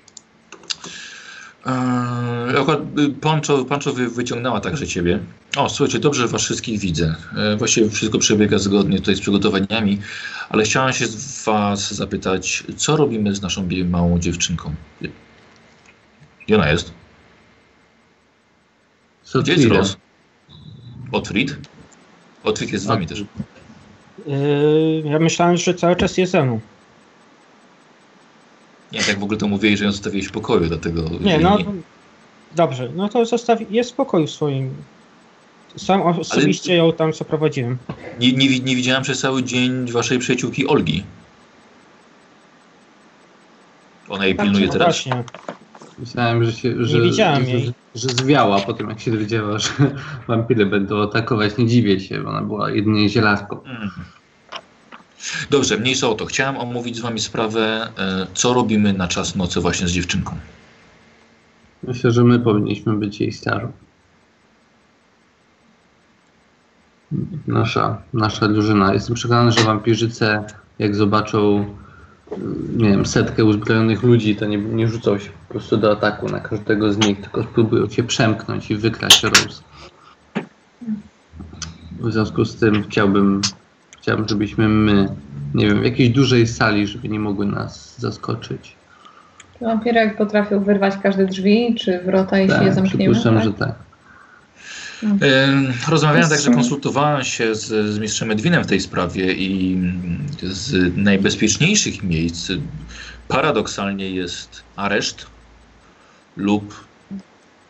Eee, 1.66 3.04
y, 3.06 3.10
Pancho, 3.10 3.66
Pancho 3.66 3.94
wy, 3.94 4.10
wyciągnęła 4.10 4.62
także 4.62 4.88
ciebie. 4.88 5.20
O, 5.58 5.70
słuchajcie, 5.70 6.00
dobrze 6.00 6.28
was 6.28 6.42
wszystkich 6.42 6.80
widzę. 6.80 7.16
E, 7.38 7.58
właściwie 7.58 7.90
wszystko 7.90 8.20
przebiega 8.20 8.60
zgodnie 8.60 8.98
tutaj 8.98 9.16
z 9.16 9.22
przygotowaniami, 9.22 10.00
ale 10.50 10.64
chciałam 10.64 10.94
się 10.94 11.08
z 11.08 11.46
was 11.46 11.94
zapytać, 11.94 12.64
co 12.78 12.96
robimy 12.98 13.36
z 13.36 13.42
naszą 13.42 13.68
małą 13.86 14.20
dziewczynką? 14.20 14.76
Gdzie 16.48 16.56
ona 16.56 16.72
jest? 16.72 16.94
Gdzie 19.42 19.52
jest 19.52 19.64
chwilę. 19.64 19.80
Ros? 19.80 19.98
Otfried? 21.12 21.58
Otfried 22.44 22.74
jest 22.74 22.86
z 22.86 22.88
wami 22.88 23.08
też. 23.08 23.24
Yy, 24.28 25.04
ja 25.06 25.20
myślałem, 25.20 25.58
że 25.58 25.74
cały 25.74 25.96
czas 25.96 26.18
jest 26.18 26.32
ze 26.32 26.44
mną. 26.44 26.60
Nie, 28.92 29.04
tak 29.04 29.20
w 29.20 29.24
ogóle 29.24 29.40
to 29.40 29.48
mówiłeś, 29.48 29.80
że 29.80 29.86
ją 29.86 29.92
zostawiłeś 29.92 30.28
w 30.28 30.32
pokoju, 30.32 30.68
dlatego... 30.68 31.02
Nie, 31.22 31.40
no 31.40 31.58
dobrze, 32.56 32.90
no 32.96 33.10
to 33.10 33.26
zostawi, 33.26 33.66
jest 33.70 33.92
w 33.92 33.96
pokoju 33.96 34.28
swoim. 34.28 34.74
Sam 35.76 36.02
osobiście 36.02 36.76
ją 36.76 36.94
tam 36.94 37.14
zaprowadziłem. 37.14 37.78
Nie, 38.20 38.34
nie, 38.34 38.60
nie 38.60 38.76
widziałem 38.76 39.04
przez 39.04 39.20
cały 39.20 39.44
dzień 39.44 39.92
waszej 39.92 40.20
przyjaciółki 40.20 40.68
Olgi. 40.68 41.04
Ona 44.10 44.26
jej 44.26 44.36
Tak, 44.36 44.46
pilnuje 44.46 44.68
no 44.68 44.74
teraz. 44.74 44.88
Właśnie. 44.88 45.24
Myślałem, 46.00 46.44
że 46.44 46.54
się. 46.54 46.86
Że, 46.86 47.02
widziałem 47.02 47.46
że, 47.46 47.52
jej. 47.52 47.66
że, 47.66 47.74
że 47.96 48.10
zwiała 48.10 48.60
po 48.60 48.74
tym, 48.74 48.90
jak 48.90 49.00
się 49.00 49.12
dowiedziała, 49.12 49.60
że 49.60 49.70
wampiry 50.28 50.66
będą 50.66 51.04
atakować. 51.04 51.58
Nie 51.58 51.68
dziwię 51.68 52.00
się, 52.00 52.22
bo 52.22 52.30
ona 52.30 52.42
była 52.42 52.72
jedynie 52.72 53.10
zielarką. 53.10 53.64
Mhm. 53.64 53.92
Dobrze, 55.50 55.78
mniejsza 55.78 56.10
o 56.10 56.16
to. 56.16 56.26
Chciałem 56.26 56.58
omówić 56.58 56.98
z 56.98 57.00
wami 57.00 57.20
sprawę, 57.20 57.88
e, 57.98 58.28
co 58.34 58.54
robimy 58.54 58.94
na 58.94 59.08
czas 59.08 59.36
nocy 59.36 59.60
właśnie 59.60 59.88
z 59.88 59.92
dziewczynką. 59.92 60.36
Myślę, 61.84 62.12
że 62.12 62.24
my 62.24 62.40
powinniśmy 62.40 62.94
być 62.94 63.22
jej 63.22 63.32
strażą. 63.32 63.72
Nasza, 67.48 68.02
nasza 68.14 68.48
drużyna. 68.48 68.94
Jestem 68.94 69.16
przekonany, 69.16 69.52
że 69.52 69.64
wampirzyce, 69.64 70.44
jak 70.80 70.96
zobaczą 70.96 71.66
nie 72.78 72.90
wiem, 72.90 73.06
setkę 73.06 73.46
uzbrojonych 73.46 74.04
ludzi, 74.04 74.36
to 74.36 74.46
nie, 74.46 74.58
nie 74.58 74.88
rzucą 74.88 75.20
się 75.20 75.30
po 75.30 75.54
prostu 75.54 75.78
do 75.78 75.92
ataku 75.92 76.30
na 76.30 76.40
każdego 76.40 76.94
z 76.94 76.98
nich, 76.98 77.22
tylko 77.22 77.44
spróbują 77.44 77.90
się 77.90 78.04
przemknąć 78.04 78.72
i 78.72 78.76
wykraść 78.76 79.24
Rose. 79.24 79.64
W 82.00 82.12
związku 82.12 82.46
z 82.46 82.56
tym 82.56 82.84
chciałbym, 82.84 83.42
chciałbym, 84.02 84.28
żebyśmy 84.28 84.68
my, 84.70 85.08
nie 85.54 85.68
wiem, 85.68 85.82
w 85.82 85.86
jakiejś 85.86 86.10
dużej 86.10 86.48
sali, 86.48 86.88
żeby 86.88 87.10
nie 87.10 87.20
mogły 87.20 87.46
nas 87.46 88.00
zaskoczyć. 88.00 88.76
Wampirek 89.62 90.18
potrafił 90.18 90.60
wyrwać 90.62 90.94
każde 91.04 91.26
drzwi 91.26 91.76
czy 91.80 92.00
wrota, 92.00 92.38
jeśli 92.38 92.56
je 92.56 92.62
Tak, 92.66 92.74
zamkniemy. 92.74 93.14
przypuszczam, 93.14 93.36
Tak? 93.36 93.44
że 93.44 93.54
tak. 93.54 93.76
E, 95.22 95.54
Rozmawiałem 95.90 96.30
także, 96.30 96.52
konsultowałem 96.52 97.24
się 97.24 97.56
z, 97.56 97.66
z 97.94 98.00
mistrzem 98.00 98.32
Edwinem 98.32 98.64
w 98.64 98.68
tej 98.68 98.80
sprawie 98.80 99.34
i 99.34 99.78
z 100.44 100.98
najbezpieczniejszych 100.98 102.04
miejsc 102.04 102.52
paradoksalnie 103.28 104.10
jest 104.12 104.64
areszt 104.76 105.26
lub 106.38 106.86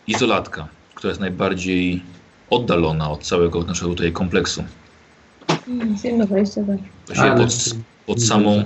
izolatka, 0.07 0.67
która 0.95 1.09
jest 1.11 1.21
najbardziej 1.21 2.03
oddalona 2.49 3.11
od 3.11 3.23
całego 3.23 3.63
naszego 3.63 3.89
tutaj 3.93 4.11
kompleksu. 4.11 4.63
Jest 5.91 6.05
jedno 6.05 6.27
wejście, 6.27 6.63
tak. 6.63 6.77
Właściwie 7.07 7.35
pod, 7.35 7.75
pod 8.05 8.23
samą. 8.23 8.63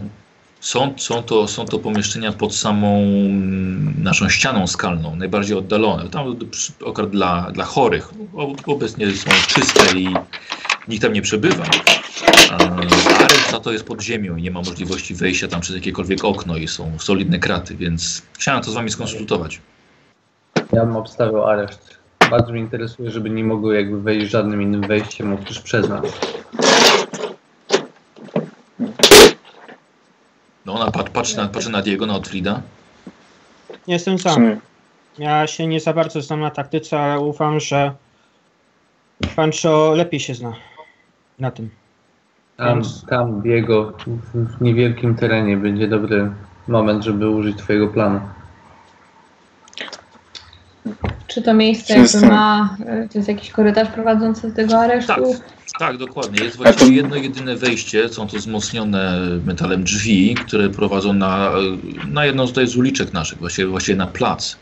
Są, 0.60 0.94
są, 0.98 1.24
to, 1.24 1.48
są 1.48 1.66
to 1.66 1.80
pomieszczenia 1.80 2.32
pod 2.32 2.56
samą 2.56 2.98
mm, 2.98 4.04
naszą 4.04 4.30
ścianą 4.30 4.68
skalną, 4.68 5.16
najbardziej 5.16 5.58
oddalone. 5.58 6.10
Tam 6.10 6.36
akurat 6.88 7.10
dla, 7.10 7.52
dla 7.52 7.66
chorych. 7.66 8.10
Obecnie 8.66 9.12
są 9.12 9.30
czyste 9.48 10.00
i 10.00 10.14
nikt 10.88 11.02
tam 11.02 11.14
nie 11.14 11.22
przebywa. 11.22 11.64
A 12.52 12.56
Ares 13.24 13.52
za 13.52 13.60
to 13.60 13.72
jest 13.72 13.86
pod 13.86 14.02
ziemią 14.02 14.36
i 14.36 14.42
nie 14.42 14.52
ma 14.52 14.60
możliwości 14.60 15.16
wejścia 15.16 15.48
tam 15.48 15.62
przez 15.62 15.76
jakiekolwiek 15.76 16.26
okno 16.26 16.58
i 16.58 16.68
są 16.68 16.92
solidne 17.00 17.40
kraty, 17.40 17.76
więc 17.76 18.22
chciałem 18.34 18.64
to 18.64 18.72
z 18.72 18.74
wami 18.74 18.92
skonsultować. 18.92 19.62
Ja 20.74 20.86
bym 20.86 20.96
obstawiał 20.96 21.48
areszt. 21.48 21.98
Bardzo 22.30 22.52
mnie 22.52 22.62
interesuje, 22.62 23.12
żeby 23.12 23.30
nie 23.30 23.44
mogły 23.44 23.76
jakby 23.76 24.02
wejść 24.02 24.32
żadnym 24.32 24.62
innym 24.62 24.82
wejściem 24.82 25.34
oprócz 25.34 25.62
przez 25.62 25.90
nas. 25.90 26.06
No 30.66 30.74
ona 30.74 30.92
pat, 30.92 31.10
patrzy, 31.10 31.38
na, 31.38 31.48
patrzy 31.48 31.70
na 31.70 31.82
Diego, 31.82 32.06
na 32.06 32.16
Otfrida. 32.16 32.62
Jestem 33.88 34.20
sam. 34.20 34.60
Ja 35.18 35.48
się 35.48 35.68
nie 35.68 35.80
za 35.80 35.94
bardzo 35.94 36.22
znam 36.22 36.40
na 36.40 36.52
taktyce, 36.52 37.00
ale 37.00 37.20
ufam, 37.20 37.60
że 37.60 37.94
Pancho 39.36 39.94
lepiej 39.96 40.20
się 40.20 40.36
zna 40.36 40.54
na 41.40 41.52
tym. 41.52 41.70
Tam, 42.58 42.68
Więc- 42.68 43.06
tam 43.06 43.42
Diego, 43.42 43.94
w, 44.08 44.58
w 44.58 44.62
niewielkim 44.62 45.16
terenie 45.16 45.58
będzie 45.58 45.88
dobry 45.88 46.32
moment, 46.68 47.04
żeby 47.04 47.30
użyć 47.30 47.58
twojego 47.58 47.88
planu. 47.88 48.20
Czy 51.36 51.42
to 51.42 51.54
miejsce 51.54 51.98
jakby 51.98 52.28
ma, 52.28 52.78
y, 53.06 53.10
to 53.10 53.18
jest 53.20 53.28
jakiś 53.28 53.50
korytarz 53.50 53.88
prowadzący 53.88 54.50
do 54.50 54.56
tego 54.56 54.80
aresztu? 54.80 55.36
Tak, 55.80 55.98
dokładnie. 55.98 56.44
Jest 56.44 56.58
właściwie 56.58 56.96
jedno 56.96 57.16
jedyne 57.16 57.56
wejście. 57.56 58.10
Są 58.10 58.28
to 58.28 58.38
wzmocnione 58.38 59.20
metalem 59.46 59.84
drzwi, 59.84 60.36
które 60.36 60.70
prowadzą 60.70 61.14
na, 61.14 61.52
na 62.12 62.26
jedną 62.26 62.48
tutaj 62.48 62.68
z 62.68 62.76
uliczek 62.76 63.14
naszych, 63.14 63.38
właściwie, 63.38 63.68
właściwie 63.68 63.98
na 63.98 64.08
plac. 64.08 64.56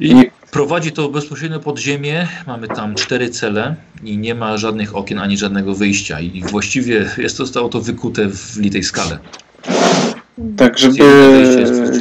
I 0.00 0.30
prowadzi 0.50 0.92
to 0.92 1.08
bezpośrednio 1.08 1.60
pod 1.60 1.78
ziemię. 1.78 2.28
Mamy 2.46 2.68
tam 2.68 2.94
cztery 2.94 3.28
cele 3.28 3.76
i 4.02 4.18
nie 4.18 4.34
ma 4.34 4.56
żadnych 4.56 4.96
okien 4.96 5.18
ani 5.18 5.38
żadnego 5.38 5.74
wyjścia. 5.74 6.20
I 6.20 6.42
właściwie 6.42 7.10
jest 7.18 7.36
to, 7.36 7.46
zostało 7.46 7.68
to 7.68 7.80
wykute 7.80 8.28
w 8.28 8.56
litej 8.56 8.82
skale. 8.82 9.18
Tak, 10.56 10.78
żeby 10.78 11.04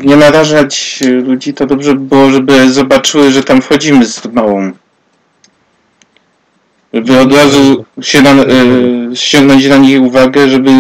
nie 0.04 0.16
narażać 0.16 1.04
ludzi, 1.24 1.54
to 1.54 1.66
dobrze 1.66 1.96
by 1.96 2.00
było, 2.00 2.32
żeby 2.32 2.70
zobaczyły, 2.70 3.32
że 3.32 3.44
tam 3.44 3.62
wchodzimy 3.62 4.06
z 4.06 4.26
małą. 4.26 4.72
Żeby 6.94 7.20
od 7.20 7.34
razu 7.34 7.86
się 8.02 8.22
na, 8.22 8.44
y, 8.44 9.16
ściągnąć 9.16 9.68
na 9.68 9.78
nich 9.78 10.02
uwagę, 10.02 10.50
żeby 10.50 10.72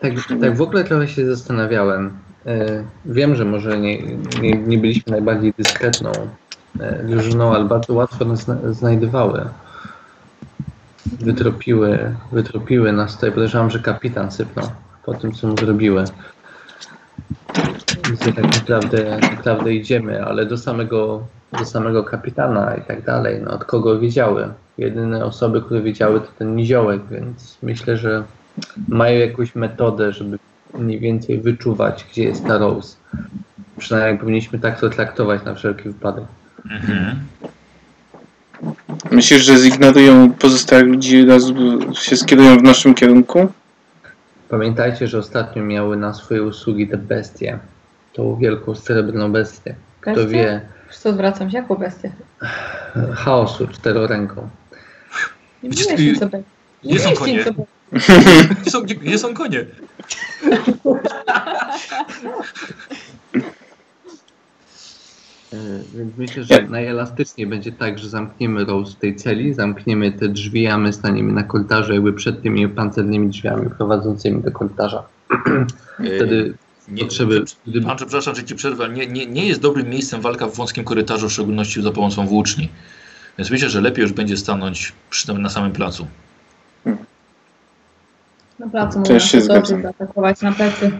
Tak, 0.00 0.12
tak 0.40 0.56
w 0.56 0.62
ogóle 0.62 0.84
trochę 0.84 1.08
się 1.08 1.26
zastanawiałem. 1.26 2.18
E, 2.46 2.84
wiem, 3.04 3.34
że 3.34 3.44
może 3.44 3.78
nie, 3.78 4.02
nie, 4.42 4.52
nie 4.52 4.78
byliśmy 4.78 5.10
najbardziej 5.12 5.54
dyskretną 5.58 6.12
e, 6.80 7.04
drużyną, 7.04 7.54
ale 7.54 7.64
bardzo 7.64 7.94
łatwo 7.94 8.24
nas 8.24 8.40
zna, 8.40 8.56
znajdowały. 8.70 9.48
Wytropiły, 11.20 12.14
wytropiły 12.32 12.92
nas 12.92 13.14
tutaj. 13.14 13.32
Podejrzewam, 13.32 13.70
że 13.70 13.78
kapitan 13.78 14.30
sypnął 14.30 14.66
po 15.04 15.14
tym, 15.14 15.32
co 15.32 15.46
mu 15.46 15.56
zrobiły. 15.56 16.04
Gdzie 18.12 18.32
tak 18.32 18.44
naprawdę, 18.44 19.18
naprawdę 19.22 19.74
idziemy, 19.74 20.24
ale 20.24 20.46
do 20.46 20.58
samego, 20.58 21.26
do 21.58 21.64
samego 21.64 22.04
kapitana 22.04 22.74
i 22.74 22.82
tak 22.82 23.04
dalej. 23.04 23.40
No, 23.44 23.50
od 23.50 23.64
kogo 23.64 23.98
wiedziały? 23.98 24.48
Jedyne 24.78 25.24
osoby, 25.24 25.62
które 25.62 25.82
wiedziały, 25.82 26.20
to 26.20 26.26
ten 26.38 26.56
niziołek, 26.56 27.00
więc 27.10 27.58
myślę, 27.62 27.96
że 27.96 28.24
mają 28.88 29.20
jakąś 29.20 29.54
metodę, 29.54 30.12
żeby 30.12 30.38
mniej 30.78 31.00
więcej 31.00 31.40
wyczuwać, 31.40 32.06
gdzie 32.10 32.24
jest 32.24 32.46
ta 32.46 32.58
Rose. 32.58 32.96
Przynajmniej 33.78 34.18
powinniśmy 34.18 34.58
tak 34.58 34.80
to 34.80 34.90
traktować 34.90 35.44
na 35.44 35.54
wszelki 35.54 35.82
wypadek. 35.82 36.24
Mhm. 36.70 37.16
Myślisz, 39.10 39.42
że 39.42 39.56
zignorują 39.58 40.32
pozostałych 40.32 40.86
ludzi 40.86 41.24
razu 41.26 41.54
się 41.94 42.16
skierują 42.16 42.58
w 42.58 42.62
naszym 42.62 42.94
kierunku? 42.94 43.52
Pamiętajcie, 44.48 45.06
że 45.08 45.18
ostatnio 45.18 45.64
miały 45.64 45.96
na 45.96 46.14
swoje 46.14 46.42
usługi 46.42 46.88
te 46.88 46.96
bestie. 46.96 47.58
Tą 48.12 48.36
wielką 48.36 48.74
srebrną 48.74 49.32
bestię. 49.32 49.74
Kto 50.00 50.14
Bestie? 50.14 50.28
wie, 50.30 50.60
Już 50.86 50.98
to 50.98 51.12
zwracam 51.12 51.50
się, 51.50 51.56
jaką 51.56 51.74
bestię? 51.74 52.12
chaosu 53.14 53.68
czteroręką. 53.68 54.48
Nie 55.62 55.70
Gdzie- 55.70 55.84
sobie. 56.16 56.42
Nie 56.84 56.94
gdzie 56.94 57.00
są 57.04 57.12
konie? 57.12 57.44
Gdzie, 58.62 58.70
są, 58.70 58.80
gdzie, 58.82 58.94
gdzie 58.94 59.18
są 59.18 59.34
konie? 59.34 59.64
E, 65.52 65.56
Więc 65.94 66.16
myślę, 66.16 66.44
że 66.44 66.62
najelastyczniej 66.62 67.46
będzie 67.46 67.72
tak, 67.72 67.98
że 67.98 68.08
zamkniemy 68.08 68.64
Rose 68.64 68.92
w 68.92 68.96
tej 68.96 69.16
celi, 69.16 69.54
zamkniemy 69.54 70.12
te 70.12 70.28
drzwi, 70.28 70.66
a 70.66 70.78
my 70.78 70.92
staniemy 70.92 71.32
na 71.32 71.42
korytarzu 71.42 71.92
jakby 71.92 72.12
przed 72.12 72.42
tymi 72.42 72.68
pancernymi 72.68 73.28
drzwiami 73.28 73.70
prowadzącymi 73.70 74.42
do 74.42 74.50
korytarza. 74.52 75.02
Wtedy 75.98 76.54
Nie, 76.88 77.02
potrzeby... 77.02 77.44
Gdyby, 77.66 77.86
Pan, 77.86 77.96
przepraszam, 77.96 78.34
że 78.34 78.44
ci 78.44 78.54
przerwę, 78.54 78.88
nie, 78.88 79.06
nie, 79.06 79.26
nie 79.26 79.46
jest 79.46 79.60
dobrym 79.60 79.88
miejscem 79.88 80.20
walka 80.20 80.46
w 80.46 80.56
wąskim 80.56 80.84
korytarzu, 80.84 81.28
w 81.28 81.32
szczególności 81.32 81.82
za 81.82 81.90
pomocą 81.90 82.26
włóczni. 82.26 82.68
Więc 83.38 83.50
myślę, 83.50 83.70
że 83.70 83.80
lepiej 83.80 84.02
już 84.02 84.12
będzie 84.12 84.36
stanąć 84.36 84.92
przy, 85.10 85.34
na 85.34 85.48
samym 85.48 85.72
placu. 85.72 86.06
Na 88.58 88.68
placu 88.70 89.02
Też 89.02 89.30
się 89.30 89.38
można 89.38 89.54
zgadzam. 89.54 89.82
zaatakować 89.82 90.42
na 90.42 90.52
plecy. 90.52 90.90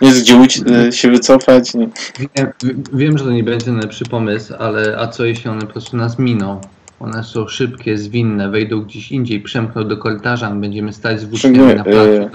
Nie 0.00 0.12
zdziłuć, 0.12 0.60
e, 0.88 0.92
się 0.92 1.10
wycofać. 1.10 1.74
Nie. 1.74 1.88
Wiem, 2.36 2.52
wiem, 2.92 3.18
że 3.18 3.24
to 3.24 3.30
nie 3.30 3.44
będzie 3.44 3.72
najlepszy 3.72 4.04
pomysł, 4.04 4.54
ale 4.58 4.98
a 4.98 5.08
co 5.08 5.24
jeśli 5.24 5.50
one 5.50 5.60
po 5.60 5.72
prostu 5.72 5.96
nas 5.96 6.18
miną? 6.18 6.60
One 7.00 7.24
są 7.24 7.48
szybkie, 7.48 7.98
zwinne, 7.98 8.50
wejdą 8.50 8.80
gdzieś 8.80 9.12
indziej, 9.12 9.40
przemkną 9.40 9.88
do 9.88 9.96
korytarza, 9.96 10.50
my 10.50 10.60
będziemy 10.60 10.92
stać 10.92 11.20
z 11.20 11.24
włóczniami 11.24 11.74
na 11.74 11.84
placu. 11.84 12.30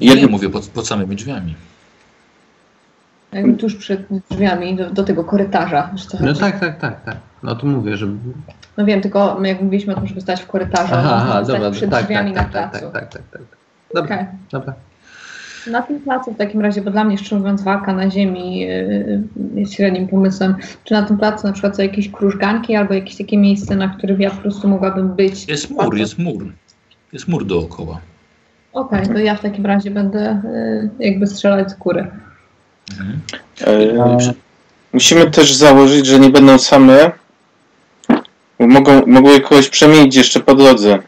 Ja 0.00 0.14
nie 0.14 0.20
Jed... 0.20 0.30
mówię 0.30 0.50
pod, 0.50 0.66
pod 0.66 0.86
samymi 0.86 1.16
drzwiami. 1.16 1.54
Jakby 3.32 3.56
tuż 3.56 3.74
przed 3.74 4.00
drzwiami 4.30 4.76
do, 4.76 4.90
do 4.90 5.04
tego 5.04 5.24
korytarza. 5.24 5.90
No 6.20 6.26
chodzi? 6.26 6.40
tak, 6.40 6.60
tak, 6.60 6.80
tak, 6.80 7.04
tak. 7.04 7.16
No 7.42 7.56
to 7.56 7.66
mówię, 7.66 7.96
że... 7.96 8.06
No 8.76 8.84
wiem, 8.84 9.00
tylko 9.00 9.36
my 9.40 9.48
jak 9.48 9.60
mówiliśmy 9.60 9.92
o 9.94 9.96
tym, 9.96 10.06
żeby 10.06 10.20
stać 10.20 10.42
w 10.42 10.46
korytarzu, 10.46 10.94
Aha, 10.94 11.02
można 11.02 11.16
aha, 11.16 11.44
stać 11.44 11.56
dobra, 11.56 11.70
przed 11.70 11.90
tak, 11.90 12.04
drzwiami 12.04 12.34
tak, 12.34 12.46
na 12.46 12.60
tak, 12.60 12.70
placu. 12.70 12.90
tak, 12.92 12.92
tak, 12.92 13.10
tak, 13.12 13.22
tak, 13.30 13.40
tak. 13.40 13.58
Dobra, 13.94 14.16
Okej. 14.16 14.26
dobra. 14.50 14.74
Na 15.66 15.82
tym 15.82 16.00
placu 16.00 16.32
w 16.32 16.36
takim 16.36 16.60
razie, 16.60 16.82
bo 16.82 16.90
dla 16.90 17.04
mnie 17.04 17.18
szczerze 17.18 17.36
mówiąc 17.36 17.62
walka 17.62 17.92
na 17.92 18.10
ziemi 18.10 18.60
yy, 18.60 19.22
jest 19.54 19.72
średnim 19.72 20.08
pomysłem. 20.08 20.54
Czy 20.84 20.94
na 20.94 21.02
tym 21.02 21.18
placu 21.18 21.46
na 21.46 21.52
przykład 21.52 21.76
są 21.76 21.82
jakieś 21.82 22.10
krużganki 22.10 22.74
albo 22.76 22.94
jakieś 22.94 23.16
takie 23.16 23.38
miejsce, 23.38 23.76
na 23.76 23.88
których 23.88 24.20
ja 24.20 24.30
po 24.30 24.42
prostu 24.42 24.68
mogłabym 24.68 25.08
być? 25.08 25.48
Jest 25.48 25.70
mur, 25.70 25.96
jest 25.96 26.18
mur. 26.18 26.52
Jest 27.12 27.28
mur 27.28 27.46
dookoła. 27.46 28.00
Okej, 28.72 29.06
to 29.06 29.18
ja 29.18 29.34
w 29.34 29.40
takim 29.40 29.66
razie 29.66 29.90
będę 29.90 30.42
yy, 30.98 31.06
jakby 31.06 31.26
strzelać 31.26 31.70
z 31.70 31.74
góry. 31.74 32.06
Mhm. 32.90 33.20
E, 33.66 34.18
musimy 34.92 35.30
też 35.30 35.54
założyć, 35.54 36.06
że 36.06 36.20
nie 36.20 36.30
będą 36.30 36.58
same. 36.58 37.10
Bo 38.58 38.66
mogą, 38.66 39.06
mogły 39.06 39.40
kogoś 39.40 39.68
przemienić 39.68 40.16
jeszcze 40.16 40.40
po 40.40 40.54
drodze. 40.54 40.98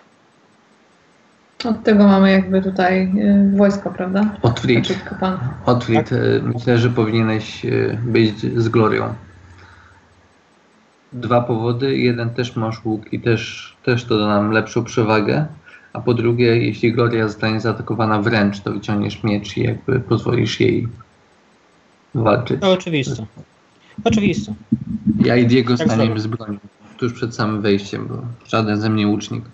Od 1.64 1.82
tego 1.82 2.06
mamy 2.06 2.32
jakby 2.32 2.62
tutaj 2.62 3.14
yy, 3.14 3.56
wojsko, 3.56 3.90
prawda? 3.90 4.36
Otwit, 4.42 4.86
Znaczy. 4.86 5.00
Otwit, 5.66 6.12
e, 6.12 6.16
myślę, 6.42 6.78
że 6.78 6.90
powinieneś 6.90 7.66
e, 7.66 7.98
być 8.02 8.38
z 8.38 8.68
Glorią. 8.68 9.14
Dwa 11.12 11.40
powody. 11.40 11.98
Jeden 11.98 12.30
też 12.30 12.56
masz 12.56 12.84
łuk 12.84 13.12
i 13.12 13.20
też, 13.20 13.72
też 13.84 14.04
to 14.04 14.18
da 14.18 14.26
nam 14.26 14.50
lepszą 14.50 14.84
przewagę. 14.84 15.46
A 15.92 16.00
po 16.00 16.14
drugie, 16.14 16.66
jeśli 16.66 16.92
Gloria 16.92 17.28
zostanie 17.28 17.60
zaatakowana 17.60 18.22
wręcz, 18.22 18.60
to 18.60 18.72
wyciągniesz 18.72 19.22
miecz 19.22 19.56
i 19.56 19.62
jakby 19.62 20.00
pozwolisz 20.00 20.60
jej 20.60 20.88
walczyć. 22.14 22.60
To 22.60 22.72
oczywiste. 22.72 23.26
Oczywiste. 24.04 24.54
Ja 25.20 25.36
i 25.36 25.46
Diego 25.46 25.76
Tak 25.76 25.86
staniemy 25.86 26.20
z 26.20 26.26
bronią 26.26 26.58
tuż 26.98 27.12
przed 27.12 27.34
samym 27.34 27.62
wejściem, 27.62 28.06
bo 28.06 28.22
żaden 28.48 28.80
ze 28.80 28.90
mnie 28.90 29.08
łucznik. 29.08 29.44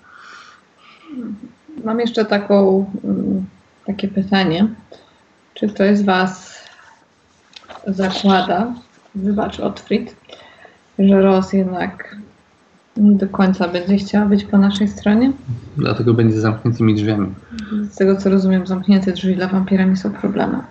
Mam 1.85 2.01
jeszcze 2.01 2.25
taką, 2.25 2.85
mm, 3.05 3.47
takie 3.87 4.09
pytanie. 4.09 4.69
Czy 5.55 5.69
ktoś 5.69 5.99
z 5.99 6.03
Was 6.03 6.59
zakłada, 7.87 8.75
wybacz 9.15 9.61
Otfrid, 9.61 10.17
że 10.99 11.23
Ros 11.23 11.53
jednak 11.53 12.17
nie 12.97 13.13
do 13.17 13.29
końca 13.29 13.69
będzie 13.69 13.97
chciała 13.97 14.27
być 14.27 14.45
po 14.45 14.59
naszej 14.59 14.89
stronie? 14.89 15.33
Dlatego 15.77 16.15
będzie 16.15 16.39
z 16.39 16.43
zamkniętymi 16.43 16.95
drzwiami. 16.95 17.35
Z 17.91 17.97
tego 17.97 18.17
co 18.17 18.31
rozumiem, 18.31 18.67
zamknięte 18.67 19.13
drzwi 19.13 19.37
dla 19.37 19.49
wampira 19.49 19.85
nie 19.85 19.97
są 19.97 20.13
problemem. 20.13 20.63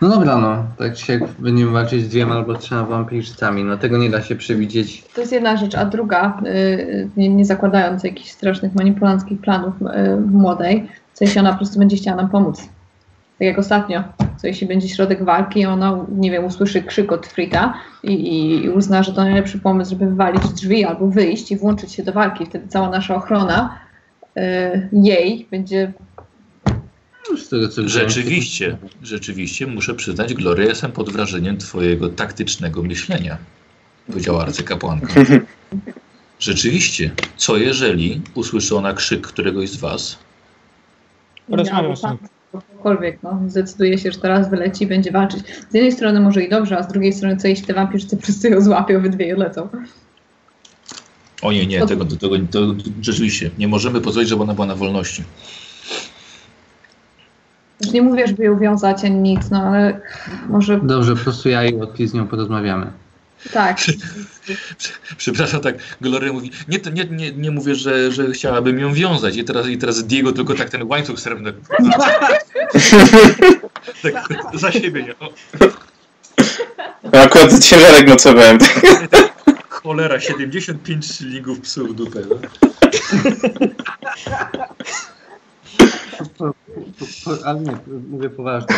No 0.00 0.08
dobra, 0.08 0.38
no. 0.38 0.64
Tak 0.78 0.98
siak 0.98 1.20
będziemy 1.38 1.70
walczyć 1.70 2.04
z 2.04 2.08
dwiema 2.08 2.34
albo 2.34 2.54
trzema 2.54 2.84
wampirzycami. 2.84 3.64
No 3.64 3.76
tego 3.76 3.98
nie 3.98 4.10
da 4.10 4.22
się 4.22 4.36
przewidzieć. 4.36 5.04
To 5.14 5.20
jest 5.20 5.32
jedna 5.32 5.56
rzecz, 5.56 5.74
a 5.74 5.84
druga, 5.84 6.40
y, 6.46 7.08
nie, 7.16 7.28
nie 7.28 7.44
zakładając 7.44 8.04
jakichś 8.04 8.30
strasznych 8.30 8.74
manipulanckich 8.74 9.40
planów 9.40 9.74
y, 9.82 10.20
młodej, 10.20 10.88
co 11.14 11.24
jeśli 11.24 11.40
ona 11.40 11.50
po 11.50 11.56
prostu 11.56 11.78
będzie 11.78 11.96
chciała 11.96 12.16
nam 12.16 12.28
pomóc. 12.28 12.60
Tak 13.38 13.46
jak 13.46 13.58
ostatnio, 13.58 14.04
co 14.36 14.46
jeśli 14.46 14.66
będzie 14.66 14.88
środek 14.88 15.24
walki 15.24 15.60
i 15.60 15.66
ona, 15.66 16.06
nie 16.08 16.30
wiem, 16.30 16.44
usłyszy 16.44 16.82
krzyk 16.82 17.12
od 17.12 17.26
Frita 17.26 17.74
i, 18.02 18.64
i 18.64 18.70
uzna, 18.70 19.02
że 19.02 19.12
to 19.12 19.20
najlepszy 19.20 19.58
pomysł, 19.58 19.90
żeby 19.90 20.06
wywalić 20.06 20.48
drzwi 20.48 20.84
albo 20.84 21.06
wyjść 21.06 21.52
i 21.52 21.56
włączyć 21.56 21.92
się 21.92 22.02
do 22.02 22.12
walki. 22.12 22.46
Wtedy 22.46 22.68
cała 22.68 22.90
nasza 22.90 23.14
ochrona 23.14 23.78
y, 24.36 24.88
jej 24.92 25.46
będzie 25.50 25.92
Z 27.36 27.48
tego, 27.48 27.68
co 27.68 27.88
Rzeczywiście, 27.88 28.76
rzeczywiście 29.02 29.66
muszę 29.66 29.94
przyznać, 29.94 30.34
Gloria, 30.34 30.66
jestem 30.66 30.92
pod 30.92 31.10
wrażeniem 31.10 31.56
twojego 31.56 32.08
taktycznego 32.08 32.82
myślenia, 32.82 33.38
powiedziała 34.06 34.42
arcykapłanka. 34.42 35.14
Rzeczywiście, 36.38 37.10
co 37.36 37.56
jeżeli 37.56 38.22
usłyszy 38.34 38.76
ona 38.76 38.92
krzyk 38.92 39.26
któregoś 39.26 39.70
z 39.70 39.76
was? 39.76 40.18
Porozmawiam 41.48 41.90
Ja, 41.90 41.96
z. 41.96 42.02
Cokolwiek, 42.76 43.18
no, 43.22 43.40
zdecyduje 43.48 43.98
się, 43.98 44.12
że 44.12 44.18
teraz 44.18 44.50
wyleci 44.50 44.84
i 44.84 44.86
będzie 44.86 45.12
walczyć. 45.12 45.40
Z 45.70 45.74
jednej 45.74 45.92
strony 45.92 46.20
może 46.20 46.44
i 46.44 46.48
dobrze, 46.48 46.78
a 46.78 46.82
z 46.82 46.88
drugiej 46.88 47.12
strony 47.12 47.36
co 47.36 47.48
jeśli 47.48 47.66
te 47.66 47.74
wampirzycy 47.74 48.16
wszyscy 48.16 48.50
ją 48.50 48.60
złapią, 48.60 48.96
obydwie 48.96 49.26
ją 49.26 49.36
lecą. 49.36 49.68
O 51.42 51.52
nie, 51.52 51.66
nie, 51.66 51.86
tego, 51.86 52.04
tego, 52.04 52.36
to 52.50 52.60
rzeczywiście, 53.02 53.50
nie 53.58 53.68
możemy 53.68 54.00
pozwolić, 54.00 54.28
żeby 54.30 54.42
ona 54.42 54.54
była 54.54 54.66
na 54.66 54.74
wolności. 54.74 55.22
Już 57.84 57.92
nie 57.92 58.02
mówię, 58.02 58.26
żeby 58.26 58.44
ją 58.44 58.58
wiązać 58.58 59.04
ani 59.04 59.16
nic, 59.16 59.50
no 59.50 59.62
ale 59.62 60.00
może 60.48 60.80
Dobrze, 60.82 61.16
po 61.16 61.22
prostu 61.22 61.48
ja 61.48 61.64
i 61.64 61.80
Otli 61.80 62.08
z 62.08 62.14
nią 62.14 62.26
porozmawiamy. 62.26 62.92
tak. 63.52 63.78
Przepraszam, 65.16 65.60
tak, 65.60 65.74
Gloria 66.00 66.32
mówi, 66.32 66.50
nie, 66.68 66.78
to 66.78 66.90
nie, 66.90 67.04
nie, 67.04 67.32
nie 67.32 67.50
mówię, 67.50 67.74
że, 67.74 68.12
że 68.12 68.30
chciałabym 68.30 68.78
ją 68.78 68.94
wiązać 68.94 69.36
i 69.36 69.44
teraz, 69.44 69.66
i 69.66 69.78
teraz 69.78 70.04
Diego 70.06 70.32
tylko 70.32 70.54
tak 70.54 70.70
ten 70.70 70.82
łańcuch 70.82 71.20
srebrny. 71.20 71.52
tak, 74.02 74.28
za 74.54 74.72
siebie, 74.72 75.02
nie? 75.02 75.18
O, 75.18 75.32
Ja 77.12 77.22
akurat 77.22 77.64
ciężarek 77.64 78.08
nocowałem. 78.08 78.58
cholera, 79.68 80.20
75 80.20 81.12
szylingów 81.12 81.60
psów 81.60 81.90
w 81.90 81.94
dupę. 81.94 82.20
No? 82.30 82.36
Ale 87.44 87.60
nie, 87.60 87.72
mówię 88.10 88.30
poważnie. 88.30 88.76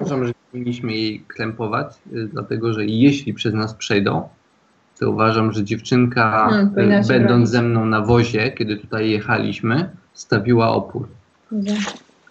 Uważam, 0.00 0.26
że 0.26 0.32
powinniśmy 0.52 0.92
jej 0.92 1.20
krępować, 1.20 1.94
y, 2.12 2.28
dlatego 2.32 2.72
że 2.72 2.86
jeśli 2.86 3.34
przez 3.34 3.54
nas 3.54 3.74
przejdą, 3.74 4.28
to 4.98 5.10
uważam, 5.10 5.52
że 5.52 5.64
dziewczynka, 5.64 6.48
powinna 6.74 7.02
się 7.02 7.08
będąc 7.08 7.28
bronić. 7.28 7.48
ze 7.48 7.62
mną 7.62 7.86
na 7.86 8.00
wozie, 8.00 8.50
kiedy 8.50 8.76
tutaj 8.76 9.10
jechaliśmy, 9.10 9.90
stawiła 10.12 10.68
opór. 10.68 11.08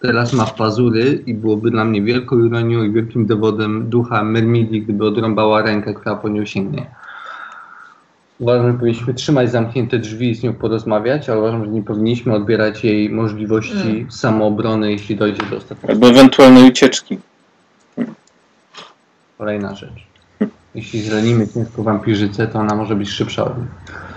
Teraz 0.00 0.32
ma 0.32 0.46
pazury 0.46 1.22
i 1.26 1.34
byłoby 1.34 1.70
dla 1.70 1.84
mnie 1.84 2.02
wielką 2.02 2.44
ironią 2.44 2.82
i 2.82 2.92
wielkim 2.92 3.26
dowodem 3.26 3.88
ducha 3.90 4.24
Mermidi, 4.24 4.82
gdyby 4.82 5.06
odrąbała 5.06 5.62
rękę, 5.62 5.94
która 5.94 6.16
po 6.16 6.28
nią 6.28 6.44
sięgnie. 6.44 6.86
Uważam, 8.40 8.72
że 8.72 8.78
powinniśmy 8.78 9.14
trzymać 9.14 9.50
zamknięte 9.50 9.98
drzwi 9.98 10.30
i 10.30 10.34
z 10.34 10.42
nią 10.42 10.52
porozmawiać, 10.54 11.28
ale 11.28 11.38
uważam, 11.38 11.64
że 11.64 11.70
nie 11.70 11.82
powinniśmy 11.82 12.34
odbierać 12.34 12.84
jej 12.84 13.10
możliwości 13.10 13.90
Mm. 13.90 14.10
samoobrony, 14.12 14.92
jeśli 14.92 15.16
dojdzie 15.16 15.42
do 15.50 15.56
ostatniego. 15.56 15.92
Albo 15.92 16.08
ewentualnej 16.08 16.68
ucieczki. 16.68 17.18
Kolejna 19.38 19.74
rzecz. 19.74 20.06
Jeśli 20.74 21.00
zranimy 21.00 21.48
ciężko 21.48 21.82
wampirzycę, 21.82 22.46
to 22.46 22.58
ona 22.58 22.74
może 22.74 22.94
być 22.96 23.10
szybsza 23.10 23.44
od 23.44 23.58
niej. 23.58 23.66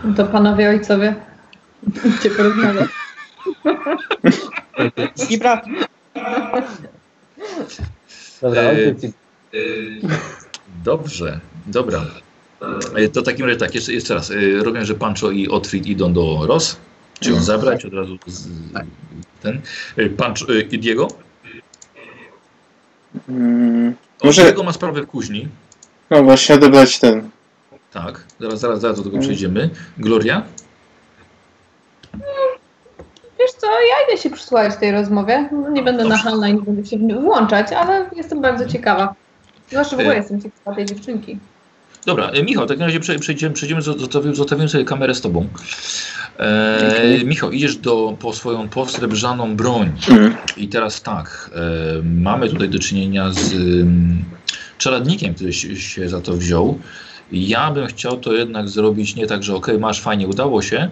No 0.03 0.13
To 0.13 0.25
panowie 0.25 0.69
ojcowie, 0.69 1.15
idźcie 2.05 2.29
porozmawiać. 2.29 2.89
I 5.29 5.37
brat. 5.37 5.65
Dobra, 8.41 8.61
E, 8.61 8.69
ojciec 8.87 9.11
E, 9.53 9.57
Dobrze, 10.83 11.39
dobra. 11.67 11.99
E, 12.95 13.07
To 13.09 13.21
w 13.21 13.25
takim 13.25 13.45
razie 13.45 13.57
tak, 13.59 13.75
jeszcze, 13.75 13.93
jeszcze 13.93 14.13
raz. 14.13 14.31
E, 14.31 14.35
Rozumiem, 14.57 14.85
że 14.85 14.95
Pancho 14.95 15.31
i 15.31 15.47
Otfrid 15.49 15.85
idą 15.87 16.13
do 16.13 16.39
Ros. 16.47 16.77
Czy 17.19 17.31
ją 17.31 17.41
zabrać 17.43 17.85
od 17.85 17.93
razu 17.93 18.17
z, 18.27 18.47
ten? 19.41 19.61
E, 19.97 20.09
Pancho 20.09 20.45
i 20.71 20.79
Diego? 20.79 21.07
Mm, 23.29 23.93
O, 24.21 24.25
Może- 24.25 24.43
Diego 24.43 24.63
ma 24.63 24.73
sprawę 24.73 25.01
w 25.01 25.07
kuźni. 25.07 25.47
no 26.09 26.23
właśnie 26.23 26.55
odebrać 26.55 26.99
ten. 26.99 27.29
Tak, 27.91 28.23
zaraz, 28.39 28.59
zaraz, 28.59 28.81
zaraz 28.81 28.97
do 28.97 29.03
tego 29.03 29.19
przejdziemy. 29.19 29.69
Gloria? 29.97 30.43
Wiesz 33.39 33.51
co, 33.57 33.67
ja 33.67 34.07
idę 34.07 34.21
się 34.21 34.29
przysłuchać 34.29 34.75
tej 34.77 34.91
rozmowie. 34.91 35.49
No, 35.51 35.69
Nie 35.69 35.83
będę 35.83 36.03
nachalna 36.05 36.49
i 36.49 36.53
nie 36.53 36.61
będę 36.61 36.85
się 36.85 36.97
włączać, 36.97 37.71
ale 37.71 38.09
jestem 38.15 38.41
bardzo 38.41 38.65
ciekawa. 38.65 39.15
Zwłaszcza 39.69 39.97
w 39.97 39.99
ogóle 39.99 40.15
E. 40.15 40.17
jestem 40.17 40.41
ciekawa 40.41 40.75
tej 40.75 40.85
dziewczynki. 40.85 41.39
Dobra, 42.05 42.29
e, 42.29 42.43
Michał, 42.43 42.65
w 42.65 42.67
takim 42.67 42.83
razie 42.83 42.99
prze- 42.99 43.19
przejdziemy, 43.19 43.53
przejdziemy 43.55 43.81
zostawimy, 43.81 44.35
zostawimy 44.35 44.69
sobie 44.69 44.85
kamerę 44.85 45.15
z 45.15 45.21
tobą. 45.21 45.47
E, 46.39 47.23
Michał, 47.25 47.51
idziesz 47.51 47.75
do, 47.75 48.17
po 48.19 48.33
swoją 48.33 48.69
posrebrzaną 48.69 49.55
broń. 49.55 49.91
Mm. 50.09 50.35
I 50.57 50.67
teraz 50.67 51.01
tak, 51.01 51.49
e, 51.55 51.59
mamy 52.03 52.49
tutaj 52.49 52.69
do 52.69 52.79
czynienia 52.79 53.31
z 53.31 53.53
ym, 53.53 54.23
czeladnikiem, 54.77 55.33
który 55.33 55.53
się, 55.53 55.75
się 55.75 56.09
za 56.09 56.21
to 56.21 56.33
wziął. 56.33 56.79
Ja 57.31 57.71
bym 57.71 57.87
chciał 57.87 58.17
to 58.17 58.33
jednak 58.33 58.69
zrobić 58.69 59.15
nie 59.15 59.27
tak, 59.27 59.43
że 59.43 59.55
ok, 59.55 59.67
masz, 59.79 60.01
fajnie, 60.01 60.27
udało 60.27 60.61
się, 60.61 60.89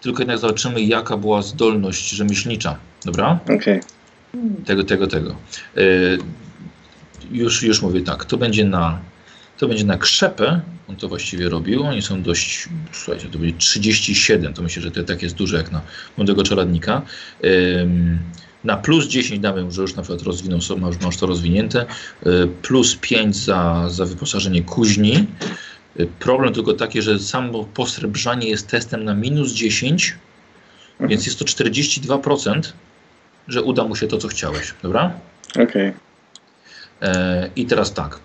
tylko 0.00 0.22
jednak 0.22 0.38
zobaczymy, 0.38 0.82
jaka 0.82 1.16
była 1.16 1.42
zdolność 1.42 2.10
rzemieślnicza. 2.10 2.76
Dobra? 3.04 3.38
Okej. 3.56 3.80
Tego, 4.64 4.84
tego, 4.84 5.06
tego. 5.06 5.34
Y, 5.76 6.18
już, 7.32 7.62
już 7.62 7.82
mówię 7.82 8.00
tak, 8.00 8.24
to 8.24 8.36
będzie 8.36 8.64
na 8.64 8.98
to 9.58 9.68
będzie 9.68 9.84
na 9.84 9.98
krzepę, 9.98 10.60
on 10.88 10.96
to 10.96 11.08
właściwie 11.08 11.48
robił, 11.48 11.84
oni 11.84 12.02
są 12.02 12.22
dość, 12.22 12.68
słuchajcie, 12.92 13.28
to 13.28 13.38
będzie 13.38 13.56
37, 13.58 14.54
to 14.54 14.62
myślę, 14.62 14.82
że 14.82 14.90
to 14.90 15.02
tak 15.02 15.22
jest 15.22 15.34
duże 15.34 15.56
jak 15.56 15.72
na 15.72 15.80
młodego 16.16 16.42
czeladnika. 16.42 17.02
Ym, 17.44 18.18
na 18.64 18.76
plus 18.76 19.06
10 19.08 19.40
damy, 19.40 19.72
że 19.72 19.82
już 19.82 19.94
na 19.94 20.02
przykład 20.02 20.22
rozwinął, 20.22 20.60
so- 20.60 20.76
masz, 20.76 21.00
masz 21.00 21.16
to 21.16 21.26
rozwinięte, 21.26 21.86
y, 22.26 22.48
plus 22.62 22.96
5 23.00 23.36
za, 23.36 23.88
za 23.88 24.04
wyposażenie 24.04 24.62
kuźni. 24.62 25.26
Y, 26.00 26.06
Problem 26.18 26.54
tylko 26.54 26.72
taki, 26.72 27.02
że 27.02 27.18
samo 27.18 27.64
posrebrzanie 27.64 28.48
jest 28.48 28.68
testem 28.68 29.04
na 29.04 29.14
minus 29.14 29.52
10, 29.52 30.14
więc 31.00 31.26
jest 31.26 31.38
to 31.38 31.44
42%, 31.44 32.72
że 33.48 33.62
uda 33.62 33.84
mu 33.84 33.96
się 33.96 34.06
to, 34.06 34.18
co 34.18 34.28
chciałeś, 34.28 34.74
dobra? 34.82 35.10
Okej. 35.62 35.92
E, 37.02 37.50
I 37.56 37.66
teraz 37.66 37.92
tak. 37.94 38.18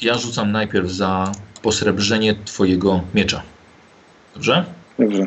Ja 0.00 0.18
rzucam 0.18 0.52
najpierw 0.52 0.90
za 0.90 1.32
posrebrzenie 1.62 2.34
twojego 2.44 3.00
miecza. 3.14 3.42
Dobrze? 4.34 4.64
Dobrze. 4.98 5.26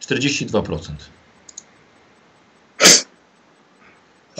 42%. 0.00 0.92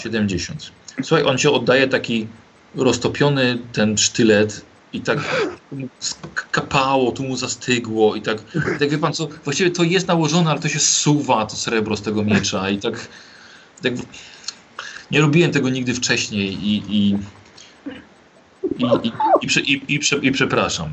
70. 0.02 0.72
Słuchaj, 1.02 1.24
on 1.24 1.38
cię 1.38 1.51
oddaje 1.51 1.88
taki 1.88 2.26
roztopiony 2.74 3.59
ten 3.72 3.98
sztylet 3.98 4.64
i 4.93 5.01
tak 5.01 5.18
kapało, 6.51 7.12
tu 7.12 7.22
mu 7.22 7.36
zastygło 7.36 8.14
i 8.16 8.22
tak, 8.22 8.38
i 8.76 8.78
tak 8.78 8.90
wie 8.90 8.98
pan 8.98 9.12
co, 9.12 9.28
właściwie 9.44 9.70
to 9.70 9.82
jest 9.82 10.09
nałożone, 10.09 10.51
ale 10.51 10.60
to 10.60 10.68
się 10.68 10.78
suwa, 10.78 11.47
to 11.47 11.56
srebro 11.56 11.97
z 11.97 12.02
tego 12.02 12.24
miecza 12.24 12.70
i 12.70 12.78
tak, 12.78 13.09
tak 13.82 13.93
nie 15.10 15.20
robiłem 15.20 15.52
tego 15.52 15.70
nigdy 15.70 15.94
wcześniej 15.94 16.52
i, 16.52 16.82
i, 16.88 17.18
i, 18.78 18.85
i, 19.09 19.12
i, 19.40 19.47
prze, 19.47 19.61
i, 19.61 19.94
i, 19.94 19.98
prze, 19.98 20.16
i 20.16 20.32
przepraszam. 20.32 20.90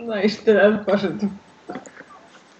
No 0.00 0.22
i 0.22 0.30
tyle 0.30 0.84
poszedł. 0.86 1.28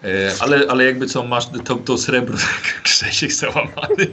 E, 0.03 0.31
ale, 0.39 0.65
ale 0.69 0.85
jakby 0.85 1.05
co, 1.05 1.23
masz 1.23 1.47
to, 1.65 1.75
to 1.75 1.97
srebro, 1.97 2.37
Grzesiek 2.83 3.33
załamany. 3.33 4.07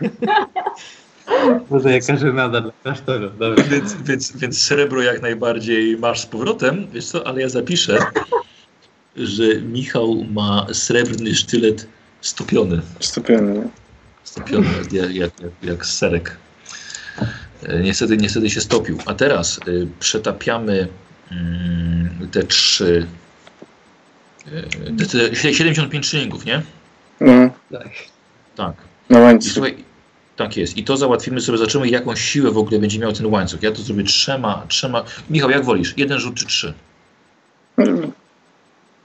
Może 1.70 1.92
jaka 1.92 2.16
żenada 2.16 2.60
dla 2.60 2.72
klasztoru. 2.82 3.30
Dobra. 3.30 3.64
Więc, 3.64 3.94
więc, 4.02 4.36
więc 4.36 4.62
srebro 4.62 5.02
jak 5.02 5.22
najbardziej 5.22 5.96
masz 5.96 6.20
z 6.20 6.26
powrotem, 6.26 6.86
wiesz 6.92 7.06
co, 7.06 7.26
ale 7.26 7.40
ja 7.40 7.48
zapiszę, 7.48 7.98
że 9.16 9.60
Michał 9.60 10.24
ma 10.32 10.66
srebrny 10.72 11.34
sztylet 11.34 11.86
stopiony. 12.20 12.82
Stopiony. 13.00 13.68
Stopiony 14.24 14.68
jak, 14.92 15.14
jak, 15.14 15.40
jak, 15.40 15.52
jak 15.62 15.86
serek. 15.86 16.36
E, 17.68 17.80
Niestety, 17.80 18.16
niestety 18.16 18.50
się 18.50 18.60
stopił. 18.60 18.98
A 19.06 19.14
teraz 19.14 19.60
y, 19.68 19.86
przetapiamy 20.00 20.88
mm, 21.32 22.28
te 22.32 22.42
trzy. 22.42 23.06
y, 24.48 25.06
Te, 25.06 25.06
te 25.06 25.34
75 25.54 26.06
szylingów, 26.06 26.44
nie? 26.44 26.62
No, 27.20 27.50
Tak. 27.72 27.88
Tak. 28.56 28.74
na 29.10 29.18
I 29.18 29.22
łańcuch. 29.22 29.52
słuchaj, 29.52 29.84
tak 30.36 30.56
jest. 30.56 30.76
I 30.76 30.84
to 30.84 30.96
załatwimy 30.96 31.40
sobie, 31.40 31.58
zobaczymy 31.58 31.88
jaką 31.88 32.16
siłę 32.16 32.50
w 32.50 32.58
ogóle 32.58 32.78
będzie 32.80 32.98
miał 32.98 33.12
ten 33.12 33.26
łańcuch. 33.26 33.62
Ja 33.62 33.72
to 33.72 33.82
zrobię 33.82 34.04
trzema, 34.04 34.64
trzema. 34.68 35.04
Michał, 35.30 35.50
jak 35.50 35.64
wolisz? 35.64 35.94
Jeden 35.96 36.18
rzut 36.18 36.34
czy 36.34 36.46
trzy? 36.46 36.74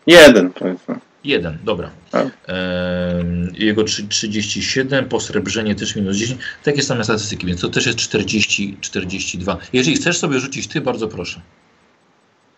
Jeden, 0.08 0.54
powiedzmy. 0.54 0.96
Jeden, 1.24 1.58
dobra. 1.64 1.90
Tak. 2.12 2.28
Ehm, 2.48 3.52
jego 3.54 3.84
trzy- 3.84 4.08
37, 4.08 5.06
posrebrzenie 5.10 5.76
też 5.76 5.96
minus 5.96 6.18
10. 6.18 6.42
Takie 6.64 6.82
same 6.84 7.04
statystyki, 7.04 7.48
więc 7.48 7.62
to 7.62 7.70
też 7.70 7.86
jest 7.86 7.98
40, 8.00 8.78
42. 8.82 9.58
Jeżeli 9.74 9.96
chcesz 9.98 10.18
sobie 10.18 10.40
rzucić 10.40 10.68
ty, 10.68 10.82
bardzo 10.82 11.08
proszę. 11.08 11.42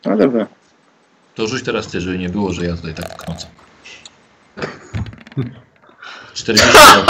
No 0.06 0.18
dobra. 0.18 0.48
To 1.36 1.48
rzuć 1.48 1.64
teraz 1.64 1.88
ty, 1.88 2.02
żeby 2.02 2.18
nie 2.18 2.30
było, 2.30 2.54
że 2.54 2.66
ja 2.66 2.76
tutaj 2.76 2.94
tak 2.94 3.18
knocę. 3.18 3.48
42. 6.34 7.06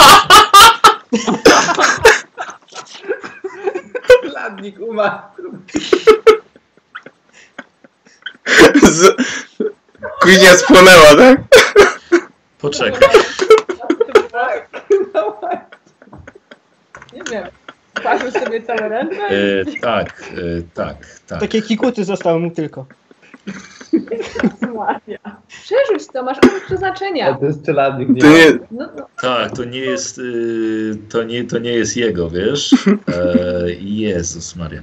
Ladnik 4.34 4.80
umarł. 4.80 5.18
Z... 8.82 9.16
Kuźnia 10.20 10.54
spłonęła, 10.54 11.14
tak? 11.16 11.40
Poczekaj. 12.58 13.08
Nie 17.12 17.22
wiem. 17.32 17.44
Patrzył 18.02 18.30
sobie 18.30 18.62
całe 18.62 18.88
ręce. 18.88 19.16
E, 19.16 19.64
tak, 19.80 20.22
e, 20.32 20.62
tak, 20.74 20.96
tak. 21.26 21.40
Takie 21.40 21.62
kikuty 21.62 22.04
zostały 22.04 22.40
mu 22.40 22.50
tylko. 22.50 22.86
Maria. 24.74 25.18
Przerzuć 25.48 26.06
to, 26.12 26.22
masz 26.22 26.38
A 26.38 26.66
przeznaczenia. 26.66 27.34
to 27.34 27.46
jest 27.46 27.64
czeladnik, 27.66 28.08
nie 28.08 28.20
To 28.20 28.28
nie... 28.28 28.52
No, 28.70 28.88
no. 28.96 29.06
Tak, 29.22 29.56
to 29.56 29.64
nie 29.64 29.78
jest, 29.78 30.18
y, 30.18 30.96
to 31.10 31.22
nie, 31.22 31.44
to 31.44 31.58
nie 31.58 31.72
jest 31.72 31.96
jego, 31.96 32.30
wiesz? 32.30 32.72
E, 33.08 33.66
Jezus 33.80 34.56
Maria. 34.56 34.82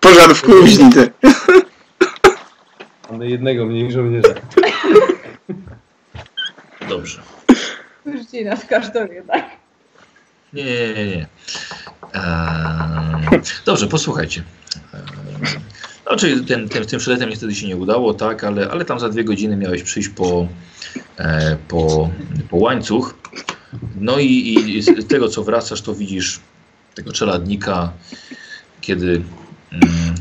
Pożar 0.00 0.34
w 0.34 0.42
kuźni, 0.42 0.92
ty. 0.92 1.10
Mamy 3.10 3.30
jednego 3.30 3.66
mniej 3.66 3.92
żołnierza. 3.92 4.34
Dobrze. 6.88 7.22
Rzucili 8.18 8.44
nas 8.44 8.62
w 8.62 8.66
kasztorie, 8.66 9.22
tak? 9.22 9.44
Nie, 10.52 10.64
nie, 10.64 10.94
nie, 10.94 11.06
nie. 11.06 11.26
Eee, 12.14 13.40
dobrze, 13.64 13.86
posłuchajcie. 13.86 14.42
Eee, 14.94 15.00
no, 16.10 16.16
czyli 16.16 16.44
ten, 16.44 16.68
ten, 16.68 16.86
tym 16.86 16.98
przeletem 16.98 17.30
niestety 17.30 17.54
się 17.54 17.68
nie 17.68 17.76
udało, 17.76 18.14
tak, 18.14 18.44
ale, 18.44 18.70
ale 18.70 18.84
tam 18.84 19.00
za 19.00 19.08
dwie 19.08 19.24
godziny 19.24 19.56
miałeś 19.56 19.82
przyjść 19.82 20.08
po, 20.08 20.48
e, 21.18 21.56
po, 21.68 22.10
po 22.50 22.56
łańcuch. 22.56 23.14
No 24.00 24.18
i, 24.18 24.54
i 24.76 24.82
z 24.82 25.08
tego, 25.08 25.28
co 25.28 25.44
wracasz, 25.44 25.82
to 25.82 25.94
widzisz 25.94 26.40
tego 26.94 27.12
czeladnika, 27.12 27.92
kiedy. 28.80 29.22
Mm, 29.72 30.14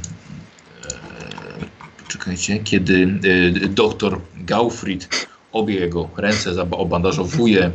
czekajcie, 2.18 2.60
kiedy 2.60 3.20
e, 3.64 3.68
doktor 3.68 4.22
Gaufried 4.38 5.28
obie 5.52 5.76
jego 5.76 6.10
ręce 6.18 6.62
obandażowuje 6.72 7.72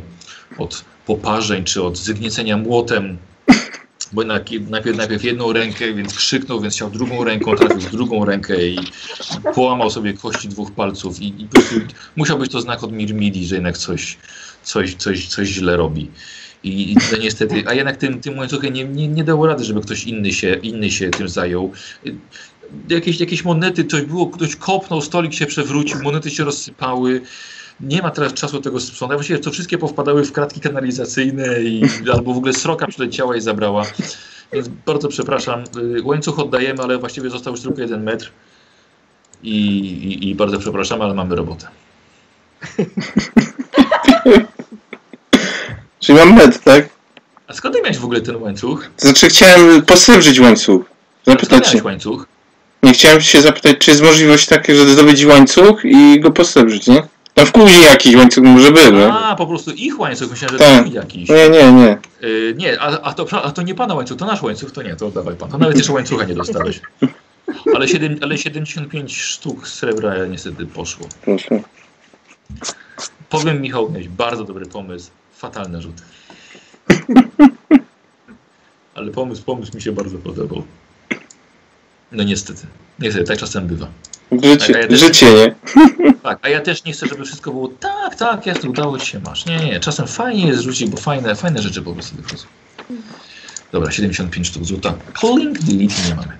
od 0.57 0.85
poparzeń 1.05 1.63
czy 1.63 1.83
od 1.83 1.97
zygniecenia 1.97 2.57
młotem. 2.57 3.17
Bo 4.13 4.23
na- 4.23 4.39
najpierw, 4.69 4.97
najpierw 4.97 5.23
jedną 5.23 5.53
rękę, 5.53 5.93
więc 5.93 6.13
krzyknął, 6.13 6.61
więc 6.61 6.73
chciał 6.73 6.89
drugą 6.89 7.23
ręką, 7.23 7.55
trafił 7.55 7.79
w 7.79 7.91
drugą 7.91 8.25
rękę 8.25 8.67
i 8.67 8.79
połamał 9.55 9.89
sobie 9.89 10.13
kości 10.13 10.47
dwóch 10.47 10.71
palców. 10.71 11.21
I, 11.21 11.27
i 11.27 11.47
musiał 12.15 12.37
być 12.39 12.51
to 12.51 12.61
znak 12.61 12.83
od 12.83 12.91
Mirmidi, 12.91 13.45
że 13.45 13.55
jednak 13.55 13.77
coś, 13.77 14.17
coś, 14.63 14.95
coś, 14.95 15.27
coś 15.27 15.47
źle 15.47 15.77
robi. 15.77 16.11
I, 16.63 16.91
i 16.91 16.97
niestety, 17.21 17.63
a 17.67 17.73
jednak 17.73 17.97
tym, 17.97 18.21
tym 18.21 18.37
łańcuchem 18.37 18.73
nie, 18.73 18.83
nie, 18.83 19.07
nie 19.07 19.23
dało 19.23 19.47
rady, 19.47 19.63
żeby 19.63 19.81
ktoś 19.81 20.03
inny 20.03 20.33
się, 20.33 20.53
inny 20.53 20.91
się 20.91 21.09
tym 21.09 21.29
zajął. 21.29 21.71
Jakieś, 22.89 23.19
jakieś 23.19 23.45
monety, 23.45 23.85
coś 23.85 24.01
było, 24.01 24.27
ktoś 24.27 24.55
kopnął, 24.55 25.01
stolik 25.01 25.33
się 25.33 25.45
przewrócił, 25.45 26.01
monety 26.03 26.29
się 26.29 26.43
rozsypały. 26.43 27.21
Nie 27.81 28.01
ma 28.01 28.09
teraz 28.11 28.33
czasu 28.33 28.61
tego 28.61 28.79
sprzątać. 28.79 29.17
Właściwie 29.17 29.39
to 29.39 29.51
wszystkie 29.51 29.77
powpadały 29.77 30.25
w 30.25 30.31
kratki 30.31 30.59
kanalizacyjne 30.59 31.61
i 31.61 31.83
albo 32.13 32.33
w 32.33 32.37
ogóle 32.37 32.53
sroka 32.53 32.87
przyleciała 32.87 33.35
i 33.35 33.41
zabrała. 33.41 33.83
Więc 34.53 34.67
bardzo 34.85 35.07
przepraszam. 35.07 35.63
Y, 35.97 36.03
Łańcuch 36.03 36.39
oddajemy, 36.39 36.83
ale 36.83 36.97
właściwie 36.97 37.29
został 37.29 37.53
już 37.53 37.61
tylko 37.61 37.81
jeden 37.81 38.03
metr. 38.03 38.31
I, 39.43 39.57
i, 39.79 40.29
i 40.29 40.35
bardzo 40.35 40.59
przepraszam, 40.59 41.01
ale 41.01 41.13
mamy 41.13 41.35
robotę. 41.35 41.67
Czyli 45.99 46.17
mam 46.17 46.35
med, 46.35 46.63
tak? 46.63 46.89
A 47.47 47.53
skąd 47.53 47.75
miałeś 47.75 47.97
w 47.97 48.05
ogóle 48.05 48.21
ten 48.21 48.35
łańcuch? 48.35 48.89
Znaczy 48.97 49.27
chciałem 49.29 49.81
posrebrzeć 49.81 50.39
łańcuch. 50.39 50.85
Skąd 51.21 51.41
Zapytać 51.41 51.71
się. 51.71 51.83
łańcuch? 51.83 52.25
Nie 52.83 52.93
chciałem 52.93 53.21
się 53.21 53.41
zapytać, 53.41 53.77
czy 53.77 53.91
jest 53.91 54.03
możliwość 54.03 54.45
taka, 54.45 54.75
że 54.75 54.89
zdobyć 54.89 55.25
łańcuch 55.25 55.81
i 55.85 56.19
go 56.19 56.31
posrebrzyć, 56.31 56.87
nie? 56.87 57.03
Tam 57.33 57.45
w 57.45 57.51
kuźni 57.51 57.83
jakiś 57.83 58.15
łańcuch 58.15 58.43
może 58.43 58.71
był, 58.71 58.93
nie? 58.93 59.13
A, 59.13 59.35
po 59.35 59.47
prostu 59.47 59.71
ich 59.71 59.99
łańcuch. 59.99 60.31
Myślałem, 60.31 60.57
że 60.57 60.65
Tak. 60.65 60.93
jakiś. 60.93 61.29
Nie, 61.29 61.49
nie, 61.49 61.71
nie. 61.71 61.97
Y, 62.23 62.55
nie, 62.57 62.81
a, 62.81 63.01
a, 63.01 63.13
to, 63.13 63.43
a 63.43 63.51
to 63.51 63.61
nie 63.61 63.75
pana 63.75 63.93
łańcuch, 63.93 64.17
to 64.17 64.25
nasz 64.25 64.41
łańcuch, 64.41 64.71
to 64.71 64.83
nie, 64.83 64.95
to 64.95 65.07
oddawaj 65.07 65.35
pan. 65.35 65.49
To 65.51 65.57
nawet 65.57 65.77
jeszcze 65.77 65.93
łańcucha 65.93 66.25
nie 66.25 66.33
dostałeś. 66.33 66.81
Ale, 67.75 67.87
siedem, 67.87 68.17
ale 68.21 68.37
75 68.37 69.17
sztuk 69.17 69.67
srebra 69.67 70.25
niestety 70.25 70.65
poszło. 70.65 71.07
Proszę. 71.21 71.61
Powiem 73.29 73.61
Michał, 73.61 73.89
miałeś 73.91 74.07
bardzo 74.07 74.43
dobry 74.43 74.65
pomysł, 74.65 75.09
fatalne 75.37 75.81
rzuty. 75.81 76.03
Ale 78.95 79.11
pomysł, 79.11 79.43
pomysł 79.43 79.75
mi 79.75 79.81
się 79.81 79.91
bardzo 79.91 80.17
podobał. 80.17 80.63
No 82.11 82.23
niestety, 82.23 82.67
niestety, 82.99 83.25
tak 83.25 83.37
czasem 83.37 83.67
bywa. 83.67 83.87
Życie, 84.43 84.75
a 84.75 84.79
ja 84.79 84.87
też- 84.87 84.99
życie 84.99 85.33
nie? 85.33 85.55
Tak, 86.23 86.39
a 86.41 86.49
ja 86.49 86.61
też 86.61 86.83
nie 86.83 86.93
chcę, 86.93 87.07
żeby 87.07 87.25
wszystko 87.25 87.51
było 87.51 87.67
tak, 87.67 88.15
tak, 88.15 88.45
jasne, 88.45 88.69
udało 88.69 88.97
ci 88.99 89.05
się, 89.05 89.19
masz. 89.19 89.45
Nie, 89.45 89.57
nie, 89.59 89.79
czasem 89.79 90.07
fajnie 90.07 90.47
jest 90.47 90.61
rzucić, 90.61 90.89
bo 90.89 90.97
fajne, 90.97 91.35
fajne 91.35 91.61
rzeczy 91.61 91.81
po 91.81 91.93
prostu 91.93 92.15
wychodzą. 92.15 92.45
Dobra, 93.71 93.91
75 93.91 94.47
sztuk 94.47 94.65
złota. 94.65 94.93
Calling 95.21 95.59
delete 95.59 95.93
nie 96.09 96.15
mamy. 96.15 96.37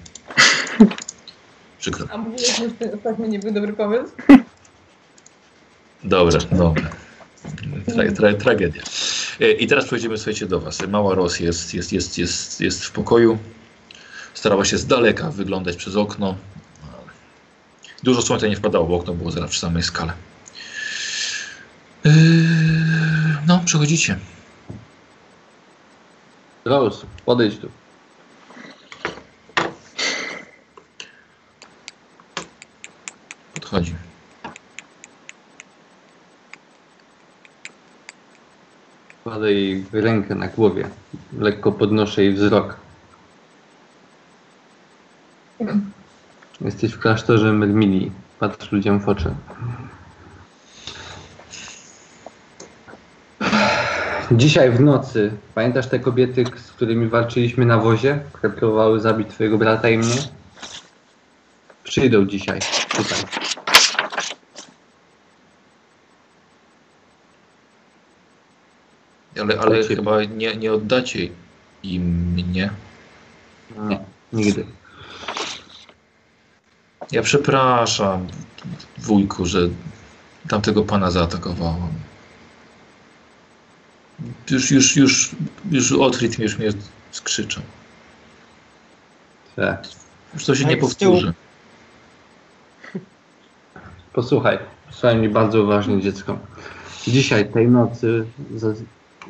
Przykro. 1.80 2.08
A 2.12 2.18
mówiłeś, 2.18 2.58
że 2.58 2.70
ten 2.70 2.90
ostatni 2.98 3.30
nie 3.30 3.40
był 3.40 3.52
dobry 3.54 3.74
pomysł? 3.74 4.12
Dobrze, 6.04 6.38
dobra. 6.52 6.90
Tra, 7.86 8.12
tra, 8.12 8.34
tragedia. 8.34 8.82
E, 9.42 9.52
I 9.52 9.68
teraz 9.68 9.86
przejdziemy, 9.86 10.18
słuchajcie, 10.18 10.46
do 10.46 10.60
was. 10.60 10.88
Mała 10.88 11.16
Ros 11.16 11.40
jest, 11.40 11.74
jest, 11.74 11.94
jest, 11.94 12.18
jest, 12.18 12.62
jest 12.62 12.86
w 12.86 12.92
pokoju. 12.92 13.38
Starała 14.42 14.66
się 14.66 14.78
z 14.78 14.88
daleka 14.88 15.32
wyglądać 15.32 15.76
przez 15.76 15.96
okno. 15.96 16.36
Dużo 18.04 18.22
słońca 18.22 18.48
nie 18.48 18.56
wpadało, 18.56 18.86
bo 18.86 18.96
okno 18.96 19.14
było 19.14 19.32
zaraz 19.32 19.50
przy 19.50 19.60
samej 19.60 19.84
skale. 19.84 20.14
Yy, 22.04 22.12
no, 23.48 23.62
przechodzicie. 23.66 24.20
Rose, 26.66 27.06
podejdź 27.26 27.58
tu. 27.58 27.70
Podchodzi. 33.54 33.96
Kładę 39.24 39.54
jej 39.54 39.86
rękę 39.92 40.36
na 40.36 40.48
głowie. 40.48 40.90
Lekko 41.40 41.72
podnoszę 41.72 42.24
jej 42.24 42.34
wzrok. 42.34 42.91
Jesteś 46.62 46.92
w 46.92 47.00
klasztorze 47.00 47.54
Mermilii. 47.54 48.12
Patrz 48.40 48.72
ludziom 48.72 49.00
w 49.00 49.10
oczy. 49.10 49.36
Dzisiaj 54.32 54.72
w 54.72 54.82
nocy, 54.82 55.32
pamiętasz 55.56 55.88
te 55.88 56.00
kobiety, 56.00 56.46
z 56.56 56.72
którymi 56.72 57.08
walczyliśmy 57.08 57.66
na 57.66 57.78
wozie, 57.78 58.20
które 58.34 58.54
próbowały 58.54 59.00
zabić 59.00 59.28
twojego 59.30 59.58
brata 59.58 59.90
i 59.90 59.98
mnie? 59.98 60.16
Przyjdą 61.84 62.26
dzisiaj, 62.26 62.60
tutaj. 62.98 63.18
Ale, 69.42 69.60
ale 69.60 69.84
chyba 69.84 70.24
nie, 70.24 70.56
nie 70.56 70.74
oddacie 70.74 71.30
im 71.84 72.34
mnie. 72.34 72.72
Nie, 73.80 74.00
nigdy. 74.34 74.66
Ja 77.12 77.22
przepraszam, 77.22 78.28
wujku, 78.98 79.46
że 79.46 79.60
tamtego 80.48 80.84
pana 80.84 81.12
zaatakowałam. 81.12 81.90
Już, 84.50 84.72
już, 84.72 84.96
już, 84.96 85.36
już 85.72 85.92
Otrit 85.92 86.40
już 86.40 86.58
mnie 86.58 86.70
skrzyczał. 87.12 87.64
Tak. 89.56 89.84
Już 90.34 90.46
to 90.46 90.56
się 90.56 90.66
A 90.66 90.70
nie 90.70 90.78
powtórzy. 90.78 91.34
Posłuchaj, 94.14 94.60
słuchaj 94.90 95.18
mnie 95.18 95.30
bardzo 95.30 95.62
uważnie, 95.62 96.02
dziecko. 96.02 96.40
Dzisiaj, 97.08 97.52
tej 97.52 97.68
nocy, 97.68 98.26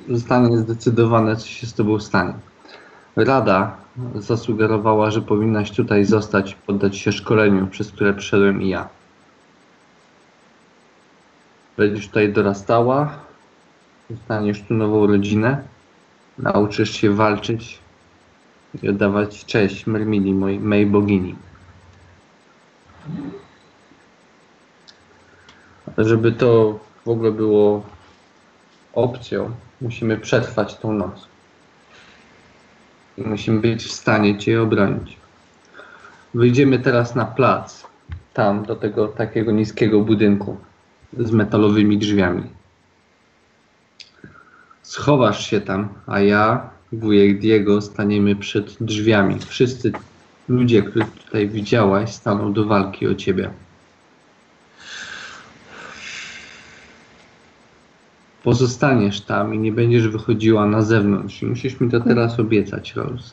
zostanie 0.10 0.58
zdecydowane, 0.58 1.36
co 1.36 1.48
się 1.48 1.68
z 1.68 1.74
tobą 1.74 2.00
stanie. 2.00 2.34
Rada 3.16 3.81
zasugerowała, 4.16 5.12
że 5.12 5.22
powinnaś 5.22 5.72
tutaj 5.72 6.06
zostać, 6.06 6.56
poddać 6.56 6.98
się 6.98 7.12
szkoleniu, 7.12 7.68
przez 7.68 7.92
które 7.92 8.14
przeszedłem 8.14 8.62
i 8.62 8.70
ja. 8.70 8.90
Będziesz 11.78 12.08
tutaj 12.08 12.34
dorastała, 12.34 13.20
dostaniesz 14.10 14.62
tu 14.62 14.74
nową 14.74 15.08
rodzinę, 15.08 15.64
nauczysz 16.38 16.92
się 16.92 17.16
walczyć 17.16 17.80
i 18.84 18.90
oddawać 18.90 19.46
cześć 19.46 19.88
Mermili, 19.88 20.34
mojej, 20.34 20.60
mej 20.60 20.86
bogini. 20.86 21.36
Żeby 25.98 26.32
to 26.32 26.80
w 27.06 27.10
ogóle 27.10 27.32
było 27.32 27.84
opcją, 28.94 29.52
musimy 29.82 30.18
przetrwać 30.18 30.78
tą 30.78 30.94
noc. 30.94 31.31
Musimy 33.26 33.60
być 33.60 33.84
w 33.84 33.92
stanie 33.92 34.38
Cię 34.38 34.62
obronić. 34.62 35.18
Wyjdziemy 36.34 36.80
teraz 36.80 37.16
na 37.16 37.26
plac, 37.26 37.88
tam 38.34 38.66
do 38.66 38.76
tego 38.76 39.08
takiego 39.08 39.52
niskiego 39.52 40.02
budynku 40.02 40.58
z 41.18 41.32
metalowymi 41.32 41.98
drzwiami. 41.98 42.44
Schowasz 44.82 45.48
się 45.50 45.62
tam, 45.62 45.90
a 46.08 46.20
ja, 46.20 46.70
wujek 46.92 47.40
Diego, 47.40 47.82
staniemy 47.82 48.36
przed 48.36 48.84
drzwiami. 48.84 49.40
Wszyscy 49.40 49.92
ludzie, 50.50 50.84
których 50.84 51.12
tutaj 51.12 51.50
widziałaś, 51.50 52.12
staną 52.12 52.54
do 52.54 52.66
walki 52.66 53.08
o 53.08 53.16
Ciebie. 53.16 53.50
Pozostaniesz 58.44 59.22
tam 59.22 59.56
i 59.56 59.60
nie 59.60 59.72
będziesz 59.72 60.08
wychodziła 60.08 60.66
na 60.66 60.82
zewnątrz. 60.82 61.42
I 61.42 61.46
musisz 61.46 61.80
mi 61.80 61.92
to 61.92 62.00
teraz 62.00 62.40
obiecać, 62.40 62.94
Rose. 62.96 63.32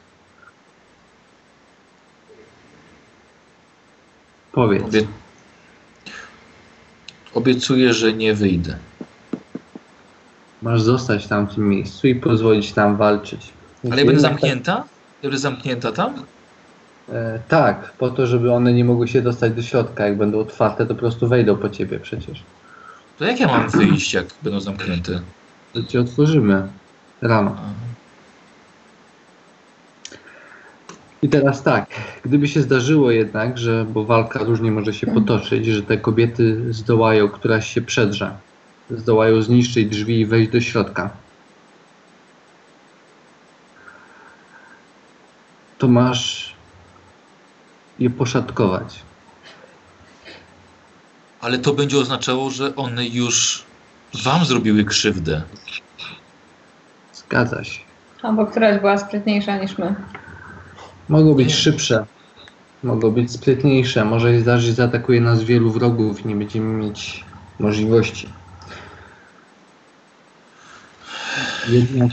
Powiedz. 4.52 4.85
Obie... 4.85 5.06
Obiecuję, 7.35 7.93
że 7.93 8.12
nie 8.12 8.35
wyjdę. 8.35 8.76
Masz 10.62 10.82
zostać 10.82 11.26
tam 11.26 11.47
w 11.47 11.55
tym 11.55 11.68
miejscu 11.68 12.06
i 12.06 12.14
pozwolić 12.14 12.72
tam 12.72 12.97
walczyć. 12.97 13.52
Ale 13.90 14.01
ja 14.01 14.06
będę 14.06 14.20
zamknięta? 14.20 14.85
Ja 15.22 15.22
będę 15.22 15.39
zamknięta 15.39 15.93
tam? 15.93 16.14
Tak, 16.14 16.24
e, 17.12 17.40
tak, 17.48 17.93
po 17.98 18.10
to, 18.10 18.26
żeby 18.26 18.52
one 18.52 18.72
nie 18.72 18.85
mogły 18.85 19.09
się 19.09 19.22
dostać 19.22 19.52
do 19.52 19.62
środka. 19.62 20.06
Jak 20.06 20.16
będą 20.16 20.40
otwarte, 20.40 20.86
to 20.86 20.94
po 20.94 21.01
prostu 21.01 21.28
wejdą 21.28 21.56
po 21.56 21.68
ciebie 21.68 22.01
przecież. 22.01 22.43
To 23.19 23.24
jak 23.24 23.40
ja 23.40 23.47
mam 23.47 23.70
wyjść, 23.70 24.15
jak 24.15 24.27
będą 24.43 24.61
zamknięte? 24.61 25.20
To 25.73 25.82
ci 25.82 25.99
otworzymy 25.99 26.69
rano. 27.23 27.57
I 31.23 31.28
teraz 31.28 31.62
tak, 31.62 31.86
gdyby 32.24 32.49
się 32.49 32.62
zdarzyło 32.62 33.11
jednak, 33.11 33.59
że, 33.59 33.85
bo 33.85 34.05
walka 34.05 34.39
różnie 34.39 34.70
może 34.70 34.95
się 34.95 35.07
potoczyć, 35.07 35.66
że 35.66 35.82
te 35.82 35.99
kobiety 35.99 36.73
zdołają, 36.73 37.28
któraś 37.28 37.74
się 37.74 37.82
przedrze, 37.82 38.36
zdołają 38.90 39.43
zniszczyć 39.43 39.89
drzwi 39.89 40.20
i 40.20 40.27
wejść 40.27 40.51
do 40.51 40.61
środka, 40.61 41.11
to 45.78 45.89
masz 45.89 46.55
je 47.99 48.11
poszatkować. 48.11 49.07
Ale 51.40 51.59
to 51.59 51.74
będzie 51.74 51.98
oznaczało, 51.98 52.51
że 52.51 52.77
one 52.77 53.06
już 53.06 53.65
wam 54.24 54.44
zrobiły 54.44 54.85
krzywdę. 54.85 55.43
Zgadza 57.12 57.65
się. 57.65 57.81
Albo 58.23 58.47
któraś 58.47 58.81
była 58.81 58.98
sprytniejsza 58.98 59.56
niż 59.59 59.78
my. 59.78 59.94
Mogą 61.09 61.35
być 61.35 61.48
Nie. 61.48 61.55
szybsze, 61.55 62.06
mogą 62.82 63.10
być 63.10 63.32
sprytniejsze, 63.32 64.05
może 64.05 64.35
się 64.35 64.40
zdarzyć, 64.40 64.66
że 64.66 64.73
zaatakuje 64.73 65.20
nas 65.20 65.43
wielu 65.43 65.70
wrogów 65.70 66.24
i 66.24 66.28
nie 66.28 66.36
będziemy 66.36 66.85
mieć 66.85 67.24
możliwości. 67.59 68.28
Jednak 71.69 72.10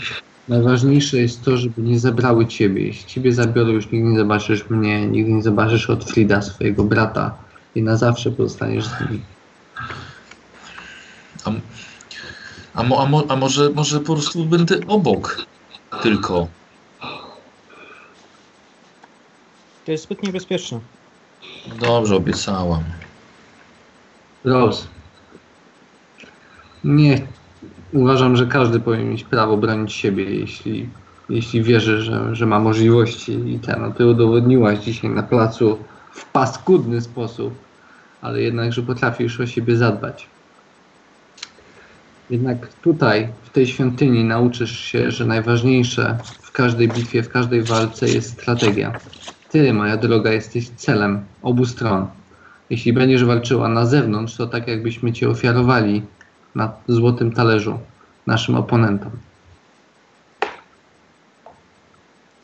najważniejsze 0.50 1.18
jest 1.18 1.44
to, 1.44 1.58
żeby 1.58 1.82
nie 1.82 2.00
zabrały 2.00 2.48
ciebie. 2.48 2.88
Jeśli 2.88 3.06
ciebie 3.06 3.34
zabiorą, 3.34 3.70
już 3.70 3.92
nigdy 3.92 4.10
nie 4.10 4.18
zobaczysz 4.18 4.70
mnie, 4.70 5.08
nigdy 5.08 5.32
nie 5.32 5.44
zobaczysz 5.44 5.90
Otfrida, 5.90 6.42
swojego 6.42 6.84
brata 6.84 7.45
i 7.76 7.84
na 7.84 7.98
zawsze 7.98 8.32
pozostaniesz 8.32 8.86
z 8.86 9.02
nimi. 9.02 9.22
A, 11.46 11.52
a, 12.74 12.84
mo, 12.84 13.04
a, 13.04 13.06
mo, 13.06 13.24
a 13.30 13.36
może, 13.36 13.70
może 13.70 14.00
po 14.00 14.14
prostu 14.14 14.46
będę 14.46 14.80
obok 14.88 15.46
tylko. 16.02 16.48
To 19.86 19.92
jest 19.92 20.04
zbyt 20.04 20.24
niebezpieczne. 20.24 20.80
Dobrze, 21.80 22.16
obiecałam. 22.16 22.84
Rose. 24.44 24.88
Nie. 26.84 27.28
Uważam, 27.94 28.36
że 28.36 28.48
każdy 28.48 28.80
powinien 28.80 29.10
mieć 29.10 29.24
prawo 29.24 29.58
bronić 29.58 29.94
siebie, 29.94 30.24
jeśli, 30.24 30.90
jeśli 31.30 31.64
wierzy, 31.64 32.02
że, 32.02 32.36
że 32.36 32.46
ma 32.46 32.60
możliwości 32.60 33.32
i 33.32 33.60
ten. 33.60 33.82
No, 33.82 33.92
ty 33.92 34.06
udowodniłaś 34.06 34.80
dzisiaj 34.80 35.10
na 35.10 35.24
placu 35.24 35.80
w 36.12 36.26
paskudny 36.26 37.02
sposób, 37.02 37.65
ale 38.26 38.42
jednak, 38.42 38.74
że 38.74 38.82
potrafisz 38.82 39.40
o 39.40 39.48
siebie 39.48 39.78
zadbać. 39.78 40.28
Jednak 42.30 42.68
tutaj, 42.74 43.30
w 43.44 43.50
tej 43.50 43.68
świątyni, 43.68 44.24
nauczysz 44.24 44.80
się, 44.80 45.12
że 45.12 45.26
najważniejsze 45.26 46.18
w 46.42 46.52
każdej 46.52 46.88
bitwie, 46.88 47.24
w 47.24 47.30
każdej 47.30 47.64
walce 47.64 48.10
jest 48.10 48.42
strategia. 48.42 48.94
Ty, 49.50 49.74
moja 49.74 49.98
droga, 49.98 50.32
jesteś 50.32 50.70
celem 50.70 51.26
obu 51.42 51.66
stron. 51.66 52.08
Jeśli 52.70 52.94
będziesz 52.94 53.26
walczyła 53.26 53.70
na 53.70 53.86
zewnątrz, 53.86 54.36
to 54.36 54.48
tak 54.48 54.68
jakbyśmy 54.68 55.14
cię 55.14 55.30
ofiarowali 55.30 56.04
na 56.56 56.74
złotym 56.88 57.32
talerzu 57.32 57.80
naszym 58.28 58.56
oponentom. 58.56 59.12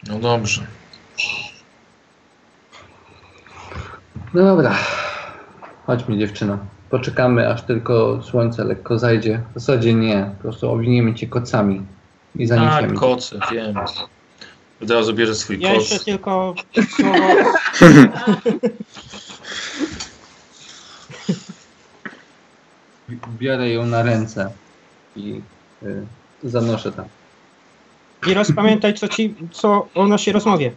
No 0.08 0.20
dobrze. 0.20 0.62
No 4.34 4.44
dobra. 4.44 4.76
Chodźmy 5.86 6.18
dziewczyno. 6.18 6.58
Poczekamy 6.90 7.50
aż 7.50 7.62
tylko 7.62 8.24
słońce 8.24 8.64
lekko 8.64 9.00
zajdzie. 9.00 9.42
W 9.56 9.60
zasadzie 9.60 9.94
nie. 9.94 10.32
Po 10.38 10.42
prostu 10.42 10.72
owiniemy 10.72 11.16
cię 11.16 11.28
kocami 11.28 11.82
i 12.36 12.48
Tak, 12.48 12.58
zaniesiemy. 12.58 12.94
koce, 13.00 13.40
wiem. 13.52 13.76
Od 14.84 14.92
razu 14.92 15.14
bierze 15.14 15.36
swój 15.36 15.60
Ja 15.60 15.74
jeszcze 15.74 15.96
koc. 15.96 16.06
tylko 16.06 16.56
słowo. 16.96 17.54
Biorę 23.40 23.70
ją 23.70 23.86
na 23.86 24.04
ręce 24.04 24.52
i 25.16 25.42
y, 25.84 26.06
zanoszę 26.44 26.92
tam. 26.92 27.06
I 28.28 28.34
rozpamiętaj, 28.34 28.94
co, 28.94 29.08
ci, 29.08 29.36
co 29.52 29.88
o 29.96 30.08
naszej 30.08 30.34
rozmowie. 30.34 30.72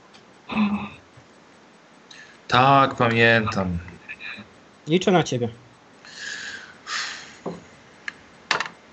Tak, 2.49 2.95
pamiętam. 2.95 3.79
Liczę 4.89 5.13
na 5.13 5.23
ciebie. 5.23 5.49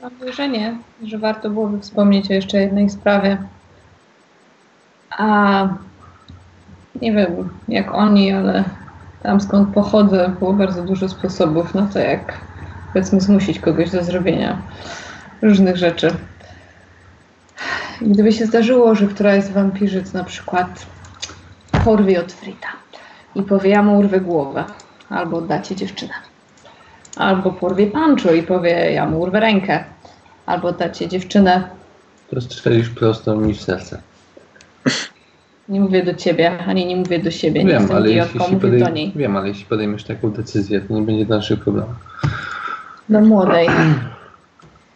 Mam 0.01 0.11
wrażenie, 0.19 0.77
że 1.03 1.18
warto 1.18 1.49
byłoby 1.49 1.80
wspomnieć 1.80 2.31
o 2.31 2.34
jeszcze 2.34 2.61
jednej 2.61 2.89
sprawie. 2.89 3.38
A 5.09 5.68
nie 7.01 7.13
wiem 7.13 7.49
jak 7.68 7.93
oni, 7.93 8.31
ale 8.31 8.63
tam 9.23 9.41
skąd 9.41 9.73
pochodzę 9.73 10.34
było 10.39 10.53
bardzo 10.53 10.84
dużo 10.84 11.09
sposobów 11.09 11.76
na 11.76 11.88
to, 11.88 11.99
jak 11.99 12.38
powiedzmy 12.93 13.22
zmusić 13.22 13.59
kogoś 13.59 13.91
do 13.91 14.03
zrobienia 14.03 14.61
różnych 15.41 15.77
rzeczy. 15.77 16.15
I 18.01 18.05
gdyby 18.05 18.31
się 18.31 18.45
zdarzyło, 18.45 18.95
że 18.95 19.07
któraś 19.07 19.43
z 19.43 19.49
wampirzyc 19.49 20.13
na 20.13 20.23
przykład 20.23 20.85
porwie 21.85 22.19
od 22.19 22.31
Frita 22.31 22.68
i 23.35 23.43
powie, 23.43 23.69
ja 23.69 23.84
mu 23.84 23.99
urwę 23.99 24.19
głowę, 24.19 24.63
albo 25.11 25.38
oddacie 25.38 25.75
dziewczynę. 25.75 26.13
Albo 27.17 27.51
porwie 27.51 27.88
Pancho 27.88 28.33
i 28.33 28.43
powie, 28.43 28.91
ja 28.91 29.05
mu 29.05 29.21
urwę 29.21 29.39
rękę. 29.39 29.83
Albo 30.45 30.67
oddacie 30.67 31.07
dziewczynę. 31.07 31.69
To 32.29 32.41
strzelisz 32.41 32.89
prosto 32.89 33.35
mi 33.35 33.53
w 33.53 33.61
serce. 33.61 34.01
Nie 35.69 35.81
mówię 35.81 36.03
do 36.03 36.13
ciebie, 36.13 36.57
ani 36.67 36.85
nie 36.85 36.95
mówię 36.95 37.19
do 37.19 37.31
siebie. 37.31 37.63
nie 37.63 37.69
Wiem, 37.69 37.79
jestem 37.79 37.97
ale 37.97 38.11
jeśli, 38.11 38.39
mówię 38.39 38.59
podej... 38.59 38.79
do 38.79 38.89
niej. 38.89 39.11
Wiem, 39.15 39.38
ale 39.38 39.47
jeśli 39.47 39.65
podejmiesz 39.65 40.03
taką 40.03 40.31
decyzję, 40.31 40.81
to 40.81 40.93
nie 40.93 41.01
będzie 41.01 41.25
dalszych 41.25 41.59
problemów. 41.59 41.95
Do 43.09 43.21
młodej. 43.21 43.67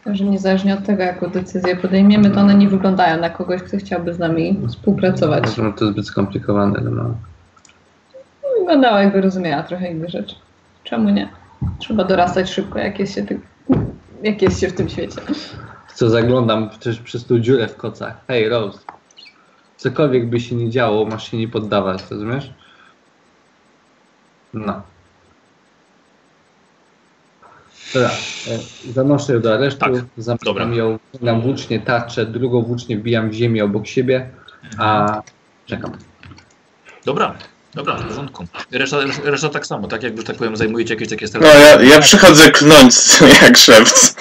Że 0.06 0.24
niezależnie 0.24 0.74
od 0.74 0.84
tego, 0.84 1.02
jaką 1.02 1.30
decyzję 1.30 1.76
podejmiemy, 1.76 2.30
to 2.30 2.40
one 2.40 2.54
nie 2.54 2.68
wyglądają 2.68 3.20
na 3.20 3.30
kogoś, 3.30 3.62
kto 3.62 3.76
chciałby 3.76 4.14
z 4.14 4.18
nami 4.18 4.60
współpracować. 4.68 5.44
Uważam, 5.44 5.66
że 5.66 5.78
to 5.78 5.86
zbyt 5.86 6.06
skomplikowane, 6.06 6.80
no. 6.80 7.14
Wyglądała 8.66 9.02
jakby 9.02 9.20
rozumiała 9.20 9.62
trochę 9.62 9.90
inne 9.90 10.08
rzeczy. 10.08 10.34
Czemu 10.84 11.10
nie? 11.10 11.28
Trzeba 11.78 12.04
dorastać 12.04 12.50
szybko, 12.50 12.78
jak 12.78 12.98
jest 12.98 13.14
się, 13.14 13.26
ty... 13.26 13.40
jak 14.22 14.42
jest 14.42 14.60
się 14.60 14.68
w 14.68 14.72
tym 14.72 14.88
świecie. 14.88 15.20
Co 15.94 16.10
zaglądam 16.10 16.70
też 16.70 17.00
przez 17.00 17.24
tą 17.26 17.38
dziurę 17.38 17.68
w 17.68 17.76
kocach. 17.76 18.16
Hej, 18.28 18.48
Rose. 18.48 18.78
Cokolwiek 19.76 20.28
by 20.28 20.40
się 20.40 20.56
nie 20.56 20.70
działo, 20.70 21.04
masz 21.04 21.30
się 21.30 21.36
nie 21.36 21.48
poddawać, 21.48 22.02
rozumiesz? 22.10 22.52
No. 24.54 24.82
Dobra, 27.94 28.10
e, 28.48 28.92
zanoszę 28.92 29.32
ją 29.32 29.40
do 29.40 29.54
aresztu, 29.54 29.80
Tak, 29.80 29.92
zamykam 30.16 30.44
dobra. 30.44 30.64
ją, 30.64 30.98
wciągam 31.12 31.40
włócznie 31.40 31.80
tarczę, 31.80 32.26
drugą 32.26 32.62
włócznie 32.62 32.96
wbijam 32.98 33.30
w 33.30 33.32
ziemię 33.32 33.64
obok 33.64 33.86
siebie, 33.86 34.30
a 34.78 35.22
czekam. 35.66 35.92
Dobra, 37.04 37.34
dobra, 37.76 37.94
w 37.96 38.04
porządku. 38.08 38.46
Reszta, 38.72 38.96
reszta 39.24 39.48
tak 39.48 39.66
samo, 39.66 39.88
tak 39.88 40.02
jakby, 40.02 40.20
że 40.20 40.26
tak 40.26 40.36
powiem, 40.36 40.56
zajmujecie 40.56 40.94
jakieś 40.94 41.08
takie 41.10 41.26
No 41.40 41.46
ja, 41.46 41.82
ja 41.82 42.00
przychodzę 42.00 42.50
klnąć 42.50 42.94
jak 43.42 43.56
szewc. 43.56 44.14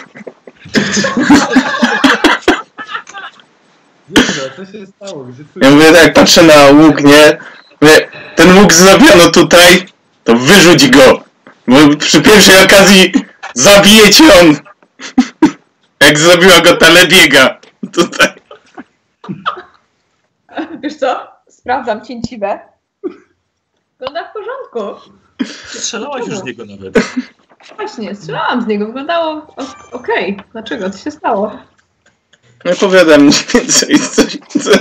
co 4.55 4.65
się 4.65 4.85
stało? 4.85 5.23
Gdzie 5.23 5.43
tu 5.43 5.59
Ja 5.59 5.69
mówię 5.71 5.91
tak, 5.91 6.13
patrzę 6.13 6.43
na 6.43 6.65
łuk, 6.65 7.03
nie? 7.03 7.37
Mówię, 7.81 8.07
ten 8.35 8.57
łuk 8.57 8.73
zrobiono 8.73 9.31
tutaj, 9.31 9.85
to 10.23 10.35
wyrzuć 10.35 10.89
go. 10.89 11.23
Bo 11.67 11.95
przy 11.97 12.21
pierwszej 12.21 12.65
okazji 12.65 13.13
zabije 13.53 14.09
cię 14.09 14.23
on. 14.41 14.55
Jak 16.07 16.19
zrobiła 16.19 16.61
go 16.61 16.75
telebiega. 16.77 17.59
Tutaj. 17.93 18.27
Wiesz 20.83 20.95
co? 20.95 21.27
Sprawdzam 21.49 22.05
cięciwe. 22.05 22.59
Wygląda 24.05 24.29
w 24.29 24.33
porządku. 24.33 25.11
Strzelałaś 25.67 26.27
już 26.27 26.37
z 26.37 26.43
niego 26.43 26.65
nawet. 26.65 26.95
Właśnie, 27.77 28.15
strzelałam 28.15 28.61
z 28.61 28.67
niego. 28.67 28.85
Wyglądało 28.85 29.55
okej. 29.91 30.39
Dlaczego? 30.51 30.89
Co 30.89 30.97
się 30.97 31.11
stało? 31.11 31.59
Nie 32.65 32.75
powiadam 32.75 33.21
mniej 33.21 33.39
więcej 33.53 33.99
coś, 33.99 34.37
co, 34.59 34.71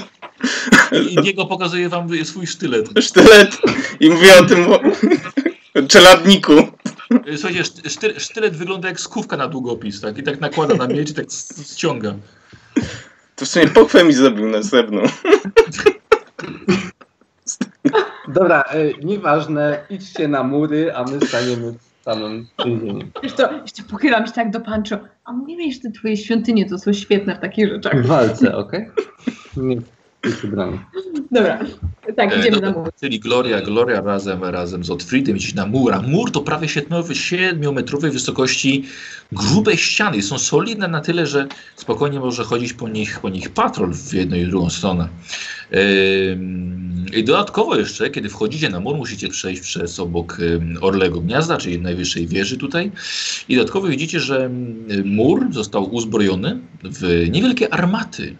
I 1.10 1.16
Diego 1.16 1.46
pokazuje 1.46 1.88
wam 1.88 2.08
swój 2.24 2.46
sztylet. 2.46 2.86
sztylet 3.00 3.56
i 4.00 4.10
mówię 4.10 4.38
o 4.38 4.44
tym 4.44 4.72
o, 4.72 4.78
czeladniku. 5.88 6.52
Słuchajcie, 7.36 7.62
szt- 7.62 7.90
szty, 7.90 8.20
sztylet 8.20 8.56
wygląda 8.56 8.88
jak 8.88 9.00
skówka 9.00 9.36
na 9.36 9.48
długopis, 9.48 10.00
tak? 10.00 10.18
I 10.18 10.22
tak 10.22 10.40
nakłada 10.40 10.74
na 10.74 10.86
miecz 10.86 11.10
i 11.10 11.14
tak 11.14 11.26
ściąga. 11.74 12.14
To 13.36 13.44
w 13.44 13.48
sumie 13.48 13.68
pochwę 13.68 14.04
mi 14.04 14.12
zrobił 14.12 14.48
następną. 14.48 15.02
Dobra, 18.28 18.62
e, 18.62 19.04
nieważne, 19.04 19.84
idźcie 19.90 20.28
na 20.28 20.42
mury, 20.42 20.94
a 20.94 21.02
my 21.02 21.26
staniemy 21.26 21.72
w 21.72 22.04
samym 22.04 22.46
więzieniu. 22.64 23.06
Wiesz? 23.22 23.32
Jeszcze 23.62 23.82
pochylam 23.82 24.26
się 24.26 24.32
tak 24.32 24.50
do 24.50 24.60
Pancho. 24.60 24.96
A 25.24 25.32
wiesz, 25.58 25.74
że 25.74 25.80
te 25.80 25.90
twoje 25.90 26.16
świątynie 26.16 26.68
to 26.68 26.78
są 26.78 26.92
świetne 26.92 27.36
w 27.36 27.38
takich 27.38 27.68
rzeczach. 27.68 28.02
W 28.02 28.06
walce, 28.06 28.56
okej? 28.56 28.90
Nie, 29.56 29.76
Dobra. 31.30 31.58
Tak, 32.16 32.32
E, 32.32 32.38
idziemy 32.40 32.56
no 32.60 32.70
na 32.72 32.78
mur. 32.78 32.90
Czyli 33.00 33.20
Gloria, 33.20 33.60
Gloria 33.60 34.00
razem, 34.00 34.44
razem 34.44 34.84
z 34.84 34.90
Otfriedem 34.90 35.36
idzie 35.36 35.54
na 35.54 35.66
mur, 35.66 35.92
a 35.94 36.02
mur 36.02 36.30
to 36.30 36.40
prawie 36.40 36.68
siedmiowy- 36.68 37.14
siedmiometrowej 37.14 38.10
wysokości 38.10 38.84
grube 39.32 39.76
ściany. 39.76 40.22
Są 40.22 40.38
solidne 40.38 40.88
na 40.88 41.00
tyle, 41.00 41.26
że 41.26 41.46
spokojnie 41.76 42.20
może 42.20 42.44
chodzić 42.44 42.72
po 42.72 42.88
nich, 42.88 43.20
po 43.20 43.28
nich 43.28 43.50
patrol 43.50 43.92
w 43.94 44.12
jedną 44.14 44.36
i 44.36 44.46
drugą 44.46 44.70
stronę. 44.70 45.08
Ym, 45.74 47.06
I 47.16 47.24
dodatkowo 47.24 47.76
jeszcze, 47.76 48.10
kiedy 48.10 48.28
wchodzicie 48.28 48.68
na 48.68 48.80
mur, 48.80 48.96
musicie 48.96 49.28
przejść 49.28 49.62
przez 49.62 50.00
obok 50.00 50.38
Orlego 50.80 51.20
Gniazda, 51.20 51.56
czyli 51.56 51.78
najwyższej 51.80 52.26
wieży 52.26 52.56
tutaj. 52.56 52.92
I 53.48 53.56
dodatkowo 53.56 53.88
widzicie, 53.88 54.20
że 54.20 54.50
mur 55.04 55.46
został 55.50 55.94
uzbrojony 55.94 56.58
w 56.84 57.26
niewielkie 57.30 57.74
armaty. 57.74 58.36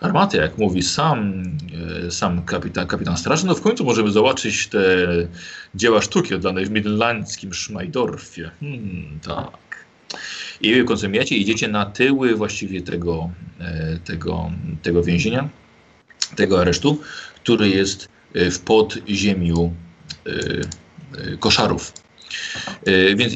Armaty, 0.00 0.36
jak 0.36 0.58
mówi 0.58 0.82
sam, 0.82 1.42
e, 2.06 2.10
sam 2.10 2.42
kapitan, 2.42 2.86
kapitan 2.86 3.16
straży, 3.16 3.46
no 3.46 3.54
w 3.54 3.60
końcu 3.60 3.84
możemy 3.84 4.10
zobaczyć 4.10 4.66
te 4.66 4.78
dzieła 5.74 6.02
sztuki 6.02 6.34
oddane 6.34 6.64
w 6.64 6.70
midlandzkim 6.70 7.54
Szmajdorfie. 7.54 8.50
Hmm, 8.60 9.20
tak. 9.22 9.84
I 10.60 10.84
konsumiacie, 10.84 11.36
idziecie 11.36 11.68
na 11.68 11.86
tyły 11.86 12.34
właściwie 12.34 12.82
tego, 12.82 13.30
e, 13.60 13.98
tego, 14.04 14.50
tego 14.82 15.02
więzienia, 15.02 15.48
tego 16.36 16.60
aresztu, 16.60 17.00
który 17.34 17.68
jest 17.68 18.08
e, 18.34 18.50
w 18.50 18.60
podziemiu 18.60 19.74
koszarów. 21.40 21.92
Więc 23.14 23.34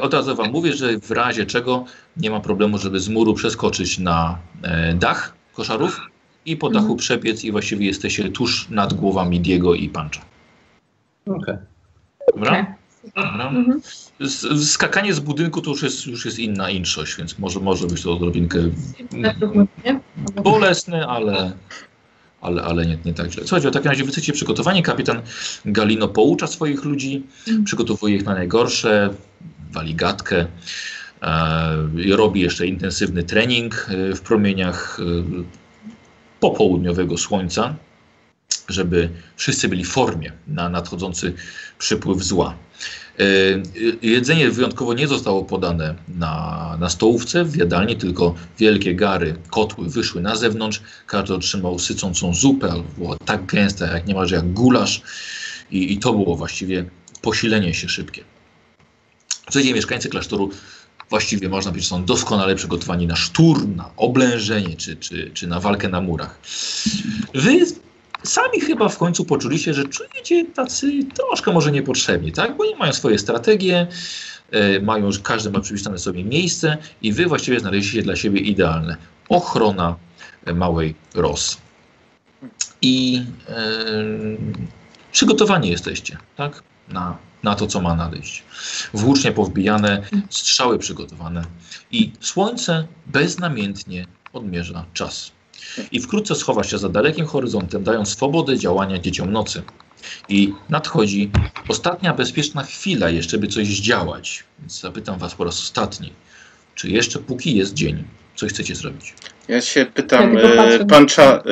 od 0.00 0.14
razu 0.14 0.36
wam 0.36 0.50
mówię, 0.50 0.72
że 0.72 0.98
w 0.98 1.10
razie 1.10 1.46
czego 1.46 1.84
nie 2.16 2.30
ma 2.30 2.40
problemu, 2.40 2.78
żeby 2.78 3.00
z 3.00 3.08
muru 3.08 3.34
przeskoczyć 3.34 3.98
na 3.98 4.38
dach 4.94 5.36
koszarów 5.56 6.00
i 6.46 6.56
po 6.56 6.68
dachu 6.70 6.84
Mhm. 6.84 6.98
przebiec 6.98 7.44
i 7.44 7.52
właściwie 7.52 7.86
jesteście 7.86 8.28
tuż 8.28 8.68
nad 8.70 8.94
głowami 8.94 9.40
Diego 9.40 9.74
i 9.74 9.88
Pancha. 9.88 10.20
Okej. 11.26 11.56
Dobra? 12.34 12.50
Okej. 12.52 12.64
Dobra. 13.16 13.48
Mhm. 13.48 13.80
Skakanie 14.64 15.14
z 15.14 15.20
budynku 15.20 15.60
to 15.62 15.70
już 15.70 15.82
jest, 15.82 16.06
już 16.06 16.24
jest 16.24 16.38
inna 16.38 16.70
inszość, 16.70 17.16
więc 17.16 17.38
może, 17.38 17.60
może 17.60 17.86
być 17.86 18.02
to 18.02 18.12
odrobinkę 18.12 18.58
bolesne, 20.44 21.06
ale, 21.06 21.52
ale, 22.40 22.62
ale 22.62 22.86
nie, 22.86 22.98
nie 23.04 23.14
tak 23.14 23.30
źle. 23.32 23.42
Słuchajcie, 23.42 23.70
w 23.70 23.72
takim 23.72 23.90
razie 23.90 24.04
wycycie 24.04 24.32
przygotowanie. 24.32 24.82
Kapitan 24.82 25.22
Galino 25.64 26.08
poucza 26.08 26.46
swoich 26.46 26.84
ludzi, 26.84 27.22
Mm. 27.48 27.64
przygotowuje 27.64 28.16
ich 28.16 28.24
na 28.24 28.34
najgorsze, 28.34 29.10
wali 29.72 29.94
gadkę. 29.94 30.46
E, 31.22 32.16
robi 32.16 32.40
jeszcze 32.40 32.66
intensywny 32.66 33.22
trening 33.22 33.88
e, 33.90 34.14
w 34.14 34.20
promieniach 34.20 35.00
e, 35.00 35.04
popołudniowego 36.40 37.18
słońca. 37.18 37.74
żeby 38.68 39.08
wszyscy 39.36 39.68
byli 39.68 39.84
w 39.84 39.88
formie 39.88 40.32
na 40.46 40.68
nadchodzący 40.68 41.34
przypływ 41.78 42.22
zła. 42.22 42.54
Jedzenie 44.02 44.50
wyjątkowo 44.50 44.94
nie 44.94 45.08
zostało 45.08 45.44
podane 45.44 45.94
na, 46.08 46.76
na 46.80 46.88
stołówce 46.88 47.44
w 47.44 47.56
jadalni, 47.56 47.96
tylko 47.96 48.34
wielkie 48.58 48.94
gary, 48.94 49.36
kotły 49.50 49.88
wyszły 49.88 50.20
na 50.20 50.36
zewnątrz. 50.36 50.82
Każdy 51.06 51.34
otrzymał 51.34 51.78
sycącą 51.78 52.34
zupę, 52.34 52.70
ale 52.70 52.82
była 52.98 53.16
tak 53.24 53.46
gęsta, 53.46 53.86
jak 53.86 54.06
niemalże 54.06 54.36
jak 54.36 54.52
gulasz. 54.52 55.02
I, 55.70 55.92
I 55.92 55.98
to 55.98 56.12
było 56.12 56.36
właściwie 56.36 56.84
posilenie 57.22 57.74
się 57.74 57.88
szybkie. 57.88 58.24
Słuchajcie, 59.44 59.74
mieszkańcy 59.74 60.08
klasztoru 60.08 60.50
właściwie 61.10 61.48
można 61.48 61.70
powiedzieć, 61.70 61.88
są 61.88 62.04
doskonale 62.04 62.54
przygotowani 62.54 63.06
na 63.06 63.16
szturm, 63.16 63.76
na 63.76 63.90
oblężenie 63.96 64.76
czy, 64.76 64.96
czy, 64.96 65.30
czy 65.34 65.46
na 65.46 65.60
walkę 65.60 65.88
na 65.88 66.00
murach. 66.00 66.40
Wy 67.34 67.66
sami 68.22 68.60
chyba 68.60 68.88
w 68.88 68.98
końcu 68.98 69.24
poczuliście, 69.24 69.74
że 69.74 69.84
czujecie 69.84 70.44
tacy 70.44 71.04
troszkę 71.14 71.52
może 71.52 71.72
niepotrzebni, 71.72 72.32
tak? 72.32 72.56
Bo 72.56 72.64
oni 72.64 72.74
mają 72.74 72.92
swoje 72.92 73.18
strategie, 73.18 73.86
e, 74.50 74.80
mają, 74.80 75.10
każdy 75.22 75.50
ma 75.50 75.60
przypisane 75.60 75.98
sobie 75.98 76.24
miejsce 76.24 76.76
i 77.02 77.12
wy 77.12 77.26
właściwie 77.26 77.60
znaleźliście 77.60 78.02
dla 78.02 78.16
siebie 78.16 78.40
idealne. 78.40 78.96
Ochrona 79.28 79.96
e, 80.44 80.54
małej 80.54 80.94
Ros. 81.14 81.58
I 82.82 83.22
e, 83.48 83.54
przygotowani 85.12 85.70
jesteście, 85.70 86.16
tak? 86.36 86.62
Na, 86.88 87.18
na 87.46 87.54
to, 87.54 87.66
co 87.66 87.80
ma 87.80 87.94
nadejść. 87.94 88.42
Włócznie 88.94 89.32
powbijane, 89.32 90.02
strzały 90.30 90.78
przygotowane 90.78 91.42
i 91.92 92.12
słońce 92.20 92.86
beznamiętnie 93.06 94.06
odmierza 94.32 94.84
czas. 94.92 95.32
I 95.92 96.00
wkrótce 96.00 96.34
schowa 96.34 96.64
się 96.64 96.78
za 96.78 96.88
dalekim 96.88 97.26
horyzontem, 97.26 97.84
dając 97.84 98.08
swobodę 98.08 98.58
działania 98.58 98.98
dzieciom 98.98 99.32
nocy. 99.32 99.62
I 100.28 100.54
nadchodzi 100.68 101.30
ostatnia 101.68 102.14
bezpieczna 102.14 102.62
chwila 102.62 103.10
jeszcze, 103.10 103.38
by 103.38 103.46
coś 103.46 103.66
zdziałać. 103.66 104.44
Więc 104.58 104.80
zapytam 104.80 105.18
was 105.18 105.34
po 105.34 105.44
raz 105.44 105.58
ostatni, 105.58 106.12
czy 106.74 106.88
jeszcze 106.88 107.18
póki 107.18 107.56
jest 107.56 107.74
dzień, 107.74 108.04
coś 108.34 108.52
chcecie 108.52 108.74
zrobić? 108.74 109.14
Ja 109.48 109.60
się 109.60 109.86
pytam, 109.94 110.34
Ja 110.34 110.64
e, 110.64 110.86
pan 110.86 111.06
Cza, 111.06 111.36
e, 111.36 111.42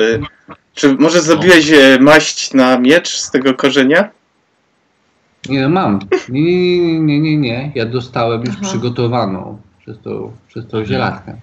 czy 0.73 0.93
może 0.93 1.21
zrobiłeś 1.21 1.71
e, 1.71 1.97
maść 1.99 2.53
na 2.53 2.79
miecz 2.79 3.09
z 3.09 3.31
tego 3.31 3.53
korzenia? 3.53 4.11
Nie, 5.49 5.69
mam. 5.69 5.99
Nie, 6.29 6.41
nie, 6.41 6.99
nie, 6.99 7.19
nie, 7.19 7.37
nie. 7.37 7.71
Ja 7.75 7.85
dostałem 7.85 8.41
już 8.41 8.55
Aha. 8.55 8.65
przygotowaną 8.67 9.57
przez 9.79 9.99
tą, 9.99 10.31
przez 10.47 10.67
tą 10.67 10.85
zielatkę. 10.85 11.35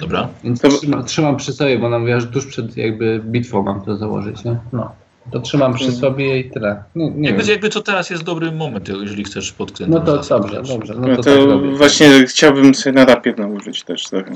Dobra? 0.00 0.28
Więc 0.44 0.60
To- 0.60 0.68
trzyma, 0.68 1.02
trzymam 1.02 1.36
przy 1.36 1.52
sobie, 1.52 1.78
bo 1.78 1.88
nam 1.88 2.00
mówiła, 2.00 2.20
że 2.20 2.26
tuż 2.26 2.46
przed 2.46 2.76
jakby 2.76 3.20
bitwą 3.24 3.62
mam 3.62 3.80
to 3.80 3.96
założyć, 3.96 4.44
nie? 4.44 4.56
No. 4.72 4.92
To 5.32 5.40
trzymam 5.40 5.74
przy 5.74 5.84
Mhm. 5.84 6.00
sobie 6.00 6.38
i 6.40 6.50
tyle. 6.50 6.82
Nie, 6.96 7.10
nie 7.10 7.28
Jakby, 7.28 7.42
wiem. 7.42 7.50
jakby 7.52 7.68
to 7.68 7.80
teraz 7.80 8.10
jest 8.10 8.22
dobry 8.22 8.52
moment, 8.52 8.88
jeżeli 8.88 9.24
chcesz 9.24 9.52
podkręcić. 9.52 9.94
No 9.94 10.00
to 10.00 10.16
dobrze, 10.28 10.62
dobrze. 10.62 10.94
No 10.94 11.08
No 11.08 11.16
to, 11.16 11.22
to, 11.22 11.36
tak 11.36 11.46
robię. 11.46 11.70
właśnie 11.76 12.26
chciałbym 12.26 12.74
sobie 12.74 12.92
na 12.94 13.04
rapie 13.04 13.34
nałożyć 13.38 13.82
też 13.84 14.04
trochę. 14.04 14.30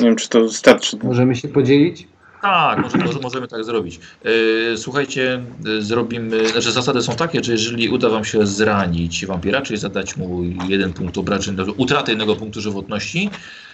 Nie 0.00 0.06
wiem, 0.06 0.16
czy 0.16 0.28
to 0.28 0.48
starczy. 0.48 0.96
Możemy 1.02 1.36
się 1.36 1.48
podzielić? 1.48 2.06
Tak, 2.42 2.78
może, 2.78 2.98
może, 2.98 3.18
możemy 3.18 3.48
tak 3.48 3.64
zrobić. 3.64 4.00
E, 4.24 4.76
słuchajcie, 4.76 5.42
e, 5.78 5.82
zrobimy. 5.82 6.48
Znaczy, 6.48 6.72
zasady 6.72 7.02
są 7.02 7.14
takie, 7.14 7.44
że 7.44 7.52
jeżeli 7.52 7.88
uda 7.88 8.08
Wam 8.08 8.24
się 8.24 8.46
zranić 8.46 9.26
wampira, 9.26 9.60
czyli 9.62 9.78
zadać 9.78 10.16
mu 10.16 10.42
jeden 10.68 10.92
punkt 10.92 11.18
obrażeń, 11.18 11.56
utratę 11.76 12.12
jednego 12.12 12.36
punktu 12.36 12.60
żywotności, 12.60 13.30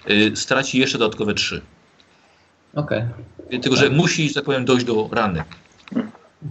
e, 0.06 0.36
straci 0.36 0.78
jeszcze 0.78 0.98
dodatkowe 0.98 1.34
trzy. 1.34 1.60
Okej. 2.74 3.02
Tylko, 3.50 3.76
że 3.76 3.90
musi, 3.90 4.28
że 4.28 4.34
tak 4.34 4.44
powiem, 4.44 4.64
dojść 4.64 4.84
do 4.86 5.08
rany. 5.12 5.44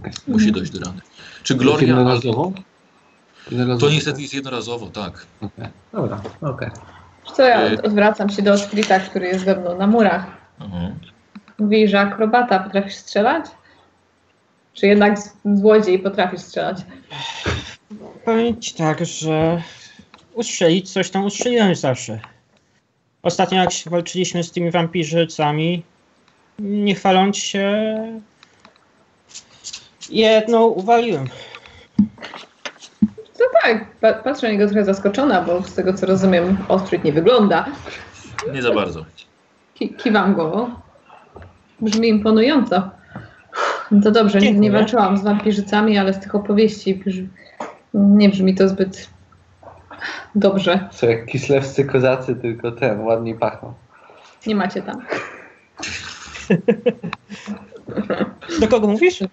Okej. 0.00 0.12
Musi 0.28 0.52
dojść 0.52 0.72
do 0.72 0.80
rany. 0.86 1.00
Czy 1.42 1.54
Gloria... 1.54 1.88
Jednorazowo? 1.88 2.52
Jednorazowo? 3.50 3.86
To 3.86 3.92
niestety 3.92 4.22
jest 4.22 4.34
jednorazowo, 4.34 4.86
tak. 4.86 5.26
Okej. 5.40 5.68
Dobra, 5.92 6.20
okej. 6.40 6.70
Co 7.36 7.42
ja 7.42 7.72
od- 7.72 7.86
odwracam 7.86 8.30
się 8.30 8.42
do 8.42 8.52
Osprita, 8.52 9.00
który 9.00 9.26
jest 9.26 9.44
ze 9.44 9.56
mną 9.56 9.78
na 9.78 9.86
murach. 9.86 10.26
Mhm. 10.60 10.94
Mówi, 11.58 11.88
że 11.88 12.00
akrobata 12.00 12.58
potrafisz 12.58 12.94
strzelać? 12.94 13.44
Czy 14.74 14.86
jednak 14.86 15.18
z- 15.18 15.36
złodziej 15.44 15.98
potrafisz 15.98 16.40
strzelać? 16.40 16.76
Powiem 18.24 18.60
ci 18.60 18.74
tak, 18.74 19.06
że 19.06 19.62
ustrzelić 20.34 20.92
coś 20.92 21.10
tam 21.10 21.24
ustrzeliłem 21.24 21.74
zawsze. 21.74 22.20
Ostatnio 23.22 23.58
jak 23.60 23.72
się 23.72 23.90
walczyliśmy 23.90 24.42
z 24.44 24.52
tymi 24.52 24.70
wampirzycami, 24.70 25.82
nie 26.58 26.94
chwaląc 26.94 27.36
się, 27.36 27.72
jedną 30.10 30.64
uwaliłem. 30.64 31.26
To 33.38 33.44
tak, 33.62 33.90
pa- 34.00 34.12
patrzę 34.12 34.46
na 34.46 34.52
niego 34.52 34.66
trochę 34.66 34.84
zaskoczona, 34.84 35.42
bo 35.42 35.62
z 35.62 35.74
tego 35.74 35.94
co 35.94 36.06
rozumiem 36.06 36.58
Ostryt 36.68 37.04
nie 37.04 37.12
wygląda. 37.12 37.66
Nie 38.52 38.62
za 38.62 38.74
bardzo. 38.74 39.04
Ki- 39.74 39.94
kiwam 39.94 40.34
głową. 40.34 40.70
Brzmi 41.80 42.08
imponująco. 42.08 42.90
No 43.90 44.02
to 44.02 44.10
dobrze, 44.10 44.40
nie 44.40 44.70
walczyłam 44.70 45.18
z 45.18 45.22
wampirzycami, 45.22 45.98
ale 45.98 46.14
z 46.14 46.20
tych 46.20 46.34
opowieści 46.34 46.94
brzmi, 46.94 47.28
nie 47.94 48.28
brzmi 48.28 48.54
to 48.54 48.68
zbyt 48.68 49.08
dobrze. 50.34 50.88
Co 50.92 51.06
jak 51.06 51.26
kislewscy 51.26 51.84
kozacy, 51.84 52.36
tylko 52.36 52.72
ten, 52.72 53.00
ładniej 53.00 53.34
pachną. 53.34 53.74
Nie 54.46 54.54
macie 54.54 54.82
tam. 54.82 55.02
Do 58.60 58.68
kogo 58.68 58.88
mówisz? 58.88 59.18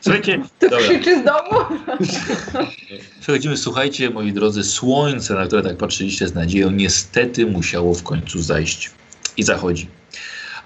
Słuchajcie, 0.00 0.38
To 0.58 0.68
dobra. 0.68 0.78
krzyczy 0.78 1.20
z 1.20 1.24
domu? 1.24 1.60
Przechodzimy, 3.20 3.56
słuchajcie, 3.56 4.10
moi 4.10 4.32
drodzy, 4.32 4.64
słońce, 4.64 5.34
na 5.34 5.46
które 5.46 5.62
tak 5.62 5.76
patrzyliście 5.76 6.28
z 6.28 6.34
nadzieją, 6.34 6.70
niestety 6.70 7.46
musiało 7.46 7.94
w 7.94 8.02
końcu 8.02 8.42
zajść. 8.42 8.90
I 9.36 9.42
zachodzi. 9.42 9.88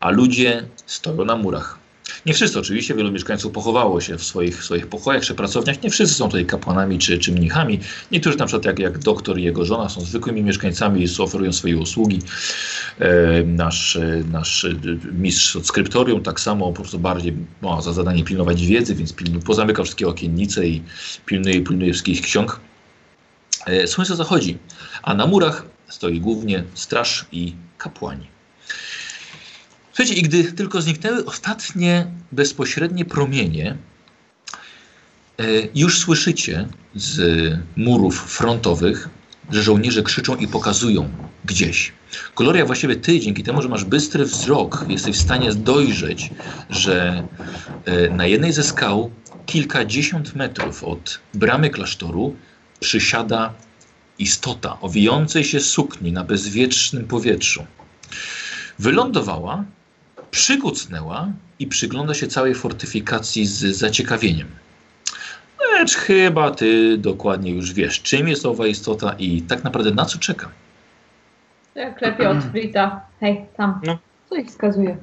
A 0.00 0.10
ludzie 0.10 0.64
stoją 0.86 1.24
na 1.24 1.36
murach. 1.36 1.78
Nie 2.26 2.34
wszyscy 2.34 2.58
oczywiście, 2.58 2.94
wielu 2.94 3.12
mieszkańców 3.12 3.52
pochowało 3.52 4.00
się 4.00 4.18
w 4.18 4.24
swoich, 4.24 4.64
swoich 4.64 4.86
pokojach 4.86 5.22
czy 5.22 5.34
pracowniach. 5.34 5.82
Nie 5.82 5.90
wszyscy 5.90 6.14
są 6.14 6.26
tutaj 6.26 6.46
kapłanami 6.46 6.98
czy, 6.98 7.18
czy 7.18 7.32
mnichami. 7.32 7.80
Niektórzy 8.12 8.38
na 8.38 8.46
przykład 8.46 8.64
jak, 8.64 8.78
jak 8.78 8.98
doktor 8.98 9.38
i 9.38 9.42
jego 9.42 9.64
żona 9.64 9.88
są 9.88 10.00
zwykłymi 10.00 10.42
mieszkańcami 10.42 11.04
i 11.04 11.22
oferują 11.22 11.52
swoje 11.52 11.78
usługi. 11.78 12.18
E, 12.98 13.42
nasz, 13.42 13.96
e, 13.96 14.22
nasz 14.32 14.64
e, 14.64 14.74
mistrz 15.12 15.56
od 15.56 15.66
skryptorium 15.66 16.22
tak 16.22 16.40
samo 16.40 16.66
po 16.66 16.82
prostu 16.82 16.98
bardziej 16.98 17.36
ma 17.62 17.82
za 17.82 17.92
zadanie 17.92 18.24
pilnować 18.24 18.66
wiedzy, 18.66 18.94
więc 18.94 19.12
pilnu, 19.12 19.40
pozamykał 19.40 19.84
wszystkie 19.84 20.08
okiennice 20.08 20.66
i 20.66 20.82
pilnuje, 21.26 21.60
pilnuje 21.62 21.92
wszystkich 21.92 22.22
ksiąg. 22.22 22.60
E, 23.66 23.86
Słońce 23.86 24.16
zachodzi, 24.16 24.58
a 25.02 25.14
na 25.14 25.26
murach 25.26 25.66
stoi 25.88 26.20
głównie 26.20 26.64
straż 26.74 27.26
i 27.32 27.54
kapłani. 27.78 28.29
Słuchajcie, 30.00 30.20
i 30.20 30.22
gdy 30.22 30.52
tylko 30.52 30.82
zniknęły 30.82 31.24
ostatnie 31.24 32.06
bezpośrednie 32.32 33.04
promienie, 33.04 33.76
e, 35.38 35.44
już 35.74 35.98
słyszycie 35.98 36.68
z 36.94 37.18
murów 37.76 38.20
frontowych, 38.20 39.08
że 39.50 39.62
żołnierze 39.62 40.02
krzyczą 40.02 40.36
i 40.36 40.48
pokazują 40.48 41.10
gdzieś. 41.44 41.92
Gloria, 42.36 42.64
właściwie 42.64 42.96
ty, 42.96 43.20
dzięki 43.20 43.42
temu, 43.42 43.62
że 43.62 43.68
masz 43.68 43.84
bystry 43.84 44.24
wzrok, 44.24 44.84
jesteś 44.88 45.16
w 45.16 45.20
stanie 45.20 45.54
dojrzeć, 45.54 46.30
że 46.70 47.28
e, 47.84 48.10
na 48.10 48.26
jednej 48.26 48.52
ze 48.52 48.62
skał, 48.62 49.10
kilkadziesiąt 49.46 50.34
metrów 50.34 50.84
od 50.84 51.20
bramy 51.34 51.70
klasztoru, 51.70 52.36
przysiada 52.80 53.54
istota 54.18 54.80
o 54.80 54.90
się 55.42 55.60
sukni 55.60 56.12
na 56.12 56.24
bezwietrznym 56.24 57.06
powietrzu. 57.06 57.66
Wylądowała, 58.78 59.64
przykucnęła 60.30 61.28
i 61.58 61.66
przygląda 61.66 62.14
się 62.14 62.26
całej 62.26 62.54
fortyfikacji 62.54 63.46
z 63.46 63.58
zaciekawieniem. 63.58 64.48
Lecz 65.72 65.94
chyba 65.94 66.50
ty 66.50 66.98
dokładnie 66.98 67.50
już 67.50 67.72
wiesz, 67.72 68.02
czym 68.02 68.28
jest 68.28 68.46
owa 68.46 68.66
istota 68.66 69.14
i 69.18 69.42
tak 69.42 69.64
naprawdę 69.64 69.90
na 69.90 70.04
co 70.04 70.18
czeka. 70.18 70.50
Ja 71.74 71.90
klepię 71.92 72.28
od 72.30 72.44
Frita. 72.44 73.00
Hej, 73.20 73.46
tam. 73.56 73.80
No. 73.84 73.98
Co 74.28 74.36
ich 74.36 74.48
wskazuje? 74.48 74.96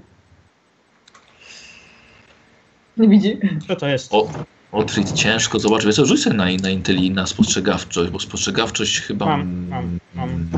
Nie 2.97 3.07
widzi? 3.07 3.39
Co 3.67 3.75
to 3.75 3.87
jest? 3.87 4.13
O, 4.13 4.29
Otrit 4.71 5.11
ciężko 5.11 5.59
zobaczyć. 5.59 5.85
Wiesz 5.85 5.95
co, 5.95 6.05
rzuć 6.05 6.23
sobie 6.23 6.35
na, 6.35 6.45
na 6.61 6.69
inteli, 6.69 7.11
na 7.11 7.27
spostrzegawczość, 7.27 8.11
bo 8.11 8.19
spostrzegawczość 8.19 9.01
chyba... 9.01 9.25
Mam, 9.25 9.67
mam, 9.67 9.99
mam. 10.15 10.49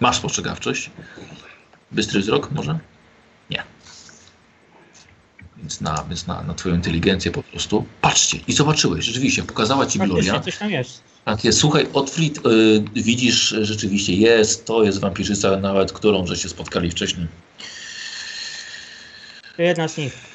Masz 0.00 0.16
spostrzegawczość? 0.16 0.90
Bystry 1.92 2.20
wzrok 2.20 2.50
może? 2.50 2.78
Więc 5.62 5.80
na, 5.80 6.04
więc 6.08 6.26
na, 6.26 6.42
na 6.42 6.54
twoją 6.54 6.74
inteligencję 6.74 7.30
po 7.30 7.42
prostu. 7.42 7.84
Patrzcie, 8.00 8.38
i 8.48 8.52
zobaczyłeś, 8.52 9.04
rzeczywiście, 9.04 9.42
pokazała 9.42 9.86
ci 9.86 9.98
Gloria. 9.98 10.40
coś 10.40 10.58
tam 10.58 10.70
jest. 10.70 11.02
Tak 11.24 11.44
jest. 11.44 11.58
Słuchaj, 11.58 11.86
Otfrid, 11.92 12.38
y, 12.38 12.40
widzisz, 12.94 13.48
że 13.48 13.64
rzeczywiście 13.64 14.14
jest, 14.14 14.66
to 14.66 14.82
jest 14.82 15.00
wampirzyca 15.00 15.56
nawet, 15.56 15.92
którą 15.92 16.26
żeście 16.26 16.48
spotkali 16.48 16.90
wcześniej. 16.90 17.26
To 19.56 19.62
jedna 19.62 19.88
z 19.88 19.96
nich. 19.96 20.32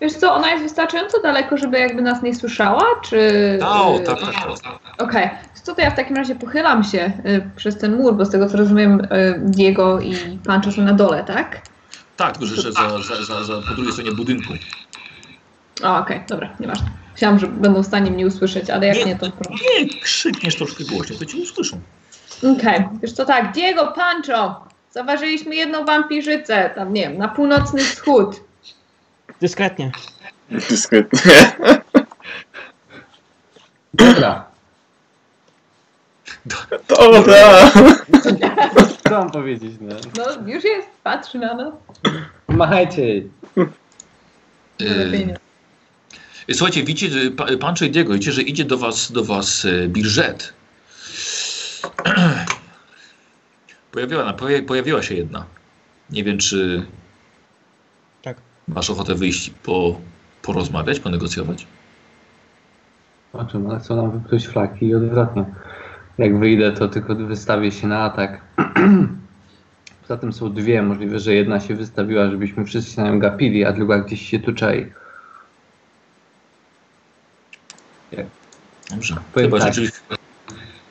Wiesz 0.00 0.12
co, 0.12 0.34
ona 0.34 0.50
jest 0.50 0.62
wystarczająco 0.62 1.22
daleko, 1.22 1.56
żeby 1.56 1.78
jakby 1.78 2.02
nas 2.02 2.22
nie 2.22 2.34
słyszała, 2.34 2.84
czy... 3.04 3.18
O, 3.62 4.00
y, 4.00 4.04
tak, 4.04 4.20
tak, 4.20 4.34
tak. 4.62 4.72
Okej, 4.98 5.30
co 5.62 5.74
to 5.74 5.82
ja 5.82 5.90
w 5.90 5.96
takim 5.96 6.16
razie 6.16 6.34
pochylam 6.34 6.84
się 6.84 7.12
y, 7.26 7.50
przez 7.56 7.78
ten 7.78 7.96
mur, 7.96 8.14
bo 8.14 8.24
z 8.24 8.30
tego 8.30 8.48
co 8.48 8.56
rozumiem 8.56 9.00
y, 9.00 9.40
Diego 9.44 10.00
i 10.00 10.16
Pancho 10.46 10.72
są 10.72 10.82
na 10.82 10.92
dole, 10.92 11.24
tak? 11.24 11.73
Tak, 12.16 12.38
tylko 12.38 12.46
że, 12.46 12.62
że 12.62 12.72
za, 12.72 13.02
za, 13.02 13.24
za, 13.24 13.44
za, 13.44 13.54
po 13.68 13.74
drugiej 13.74 13.92
stronie 13.92 14.12
budynku. 14.12 14.52
O, 15.82 15.98
okej, 15.98 16.20
dobra, 16.28 16.56
nieważne. 16.60 16.90
Myślałam, 17.12 17.38
że 17.38 17.46
będą 17.46 17.82
w 17.82 17.86
stanie 17.86 18.10
mnie 18.10 18.26
usłyszeć, 18.26 18.70
ale 18.70 18.86
jak 18.86 18.96
Nie, 18.96 19.04
nie, 19.04 19.16
to 19.16 19.30
proszę. 19.30 19.64
Nie, 19.78 19.88
krzykniesz 20.00 20.56
troszkę 20.56 20.84
głośniej, 20.84 21.18
to 21.18 21.26
cię 21.26 21.38
usłyszą. 21.38 21.80
Okej, 22.58 22.88
wiesz 23.02 23.12
co, 23.12 23.24
tak, 23.24 23.52
Diego, 23.52 23.86
Pancho, 23.86 24.66
zauważyliśmy 24.90 25.54
jedną 25.54 25.84
wampirzycę, 25.84 26.70
tam 26.74 26.92
nie 26.92 27.02
wiem, 27.02 27.18
na 27.18 27.28
północny 27.28 27.84
wschód. 27.84 28.40
Dyskretnie. 29.40 29.92
Dyskretnie. 30.50 31.20
Dobra, 33.94 34.44
Dobra! 36.88 37.70
Co 39.08 39.10
mam 39.10 39.30
powiedzieć, 39.30 39.72
no? 39.80 39.94
No, 40.16 40.52
już 40.52 40.64
jest, 40.64 40.88
patrzy 41.02 41.38
na 41.38 41.54
nas. 41.54 41.74
Machajcie. 42.48 43.22
Yy, 44.80 45.34
słuchajcie, 46.54 46.84
widzicie, 46.84 47.20
że 47.20 47.30
pa- 47.30 47.46
Pancho 47.60 47.84
i 47.84 47.90
Diego, 47.90 48.12
widzicie, 48.12 48.32
że 48.32 48.42
idzie 48.42 48.64
do 48.64 48.78
was, 48.78 49.12
do 49.12 49.24
was 49.24 49.64
e, 49.64 49.88
Birżet. 49.88 50.52
Pojawiła, 53.92 54.32
pojawi, 54.32 54.62
pojawiła 54.66 55.02
się 55.02 55.14
jedna. 55.14 55.44
Nie 56.10 56.24
wiem, 56.24 56.38
czy 56.38 56.86
Tak. 58.22 58.36
masz 58.68 58.90
ochotę 58.90 59.14
wyjść 59.14 59.50
po, 59.50 60.00
porozmawiać, 60.42 61.00
ponegocjować? 61.00 61.66
O 63.32 63.44
czym? 63.44 63.70
Ale 63.70 63.80
chcą 63.80 63.96
nam 63.96 64.10
wypluć 64.20 64.46
flaki 64.46 64.86
i 64.86 64.94
odwrotnie. 64.94 65.44
Jak 66.18 66.38
wyjdę, 66.38 66.72
to 66.72 66.88
tylko 66.88 67.14
wystawię 67.14 67.72
się 67.72 67.86
na 67.86 67.98
atak. 67.98 68.40
Poza 70.02 70.16
tym 70.16 70.32
są 70.32 70.52
dwie. 70.52 70.82
Możliwe, 70.82 71.18
że 71.18 71.34
jedna 71.34 71.60
się 71.60 71.74
wystawiła, 71.74 72.30
żebyśmy 72.30 72.64
wszyscy 72.64 73.00
na 73.00 73.10
nią 73.10 73.18
gapili, 73.18 73.64
a 73.64 73.72
druga 73.72 73.98
gdzieś 73.98 74.28
się 74.28 74.38
tu 74.38 74.52
czai. 74.52 74.86
Dobrze. 78.90 79.16
Powiem 79.32 79.50
Chyba 79.50 79.58
tak. 79.58 79.68
rzeczywiście. 79.68 80.00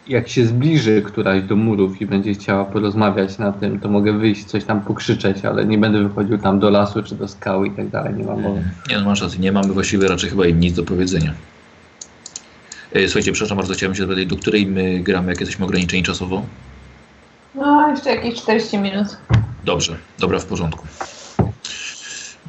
Jak 0.08 0.28
się 0.28 0.46
zbliży 0.46 1.02
któraś 1.02 1.44
do 1.44 1.56
murów 1.56 2.02
i 2.02 2.06
będzie 2.06 2.34
chciała 2.34 2.66
porozmawiać 2.66 3.38
na 3.38 3.52
tym, 3.52 3.80
to 3.80 3.90
mogę 3.90 4.14
wyjść, 4.14 4.46
coś 4.46 4.64
tam 4.64 4.82
pokrzyczeć, 4.82 5.46
ale 5.46 5.66
nie 5.66 5.78
będę 5.78 6.04
wychodził 6.04 6.38
tam 6.38 6.60
do 6.60 6.70
lasu 6.70 7.04
czy 7.04 7.16
do 7.16 7.28
skały 7.28 7.68
i 7.68 7.72
tak 7.72 7.90
dalej. 7.90 8.14
Nie 8.14 8.24
mam 8.24 8.42
mowy. 8.42 8.64
Nie, 8.90 8.98
no 8.98 9.06
masz 9.06 9.22
rację, 9.22 9.40
nie 9.40 9.52
mamy 9.52 9.74
właściwie 9.74 10.08
raczej 10.08 10.30
chyba 10.30 10.46
im 10.46 10.60
nic 10.60 10.76
do 10.76 10.84
powiedzenia. 10.84 11.34
E, 12.94 13.08
Słuchajcie, 13.08 13.32
przepraszam 13.32 13.58
bardzo, 13.58 13.74
chciałem 13.74 13.96
się 13.96 14.02
zapytać, 14.02 14.26
do 14.26 14.36
której 14.36 14.66
my 14.68 15.00
gramy, 15.00 15.32
jak 15.32 15.40
jesteśmy 15.40 15.66
ograniczeni 15.66 16.04
czasowo? 16.04 16.46
No, 17.56 17.90
jeszcze 17.90 18.16
jakieś 18.16 18.36
40 18.42 18.78
minut. 18.78 19.08
Dobrze, 19.66 19.98
dobra, 20.20 20.40
w 20.40 20.46
porządku. 20.46 20.88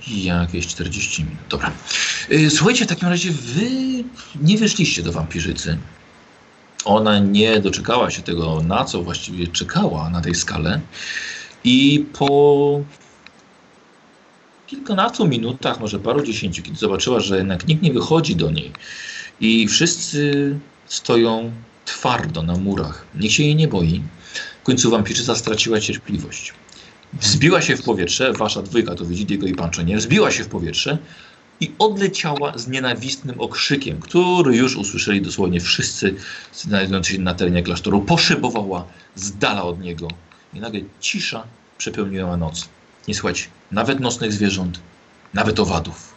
Jakieś 0.09 0.67
40 0.67 1.25
minut, 1.25 1.39
dobra. 1.49 1.73
E, 2.31 2.51
Słuchajcie, 2.51 2.85
w 2.85 2.89
takim 2.89 3.09
razie 3.09 3.31
wy 3.31 3.71
nie 4.43 4.59
wyszliście 4.59 5.03
do 5.03 5.13
wampirzycy. 5.13 5.79
Ona 6.85 7.19
nie 7.19 7.61
doczekała 7.61 8.11
się 8.11 8.23
tego, 8.23 8.63
na 8.63 8.85
co 8.85 9.03
właściwie 9.03 9.47
czekała 9.47 10.11
na 10.11 10.21
tej 10.21 10.35
skale. 10.35 10.81
I 11.65 12.07
po 12.19 12.81
kilkunastu 14.67 15.29
minutach, 15.29 15.81
może 15.81 15.99
paru 15.99 16.23
dziesięciu, 16.23 16.63
kiedy 16.63 16.77
zobaczyła, 16.77 17.21
że 17.21 17.37
jednak 17.37 17.69
nikt 17.69 17.83
nie 17.83 17.93
wychodzi 17.93 18.37
do 18.37 18.51
niej 18.51 18.73
i 19.41 19.69
wszyscy 19.69 20.59
stoją 20.87 21.53
twardo 21.85 22.43
na 22.43 22.57
murach, 22.57 23.07
nikt 23.15 23.35
się 23.35 23.43
jej 23.43 23.57
nie 23.57 23.69
boi, 23.69 24.03
w 24.63 24.67
końcu 24.67 24.91
wampirzyca 24.91 25.35
straciła 25.35 25.81
cierpliwość. 25.81 26.55
Wzbiła 27.13 27.63
się 27.63 27.77
w 27.77 27.83
powietrze, 27.83 28.33
wasza 28.33 28.63
dwójka 28.63 28.95
to 28.95 29.05
widzi 29.05 29.27
Diego 29.27 29.47
i 29.47 29.55
Pancho, 29.55 29.83
nie? 29.83 29.97
Wzbiła 29.97 30.31
się 30.31 30.45
w 30.45 30.49
powietrze 30.49 30.99
i 31.61 31.73
odleciała 31.79 32.59
z 32.59 32.69
nienawistnym 32.69 33.41
okrzykiem, 33.41 34.01
który 34.01 34.57
już 34.57 34.77
usłyszeli 34.77 35.23
dosłownie 35.23 35.61
wszyscy 35.61 36.15
znajdujący 36.53 37.13
się 37.13 37.19
na 37.19 37.35
terenie 37.35 37.63
klasztoru. 37.63 38.01
Poszybowała 38.01 38.85
z 39.15 39.37
dala 39.37 39.63
od 39.63 39.81
niego 39.81 40.09
i 40.55 40.61
nagle 40.61 40.81
cisza 41.01 41.45
przepełniła 41.79 42.37
noc. 42.37 42.69
Nie 43.09 43.15
słychać 43.15 43.49
nawet 43.73 44.01
nocnych 44.01 44.33
zwierząt, 44.33 44.81
nawet 45.35 45.61
owadów. 45.61 46.14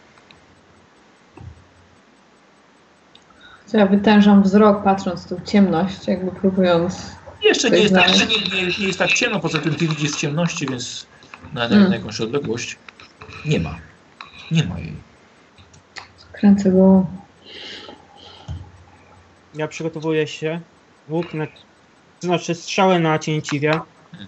Ja 3.74 3.86
wytężam 3.86 4.44
wzrok, 4.44 4.84
patrząc 4.84 5.26
w 5.26 5.30
tą 5.30 5.36
ciemność, 5.46 6.08
jakby 6.08 6.32
próbując... 6.32 7.12
Jeszcze 7.44 7.70
nie 7.72 7.78
jest, 7.78 7.94
tak, 7.94 8.08
jeszcze 8.10 8.26
nie, 8.26 8.62
nie, 8.62 8.68
nie 8.80 8.88
jest 8.88 9.00
tak 9.00 9.14
ciemno, 9.14 9.40
poza 9.40 9.60
tym 9.60 9.76
ty 9.76 9.88
widzisz 9.88 10.12
w 10.12 10.18
ciemności, 10.18 10.66
więc 10.66 11.08
na, 11.54 11.70
na, 11.70 11.76
Mm. 11.76 11.90
na 11.90 11.96
jakąś 11.96 12.22
odległość 12.22 12.78
nie 13.46 13.60
ma. 13.60 13.78
Nie 14.52 14.64
ma 14.64 14.80
jej. 14.80 14.94
Kręcę 16.32 16.72
głową. 16.72 17.06
Ja 19.56 19.68
przygotowuję 19.68 20.28
się. 20.28 20.60
Łuk, 21.10 21.34
na, 21.34 21.48
znaczy 22.20 22.56
strzały 22.56 23.00
na 23.00 23.20
cięciwie 23.20 23.80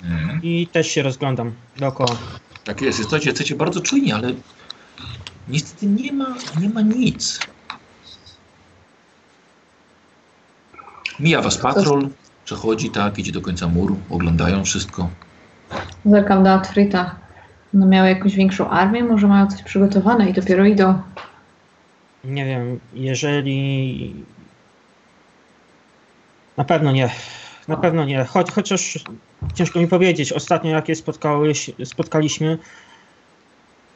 Mhm. 0.03 0.39
i 0.43 0.67
też 0.67 0.87
się 0.87 1.01
rozglądam 1.03 1.51
dookoła. 1.77 2.17
Tak 2.63 2.81
jest, 2.81 2.99
jesteście, 2.99 3.29
jesteście 3.29 3.55
bardzo 3.55 3.81
czujni, 3.81 4.11
ale 4.11 4.33
niestety 5.47 5.85
nie 5.85 6.13
ma, 6.13 6.35
nie 6.61 6.69
ma 6.69 6.81
nic. 6.81 7.39
Mija 11.19 11.41
was 11.41 11.57
patrol, 11.57 12.09
przechodzi 12.45 12.89
tak, 12.89 13.19
idzie 13.19 13.31
do 13.31 13.41
końca 13.41 13.67
muru, 13.67 13.97
oglądają 14.09 14.63
wszystko. 14.63 15.09
Zerkam 16.05 16.43
do 16.43 16.53
Atfrita. 16.53 17.15
No 17.73 17.85
miały 17.85 18.09
jakąś 18.09 18.35
większą 18.35 18.69
armię, 18.69 19.03
może 19.03 19.27
mają 19.27 19.47
coś 19.47 19.63
przygotowane 19.63 20.29
i 20.29 20.33
dopiero 20.33 20.65
idą. 20.65 21.01
Nie 22.23 22.45
wiem, 22.45 22.79
jeżeli. 22.93 24.25
Na 26.57 26.63
pewno 26.63 26.91
nie. 26.91 27.09
Na 27.67 27.77
pewno 27.77 28.05
nie. 28.05 28.25
Choć, 28.25 28.51
chociaż 28.51 29.03
ciężko 29.53 29.79
mi 29.79 29.87
powiedzieć. 29.87 30.33
Ostatnio 30.33 30.71
jakie 30.71 30.93
spotkaliśmy, 31.85 32.57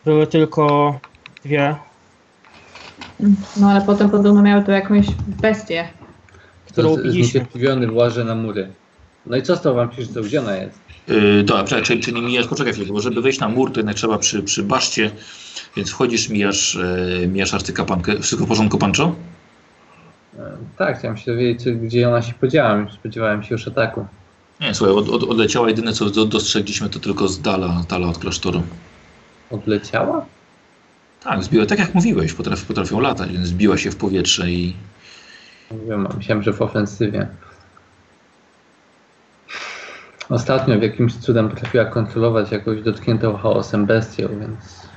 były 0.05 0.27
tylko 0.27 0.99
dwie. 1.43 1.75
No 3.57 3.71
ale 3.71 3.81
potem 3.81 4.09
podobno 4.09 4.41
miały 4.41 4.63
tu 4.63 4.71
jakąś 4.71 5.05
bestię. 5.27 5.87
Którą. 6.73 6.95
Zniecierpliwiony 7.05 7.87
włażę 7.87 8.23
na 8.23 8.35
mury. 8.35 8.67
No 9.25 9.37
i 9.37 9.41
co 9.41 9.55
z 9.55 9.61
tą 9.61 9.73
wampirzycą? 9.73 10.21
Gdzie 10.21 10.39
ona 10.39 10.55
jest? 10.55 10.79
Yy, 11.07 11.43
dobra, 11.43 11.63
czekaj, 11.63 11.83
czyli, 11.83 12.01
czyli 12.01 12.21
mijasz, 12.21 12.47
poczekaj 12.47 12.73
chwilę, 12.73 12.87
bo 12.93 13.01
żeby 13.01 13.21
wejść 13.21 13.39
na 13.39 13.49
mur, 13.49 13.71
to 13.71 13.79
jednak 13.79 13.95
trzeba 13.95 14.17
przy, 14.17 14.43
przy 14.43 14.63
baszcie, 14.63 15.11
więc 15.77 15.89
wchodzisz, 15.91 16.29
mijasz, 16.29 16.75
e, 16.75 17.27
mijasz 17.27 17.53
arcykapłankę. 17.53 18.19
Wszystko 18.19 18.45
w 18.45 18.47
porządku, 18.47 18.77
Pancho? 18.77 19.15
E, 20.39 20.57
Tak, 20.77 20.99
chciałem 20.99 21.17
się 21.17 21.31
dowiedzieć, 21.31 21.63
czy- 21.63 21.75
gdzie 21.75 22.07
ona 22.09 22.21
się 22.21 22.33
podziała. 22.33 22.85
Spodziewałem 22.93 23.43
się 23.43 23.55
już 23.55 23.67
ataku. 23.67 24.05
Nie, 24.61 24.73
słuchaj, 24.73 24.95
od, 24.95 25.09
od, 25.09 25.23
odleciała, 25.23 25.69
jedyne 25.69 25.93
co 25.93 26.09
do, 26.09 26.25
dostrzegliśmy 26.25 26.89
to 26.89 26.99
tylko 26.99 27.27
z 27.27 27.41
dala, 27.41 27.81
z 27.83 27.87
dala 27.87 28.07
od 28.07 28.17
klasztoru. 28.17 28.63
Odleciała? 29.51 30.25
Tak, 31.23 31.43
zbiła, 31.43 31.65
tak 31.65 31.79
jak 31.79 31.93
mówiłeś, 31.95 32.33
potrafi, 32.33 32.65
potrafią 32.65 32.99
latać, 32.99 33.31
więc 33.31 33.47
zbiła 33.47 33.77
się 33.77 33.91
w 33.91 33.95
powietrze 33.95 34.51
i 34.51 34.73
Nie 35.71 35.89
wiem, 35.89 36.07
myślałem, 36.17 36.43
że 36.43 36.53
w 36.53 36.61
ofensywie. 36.61 37.27
Ostatnio 40.29 40.79
w 40.79 40.81
jakimś 40.81 41.15
cudem 41.15 41.49
potrafiła 41.49 41.85
kontrolować 41.85 42.51
jakąś 42.51 42.81
dotkniętą 42.81 43.37
chaosem 43.37 43.85
bestię, 43.85 44.29
więc 44.39 44.87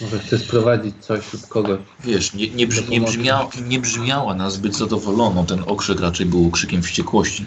może 0.00 0.18
chce 0.18 0.38
sprowadzić 0.38 0.94
coś 1.00 1.32
lub 1.32 1.48
kogoś. 1.48 1.78
wiesz, 2.04 2.34
nie, 2.34 2.50
nie, 2.50 2.66
nie, 2.88 3.00
brzmiała, 3.00 3.48
nie 3.68 3.80
brzmiała 3.80 4.34
na 4.34 4.50
zbyt 4.50 4.76
zadowoloną, 4.76 5.46
ten 5.46 5.62
okrzyk 5.66 6.00
raczej 6.00 6.26
był 6.26 6.50
krzykiem 6.50 6.82
wściekłości. 6.82 7.46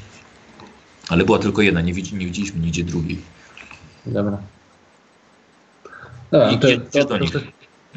Ale 1.10 1.26
była 1.26 1.40
tylko 1.40 1.62
jedna, 1.62 1.82
nie, 1.82 1.94
widzi, 1.94 2.16
nie 2.16 2.26
widzieliśmy 2.26 2.60
nigdzie 2.60 2.84
drugiej. 2.84 3.22
Dobra. 4.06 4.38
Dobra, 6.32 6.52
I 6.52 6.60
to, 6.60 6.68
to, 6.92 7.06
to, 7.06 7.40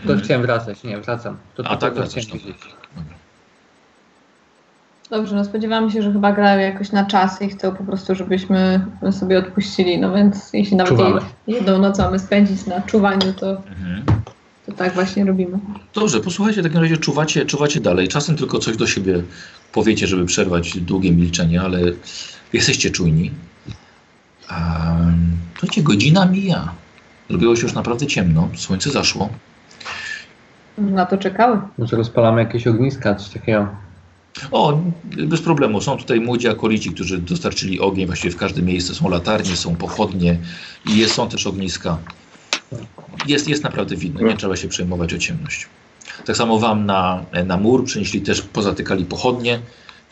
to, 0.06 0.22
chciałem 0.24 0.42
wracać, 0.42 0.82
nie, 0.82 1.00
wracam. 1.00 1.36
To, 1.54 1.66
A, 1.66 1.76
tak 1.76 1.94
to 1.94 2.00
wracasz, 2.00 2.24
chciałem 2.24 2.44
wiedzieć. 2.44 2.62
Dobrze, 5.10 5.36
no 5.36 5.44
spodziewamy 5.44 5.90
się, 5.90 6.02
że 6.02 6.12
chyba 6.12 6.32
grają 6.32 6.60
jakoś 6.60 6.92
na 6.92 7.04
czas 7.04 7.42
i 7.42 7.48
chcą 7.48 7.74
po 7.76 7.84
prostu, 7.84 8.14
żebyśmy 8.14 8.86
sobie 9.12 9.38
odpuścili. 9.38 9.98
No 9.98 10.14
więc 10.14 10.52
jeśli 10.52 10.76
nawet 10.76 10.96
Czuwamy. 10.96 11.20
jedną 11.46 11.78
noc 11.78 11.98
mamy 11.98 12.18
spędzić 12.18 12.66
na 12.66 12.80
czuwaniu, 12.80 13.32
to, 13.32 13.50
Mhm. 13.50 14.02
to 14.66 14.72
tak 14.72 14.94
właśnie 14.94 15.24
robimy. 15.24 15.58
Dobrze, 15.94 16.20
posłuchajcie, 16.20 16.60
w 16.60 16.64
takim 16.64 16.80
razie 16.80 16.96
czuwacie, 16.96 17.46
czuwacie 17.46 17.80
dalej. 17.80 18.08
Czasem 18.08 18.36
tylko 18.36 18.58
coś 18.58 18.76
do 18.76 18.86
siebie 18.86 19.22
powiecie, 19.72 20.06
żeby 20.06 20.26
przerwać 20.26 20.78
długie 20.78 21.12
milczenie, 21.12 21.60
ale 21.62 21.78
jesteście 22.52 22.90
czujni. 22.90 23.30
Um, 24.50 25.26
Słuchajcie, 25.58 25.82
godzina 25.82 26.26
mija. 26.26 26.68
Zrobiło 27.30 27.56
się 27.56 27.62
już 27.62 27.74
naprawdę 27.74 28.06
ciemno, 28.06 28.48
słońce 28.56 28.90
zaszło. 28.90 29.28
Na 30.78 31.06
to 31.06 31.18
czekały. 31.18 31.60
Może 31.78 31.96
rozpalamy 31.96 32.40
jakieś 32.42 32.66
ogniska, 32.66 33.14
coś 33.14 33.28
takiego. 33.28 33.68
O, 34.50 34.80
bez 35.04 35.40
problemu. 35.40 35.80
Są 35.80 35.96
tutaj 35.96 36.20
młodzi 36.20 36.48
akolici, 36.48 36.90
którzy 36.90 37.18
dostarczyli 37.18 37.80
ogień 37.80 38.06
właściwie 38.06 38.34
w 38.34 38.36
każde 38.36 38.62
miejsce. 38.62 38.94
Są 38.94 39.08
latarnie, 39.08 39.56
są 39.56 39.76
pochodnie 39.76 40.38
i 40.86 40.98
jest, 40.98 41.14
są 41.14 41.28
też 41.28 41.46
ogniska. 41.46 41.98
Jest, 43.26 43.48
jest 43.48 43.62
naprawdę 43.62 43.96
widno, 43.96 44.28
nie 44.28 44.36
trzeba 44.36 44.56
się 44.56 44.68
przejmować 44.68 45.14
o 45.14 45.18
ciemność. 45.18 45.66
Tak 46.24 46.36
samo 46.36 46.58
wam 46.58 46.86
na, 46.86 47.24
na 47.46 47.56
mur 47.56 47.84
przynieśli 47.84 48.20
też, 48.20 48.42
pozatykali 48.42 49.04
pochodnie, 49.04 49.60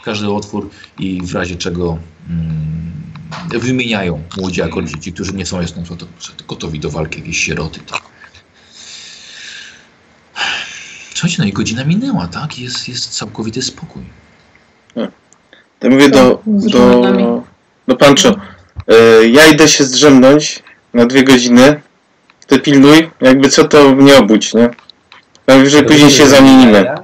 każdy 0.04 0.30
otwór 0.30 0.70
i 0.98 1.22
w 1.22 1.34
razie 1.34 1.56
czego 1.56 1.98
mm, 2.30 3.60
wymieniają 3.60 4.22
młodzi 4.36 4.62
akolici, 4.62 5.00
ci, 5.00 5.12
którzy 5.12 5.32
nie 5.32 5.46
są 5.46 5.58
przykład 5.82 6.10
gotowi 6.48 6.80
do 6.80 6.90
walki, 6.90 7.18
jakieś 7.20 7.38
sieroty. 7.38 7.80
Tak. 7.80 8.13
Słuchajcie, 11.24 11.42
no 11.42 11.48
i 11.48 11.52
godzina 11.52 11.84
minęła, 11.84 12.26
tak? 12.26 12.58
Jest, 12.58 12.88
jest 12.88 13.10
całkowity 13.10 13.62
spokój. 13.62 14.02
Ja 15.82 15.90
mówię 15.90 16.08
do, 16.08 16.42
z 16.56 16.66
do, 16.66 17.02
do 17.88 17.96
Pancho. 17.96 18.28
E, 18.88 19.26
ja 19.26 19.46
idę 19.46 19.68
się 19.68 19.84
zdrzemnąć 19.84 20.62
na 20.94 21.06
dwie 21.06 21.24
godziny. 21.24 21.80
Ty 22.46 22.60
pilnuj, 22.60 23.10
jakby 23.20 23.48
co 23.48 23.64
to 23.64 23.94
mnie 23.94 24.16
obudź, 24.16 24.54
nie? 24.54 24.70
Najwyżej 25.46 25.84
później 25.84 26.10
się 26.10 26.26
zamienimy. 26.26 26.94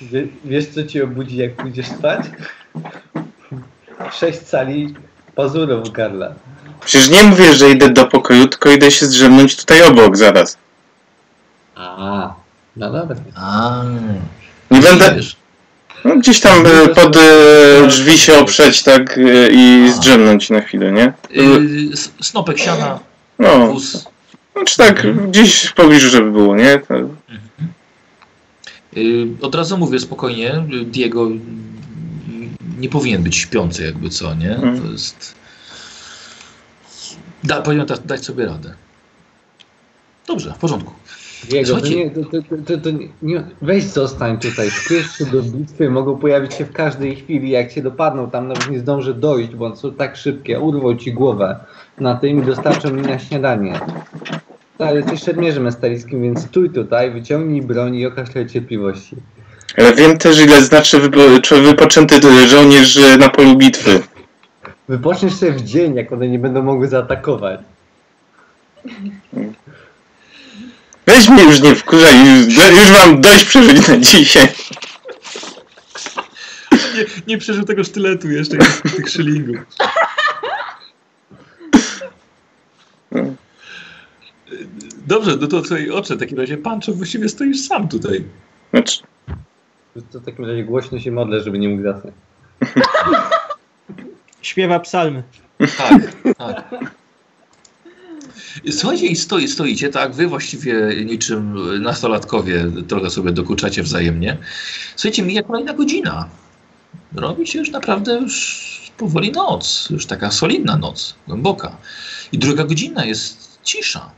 Wie, 0.00 0.26
wiesz 0.44 0.66
co 0.66 0.82
ci 0.82 1.02
obudzi 1.02 1.36
jak 1.36 1.56
pójdziesz 1.56 1.86
spać? 1.86 2.20
Sześć 4.12 4.38
cali 4.38 4.94
pazurów 5.34 5.92
Karla. 5.92 6.34
Przecież 6.84 7.10
nie 7.10 7.22
mówię, 7.22 7.54
że 7.54 7.70
idę 7.70 7.90
do 7.90 8.06
pokoju, 8.06 8.46
tylko 8.46 8.70
idę 8.70 8.90
się 8.90 9.06
zdrzemnąć 9.06 9.56
tutaj 9.56 9.82
obok 9.82 10.16
zaraz. 10.16 10.58
A, 11.76 12.34
no 12.78 12.92
dobra. 12.92 13.16
A, 13.36 13.82
Nie 14.70 14.80
będę 14.80 15.14
wiesz, 15.16 15.36
no, 16.04 16.16
gdzieś 16.16 16.40
tam 16.40 16.66
e, 16.66 16.88
pod 16.88 17.16
e, 17.16 17.86
drzwi 17.88 18.18
się 18.18 18.38
oprzeć, 18.38 18.82
tak, 18.82 19.18
e, 19.18 19.48
i 19.52 19.90
zdrzemnąć 19.92 20.50
na 20.50 20.60
chwilę, 20.60 20.92
nie? 20.92 21.12
y, 21.42 21.90
snopek 22.22 22.58
siana, 22.58 22.98
No, 23.38 23.66
wóz. 23.66 24.04
znaczy 24.52 24.76
tak, 24.76 25.26
gdzieś 25.30 25.62
w 25.64 25.74
pobliżu, 25.74 26.08
żeby 26.10 26.30
było, 26.30 26.56
nie? 26.56 26.78
To, 26.78 26.94
Y, 28.96 29.26
Od 29.42 29.54
razu 29.54 29.78
mówię 29.78 29.98
spokojnie, 29.98 30.54
y, 30.72 30.84
Diego 30.84 31.28
nie 32.78 32.88
powinien 32.88 33.22
być 33.22 33.36
śpiący 33.36 33.84
jakby 33.84 34.10
co, 34.10 34.34
nie? 34.34 34.50
Mhm. 34.54 34.80
To 34.82 34.92
jest... 34.92 35.34
Da, 37.44 37.62
powinien 37.62 37.86
da, 37.86 37.96
dać 38.04 38.24
sobie 38.24 38.46
radę. 38.46 38.74
Dobrze, 40.26 40.54
w 40.54 40.58
porządku. 40.58 40.92
Diego, 41.44 41.80
to 41.80 41.88
nie, 41.88 42.10
to, 42.10 42.20
to, 42.66 42.78
to, 42.78 42.90
nie, 43.22 43.42
weź 43.62 43.84
zostań 43.84 44.38
tutaj, 44.38 44.70
wpisz 44.70 45.18
się 45.18 45.26
do 45.26 45.42
bitwy, 45.42 45.90
mogą 45.90 46.16
pojawić 46.16 46.54
się 46.54 46.64
w 46.64 46.72
każdej 46.72 47.16
chwili, 47.16 47.50
jak 47.50 47.72
cię 47.72 47.82
dopadną, 47.82 48.30
tam 48.30 48.48
nawet 48.48 48.70
nie 48.70 48.78
zdąży 48.78 49.14
dojść, 49.14 49.54
bo 49.54 49.76
są 49.76 49.92
tak 49.92 50.16
szybkie, 50.16 50.60
urwą 50.60 50.96
ci 50.96 51.12
głowę 51.12 51.56
na 52.00 52.14
tym 52.14 52.42
i 52.42 52.46
dostarczą 52.46 52.90
mi 52.90 53.02
na 53.02 53.18
śniadanie. 53.18 53.80
Tak, 54.78 54.94
jesteś 54.94 55.22
szermierzem 55.22 55.66
estalickim, 55.66 56.22
więc 56.22 56.40
stój 56.40 56.70
tutaj, 56.70 57.10
wyciągnij 57.10 57.62
broń 57.62 57.96
i 57.96 58.06
okaż 58.06 58.30
trochę 58.30 58.46
cierpliwości. 58.46 59.16
ale 59.76 59.94
wiem 59.94 60.18
też, 60.18 60.40
ile 60.40 60.62
znaczy 60.62 61.00
wypo, 61.00 61.20
czy 61.42 61.62
wypoczęty 61.62 62.46
żołnierz 62.48 62.96
e, 62.96 63.16
na 63.16 63.28
polu 63.28 63.56
bitwy. 63.56 64.00
Wypoczniesz 64.88 65.34
sobie 65.34 65.52
w 65.52 65.62
dzień, 65.62 65.94
jak 65.94 66.12
one 66.12 66.28
nie 66.28 66.38
będą 66.38 66.62
mogły 66.62 66.88
zaatakować. 66.88 67.60
Weź 71.08 71.28
mnie 71.28 71.42
już 71.42 71.60
nie 71.60 71.74
wkurzaj, 71.74 72.14
już, 72.46 72.54
już 72.56 72.90
mam 72.92 73.20
dość 73.20 73.44
przeżyć 73.44 73.88
na 73.88 73.96
dzisiaj. 73.96 74.48
Nie, 76.72 77.04
nie 77.26 77.38
przeżył 77.38 77.64
tego 77.64 77.84
sztyletu 77.84 78.30
jeszcze, 78.30 78.56
tych 78.96 79.10
szylingów. 79.10 79.56
Dobrze, 85.06 85.36
no 85.40 85.46
to 85.46 85.62
twojej 85.62 85.90
oczy, 85.90 86.16
w 86.16 86.18
takim 86.18 86.38
razie 86.38 86.56
Pancho 86.56 86.92
właściwie 86.92 87.28
stoisz 87.28 87.60
sam 87.60 87.88
tutaj. 87.88 88.24
Znaczy, 88.72 89.02
To 90.12 90.20
w 90.20 90.24
takim 90.24 90.44
razie 90.44 90.64
głośno 90.64 90.98
się 90.98 91.10
modlę, 91.10 91.40
żeby 91.40 91.58
nie 91.58 91.68
mógł 91.68 91.82
zasnąć. 91.82 92.14
Śpiewa 94.42 94.80
psalmy. 94.80 95.22
Tak, 95.78 96.34
tak. 96.38 96.74
Słuchajcie, 98.70 99.06
i 99.06 99.16
stoi, 99.16 99.48
stoicie, 99.48 99.88
tak, 99.88 100.12
wy 100.14 100.26
właściwie 100.26 101.04
niczym 101.04 101.54
nastolatkowie 101.82 102.64
trochę 102.88 103.10
sobie 103.10 103.32
dokuczacie 103.32 103.82
wzajemnie. 103.82 104.38
Słuchajcie, 104.96 105.22
mija 105.22 105.42
kolejna 105.42 105.74
godzina. 105.74 106.28
Robi 107.14 107.46
się 107.46 107.58
już 107.58 107.70
naprawdę 107.70 108.14
już 108.14 108.68
powoli 108.96 109.32
noc, 109.32 109.88
już 109.90 110.06
taka 110.06 110.30
solidna 110.30 110.76
noc, 110.76 111.14
głęboka. 111.26 111.76
I 112.32 112.38
druga 112.38 112.64
godzina 112.64 113.04
jest 113.04 113.60
cisza. 113.62 114.10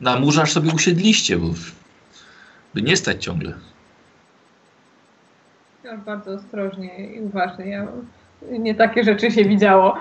Na 0.00 0.20
murze 0.20 0.42
aż 0.42 0.52
sobie 0.52 0.72
usiedliście, 0.72 1.36
bo 1.36 1.48
by 2.74 2.82
nie 2.82 2.96
stać 2.96 3.24
ciągle. 3.24 3.54
Ja 5.84 5.96
bardzo 5.96 6.30
ostrożnie 6.30 7.14
i 7.14 7.20
uważnie. 7.20 7.68
Ja, 7.68 7.86
nie 8.50 8.74
takie 8.74 9.04
rzeczy 9.04 9.30
się 9.30 9.44
widziało. 9.44 9.96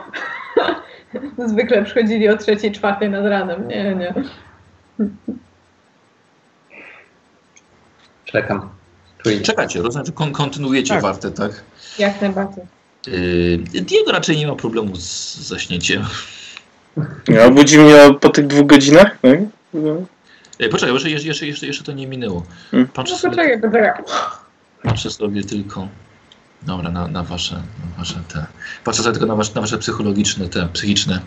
Zwykle 1.48 1.84
przychodzili 1.84 2.30
o 2.30 2.38
trzeciej, 2.38 2.72
czwartej 2.72 3.10
nad 3.10 3.26
ranem. 3.26 3.68
Nie, 3.68 3.96
nie. 3.96 4.14
Czekam. 8.26 8.70
Czuję. 9.24 9.42
Czekacie, 9.42 9.82
rozumiem, 9.82 10.06
że 10.06 10.12
kon 10.12 10.32
kontynuujecie 10.32 10.94
Tak. 10.94 11.02
wartę, 11.04 11.32
tak? 11.32 11.64
Jak 12.00 12.22
najbardziej. 12.22 12.64
Yy, 13.08 13.58
Diego 13.82 14.12
raczej 14.12 14.38
nie 14.38 14.48
ma 14.48 14.56
problemu 14.56 14.96
z 14.96 15.36
zaśnięciem. 15.48 16.04
a 17.42 17.46
obudzi 17.46 17.80
mnie 17.80 17.96
po 18.22 18.30
tych 18.30 18.48
dwóch 18.48 18.66
godzinach? 18.68 19.18
No, 19.24 19.34
i- 19.34 19.48
no. 19.74 19.96
Ej, 20.60 20.70
poczekaj, 20.70 20.94
jeszcze, 20.94 21.10
jeszcze, 21.10 21.46
jeszcze, 21.48 21.68
jeszcze 21.68 21.84
to 21.84 21.92
nie 21.92 22.08
minęło. 22.08 22.44
Hmm. 22.72 22.88
Patrzę 22.94 23.14
No 23.14 23.20
sobie, 23.20 23.36
poczekaj, 23.36 23.62
poczekaj. 23.62 24.04
patrzę 24.84 25.10
sobie 25.12 25.44
tylko. 25.44 25.88
Dobra, 26.66 26.92
na, 26.92 27.08
na 27.08 27.24
wasze, 27.24 27.56
na 27.56 27.98
wasze 27.98 28.22
te. 28.28 28.46
Patrzę 28.84 29.04
sobie 29.04 29.14
tylko 29.14 29.28
na 29.28 29.36
wasze, 29.36 29.52
na 29.56 29.62
wasze 29.62 29.78
psychologiczne, 29.78 30.50
te 30.50 30.68
psychiczne 30.68 31.20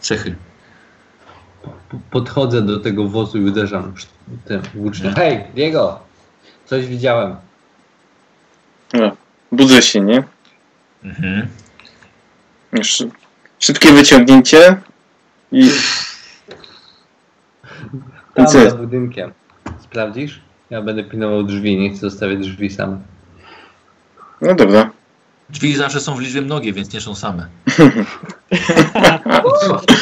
cechy. 0.00 0.34
Podchodzę 2.10 2.62
do 2.62 2.80
tego 2.80 3.08
wozu 3.08 3.38
i 3.38 3.44
uderzam 3.44 3.94
tym 4.44 4.62
włócznią. 4.74 5.14
Hej, 5.14 5.44
Diego! 5.54 6.00
Coś 6.66 6.86
widziałem. 6.86 7.36
No, 8.92 9.16
budzę 9.52 9.82
się, 9.82 10.00
nie? 10.00 10.22
Mhm. 11.04 11.48
Szybkie 13.58 13.92
wyciągnięcie 13.92 14.76
i 15.52 15.70
Tam 18.34 18.48
za 18.48 18.74
budynkiem. 18.74 19.32
Sprawdzisz? 19.80 20.40
Ja 20.70 20.82
będę 20.82 21.04
pilnował 21.04 21.42
drzwi, 21.42 21.78
nie 21.78 21.90
chcę 21.90 21.98
zostawiać 21.98 22.38
drzwi 22.38 22.70
same. 22.70 23.00
No 24.40 24.54
dobra. 24.54 24.90
Drzwi 25.50 25.76
zawsze 25.76 26.00
są 26.00 26.14
w 26.14 26.20
liczbie 26.20 26.42
mnogiej, 26.42 26.72
więc 26.72 26.92
nie 26.92 27.00
są 27.00 27.14
same. 27.14 27.48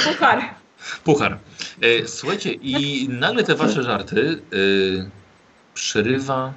Puchar. 0.05 0.39
Puchar. 1.05 1.39
E, 1.81 2.09
słuchajcie, 2.09 2.53
i 2.53 3.09
nagle 3.09 3.45
te 3.45 3.55
wasze 3.55 3.83
żarty 3.83 4.43
e, 4.53 4.57
przerywa 5.75 6.53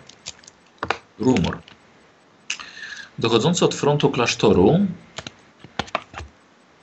rumor. 1.20 1.60
Dochodzący 3.20 3.66
od 3.66 3.76
frontu 3.76 4.10
klasztoru 4.10 4.80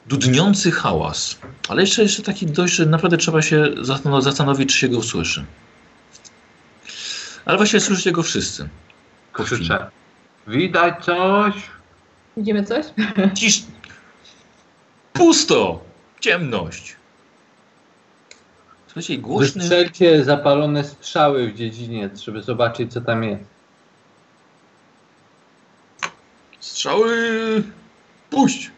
dudniący 0.07 0.71
hałas. 0.71 1.39
Ale 1.69 1.81
jeszcze, 1.81 2.03
jeszcze 2.03 2.23
taki 2.23 2.47
dość, 2.47 2.75
że 2.75 2.87
naprawdę 2.87 3.17
trzeba 3.17 3.43
się 3.43 3.67
zastanowić, 4.21 4.73
czy 4.73 4.79
się 4.79 4.89
go 4.89 4.99
usłyszy. 4.99 5.45
Ale 7.45 7.57
właśnie 7.57 7.81
słyszycie 7.81 8.13
go 8.13 8.23
wszyscy. 8.23 8.69
Krzyczę. 9.33 9.91
Widać 10.49 11.05
coś? 11.05 11.55
Widzimy 12.37 12.65
coś? 12.65 12.87
Cisz. 13.39 13.63
Pusto. 15.13 15.81
Ciemność. 16.21 16.97
Słuchajcie, 18.87 19.15
i 19.15 19.19
głośny... 19.19 19.61
Wystrzelcie 19.61 20.25
zapalone 20.25 20.85
strzały 20.85 21.49
w 21.49 21.55
dziedzinie, 21.55 22.11
żeby 22.23 22.43
zobaczyć 22.43 22.93
co 22.93 23.01
tam 23.01 23.25
jest. 23.25 23.45
Strzały! 26.61 27.63
Puść! 28.31 28.71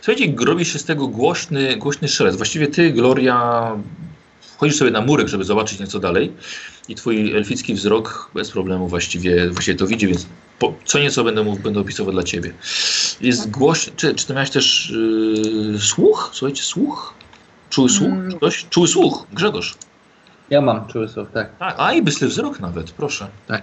Słuchajcie, 0.00 0.34
robi 0.44 0.64
się 0.64 0.78
z 0.78 0.84
tego 0.84 1.08
głośny, 1.08 1.76
głośny 1.76 2.08
szelest. 2.08 2.36
Właściwie 2.36 2.66
ty, 2.66 2.90
Gloria, 2.90 3.70
wchodzisz 4.40 4.76
sobie 4.76 4.90
na 4.90 5.00
murek, 5.00 5.28
żeby 5.28 5.44
zobaczyć 5.44 5.80
nieco 5.80 5.98
dalej 5.98 6.32
i 6.88 6.94
twój 6.94 7.36
elficki 7.36 7.74
wzrok 7.74 8.30
bez 8.34 8.50
problemu 8.50 8.88
właściwie, 8.88 9.50
właściwie 9.50 9.78
to 9.78 9.86
widzi, 9.86 10.06
więc 10.06 10.26
po, 10.58 10.74
co 10.84 10.98
nieco 10.98 11.24
będę, 11.24 11.44
mów, 11.44 11.62
będę 11.62 11.80
opisywał 11.80 12.12
dla 12.12 12.22
ciebie. 12.22 12.52
Jest 13.20 13.50
głośny... 13.50 13.92
Czy, 13.96 14.14
czy 14.14 14.26
ty 14.26 14.34
miałeś 14.34 14.50
też 14.50 14.90
yy, 14.90 15.78
słuch? 15.80 16.30
Słuchajcie, 16.32 16.62
słuch? 16.62 17.14
Czuły 17.70 17.88
słuch? 17.88 18.12
Mm. 18.12 18.36
Ktoś? 18.36 18.66
Czuły 18.70 18.88
słuch. 18.88 19.26
Grzegorz. 19.32 19.74
Ja 20.50 20.60
mam 20.60 20.88
czuły 20.88 21.08
słuch, 21.08 21.28
tak. 21.34 21.50
A, 21.58 21.86
a 21.86 21.92
i 21.92 22.02
bystry 22.02 22.28
wzrok 22.28 22.60
nawet, 22.60 22.90
proszę. 22.90 23.28
Tak. 23.46 23.62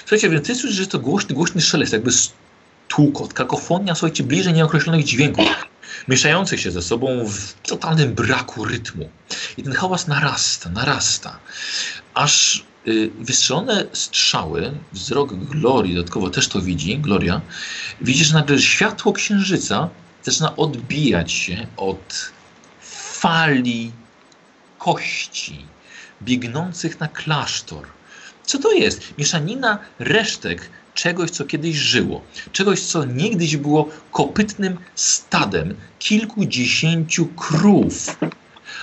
Słuchajcie, 0.00 0.30
więc 0.30 0.46
ty 0.46 0.54
słyszysz, 0.54 0.78
że 0.78 0.86
to 0.86 0.98
głośny, 0.98 1.34
głośny 1.34 1.60
szelest, 1.60 1.92
jakby 1.92 2.10
stukot, 2.12 3.32
kakofonia, 3.32 3.94
słuchajcie, 3.94 4.24
bliżej 4.24 4.54
nieokreślonych 4.54 5.04
dźwięków, 5.04 5.46
mieszających 6.08 6.60
się 6.60 6.70
ze 6.70 6.82
sobą 6.82 7.24
w 7.24 7.68
totalnym 7.68 8.14
braku 8.14 8.64
rytmu. 8.64 9.08
I 9.56 9.62
ten 9.62 9.72
hałas 9.72 10.06
narasta, 10.06 10.70
narasta, 10.70 11.38
aż 12.16 12.64
y, 12.88 13.10
wystrzelone 13.18 13.86
strzały, 13.92 14.72
wzrok 14.92 15.34
Glorii 15.34 15.94
dodatkowo 15.94 16.30
też 16.30 16.48
to 16.48 16.60
widzi, 16.60 16.98
Gloria, 16.98 17.40
widzisz 18.00 18.32
nagle 18.32 18.58
światło 18.58 19.12
księżyca 19.12 19.88
zaczyna 20.22 20.56
odbijać 20.56 21.32
się 21.32 21.66
od 21.76 22.32
fali 23.20 23.92
kości 24.78 25.66
biegnących 26.22 27.00
na 27.00 27.08
klasztor. 27.08 27.86
Co 28.44 28.58
to 28.58 28.72
jest? 28.72 29.18
Mieszanina 29.18 29.78
resztek 29.98 30.70
czegoś, 30.94 31.30
co 31.30 31.44
kiedyś 31.44 31.76
żyło. 31.76 32.22
Czegoś, 32.52 32.80
co 32.80 33.04
niegdyś 33.04 33.56
było 33.56 33.88
kopytnym 34.12 34.76
stadem 34.94 35.74
kilkudziesięciu 35.98 37.26
krów. 37.26 38.16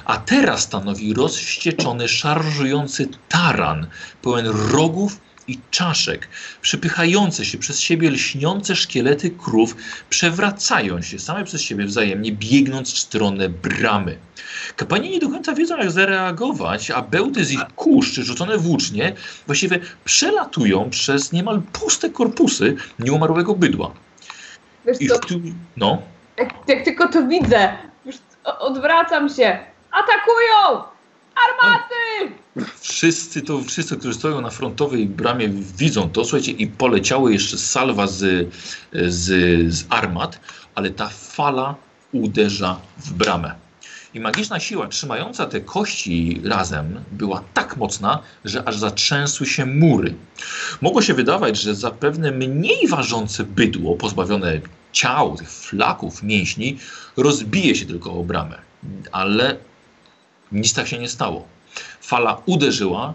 A 0.05 0.17
teraz 0.17 0.61
stanowi 0.61 1.13
rozwścieczony, 1.13 2.07
szarżujący 2.07 3.07
taran, 3.29 3.87
pełen 4.21 4.47
rogów 4.47 5.19
i 5.47 5.59
czaszek. 5.71 6.27
Przypychające 6.61 7.45
się 7.45 7.57
przez 7.57 7.79
siebie 7.79 8.11
lśniące 8.11 8.75
szkielety 8.75 9.29
krów 9.29 9.75
przewracają 10.09 11.01
się 11.01 11.19
same 11.19 11.43
przez 11.43 11.61
siebie 11.61 11.85
wzajemnie, 11.85 12.31
biegnąc 12.31 12.93
w 12.93 12.99
stronę 12.99 13.49
bramy. 13.49 14.17
Kapłani 14.75 15.09
nie 15.09 15.19
do 15.19 15.29
końca 15.29 15.53
wiedzą, 15.53 15.77
jak 15.77 15.91
zareagować, 15.91 16.91
a 16.91 17.01
bełty 17.01 17.45
z 17.45 17.51
ich 17.51 17.63
kuszczy 17.75 18.23
rzucone 18.23 18.57
włócznie 18.57 19.13
właściwie 19.45 19.79
przelatują 20.05 20.89
przez 20.89 21.31
niemal 21.31 21.61
puste 21.61 22.09
korpusy 22.09 22.75
nieumarłego 22.99 23.55
bydła. 23.55 23.93
Wiesz 24.85 25.01
I 25.01 25.07
co, 25.07 25.19
tu, 25.19 25.41
no, 25.77 26.01
jak, 26.37 26.53
jak 26.67 26.85
tylko 26.85 27.07
to 27.07 27.27
widzę, 27.27 27.73
już 28.05 28.15
odwracam 28.43 29.29
się. 29.29 29.72
Atakują! 29.93 30.83
Armaty! 31.35 32.35
Wszyscy, 32.79 33.41
to, 33.41 33.61
wszyscy, 33.61 33.97
którzy 33.97 34.13
stoją 34.13 34.41
na 34.41 34.49
frontowej 34.49 35.07
bramie, 35.07 35.49
widzą 35.77 36.09
to, 36.09 36.25
słuchajcie, 36.25 36.51
i 36.51 36.67
poleciały 36.67 37.33
jeszcze 37.33 37.57
salwa 37.57 38.07
z, 38.07 38.49
z, 38.93 39.25
z 39.73 39.85
armat, 39.89 40.39
ale 40.75 40.89
ta 40.89 41.09
fala 41.09 41.75
uderza 42.11 42.79
w 42.97 43.13
bramę. 43.13 43.55
I 44.13 44.19
magiczna 44.19 44.59
siła 44.59 44.87
trzymająca 44.87 45.45
te 45.45 45.61
kości 45.61 46.41
razem 46.45 47.03
była 47.11 47.43
tak 47.53 47.77
mocna, 47.77 48.19
że 48.45 48.67
aż 48.67 48.77
zatrzęsły 48.77 49.45
się 49.45 49.65
mury. 49.65 50.15
Mogło 50.81 51.01
się 51.01 51.13
wydawać, 51.13 51.57
że 51.57 51.75
zapewne 51.75 52.31
mniej 52.31 52.87
ważące 52.87 53.43
bydło, 53.43 53.95
pozbawione 53.95 54.61
ciał, 54.91 55.37
tych 55.37 55.51
flaków, 55.51 56.23
mięśni, 56.23 56.77
rozbije 57.17 57.75
się 57.75 57.85
tylko 57.85 58.13
o 58.13 58.23
bramę. 58.23 58.61
Ale 59.11 59.57
nic 60.53 60.73
tak 60.73 60.87
się 60.87 60.99
nie 60.99 61.09
stało. 61.09 61.47
Fala 62.01 62.41
uderzyła, 62.45 63.13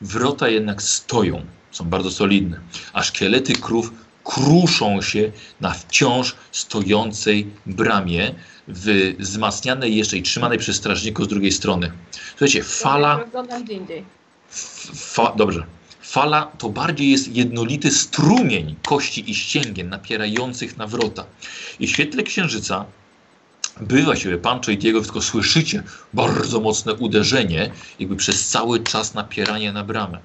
wrota 0.00 0.48
jednak 0.48 0.82
stoją, 0.82 1.44
są 1.70 1.84
bardzo 1.84 2.10
solidne, 2.10 2.60
a 2.92 3.02
szkielety 3.02 3.52
krów 3.52 3.92
kruszą 4.24 5.02
się 5.02 5.32
na 5.60 5.70
wciąż 5.70 6.36
stojącej 6.52 7.50
bramie, 7.66 8.34
w 8.68 9.14
wzmacnianej 9.18 9.96
jeszcze 9.96 10.16
i 10.16 10.22
trzymanej 10.22 10.58
przez 10.58 10.76
strażników 10.76 11.24
z 11.24 11.28
drugiej 11.28 11.52
strony. 11.52 11.92
Słuchajcie, 12.30 12.62
fala, 12.62 13.24
fa, 14.94 15.32
dobrze, 15.36 15.66
fala 16.02 16.52
to 16.58 16.68
bardziej 16.68 17.10
jest 17.10 17.28
jednolity 17.28 17.90
strumień 17.90 18.76
kości 18.86 19.30
i 19.30 19.34
ścięgien 19.34 19.88
napierających 19.88 20.76
na 20.76 20.86
wrota. 20.86 21.24
I 21.80 21.86
w 21.86 21.90
świetle 21.90 22.22
księżyca 22.22 22.84
Wy 23.88 24.02
właściwie, 24.02 24.38
Pancho 24.38 24.70
i 24.70 24.78
Diego, 24.78 25.00
tylko 25.00 25.22
słyszycie 25.22 25.82
bardzo 26.14 26.60
mocne 26.60 26.94
uderzenie, 26.94 27.70
jakby 27.98 28.16
przez 28.16 28.48
cały 28.48 28.80
czas 28.80 29.14
napieranie 29.14 29.72
na 29.72 29.84
bramę. 29.84 30.18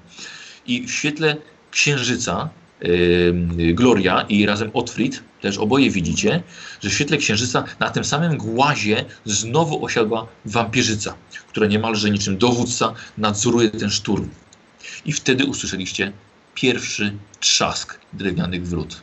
I 0.66 0.86
w 0.86 0.92
świetle 0.92 1.36
księżyca 1.70 2.48
yy, 2.80 3.74
Gloria 3.74 4.20
i 4.28 4.46
razem 4.46 4.70
Otfrid, 4.74 5.22
też 5.40 5.58
oboje 5.58 5.90
widzicie, 5.90 6.42
że 6.80 6.90
w 6.90 6.92
świetle 6.92 7.16
księżyca 7.16 7.64
na 7.80 7.90
tym 7.90 8.04
samym 8.04 8.36
głazie 8.36 9.04
znowu 9.24 9.84
osiadła 9.84 10.26
wampirzyca, 10.44 11.14
która 11.48 11.66
niemalże 11.66 12.10
niczym 12.10 12.38
dowódca 12.38 12.94
nadzoruje 13.18 13.70
ten 13.70 13.90
szturm. 13.90 14.28
I 15.04 15.12
wtedy 15.12 15.44
usłyszeliście 15.44 16.12
pierwszy 16.54 17.16
trzask 17.40 17.98
drewnianych 18.12 18.66
wrót. 18.66 19.02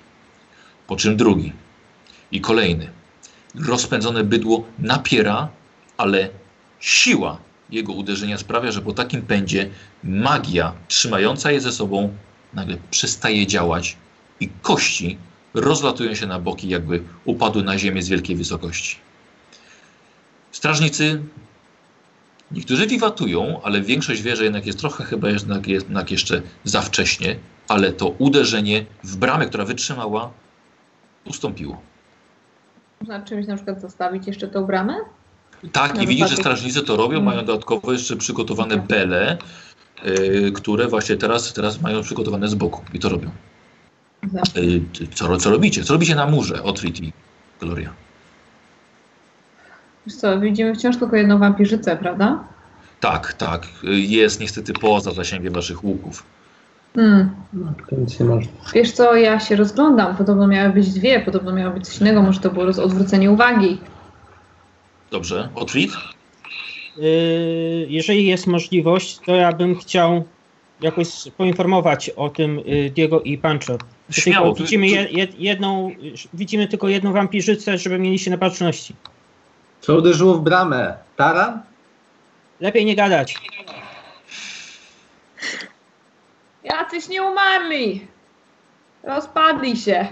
Po 0.88 0.96
czym 0.96 1.18
drugi. 1.18 1.54
I 2.32 2.42
kolejny 2.42 2.90
rozpędzone 3.60 4.24
bydło 4.24 4.64
napiera, 4.80 5.50
ale 5.98 6.30
siła 6.80 7.38
jego 7.70 7.94
uderzenia 7.94 8.38
sprawia, 8.38 8.72
że 8.72 8.82
po 8.82 8.94
takim 8.94 9.22
pędzie 9.22 9.70
magia 10.04 10.74
trzymająca 10.88 11.52
je 11.52 11.62
ze 11.62 11.72
sobą 11.72 12.14
nagle 12.54 12.78
przestaje 12.92 13.48
działać 13.48 13.98
i 14.40 14.50
kości 14.62 15.18
rozlatują 15.54 16.16
się 16.16 16.28
na 16.28 16.40
boki, 16.40 16.70
jakby 16.70 17.04
upadły 17.26 17.64
na 17.64 17.78
ziemię 17.78 18.02
z 18.02 18.10
wielkiej 18.10 18.36
wysokości. 18.36 18.98
Strażnicy, 20.52 21.24
niektórzy 22.52 22.88
wiwatują, 22.88 23.62
ale 23.64 23.82
większość 23.82 24.22
wie, 24.22 24.36
że 24.36 24.44
jednak 24.44 24.66
jest 24.66 24.80
trochę 24.80 25.04
chyba 25.04 25.30
jednak, 25.30 25.68
jednak 25.68 26.12
jeszcze 26.12 26.42
za 26.64 26.82
wcześnie, 26.82 27.36
ale 27.68 27.94
to 27.94 28.08
uderzenie 28.08 28.86
w 29.04 29.18
bramę, 29.18 29.46
która 29.46 29.66
wytrzymała, 29.66 30.32
ustąpiło. 31.26 31.82
Można 33.02 33.22
czymś 33.22 33.48
na 33.48 33.56
przykład 33.56 33.82
zastawić 33.82 34.28
jeszcze 34.28 34.48
tą 34.48 34.66
bramę? 34.66 34.94
Tak, 35.72 35.96
Na 35.96 36.04
i 36.04 36.08
widzisz, 36.08 36.30
że 36.30 36.36
strażnicy 36.36 36.82
to 36.84 36.98
robią, 36.98 37.22
mają 37.22 37.46
dodatkowo 37.46 37.94
jeszcze 37.94 38.16
przygotowane 38.16 38.78
bele, 38.78 39.38
y, 40.06 40.52
które 40.56 40.88
właśnie 40.88 41.18
teraz, 41.18 41.54
teraz 41.54 41.82
mają 41.82 42.02
przygotowane 42.02 42.48
z 42.48 42.56
boku 42.56 42.82
i 42.94 43.00
to 43.00 43.10
robią. 43.10 43.30
Y, 44.58 44.82
co, 45.14 45.38
co 45.38 45.50
robicie? 45.50 45.84
Co 45.84 45.94
robicie 45.94 46.16
na 46.16 46.26
murze, 46.26 46.64
Otrit 46.64 47.00
i 47.02 47.14
Gloria? 47.60 47.94
Wiesz 50.08 50.16
co, 50.16 50.40
widzimy 50.40 50.76
wciąż 50.76 50.98
tylko 50.98 51.16
jedną 51.16 51.40
wampirzycę, 51.40 51.98
prawda? 51.98 52.44
Tak, 53.00 53.34
tak, 53.34 53.68
y, 53.84 54.00
jest 54.00 54.40
niestety 54.40 54.74
poza 54.74 55.12
zasięgiem 55.12 55.54
waszych 55.54 55.84
łuków. 55.84 56.24
Nie 58.20 58.26
można. 58.26 58.52
Wiesz 58.74 58.92
co, 58.92 59.16
ja 59.16 59.40
się 59.40 59.56
rozglądam. 59.56 60.16
Podobno 60.16 60.48
miały 60.48 60.74
być 60.74 60.90
dwie, 60.94 61.20
podobno 61.20 61.54
miało 61.54 61.74
być 61.74 61.88
coś 61.88 62.02
innego. 62.02 62.22
Może 62.22 62.40
to 62.40 62.50
było 62.50 62.66
roz- 62.66 62.80
odwrócenie 62.80 63.32
uwagi. 63.32 63.78
Dobrze, 65.12 65.50
Otrit? 65.56 65.92
Yy, 66.98 67.06
jeżeli 67.90 68.26
jest 68.26 68.48
możliwość, 68.48 69.20
to 69.26 69.36
ja 69.36 69.52
bym 69.54 69.76
chciał 69.76 70.24
jakoś 70.82 71.08
poinformować 71.38 72.10
o 72.10 72.30
tym 72.30 72.60
yy, 72.66 72.90
Diego 72.90 73.22
i 73.22 73.38
Pancho. 73.38 73.78
Śmiało. 74.12 74.46
Tylko 74.48 74.64
widzimy, 74.64 74.88
je, 74.88 75.06
jed- 75.06 75.36
jedną, 75.38 75.92
widzimy 76.34 76.68
tylko 76.68 76.88
jedną 76.88 77.14
wampirzycę, 77.14 77.78
żeby 77.78 78.00
mieli 78.00 78.20
się 78.20 78.32
na 78.32 78.38
baczności. 78.38 78.96
Co 79.82 79.96
uderzyło 79.98 80.34
w 80.34 80.42
bramę? 80.42 80.94
Taran? 81.16 81.62
Lepiej 82.62 82.86
nie 82.86 82.96
gadać. 82.96 83.36
Jacyś 86.66 87.10
nie 87.10 87.24
umarli! 87.24 88.08
Rozpadli 89.04 89.78
się. 89.78 90.08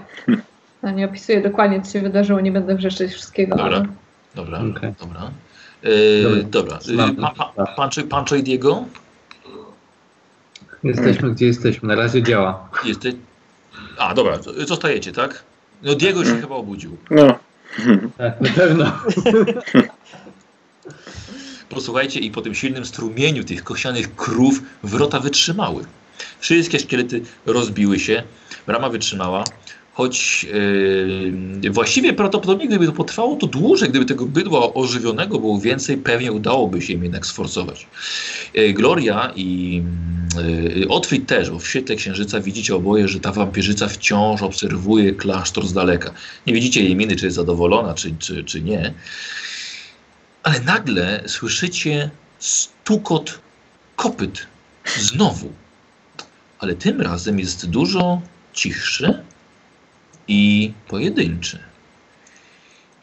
No 0.84 0.92
nie 0.92 1.06
opisuję 1.06 1.42
dokładnie, 1.42 1.82
co 1.82 1.92
się 1.92 2.02
wydarzyło, 2.02 2.40
nie 2.40 2.52
będę 2.52 2.76
wrzeszczeć 2.76 3.12
wszystkiego, 3.12 3.56
Dobra. 3.56 3.78
ale... 3.78 3.86
Dobra, 4.36 4.60
Okej. 4.78 4.94
dobra. 5.00 5.32
Y, 5.86 6.44
dobra, 6.44 6.80
Mam- 6.96 7.10
y, 7.12 7.16
pa, 7.16 7.32
pa, 7.56 7.66
Pancho, 7.66 8.04
Pancho 8.10 8.36
i 8.36 8.44
Diego? 8.44 8.86
Jesteśmy 10.84 11.32
gdzie 11.32 11.46
jesteśmy. 11.46 11.88
Na 11.88 11.96
razie 11.96 12.24
działa. 12.24 12.70
Jesteś... 12.86 13.16
A, 13.98 14.14
dobra, 14.14 14.38
zostajecie, 14.68 15.12
tak? 15.12 15.44
No 15.84 15.96
Diego 15.96 16.26
się 16.26 16.42
chyba 16.42 16.56
obudził. 16.56 16.98
No. 17.12 17.40
Tak, 18.18 18.42
na 18.42 18.50
pewno. 18.50 18.92
Posłuchajcie, 21.70 22.20
i 22.20 22.32
po 22.32 22.42
tym 22.42 22.56
silnym 22.56 22.86
strumieniu 22.86 23.44
tych 23.44 23.64
kosianych 23.64 24.16
krów 24.16 24.60
wrota 24.84 25.20
wytrzymały. 25.20 25.84
Wszystkie 26.44 26.80
szkielety 26.80 27.22
rozbiły 27.46 28.00
się, 28.00 28.24
brama 28.68 28.90
wytrzymała, 28.90 29.44
choć 29.94 30.46
yy, 31.62 31.72
właściwie 31.72 32.14
prawdopodobnie 32.14 32.68
gdyby 32.68 32.86
to 32.86 32.92
potrwało 32.92 33.36
to 33.36 33.48
dłużej, 33.48 33.90
gdyby 33.90 34.06
tego 34.06 34.26
bydła 34.26 34.74
ożywionego 34.74 35.40
było 35.40 35.60
więcej, 35.60 35.98
pewnie 35.98 36.32
udałoby 36.32 36.82
się 36.82 36.94
im 36.94 37.04
jednak 37.04 37.26
sforcować. 37.26 37.88
Yy, 38.54 38.74
Gloria 38.74 39.32
i 39.36 39.82
yy, 40.78 40.88
Otwit 40.88 41.28
też, 41.28 41.50
bo 41.50 41.60
w 41.60 41.68
świetle 41.68 41.96
księżyca 41.96 42.40
widzicie 42.40 42.76
oboje, 42.76 43.08
że 43.08 43.20
ta 43.20 43.32
wampirzyca 43.32 43.88
wciąż 43.88 44.42
obserwuje 44.42 45.14
klasztor 45.14 45.68
z 45.68 45.74
daleka. 45.74 46.14
Nie 46.48 46.54
widzicie 46.54 46.84
jej 46.84 46.96
miny, 46.96 47.16
czy 47.16 47.26
jest 47.26 47.36
zadowolona, 47.36 47.94
czy, 47.94 48.16
czy, 48.20 48.44
czy 48.44 48.62
nie. 48.62 48.94
Ale 50.44 50.60
nagle 50.60 51.24
słyszycie 51.28 52.10
stukot 52.40 53.40
kopyt 53.96 54.48
znowu. 55.00 55.63
Ale 56.64 56.76
tym 56.76 57.02
razem 57.02 57.40
jest 57.40 57.70
dużo 57.70 58.22
cichszy 58.54 59.24
i 60.28 60.74
pojedynczy. 60.88 61.60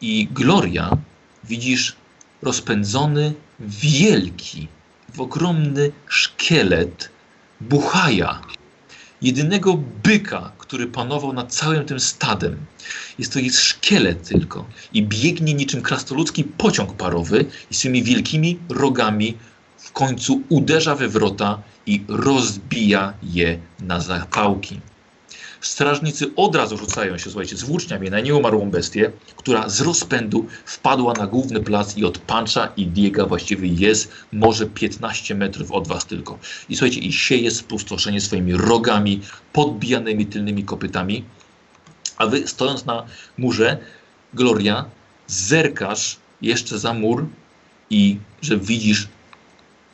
I 0.01 0.27
Gloria 0.31 0.97
widzisz 1.43 1.95
rozpędzony, 2.41 3.33
wielki, 3.59 4.67
ogromny 5.17 5.91
szkielet 6.07 7.09
Buchaja, 7.61 8.41
jedynego 9.21 9.77
byka, 10.03 10.51
który 10.57 10.87
panował 10.87 11.33
nad 11.33 11.53
całym 11.53 11.85
tym 11.85 11.99
stadem. 11.99 12.65
Jest 13.19 13.33
to 13.33 13.39
jest 13.39 13.59
szkielet 13.59 14.27
tylko 14.27 14.65
i 14.93 15.03
biegnie 15.03 15.53
niczym 15.53 15.81
krastoludzki 15.81 16.43
pociąg 16.43 16.93
parowy 16.93 17.45
i 17.71 17.75
swymi 17.75 18.03
wielkimi 18.03 18.59
rogami 18.69 19.37
w 19.81 19.91
końcu 19.91 20.41
uderza 20.49 20.95
we 20.95 21.07
wrota 21.09 21.61
i 21.85 22.03
rozbija 22.07 23.13
je 23.23 23.59
na 23.79 23.99
zapałki. 23.99 24.79
Strażnicy 25.61 26.35
od 26.35 26.55
razu 26.55 26.77
rzucają 26.77 27.17
się, 27.17 27.29
słuchajcie, 27.29 27.57
z 27.57 27.63
włóczniami 27.63 28.09
na 28.09 28.19
nieumarłą 28.19 28.71
bestię, 28.71 29.11
która 29.35 29.69
z 29.69 29.81
rozpędu 29.81 30.45
wpadła 30.65 31.13
na 31.13 31.27
główny 31.27 31.59
plac 31.59 31.97
i 31.97 32.05
od 32.05 32.17
Pancza 32.17 32.67
i 32.77 32.87
Diega 32.87 33.25
właściwie 33.25 33.67
jest 33.67 34.11
może 34.31 34.65
15 34.65 35.35
metrów 35.35 35.71
od 35.71 35.87
was 35.87 36.05
tylko. 36.05 36.39
I 36.69 36.75
słuchajcie, 36.75 36.99
i 36.99 37.13
sieje 37.13 37.51
spustoszenie 37.51 38.21
swoimi 38.21 38.53
rogami, 38.53 39.21
podbijanymi 39.53 40.25
tylnymi 40.25 40.63
kopytami, 40.63 41.23
a 42.17 42.27
wy 42.27 42.47
stojąc 42.47 42.85
na 42.85 43.05
murze, 43.37 43.77
Gloria, 44.33 44.85
zerkasz 45.27 46.17
jeszcze 46.41 46.79
za 46.79 46.93
mur 46.93 47.25
i 47.89 48.17
że 48.41 48.57
widzisz 48.57 49.07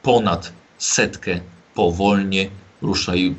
ponad 0.08 0.54
setkę 0.78 1.40
powolnie 1.76 2.50
ruszaj, 2.82 3.36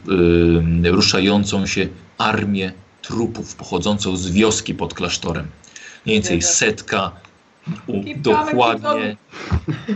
yy, 0.82 0.90
ruszającą 0.90 1.66
się 1.66 1.88
armię 2.18 2.72
trupów 3.02 3.54
pochodzącą 3.54 4.16
z 4.16 4.30
wioski 4.30 4.74
pod 4.74 4.94
klasztorem. 4.94 5.46
Mniej 6.06 6.16
więcej 6.16 6.42
setka, 6.42 7.12
u, 7.86 7.92
dokładnie. 8.16 9.16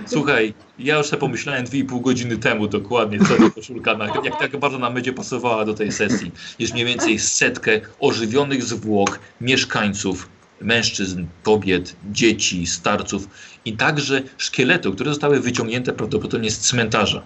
Słuchaj, 0.06 0.54
ja 0.78 0.98
już 0.98 1.06
sobie 1.06 1.20
pomyślałem 1.20 1.64
2,5 1.64 2.00
godziny 2.00 2.36
temu 2.36 2.68
dokładnie, 2.68 3.18
co 3.18 3.36
ta 3.36 3.50
koszulka, 3.50 3.96
na, 3.96 4.06
jak 4.24 4.38
tak 4.38 4.56
bardzo 4.56 4.78
nam 4.78 4.94
będzie 4.94 5.12
pasowała 5.12 5.64
do 5.64 5.74
tej 5.74 5.92
sesji. 5.92 6.32
Jest 6.58 6.72
mniej 6.72 6.86
więcej 6.86 7.18
setkę 7.18 7.80
ożywionych 8.00 8.62
zwłok 8.64 9.18
mieszkańców, 9.40 10.28
mężczyzn, 10.62 11.26
kobiet, 11.42 11.96
dzieci, 12.12 12.66
starców 12.66 13.28
i 13.64 13.72
także 13.72 14.22
szkieletów, 14.38 14.94
które 14.94 15.10
zostały 15.10 15.40
wyciągnięte 15.40 15.92
prawdopodobnie 15.92 16.50
z 16.50 16.58
cmentarza. 16.58 17.22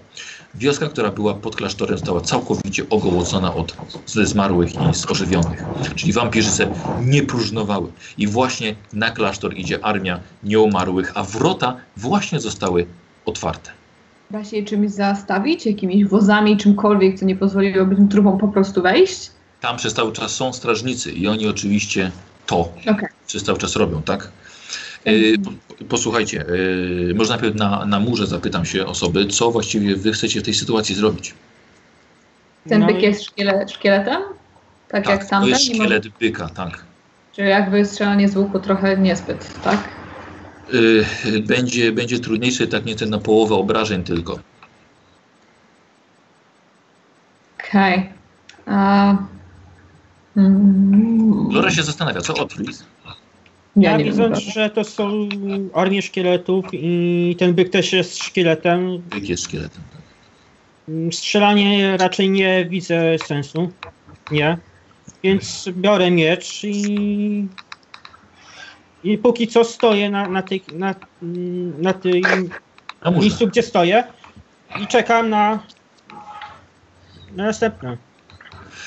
Wioska, 0.55 0.89
która 0.89 1.11
była 1.11 1.35
pod 1.35 1.57
klasztorem, 1.57 1.99
została 1.99 2.21
całkowicie 2.21 2.89
ogołocona 2.91 3.55
od 3.55 3.77
zmarłych 4.07 4.75
i 4.75 5.11
ożywionych. 5.11 5.65
Czyli 5.95 6.13
wampirzyce 6.13 6.69
nie 7.05 7.23
próżnowały. 7.23 7.93
I 8.19 8.27
właśnie 8.27 8.75
na 8.93 9.11
klasztor 9.11 9.57
idzie 9.57 9.85
armia 9.85 10.21
nieumarłych, 10.45 11.13
a 11.15 11.23
wrota 11.23 11.77
właśnie 11.97 12.41
zostały 12.41 12.87
otwarte. 13.27 13.71
Da 14.31 14.45
się 14.45 14.57
je 14.57 14.65
czymś 14.65 14.91
zastawić? 14.91 15.67
Jakimiś 15.67 16.05
wozami, 16.05 16.57
czymkolwiek, 16.57 17.19
co 17.19 17.25
nie 17.25 17.37
pozwoliłoby 17.37 17.97
tym 17.97 18.09
trupom 18.09 18.39
po 18.39 18.49
prostu 18.49 18.83
wejść? 18.83 19.31
Tam 19.61 19.77
przez 19.77 19.95
cały 19.95 20.13
czas 20.13 20.31
są 20.31 20.53
strażnicy 20.53 21.13
i 21.13 21.29
oni 21.29 21.47
oczywiście 21.47 22.11
to 22.47 22.61
Okej. 22.91 23.09
Przez 23.27 23.45
cały 23.45 23.59
czas 23.59 23.77
robią, 23.77 24.03
tak? 24.03 24.29
E, 25.05 25.13
po- 25.39 25.85
posłuchajcie, 25.85 26.41
e, 27.11 27.15
może 27.15 27.31
najpierw 27.31 27.55
na, 27.55 27.87
na 27.87 28.01
murze 28.01 28.27
zapytam 28.27 28.65
się 28.65 28.87
osoby, 28.87 29.27
co 29.27 29.51
właściwie 29.51 29.97
wy 29.97 30.13
chcecie 30.13 30.41
w 30.41 30.43
tej 30.45 30.55
sytuacji 30.55 30.95
zrobić. 30.95 31.35
Ten 32.69 32.81
No 32.81 32.87
byk 32.87 33.03
jest 33.03 33.25
szkiele, 33.25 33.69
szkieletem? 33.69 34.23
Tak, 34.89 35.09
jak 35.09 35.25
to 35.25 35.31
tamten? 35.31 35.51
jest 35.51 35.69
Nie 35.69 35.75
może- 35.75 35.85
szkielet 35.85 36.09
byka, 36.21 36.49
tak. 36.49 36.85
Czyli 37.37 37.49
jakby 37.49 37.85
strzelanie 37.85 38.29
z 38.29 38.37
łuku 38.37 38.59
trochę 38.61 38.97
niezbyt, 38.97 39.61
tak? 39.63 39.89
Y, 40.75 41.05
będzie, 41.47 41.93
będzie 41.93 42.19
trudniejsze, 42.21 42.67
tak 42.67 42.85
nie 42.85 42.97
ten 42.97 43.11
na 43.11 43.19
połowę 43.19 43.55
obrażeń 43.55 44.03
tylko. 44.05 44.39
Okej. 47.61 48.13
A, 48.67 49.17
mm, 50.37 51.49
Lora 51.53 51.71
się 51.71 51.83
zastanawia, 51.83 52.21
co 52.21 52.35
Otris? 52.35 52.85
Ja 53.77 53.91
Ja 53.91 53.99
wiem. 53.99 54.07
widząc, 54.07 54.39
że 54.39 54.71
to 54.71 54.85
są 54.85 55.29
armie 55.75 56.03
szkieletów 56.03 56.65
i 56.73 57.37
ten 57.39 57.55
byk 57.55 57.69
też 57.69 57.93
jest 57.93 58.19
szkieletem, 58.25 58.99
Byk 58.99 59.29
jest 59.29 59.45
szkieletem. 59.45 59.83
Tak. 59.93 61.15
strzelanie 61.15 61.97
raczej 61.97 62.31
nie 62.31 62.65
widzę 62.65 63.19
sensu. 63.19 63.73
Nie. 64.31 64.59
Więc 65.23 65.69
biorę 65.73 66.11
miecz 66.11 66.65
i. 66.65 67.47
I 69.05 69.19
póki 69.19 69.47
co 69.49 69.65
stoję 69.65 70.11
na, 70.11 70.29
na, 70.29 70.43
tej, 70.43 70.63
na, 70.73 70.95
na 71.79 71.93
tym 71.93 72.51
miejscu, 73.21 73.47
gdzie 73.47 73.63
stoję 73.63 74.05
i 74.83 74.87
czekam 74.87 75.31
na, 75.31 75.63
na 77.37 77.45
następne 77.45 77.97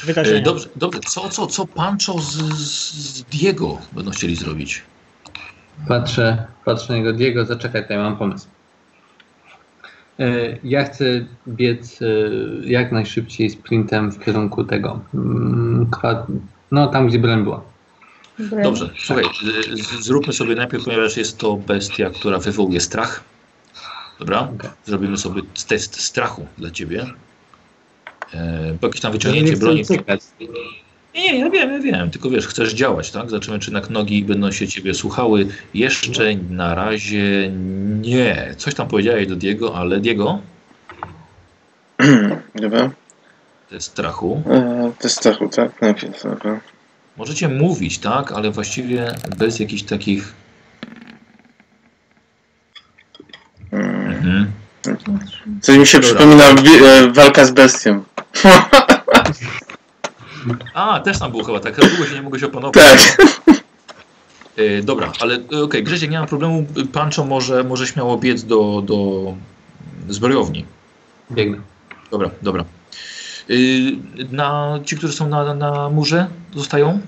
wydarzenie. 0.05 0.39
E, 0.39 0.41
dobrze, 0.41 0.69
dobrze. 0.75 0.99
Co, 0.99 1.29
co, 1.29 1.47
co 1.47 1.65
Pancho 1.67 2.19
z, 2.19 2.31
z 2.57 3.23
Diego 3.23 3.77
będą 3.91 4.11
chcieli 4.11 4.35
zrobić? 4.35 4.81
Patrzę, 5.87 6.47
patrzę 6.65 6.93
na 6.93 6.99
niego. 6.99 7.13
Diego, 7.13 7.45
zaczekaj, 7.45 7.81
tutaj 7.81 7.97
mam 7.97 8.17
pomysł. 8.17 8.47
E, 10.19 10.57
Ja 10.63 10.83
chcę 10.83 11.05
biec 11.47 11.99
e, 12.01 12.05
jak 12.63 12.91
najszybciej 12.91 13.49
sprintem 13.49 14.11
w 14.11 14.25
kierunku 14.25 14.63
tego. 14.63 14.99
mm, 15.13 15.89
No, 16.71 16.87
tam 16.87 17.07
gdzie 17.07 17.19
broń 17.19 17.43
była. 17.43 17.61
Dobrze, 18.63 18.89
słuchaj, 18.99 19.25
z- 19.73 20.05
zróbmy 20.05 20.33
sobie 20.33 20.55
najpierw, 20.55 20.85
ponieważ 20.85 21.17
jest 21.17 21.37
to 21.37 21.55
bestia, 21.55 22.09
która 22.09 22.37
wywołuje 22.39 22.81
strach. 22.81 23.23
Dobra? 24.19 24.39
Okej. 24.39 24.69
Zrobimy 24.85 25.17
sobie 25.17 25.41
test 25.67 25.99
strachu 26.01 26.47
dla 26.57 26.71
ciebie. 26.71 27.05
E, 28.33 28.73
bo 28.81 28.87
jakieś 28.87 29.01
tam 29.01 29.09
Ja 29.09 29.13
wyciągnięcie 29.13 29.51
chcę 29.51 29.59
broni. 29.59 29.83
Nie, 31.15 31.21
nie, 31.33 31.39
ja 31.39 31.49
wiem, 31.49 31.71
ja 31.71 31.79
wiem, 31.79 32.11
tylko 32.11 32.29
wiesz, 32.29 32.47
chcesz 32.47 32.73
działać, 32.73 33.11
tak? 33.11 33.29
Zobaczymy, 33.29 33.59
czy 33.59 33.71
jednak 33.71 33.89
nogi 33.89 34.23
będą 34.23 34.51
się 34.51 34.67
ciebie 34.67 34.93
słuchały. 34.93 35.47
Jeszcze 35.73 36.35
na 36.49 36.75
razie 36.75 37.51
nie. 38.01 38.53
Coś 38.57 38.75
tam 38.75 38.87
powiedziałeś 38.87 39.27
do 39.27 39.35
Diego, 39.35 39.75
ale 39.75 39.99
Diego, 39.99 40.41
Dobra. 42.55 42.91
test 43.69 43.91
strachu. 43.91 44.43
E, 44.49 44.91
to 44.99 45.09
strachu, 45.09 45.49
tak? 45.49 45.81
Najpierw, 45.81 46.23
dobra. 46.23 46.59
Możecie 47.17 47.49
mówić, 47.49 47.97
tak? 47.97 48.31
Ale 48.31 48.51
właściwie 48.51 49.15
bez 49.37 49.59
jakichś 49.59 49.83
takich... 49.83 50.33
Mm. 53.71 54.51
Mhm. 54.87 55.61
Coś 55.61 55.77
mi 55.77 55.87
się 55.87 55.99
przypomina 55.99 56.43
e, 56.43 57.11
walka 57.13 57.45
z 57.45 57.51
bestią. 57.51 58.03
A, 60.73 60.99
też 60.99 61.19
tam 61.19 61.31
było 61.31 61.43
chyba 61.43 61.59
tak, 61.59 61.75
długo 61.75 62.05
się 62.05 62.15
nie 62.15 62.21
mogłeś 62.21 62.43
opanować. 62.43 62.75
Tak. 62.75 63.59
E, 64.57 64.81
dobra, 64.83 65.11
ale 65.19 65.35
e, 65.53 65.63
okej, 65.63 65.83
Grzesiek, 65.83 66.11
nie 66.11 66.19
ma 66.19 66.25
problemu. 66.25 66.65
Pancho 66.93 67.25
może, 67.25 67.63
może 67.63 67.87
śmiało 67.87 68.17
biec 68.17 68.43
do, 68.43 68.81
do 68.85 69.23
zbrojowni. 70.09 70.65
Biegnę. 71.31 71.57
Dobra, 72.11 72.29
dobra. 72.41 72.65
Y, 73.49 73.91
Na, 74.31 74.79
ci, 74.85 74.97
którzy 74.97 75.13
są 75.13 75.27
na, 75.27 75.53
na 75.53 75.89
murze, 75.89 76.27
zostają? 76.55 76.99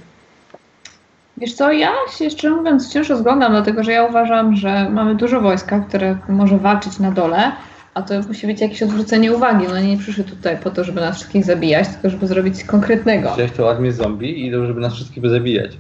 Wiesz 1.37 1.53
co, 1.53 1.71
ja 1.71 1.91
się 2.17 2.29
szczerze 2.29 2.55
mówiąc 2.55 2.89
wciąż 2.89 3.09
rozglądam, 3.09 3.51
dlatego 3.51 3.83
że 3.83 3.91
ja 3.91 4.03
uważam, 4.03 4.55
że 4.55 4.89
mamy 4.89 5.15
dużo 5.15 5.41
wojska, 5.41 5.79
które 5.79 6.17
może 6.29 6.57
walczyć 6.57 6.99
na 6.99 7.11
dole, 7.11 7.51
a 7.93 8.01
to 8.01 8.13
musi 8.27 8.47
być 8.47 8.61
jakieś 8.61 8.83
odwrócenie 8.83 9.33
uwagi. 9.33 9.65
No 9.69 9.79
nie 9.81 9.97
przyszły 9.97 10.23
tutaj 10.23 10.57
po 10.57 10.69
to, 10.71 10.83
żeby 10.83 11.01
nas 11.01 11.15
wszystkich 11.15 11.45
zabijać, 11.45 11.87
tylko 11.87 12.09
żeby 12.09 12.27
zrobić 12.27 12.55
coś 12.55 12.63
konkretnego. 12.65 13.33
Wziąć 13.35 13.51
tą 13.51 13.69
armię 13.69 13.93
zombie 13.93 14.47
i 14.47 14.51
żeby 14.51 14.81
nas 14.81 14.93
wszystkich 14.93 15.29
zabijać. 15.29 15.71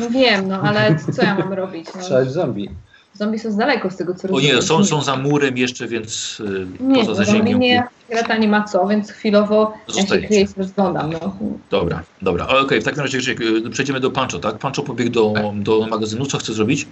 No 0.00 0.10
wiem, 0.10 0.48
no 0.48 0.60
ale 0.62 0.96
co 1.16 1.22
ja 1.22 1.34
mam 1.38 1.52
robić? 1.52 1.86
No, 1.96 2.02
Strzelać 2.02 2.32
zombie. 2.32 2.70
zombie 3.14 3.38
są 3.38 3.50
z 3.50 3.56
daleko 3.56 3.90
z 3.90 3.96
tego, 3.96 4.14
co 4.14 4.28
O 4.28 4.30
rozumiem. 4.30 4.56
nie, 4.56 4.62
są, 4.62 4.84
są 4.84 5.02
za 5.02 5.16
murem 5.16 5.58
jeszcze, 5.58 5.86
więc 5.88 6.40
y, 6.40 6.66
Nie, 6.80 6.94
poza 7.00 7.08
no, 7.10 7.14
zasięgiem. 7.14 7.58
nie, 7.60 7.82
szkieleta 8.04 8.36
nie 8.36 8.48
ma 8.48 8.62
co, 8.64 8.86
więc 8.86 9.10
chwilowo 9.10 9.74
ja 9.88 9.94
się 9.94 10.00
Zostajecie. 10.00 10.26
kryję 10.28 10.42
i 10.42 10.46
się 10.46 10.52
rozglądam. 10.56 11.12
No. 11.12 11.36
Dobra, 11.70 12.02
dobra. 12.22 12.46
Okej, 12.48 12.80
w 12.80 12.84
takim 12.84 13.02
razie 13.02 13.18
y, 13.66 13.70
przejdziemy 13.70 14.00
do 14.00 14.10
Pancho, 14.10 14.38
tak? 14.38 14.58
Pancho 14.58 14.82
pobiegł 14.82 15.10
do, 15.10 15.34
do 15.54 15.86
magazynu. 15.86 16.26
Co 16.26 16.38
chce 16.38 16.52
zrobić? 16.52 16.86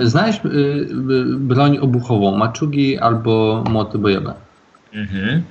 Znajdź 0.00 0.36
y, 0.44 0.48
y, 0.48 0.88
broń 1.38 1.78
obuchową, 1.78 2.36
maczugi 2.36 2.98
albo 2.98 3.64
młoty 3.70 3.98
bojowe. 3.98 4.34
Mhm. 4.92 5.42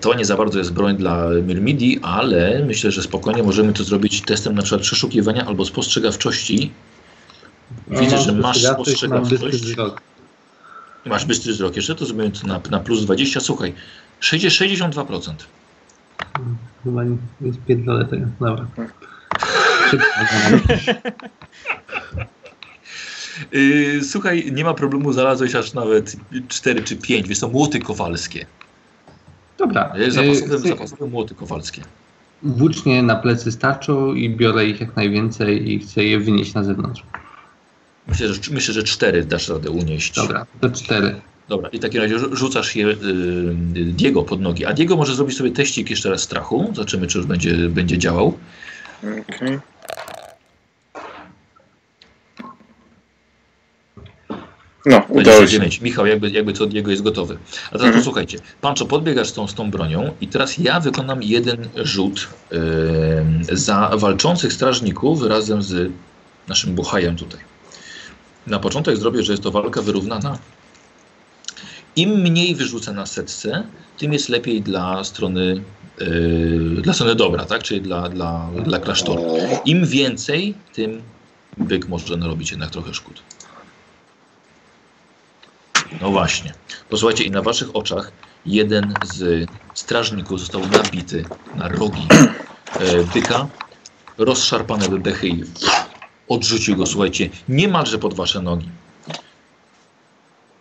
To 0.00 0.14
nie 0.14 0.24
za 0.24 0.36
bardzo 0.36 0.58
jest 0.58 0.72
broń 0.72 0.96
dla 0.96 1.28
Myrmidii, 1.46 1.98
ale 2.02 2.64
myślę, 2.66 2.90
że 2.90 3.02
spokojnie 3.02 3.42
możemy 3.42 3.72
to 3.72 3.84
zrobić 3.84 4.22
testem 4.22 4.54
na 4.54 4.62
przykład 4.62 4.82
przeszukiwania 4.82 5.46
albo 5.46 5.64
spostrzegawczości. 5.64 6.72
Widzę, 7.88 8.16
Mam 8.16 8.24
że 8.24 8.32
masz 8.32 8.62
spostrzegawczość. 8.62 9.76
Masz 11.06 11.24
bystry 11.24 11.52
wzrok 11.52 11.76
jeszcze, 11.76 11.94
to 11.94 12.06
zrobimy 12.06 12.30
to 12.30 12.46
na, 12.46 12.60
na 12.70 12.80
plus 12.80 13.04
20. 13.04 13.40
Słuchaj, 13.40 13.74
60, 14.20 14.94
62%. 14.94 15.32
Chyba 16.84 17.04
nie, 17.04 17.16
nie 17.40 17.52
spierdolę 17.52 18.04
tego. 18.04 18.26
Dobra. 18.40 18.66
Yy, 23.52 24.04
słuchaj, 24.04 24.52
nie 24.52 24.64
ma 24.64 24.74
problemu, 24.74 25.12
znalazłeś 25.12 25.54
aż 25.54 25.72
nawet 25.74 26.16
4 26.48 26.82
czy 26.82 26.96
5. 26.96 27.28
Wiesz, 27.28 27.40
to 27.40 27.48
młoty 27.48 27.78
kowalskie. 27.78 28.46
Dobra. 29.58 29.92
Zapasowe, 30.08 30.46
chcę- 30.46 30.68
zapasowe 30.68 31.06
młoty 31.06 31.34
kowalskie. 31.34 31.82
Włócznie 32.42 33.02
na 33.02 33.16
plecy 33.16 33.52
starczą 33.52 34.14
i 34.14 34.30
biorę 34.30 34.66
ich 34.66 34.80
jak 34.80 34.96
najwięcej 34.96 35.72
i 35.72 35.78
chcę 35.78 36.04
je 36.04 36.18
wynieść 36.18 36.54
na 36.54 36.64
zewnątrz. 36.64 37.02
Myślę, 38.08 38.34
że, 38.34 38.40
myślę, 38.50 38.74
że 38.74 38.82
4 38.82 39.24
dasz 39.24 39.48
radę 39.48 39.70
unieść. 39.70 40.14
Dobra, 40.14 40.46
to 40.60 40.70
cztery. 40.70 41.14
Dobra, 41.48 41.68
i 41.68 41.78
w 41.78 41.80
takim 41.80 42.00
razie 42.00 42.18
rzu- 42.18 42.36
rzucasz 42.36 42.76
je 42.76 42.86
yy, 42.86 42.96
Diego 43.84 44.22
pod 44.22 44.40
nogi. 44.40 44.64
A 44.66 44.72
Diego 44.72 44.96
może 44.96 45.14
zrobić 45.14 45.36
sobie 45.36 45.50
teścik 45.50 45.90
jeszcze 45.90 46.10
raz 46.10 46.20
strachu. 46.22 46.70
Zobaczymy, 46.74 47.06
czy 47.06 47.18
już 47.18 47.26
będzie, 47.26 47.54
będzie 47.68 47.98
działał. 47.98 48.38
Okej. 49.02 49.58
No, 54.86 54.96
udało 55.08 55.22
się. 55.22 55.58
29. 55.58 55.80
Michał, 55.80 56.06
jakby, 56.06 56.30
jakby 56.30 56.52
co 56.52 56.66
Diego 56.66 56.90
jest 56.90 57.02
gotowy. 57.02 57.38
A 57.66 57.68
teraz 57.70 57.82
Mhm. 57.82 57.94
posłuchajcie. 58.00 58.38
Pancho, 58.60 58.86
podbiegasz 58.86 59.28
z 59.28 59.32
tą, 59.32 59.48
z 59.48 59.54
tą 59.54 59.70
bronią 59.70 60.14
i 60.20 60.28
teraz 60.28 60.58
ja 60.58 60.80
wykonam 60.80 61.22
jeden 61.22 61.68
rzut 61.76 62.28
yy, 62.50 63.56
za 63.56 63.90
walczących 63.96 64.52
strażników 64.52 65.22
razem 65.22 65.62
z 65.62 65.92
naszym 66.48 66.74
buchajem 66.74 67.16
tutaj. 67.16 67.40
Na 68.46 68.58
początek 68.58 68.96
zrobię, 68.96 69.22
że 69.22 69.32
jest 69.32 69.42
to 69.42 69.50
walka 69.50 69.82
wyrównana. 69.82 70.38
Im 71.96 72.10
mniej 72.10 72.54
wyrzucę 72.54 72.92
na 72.92 73.06
setce, 73.06 73.62
tym 73.98 74.12
jest 74.12 74.28
lepiej 74.28 74.62
dla 74.62 75.04
strony, 75.04 75.62
yy, 76.00 76.82
dla 76.82 76.92
strony 76.92 77.14
dobra, 77.14 77.44
tak? 77.44 77.62
Czyli 77.62 77.80
dla, 77.80 78.08
dla, 78.08 78.48
dla 78.64 78.78
klasztoru. 78.78 79.24
Im 79.64 79.86
więcej, 79.86 80.54
tym 80.74 81.02
byk 81.56 81.88
może 81.88 82.16
narobić 82.16 82.50
jednak 82.50 82.70
trochę 82.70 82.94
szkód. 82.94 83.22
No 86.00 86.10
właśnie. 86.10 86.52
Posłuchajcie, 86.90 87.24
i 87.24 87.30
na 87.30 87.42
waszych 87.42 87.76
oczach 87.76 88.12
jeden 88.46 88.94
z 89.04 89.50
strażników 89.74 90.40
został 90.40 90.66
nabity 90.66 91.24
na 91.54 91.68
rogi 91.68 92.06
e, 92.80 93.04
byka, 93.14 93.46
rozszarpane 94.18 94.88
do 94.88 94.98
dechy 94.98 95.28
i 95.28 95.44
odrzucił 96.28 96.76
go, 96.76 96.86
słuchajcie, 96.86 97.28
niemalże 97.48 97.98
pod 97.98 98.14
wasze 98.14 98.42
nogi. 98.42 98.68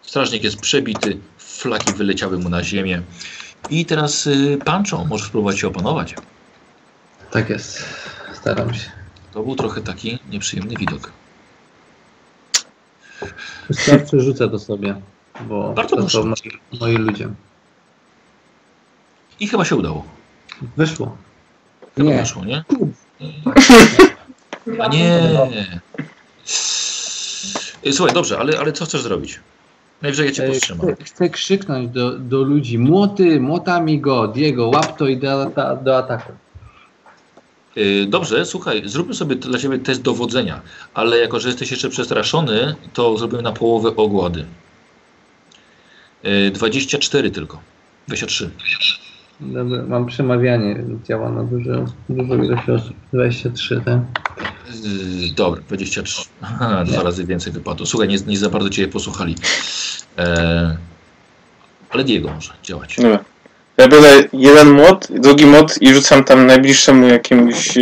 Strażnik 0.01 0.43
jest 0.43 0.59
przebity, 0.59 1.17
flaki 1.37 1.93
wyleciały 1.93 2.39
mu 2.39 2.49
na 2.49 2.63
ziemię. 2.63 3.01
I 3.69 3.85
teraz 3.85 4.27
y, 4.27 4.59
Pancho, 4.65 5.05
możesz 5.05 5.27
spróbować 5.27 5.59
się 5.59 5.67
opanować. 5.67 6.15
Tak 7.31 7.49
jest. 7.49 7.85
Staram 8.33 8.73
się. 8.73 8.91
To 9.33 9.43
był 9.43 9.55
trochę 9.55 9.81
taki 9.81 10.19
nieprzyjemny 10.29 10.75
widok. 10.75 11.11
Wystarczy 13.69 14.19
rzucę 14.19 14.49
to 14.49 14.59
sobie, 14.59 15.01
bo 15.41 15.73
Bardzo 15.73 15.95
to 15.95 16.01
proszę. 16.01 16.18
są 16.18 16.26
moi, 16.26 16.59
moi 16.80 16.95
ludzie. 16.95 17.30
I 19.39 19.47
chyba 19.47 19.65
się 19.65 19.76
udało. 19.76 20.03
Wyszło. 20.77 21.18
Chyba 21.95 22.09
Nie. 22.09 22.19
wyszło, 22.19 22.45
nie? 22.45 22.64
A 24.80 24.88
nie. 24.88 25.22
Słuchaj, 27.91 28.14
dobrze, 28.14 28.39
ale, 28.39 28.59
ale 28.59 28.73
co 28.73 28.85
chcesz 28.85 29.01
zrobić? 29.01 29.39
Najwyżej 30.01 30.26
ja 30.27 30.31
cię 30.34 30.47
powstrzymam. 30.47 30.88
Chcę, 30.95 31.03
chcę 31.03 31.30
krzyknąć 31.30 31.89
do, 31.89 32.19
do 32.19 32.43
ludzi, 32.43 32.80
młoty, 32.80 33.39
młotami 33.39 34.01
go, 34.01 34.27
Diego, 34.27 34.68
łap 34.68 34.97
to 34.97 35.07
i 35.07 35.18
do, 35.18 35.45
do, 35.45 35.76
do 35.84 35.97
ataku. 35.97 36.31
Y, 37.77 38.06
Dobrze, 38.09 38.45
słuchaj, 38.45 38.82
zróbmy 38.85 39.14
sobie 39.14 39.35
dla 39.35 39.59
ciebie 39.59 39.80
test 39.80 40.01
dowodzenia, 40.01 40.61
ale 40.93 41.17
jako, 41.17 41.40
że 41.40 41.48
jesteś 41.48 41.72
jeszcze 41.72 41.90
przestraszony, 41.90 42.75
to 42.93 43.17
zrobimy 43.17 43.41
na 43.41 43.51
połowę 43.51 43.95
ogłady. 43.95 44.45
Y, 46.25 46.51
24 46.51 47.31
tylko. 47.31 47.59
23. 48.07 48.49
Dobra, 49.39 49.83
mam 49.87 50.05
przemawianie, 50.05 50.83
działa 51.03 51.29
na 51.29 51.43
dużo, 51.43 51.85
dużo 52.09 52.35
ilość 52.35 52.69
osób. 52.69 52.93
23, 53.13 53.81
tak? 53.85 53.99
Yy, 54.83 55.33
Dobra, 55.35 55.61
23. 55.67 56.27
Aha, 56.41 56.83
dwa 56.85 57.03
razy 57.03 57.25
więcej 57.25 57.53
wypadło. 57.53 57.85
Słuchaj, 57.85 58.07
nie, 58.07 58.17
nie 58.27 58.37
za 58.37 58.49
bardzo 58.49 58.69
cię 58.69 58.87
posłuchali. 58.87 59.35
E, 60.17 60.77
ale 61.89 62.03
Diego 62.03 62.31
może 62.31 62.53
działać. 62.63 62.95
Dobra. 62.95 63.19
Ja 63.77 63.87
biorę 63.87 64.23
jeden 64.33 64.71
młot, 64.71 65.07
drugi 65.09 65.45
młot 65.45 65.81
i 65.81 65.93
rzucam 65.93 66.23
tam 66.23 66.45
najbliższemu 66.45 67.07
jakimś... 67.07 67.77
E, 67.77 67.81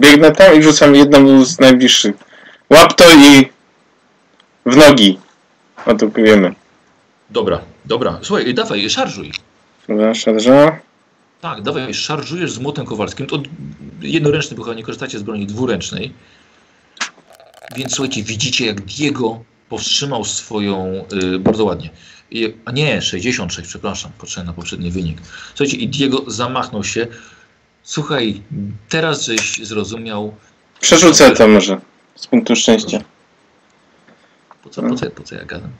biegnę 0.00 0.32
tam 0.32 0.58
i 0.58 0.62
rzucam 0.62 0.94
jednemu 0.94 1.44
z 1.44 1.60
najbliższych. 1.60 2.16
Łap 2.70 2.94
to 2.94 3.04
i 3.14 3.48
w 4.66 4.76
nogi. 4.76 5.18
Atakujemy. 5.86 6.54
Dobra, 7.30 7.60
dobra. 7.84 8.18
Słuchaj, 8.22 8.54
dawaj, 8.54 8.90
szarżuj. 8.90 9.32
Dobra, 9.88 10.14
szarża. 10.14 10.80
Tak, 11.40 11.62
dawaj, 11.62 11.94
szarżujesz 11.94 12.52
z 12.52 12.58
młotem 12.58 12.86
kowalskim. 12.86 13.26
To 13.26 13.42
jednoręczny, 14.00 14.56
bo 14.56 14.62
chyba 14.62 14.76
nie 14.76 14.82
korzystacie 14.82 15.18
z 15.18 15.22
broni 15.22 15.46
dwuręcznej. 15.46 16.12
Więc 17.76 17.94
słuchajcie, 17.94 18.22
widzicie 18.22 18.66
jak 18.66 18.80
Diego 18.80 19.44
powstrzymał 19.68 20.24
swoją... 20.24 21.04
y, 21.34 21.38
bardzo 21.38 21.64
ładnie. 21.64 21.90
I, 22.30 22.54
a 22.64 22.72
nie, 22.72 23.02
66, 23.02 23.68
przepraszam, 23.68 24.12
patrzę 24.18 24.44
na 24.44 24.52
poprzedni 24.52 24.90
wynik. 24.90 25.18
Słuchajcie, 25.54 25.76
i 25.76 25.88
Diego 25.88 26.24
zamachnął 26.26 26.84
się. 26.84 27.06
Słuchaj, 27.82 28.42
teraz 28.88 29.24
żeś 29.24 29.66
zrozumiał... 29.66 30.34
Przerzucę 30.80 31.30
to 31.30 31.48
może. 31.48 31.80
Z 32.14 32.26
punktu 32.26 32.56
szczęścia. 32.56 33.00
Po 34.62 34.70
co, 34.70 34.82
po 34.82 34.94
co, 34.94 35.10
po 35.10 35.22
co 35.22 35.34
ja 35.34 35.44
gadam? 35.44 35.70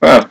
A, 0.00 0.24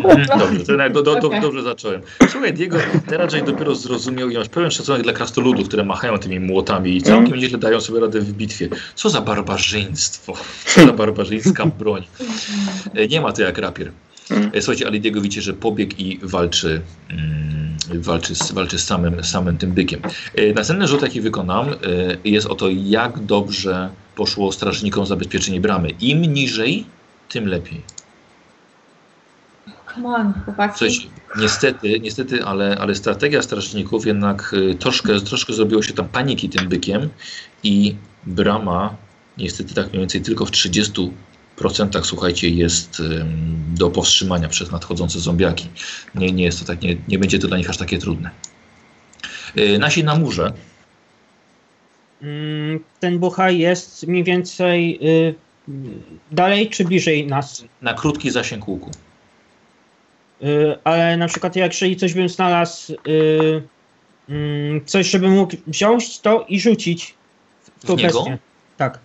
Dobrze, 0.38 0.90
do, 0.90 1.02
do, 1.02 1.20
do, 1.20 1.26
Okej. 1.26 1.40
dobrze 1.40 1.62
zacząłem. 1.62 2.00
Słuchaj, 2.28 2.52
Diego, 2.54 2.76
teraz 3.06 3.32
żeś 3.32 3.42
dopiero 3.42 3.74
zrozumiał 3.74 4.30
i 4.30 4.36
masz 4.38 4.48
pełen 4.48 4.70
szacunek 4.70 5.02
dla 5.02 5.12
krastoludów, 5.12 5.68
które 5.68 5.84
machają 5.84 6.18
tymi 6.18 6.40
młotami 6.40 6.96
i 6.96 7.02
całkiem 7.02 7.36
nieźle 7.36 7.58
dają 7.58 7.80
sobie 7.80 8.00
radę 8.00 8.20
w 8.20 8.32
bitwie. 8.32 8.68
Co 8.94 9.10
za 9.10 9.20
barbarzyństwo. 9.20 10.32
Co 10.74 10.86
za 10.86 10.92
barbarzyńska 10.92 11.66
broń. 11.66 12.06
E, 12.94 13.06
Nie 13.08 13.20
ma 13.20 13.32
to 13.32 13.42
jak 13.42 13.58
rapier. 13.58 13.92
E, 14.52 14.62
Słuchajcie, 14.62 14.86
ale 14.86 14.98
Diego 14.98 15.20
widzicie, 15.20 15.42
że 15.42 15.52
pobiegł 15.54 15.94
i 15.98 16.18
walczy, 16.22 16.80
mm, 17.10 17.76
walczy, 18.02 18.34
z, 18.34 18.52
walczy 18.52 18.78
z 18.78 18.84
samym, 18.84 19.24
samym 19.24 19.56
tym 19.58 19.72
bykiem. 19.72 20.00
E, 20.34 20.52
Następny 20.52 20.86
rzut, 20.88 21.02
jaki 21.02 21.20
wykonam, 21.20 21.66
jest 22.24 22.46
o 22.46 22.54
to, 22.54 22.68
jak 22.70 23.18
dobrze 23.18 23.90
poszło 24.20 24.52
strażnikom 24.52 25.06
zabezpieczenie 25.06 25.60
bramy. 25.60 25.90
Im 26.00 26.22
niżej, 26.22 26.84
tym 27.28 27.46
lepiej. 27.46 27.82
Come 29.94 30.08
on, 30.08 30.32
chłopaki. 30.44 30.78
Słuchajcie, 30.78 31.08
niestety, 31.38 32.00
niestety, 32.00 32.44
ale, 32.44 32.78
ale 32.80 32.94
strategia 32.94 33.42
strażników 33.42 34.06
jednak 34.06 34.52
y, 34.52 34.74
troszkę, 34.74 35.20
troszkę 35.20 35.52
zrobiło 35.52 35.82
się 35.82 35.94
tam 35.94 36.08
paniki 36.08 36.48
tym 36.48 36.68
bykiem 36.68 37.08
i 37.62 37.94
brama 38.26 38.96
niestety 39.38 39.74
tak 39.74 39.88
mniej 39.88 40.00
więcej 40.00 40.20
tylko 40.20 40.46
w 40.46 40.50
30% 40.50 41.10
słuchajcie 42.02 42.48
jest 42.48 43.00
ym, 43.00 43.64
do 43.74 43.90
powstrzymania 43.90 44.48
przez 44.48 44.70
nadchodzące 44.70 45.20
zombiaki. 45.20 45.68
Nie, 46.14 46.32
nie 46.32 46.44
jest 46.44 46.60
to 46.60 46.64
tak, 46.64 46.82
nie, 46.82 46.96
nie 47.08 47.18
będzie 47.18 47.38
to 47.38 47.48
dla 47.48 47.56
nich 47.56 47.70
aż 47.70 47.76
takie 47.76 47.98
trudne. 47.98 48.30
Y, 49.58 49.78
nasi 49.78 50.04
na 50.04 50.14
murze, 50.14 50.52
Ten 53.00 53.18
buchaj 53.18 53.58
jest 53.58 54.06
mniej 54.06 54.24
więcej 54.24 54.98
y, 55.02 55.34
dalej 56.32 56.70
czy 56.70 56.84
bliżej 56.84 57.26
nas. 57.26 57.64
na 57.82 57.94
krótki 57.94 58.30
zasięg 58.30 58.68
łuku. 58.68 58.90
Y, 60.42 60.78
ale 60.84 61.16
na 61.16 61.28
przykład 61.28 61.56
jak 61.56 61.72
jeżeli 61.72 61.96
coś 61.96 62.14
bym 62.14 62.28
znalazł, 62.28 62.92
y, 63.08 63.62
mm, 64.28 64.84
coś 64.84 65.06
żebym 65.06 65.32
mógł 65.32 65.56
wziąć 65.66 66.20
to 66.20 66.44
i 66.48 66.60
rzucić 66.60 67.14
w 67.78 67.86
tą 67.86 67.96
bestię. 67.96 68.38
Tak. 68.76 68.98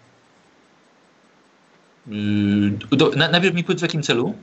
Do, 2.91 3.09
na, 3.09 3.29
najpierw 3.29 3.55
mi 3.55 3.63
powiedz 3.63 3.79
w 3.79 3.81
jakim 3.81 4.03
celu? 4.03 4.33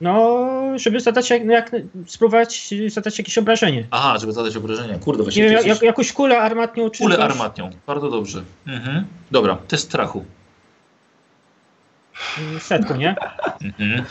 No, 0.00 0.46
żeby 0.78 1.00
zadać, 1.00 1.30
jak, 1.30 1.44
jak, 1.44 1.70
spróbować 2.06 2.74
zadać 2.88 3.18
jakieś 3.18 3.38
obrażenie. 3.38 3.86
Aha, 3.90 4.18
żeby 4.18 4.32
zadać 4.32 4.56
obrażenia. 4.56 4.98
Kurde, 4.98 5.22
właśnie 5.22 5.42
Nie 5.44 5.52
jak, 5.52 5.82
jakąś 5.82 6.12
kulę 6.12 6.38
armatnią 6.38 6.90
czy 6.90 7.02
Kulę 7.02 7.16
coś. 7.16 7.24
armatnią. 7.24 7.70
Bardzo 7.86 8.10
dobrze. 8.10 8.42
Mhm. 8.66 9.06
Dobra, 9.30 9.58
test 9.68 9.84
strachu. 9.84 10.24
Mm, 12.38 12.60
Setką, 12.60 12.96
nie? 12.96 13.14
Mhm. 13.64 14.04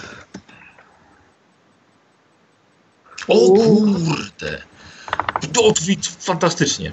O 3.27 3.35
kurde! 3.51 4.61
To 5.53 5.63
odwit 5.65 6.07
fantastycznie. 6.07 6.91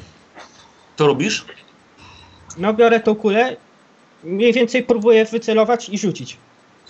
To 0.97 1.07
robisz? 1.07 1.45
No 2.59 2.75
biorę 2.75 3.01
tą 3.01 3.15
kulę 3.15 3.57
mniej 4.25 4.53
więcej 4.53 4.83
próbuję 4.83 5.25
wycelować 5.25 5.89
i 5.89 5.99
rzucić. 5.99 6.37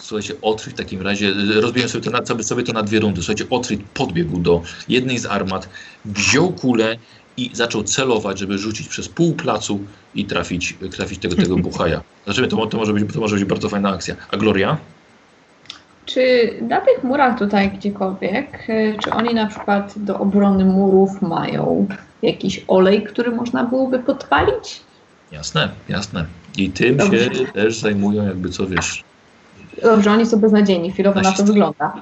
Słuchajcie, 0.01 0.35
Otfrid 0.43 0.75
w 0.75 0.79
takim 0.79 1.03
razie, 1.03 1.27
y, 1.27 1.61
rozbiłem 1.61 1.89
sobie 1.89 2.05
to, 2.05 2.11
na, 2.11 2.27
sobie, 2.27 2.45
sobie 2.45 2.63
to 2.63 2.73
na 2.73 2.83
dwie 2.83 3.01
rundy. 3.01 3.23
Słuchajcie, 3.23 3.45
Otfrid 3.51 3.83
podbiegł 3.95 4.39
do 4.39 4.63
jednej 4.89 5.19
z 5.19 5.27
armat, 5.27 5.69
wziął 6.05 6.53
kulę 6.53 6.97
i 7.37 7.51
zaczął 7.53 7.83
celować, 7.83 8.39
żeby 8.39 8.59
rzucić 8.59 8.89
przez 8.89 9.09
pół 9.09 9.33
placu 9.35 9.81
i 10.15 10.25
trafić, 10.25 10.75
trafić 10.91 11.19
tego, 11.19 11.37
tego 11.37 11.57
buchaja. 11.69 12.01
Znaczy, 12.25 12.49
to, 12.49 12.67
to, 12.67 12.77
może 12.77 12.93
być, 12.93 13.15
to 13.15 13.21
może 13.21 13.37
być 13.37 13.45
bardzo 13.45 13.69
fajna 13.69 13.91
akcja. 13.91 14.17
A 14.31 14.37
Gloria? 14.37 14.77
Czy 16.07 16.55
na 16.69 16.81
tych 16.81 17.05
murach 17.05 17.39
tutaj 17.39 17.71
gdziekolwiek, 17.71 18.69
y, 18.69 18.97
czy 19.05 19.11
oni 19.11 19.35
na 19.35 19.47
przykład 19.47 19.95
do 19.97 20.19
obrony 20.19 20.65
murów 20.65 21.23
mają 21.23 21.87
jakiś 22.23 22.65
olej, 22.69 23.03
który 23.03 23.31
można 23.31 23.65
byłoby 23.65 23.99
podpalić? 23.99 24.81
Jasne, 25.33 25.69
jasne. 25.89 26.27
I 26.57 26.71
tym 26.71 26.97
Dobrze. 26.97 27.35
się 27.35 27.47
też 27.47 27.79
zajmują, 27.79 28.27
jakby 28.27 28.49
co 28.49 28.67
wiesz. 28.67 29.05
Dobrze, 29.83 30.11
oni 30.13 30.27
są 30.27 30.37
beznadziejni, 30.37 30.93
chwilowo 30.93 31.21
na 31.21 31.33
to 31.33 31.45
wygląda. 31.45 31.93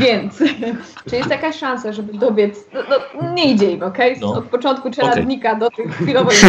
Więc, 0.00 0.38
czy 1.10 1.16
jest 1.16 1.30
jakaś 1.30 1.56
szansa, 1.56 1.92
żeby 1.92 2.18
dobiec, 2.18 2.58
no, 2.74 2.80
no 3.22 3.32
nie 3.34 3.52
idzie 3.52 3.70
im, 3.70 3.82
okej? 3.82 4.16
No. 4.20 4.32
Od 4.32 4.44
początku 4.44 4.90
czeladnika 4.90 5.54
do 5.54 5.70
tych 5.70 5.96
chwilowo 5.96 6.30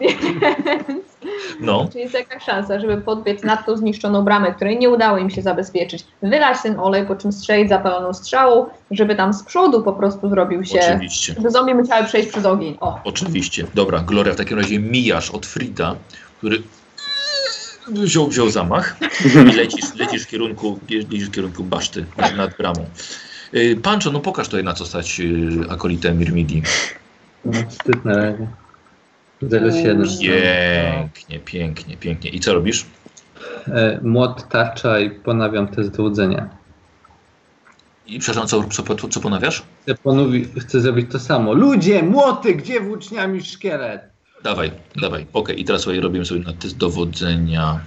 Więc, 0.00 1.16
No, 1.60 1.86
czy 1.92 1.98
jest 1.98 2.14
jakaś 2.14 2.44
szansa, 2.44 2.80
żeby 2.80 2.96
podbiec 2.96 3.42
nad 3.42 3.66
tą 3.66 3.76
zniszczoną 3.76 4.22
bramę, 4.22 4.54
której 4.54 4.78
nie 4.78 4.90
udało 4.90 5.18
im 5.18 5.30
się 5.30 5.42
zabezpieczyć, 5.42 6.04
wylać 6.22 6.62
ten 6.62 6.80
olej, 6.80 7.06
po 7.06 7.16
czym 7.16 7.32
strzelić 7.32 7.68
zapaloną 7.68 8.12
strzałą, 8.12 8.66
żeby 8.90 9.16
tam 9.16 9.34
z 9.34 9.42
przodu 9.42 9.82
po 9.82 9.92
prostu 9.92 10.28
zrobił 10.28 10.64
się, 10.64 10.80
oczywiście. 10.80 11.34
żeby 11.34 11.50
zombie 11.50 11.74
musiały 11.74 12.04
przejść 12.04 12.28
przez 12.28 12.44
ogień. 12.46 12.76
O, 12.80 13.00
Oczywiście. 13.04 13.66
Dobra, 13.74 14.00
Gloria, 14.00 14.32
w 14.32 14.36
takim 14.36 14.58
razie 14.58 14.78
mijasz 14.78 15.30
od 15.30 15.46
Frida, 15.46 15.96
który 16.38 16.62
wziął, 17.88 18.28
wziął 18.28 18.50
zamach 18.50 18.96
i 19.52 19.56
lecisz, 19.56 19.94
lecisz, 19.94 20.22
w 20.22 20.26
kierunku, 20.26 20.80
lecisz 20.90 21.28
w 21.28 21.30
kierunku 21.30 21.64
baszty 21.64 22.04
nad, 22.16 22.36
nad 22.36 22.56
bramą. 22.56 22.86
Y, 23.54 23.76
Pancho, 23.82 24.10
no 24.10 24.20
pokaż 24.20 24.48
tutaj 24.48 24.64
na 24.64 24.72
co 24.72 24.86
stać 24.86 25.20
y, 25.20 25.70
akolitem 25.70 26.18
Mirmidi. 26.18 26.62
No, 27.44 27.52
wstyd 27.68 28.04
na 28.04 28.16
razie. 28.16 28.46
07. 29.42 30.04
Pięknie, 30.18 31.38
pięknie, 31.38 31.96
pięknie. 31.96 32.30
I 32.30 32.40
co 32.40 32.54
robisz? 32.54 32.86
E, 33.68 34.00
młot, 34.02 34.48
tarcza 34.48 34.98
i 34.98 35.10
ponawiam 35.10 35.68
test 35.68 35.96
dowodzenia. 35.96 36.48
I 38.06 38.18
przepraszam, 38.18 38.48
co, 38.48 38.84
co, 38.94 39.08
co 39.08 39.20
ponawiasz? 39.20 39.62
Chcę, 39.82 39.94
ponowi, 39.94 40.48
chcę 40.60 40.80
zrobić 40.80 41.12
to 41.12 41.18
samo. 41.18 41.52
Ludzie, 41.52 42.02
młoty, 42.02 42.54
gdzie 42.54 42.80
włóczniami 42.80 43.42
szkielet? 43.42 44.15
Dawaj, 44.46 44.70
dawaj. 45.00 45.26
Okej, 45.32 45.60
i 45.60 45.64
teraz 45.64 45.82
sobie 45.82 46.00
robimy 46.00 46.24
sobie 46.24 46.40
na 46.40 46.52
test 46.52 46.76
dowodzenia. 46.76 47.80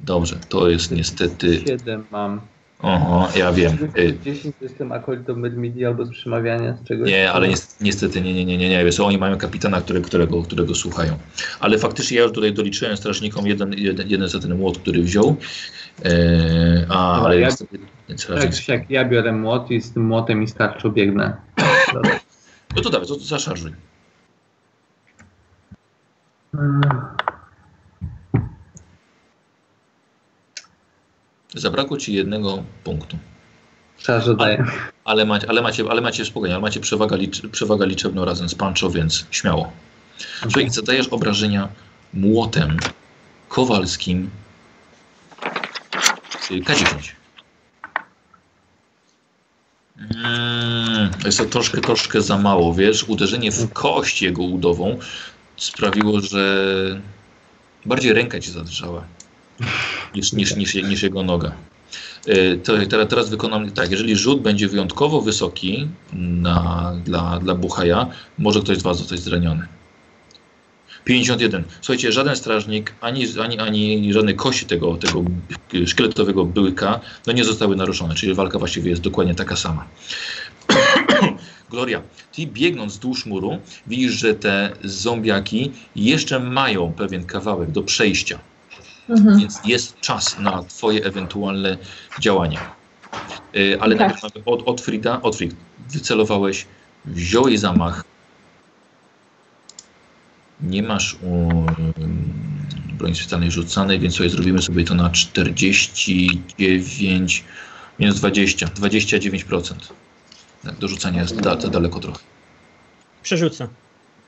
Dobrze, 0.00 0.36
to 0.48 0.68
jest 0.68 0.90
niestety... 0.90 1.62
7 1.66 2.04
mam. 2.10 2.40
Oho, 2.82 3.28
ja 3.38 3.52
wiem. 3.52 3.78
Y, 3.98 4.18
10 4.24 4.56
to 4.58 4.64
jestem 4.64 4.92
akolitą 4.92 5.36
Medmidi 5.36 5.84
albo 5.84 6.04
z 6.06 6.10
przemawiania 6.10 6.76
z 6.76 6.88
czegoś. 6.88 7.10
Nie, 7.10 7.32
ale 7.32 7.48
niestety, 7.80 8.20
nie, 8.20 8.34
nie, 8.34 8.44
nie, 8.44 8.58
nie, 8.58 8.68
nie. 8.68 8.84
Wiesz, 8.84 9.00
oni 9.00 9.18
mają 9.18 9.38
kapitana, 9.38 9.80
który, 9.80 10.00
którego, 10.00 10.42
którego 10.42 10.74
słuchają. 10.74 11.18
Ale 11.60 11.78
faktycznie 11.78 12.16
ja 12.16 12.22
już 12.22 12.32
tutaj 12.32 12.52
doliczyłem 12.52 12.96
strażnikom 12.96 13.46
jeden, 13.46 13.72
jeden, 13.72 14.08
jeden 14.08 14.28
za 14.28 14.40
ten 14.40 14.58
młot, 14.58 14.78
który 14.78 15.02
wziął. 15.02 15.36
E, 16.04 16.86
a, 16.88 17.22
ale 17.24 17.40
ja- 17.40 17.48
niestety 17.48 17.78
Tak, 18.28 18.68
jak 18.68 18.90
ja 18.90 19.04
biorę 19.04 19.32
młot 19.32 19.70
i 19.70 19.80
z 19.80 19.92
tym 19.92 20.04
młotem 20.04 20.42
i 20.42 20.48
starczą 20.48 20.90
biegnę. 20.90 21.36
No 22.76 22.82
to 22.82 22.90
dawaj, 22.90 23.08
to, 23.08 23.14
to 23.14 23.20
zaszarżuj. 23.20 23.72
Zabrakło 31.54 31.96
ci 31.96 32.14
jednego 32.14 32.64
punktu. 32.84 33.18
Szarżo 33.98 34.34
daję. 34.34 34.64
Ale 35.04 35.24
macie, 35.24 35.48
ale 35.48 35.62
macie, 35.62 35.84
ale 35.90 36.00
macie 36.00 36.24
spokojnie, 36.24 36.54
ale 36.54 36.62
macie 36.62 36.80
przewagę, 36.80 37.16
licz, 37.18 37.46
przewagę 37.48 37.86
liczebną 37.86 38.24
razem 38.24 38.48
z 38.48 38.54
Pancho, 38.54 38.90
więc 38.90 39.26
śmiało. 39.30 39.72
Słuchaj, 40.42 40.70
zadajesz 40.70 41.08
obrażenia 41.08 41.68
młotem 42.14 42.76
kowalskim 43.48 44.30
y, 46.50 46.60
K10. 46.60 47.12
Mm, 49.98 51.10
jest 51.24 51.38
to 51.38 51.44
troszkę, 51.44 51.80
troszkę 51.80 52.22
za 52.22 52.38
mało, 52.38 52.74
wiesz? 52.74 53.04
Uderzenie 53.04 53.52
w 53.52 53.72
kość 53.72 54.22
jego 54.22 54.42
udową 54.42 54.98
sprawiło, 55.56 56.20
że 56.20 57.00
bardziej 57.86 58.12
ręka 58.12 58.40
ci 58.40 58.50
zadrżała 58.50 59.04
niż, 60.14 60.32
niż, 60.32 60.56
niż, 60.56 60.74
niż 60.74 61.02
jego 61.02 61.22
noga. 61.22 61.52
Y, 62.28 62.60
To 62.64 62.72
teraz, 62.90 63.08
teraz 63.08 63.30
wykonam 63.30 63.70
tak, 63.70 63.90
jeżeli 63.90 64.16
rzut 64.16 64.42
będzie 64.42 64.68
wyjątkowo 64.68 65.20
wysoki 65.20 65.88
na, 66.12 66.92
dla, 67.04 67.38
dla 67.38 67.54
Buchaja, 67.54 68.06
może 68.38 68.60
ktoś 68.60 68.78
z 68.78 68.82
Was 68.82 68.98
zostać 68.98 69.20
zraniony. 69.20 69.66
51. 71.04 71.64
Słuchajcie, 71.80 72.12
żaden 72.12 72.36
strażnik, 72.36 72.94
ani, 73.00 73.26
ani, 73.40 73.58
ani 73.58 74.12
żadne 74.12 74.34
kości 74.34 74.66
tego, 74.66 74.96
tego 74.96 75.24
szkieletowego 75.86 76.44
byłka 76.44 77.00
no 77.26 77.32
nie 77.32 77.44
zostały 77.44 77.76
naruszone, 77.76 78.14
czyli 78.14 78.34
walka 78.34 78.58
właściwie 78.58 78.90
jest 78.90 79.02
dokładnie 79.02 79.34
taka 79.34 79.56
sama. 79.56 79.84
Gloria, 81.74 82.02
ty 82.32 82.46
biegnąc 82.46 82.92
wzdłuż 82.92 83.26
muru, 83.26 83.58
widzisz, 83.86 84.12
że 84.12 84.34
te 84.34 84.70
zombiaki 84.84 85.72
jeszcze 85.96 86.40
mają 86.40 86.92
pewien 86.92 87.24
kawałek 87.24 87.70
do 87.70 87.82
przejścia. 87.82 88.38
mhm. 89.08 89.38
Więc 89.38 89.60
jest 89.64 90.00
czas 90.00 90.38
na 90.38 90.62
twoje 90.62 91.04
ewentualne 91.04 91.78
działania. 92.20 92.60
Yy, 93.54 93.78
ale 93.80 93.96
Tak. 93.96 94.00
najpierw 94.00 94.22
mamy 94.22 94.34
od, 94.46 94.68
od 94.68 94.80
Frida, 94.80 95.22
od 95.22 95.36
Frid, 95.36 95.54
wycelowałeś, 95.90 96.66
wziąłeś 97.04 97.60
zamach. 97.60 98.04
Nie 100.60 100.82
masz 100.82 101.16
um, 101.22 101.64
broni 102.98 103.14
specjalnej 103.14 103.50
rzucanej, 103.50 104.00
więc 104.00 104.16
sobie 104.16 104.30
zrobimy 104.30 104.62
sobie 104.62 104.84
to 104.84 104.94
na 104.94 105.10
49 105.10 107.44
minus 107.98 108.16
20, 108.16 108.66
29%. 108.66 109.74
Tak, 110.64 110.74
do 110.74 110.88
rzucania 110.88 111.22
jest 111.22 111.40
da, 111.40 111.56
daleko 111.56 112.00
trochę. 112.00 112.18
Przerzucę. 113.22 113.68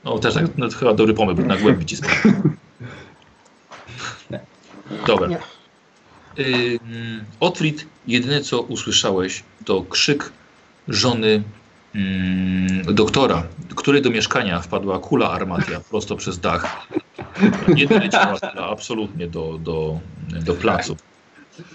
No 0.03 0.19
też 0.19 0.33
tak, 0.33 0.45
no, 0.57 0.69
chyba 0.69 0.93
dobry 0.93 1.13
pomysł, 1.13 1.41
bo 1.41 1.47
na 1.47 1.57
głębi 1.57 1.85
ci 1.85 1.97
spadł. 1.97 2.13
Dobra. 5.07 5.27
Ym, 6.39 7.25
Otfrid, 7.39 7.85
jedyne 8.07 8.41
co 8.41 8.61
usłyszałeś, 8.61 9.43
to 9.65 9.83
krzyk 9.83 10.31
żony 10.87 11.43
doktora, 12.83 13.43
której 13.75 14.01
do 14.01 14.09
mieszkania 14.09 14.59
wpadła 14.59 14.99
kula 14.99 15.31
armatia 15.31 15.79
prosto 15.79 16.15
przez 16.15 16.39
dach. 16.39 16.87
Nie 17.67 17.87
doleciała 17.87 18.39
kula 18.39 18.67
absolutnie 18.69 19.27
do, 19.27 19.57
do, 19.57 19.99
do 20.29 20.53
placu. 20.53 20.97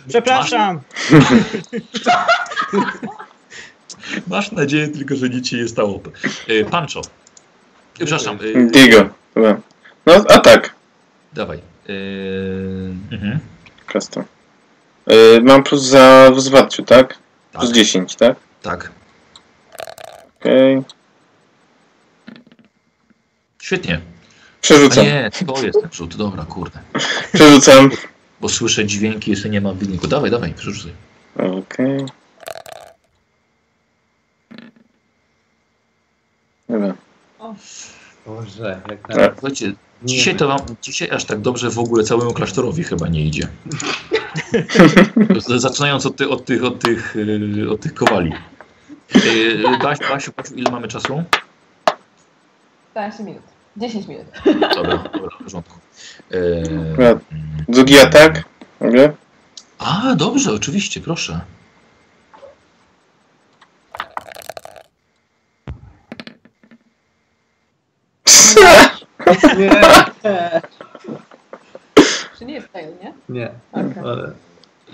Przepraszam. 0.09 0.81
Masz 1.13 2.17
nadzieję 4.53 4.89
tylko, 4.89 5.17
że 5.17 5.29
nic 5.29 5.49
się 5.49 5.57
nie 5.57 5.69
stało. 5.69 6.01
Y, 6.49 6.65
Pancho. 6.71 7.01
Przepraszam, 7.95 8.39
y, 8.43 8.71
Diego. 8.73 9.09
No, 10.07 10.25
a 10.29 10.39
tak. 10.39 10.75
dawaj. 11.33 11.59
Y, 11.89 11.93
mhm. 13.13 13.39
Custom. 13.93 14.25
Mam 15.43 15.63
plus 15.63 15.83
za 15.83 16.31
w 16.35 16.41
zwarciu, 16.41 16.83
tak? 16.83 17.19
Plus 17.53 17.65
Tak, 17.67 17.75
10, 17.75 18.17
tak? 18.17 18.37
tak. 18.63 18.91
Okej. 20.41 20.83
Świetnie. 23.63 23.95
A 23.95 24.01
Przerzucam. 24.61 25.05
nie, 25.05 25.31
to 25.47 25.63
jest 25.67 25.81
ten 25.81 25.93
rzut. 25.93 26.17
Dobra, 26.17 26.45
kurde. 26.45 26.79
Przerzucam. 27.33 27.91
Bo 28.41 28.49
słyszę 28.49 28.87
dźwięki, 28.87 29.31
jeszcze 29.31 29.49
nie 29.49 29.61
ma 29.61 29.73
wyniku. 29.73 30.07
Dawaj, 30.07 30.31
dawaj, 30.31 30.55
przerzucaj. 30.55 30.93
Okej. 31.37 32.07
Dobra. 36.73 36.95
Boże, 38.27 38.81
jak 38.89 39.09
Tak. 39.09 39.17
na... 39.17 39.33
Słuchajcie, 39.33 39.73
dzisiaj 40.03 40.37
to 40.37 40.49
wam, 40.49 40.59
dzisiaj 40.83 41.11
aż 41.11 41.25
tak 41.25 41.41
dobrze 41.41 41.71
w 41.71 41.79
ogóle 41.79 42.05
całemu 42.05 42.33
klasztorowi 42.33 42.85
chyba 42.85 43.09
nie 43.09 43.25
idzie. 43.25 43.49
Zaczynając 45.57 46.07
od, 46.07 46.17
ty, 46.17 46.29
od, 46.29 46.45
tych, 46.45 46.65
od, 46.65 46.81
tych, 46.81 47.17
yy, 47.57 47.71
od 47.71 47.81
tych 47.81 47.95
kowali. 47.95 48.33
Yy, 49.15 49.79
Basiu, 49.83 50.03
Basiu, 50.11 50.33
Basiu, 50.37 50.55
ile 50.55 50.71
mamy 50.71 50.89
czasu? 50.89 51.23
15 52.95 53.25
minut. 53.25 53.43
10 53.77 54.07
minut. 54.07 54.27
Dobra, 54.75 54.99
dobra, 54.99 55.29
w 55.41 55.45
porządku. 55.45 55.79
Dobra. 56.89 57.19
Drugi 57.69 57.99
atak. 57.99 58.45
Mogę? 58.81 59.13
a, 59.79 60.15
dobrze, 60.17 60.53
oczywiście, 60.53 61.01
proszę. 61.01 61.41
Nie! 68.57 69.81
czy 72.39 72.45
nie 72.45 72.55
jest 72.55 72.69
fail, 72.73 72.89
nie? 73.03 73.13
Nie, 73.29 73.51
Okej. 73.73 74.03
ale 74.05 74.33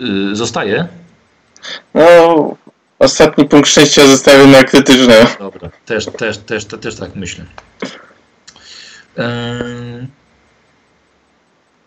Y, 0.00 0.36
zostaje? 0.36 0.88
No, 1.94 2.56
ostatni 2.98 3.44
punkt 3.48 3.68
szczęścia 3.68 4.06
zostawię 4.06 4.46
na 4.46 4.64
krytyczne. 4.64 5.26
Dobra, 5.38 5.70
też, 5.86 6.06
też, 6.06 6.38
też, 6.38 6.64
też, 6.64 6.80
też 6.80 6.96
tak 6.96 7.14
myślę. 7.14 7.44
Ehm, 9.16 10.06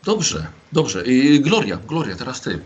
dobrze, 0.04 0.48
dobrze. 0.72 1.00
Y, 1.08 1.40
Gloria, 1.40 1.78
Gloria, 1.88 2.16
teraz 2.16 2.42
ty. 2.42 2.60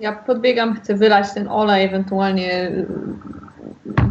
Ja 0.00 0.12
podbiegam, 0.12 0.76
chcę 0.76 0.94
wylać 0.94 1.26
ten 1.34 1.48
olej, 1.48 1.86
ewentualnie 1.86 2.72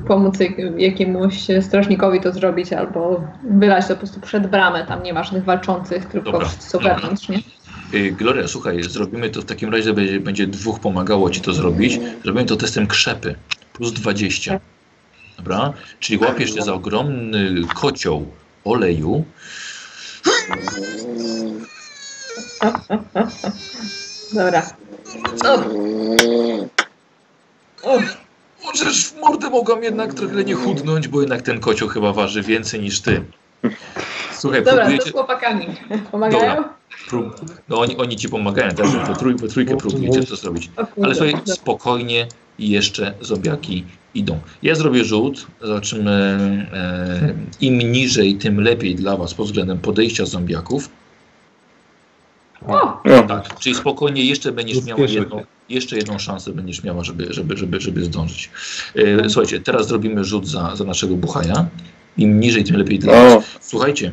pomóc 0.08 0.40
jak- 0.40 0.80
jakiemuś 0.80 1.48
strażnikowi 1.62 2.20
to 2.22 2.32
zrobić, 2.32 2.74
albo 2.74 3.24
wylać 3.44 3.88
to 3.88 3.94
po 3.94 4.00
prostu 4.00 4.20
przed 4.20 4.48
bramę, 4.48 4.86
tam 4.86 5.04
nie 5.04 5.14
ma 5.14 5.24
żadnych 5.24 5.44
walczących, 5.44 6.06
tylko 6.06 6.32
Dobra, 6.32 6.48
wszyscy 6.48 6.70
są 6.70 6.80
wewnątrz, 6.80 7.30
nie? 7.30 7.40
Y, 7.94 8.12
Gloria, 8.12 8.48
słuchaj, 8.48 8.84
zrobimy 8.84 9.30
to 9.30 9.42
w 9.42 9.46
takim 9.46 9.74
razie, 9.74 9.94
będzie, 9.94 10.20
będzie 10.20 10.48
dwóch 10.48 10.80
pomagało 10.80 11.30
ci 11.30 11.42
to 11.42 11.54
zrobić. 11.54 12.00
Zrobimy 12.24 12.46
to 12.46 12.56
testem 12.56 12.88
krzepy, 12.88 13.36
plus 13.74 13.94
20. 13.94 14.60
Dobra? 15.38 15.74
Czyli 16.00 16.20
łapiesz 16.20 16.56
się 16.56 16.62
za 16.62 16.74
ogromny 16.74 17.62
kocioł 17.76 18.26
oleju. 18.66 19.26
Dobra. 24.34 24.62
O, 25.46 25.54
o, 27.84 28.00
Możesz 28.66 29.06
w 29.06 29.20
mordę 29.20 29.50
mogłam 29.50 29.84
jednak 29.84 30.14
trochę 30.14 30.44
nie 30.44 30.54
chudnąć, 30.54 31.08
bo 31.08 31.22
jednak 31.22 31.42
ten 31.42 31.60
kocioł 31.60 31.88
chyba 31.88 32.14
waży 32.14 32.42
więcej 32.42 32.80
niż 32.80 33.02
ty. 33.02 33.24
Słuchaj, 34.32 34.64
dobra, 34.64 34.74
to 34.74 34.80
próbujecie... 34.82 35.10
z 35.10 35.12
chłopakami. 35.12 35.66
Pomagają? 36.12 36.56
Dobra. 36.56 36.74
Prób... 37.10 37.42
No 37.70 37.80
oni, 37.80 37.98
oni 37.98 38.16
ci 38.16 38.30
pomagają, 38.30 38.72
teraz 38.72 39.08
we, 39.08 39.16
trój, 39.16 39.36
trójkę 39.36 39.78
próbujecie 39.78 40.24
to 40.24 40.36
zrobić. 40.36 40.70
Ale 41.04 41.16
słuchaj, 41.16 41.34
spokojnie 41.46 42.28
jeszcze 42.60 43.14
zombiaki 43.22 43.86
idą. 44.16 44.40
Ja 44.64 44.76
zrobię 44.76 45.04
rzut, 45.04 45.48
zobaczymy 45.62 46.12
e, 46.74 47.34
im 47.62 47.78
niżej, 47.92 48.36
tym 48.36 48.62
lepiej 48.62 48.96
dla 48.96 49.18
was 49.18 49.34
pod 49.34 49.46
względem 49.46 49.80
podejścia 49.80 50.26
zombiaków. 50.26 50.90
O, 52.68 53.02
No, 53.06 53.24
Tak, 53.24 53.60
czyli 53.60 53.76
spokojnie 53.76 54.26
jeszcze 54.26 54.52
będziesz 54.52 54.86
miała 54.86 55.06
jedną, 55.06 55.44
jeszcze 55.70 55.98
jedną 55.98 56.20
szansę 56.20 56.54
będziesz 56.54 56.84
miała, 56.84 57.04
żeby, 57.04 57.34
żeby, 57.34 57.58
żeby, 57.58 57.82
żeby 57.82 58.04
zdążyć. 58.04 58.50
E, 58.96 59.30
słuchajcie, 59.30 59.60
teraz 59.60 59.88
zrobimy 59.88 60.24
rzut 60.24 60.48
za, 60.48 60.76
za 60.76 60.84
naszego 60.84 61.16
buchaja. 61.16 61.66
Im 62.18 62.40
niżej, 62.40 62.64
tym 62.64 62.76
lepiej 62.76 63.00
dla 63.00 63.14
no, 63.14 63.44
Słuchajcie, 63.62 64.12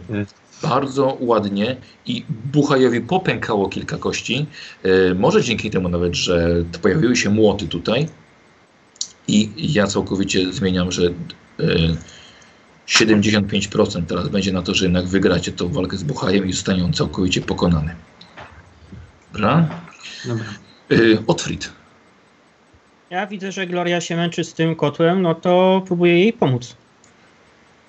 bardzo 0.62 1.16
ładnie 1.20 1.76
i 2.06 2.24
Buchajowi 2.52 3.00
popękało 3.00 3.68
kilka 3.68 3.96
kości. 3.96 4.46
E, 4.82 5.14
może 5.14 5.42
dzięki 5.42 5.70
temu 5.70 5.88
nawet, 5.88 6.14
że 6.14 6.64
pojawiły 6.82 7.16
się 7.16 7.30
młoty 7.30 7.68
tutaj 7.68 8.08
i 9.28 9.50
ja 9.58 9.86
całkowicie 9.86 10.52
zmieniam, 10.52 10.92
że 10.92 11.06
e, 11.06 11.12
75% 12.88 14.02
teraz 14.06 14.28
będzie 14.28 14.52
na 14.52 14.62
to, 14.62 14.74
że 14.74 14.84
jednak 14.84 15.06
wygracie 15.06 15.52
tą 15.52 15.68
walkę 15.68 15.96
z 15.96 16.02
Buchajem 16.02 16.46
i 16.46 16.52
zostanie 16.52 16.84
on 16.84 16.92
całkowicie 16.92 17.40
pokonany. 17.40 17.94
Dobra? 19.32 19.68
Dobra. 20.26 20.44
E, 20.90 20.96
Otfrid. 21.26 21.72
Ja 23.10 23.26
widzę, 23.26 23.52
że 23.52 23.66
Gloria 23.66 24.00
się 24.00 24.16
męczy 24.16 24.44
z 24.44 24.54
tym 24.54 24.76
kotłem, 24.76 25.22
no 25.22 25.34
to 25.34 25.82
próbuję 25.86 26.18
jej 26.18 26.32
pomóc. 26.32 26.76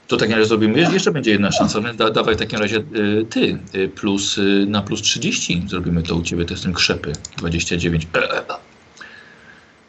To 0.08 0.16
w 0.16 0.20
takim 0.20 0.36
razie 0.36 0.46
zrobimy, 0.48 0.80
Je- 0.80 0.90
jeszcze 0.94 1.12
będzie 1.12 1.32
jedna 1.32 1.52
szansa, 1.52 1.82
da, 1.82 2.10
dawaj 2.10 2.36
w 2.36 2.38
takim 2.38 2.60
razie 2.60 2.78
y, 2.78 3.26
ty, 3.30 3.60
y, 3.76 3.90
plus, 3.90 4.38
y, 4.38 4.66
na 4.68 4.82
plus 4.82 5.02
30 5.02 5.64
zrobimy 5.68 6.04
to 6.04 6.16
u 6.16 6.22
ciebie 6.24 6.46
testem 6.46 6.74
krzepy, 6.74 7.14
29, 7.38 8.08
e, 8.16 8.38
e, 8.38 8.44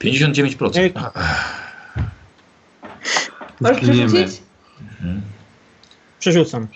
59%. 0.01 0.77
Ej. 0.81 0.93
A, 0.95 1.11
możesz 3.61 3.81
przerzucić? 3.81 4.43
mhm. 5.01 5.23
Przerzucam. 6.19 6.67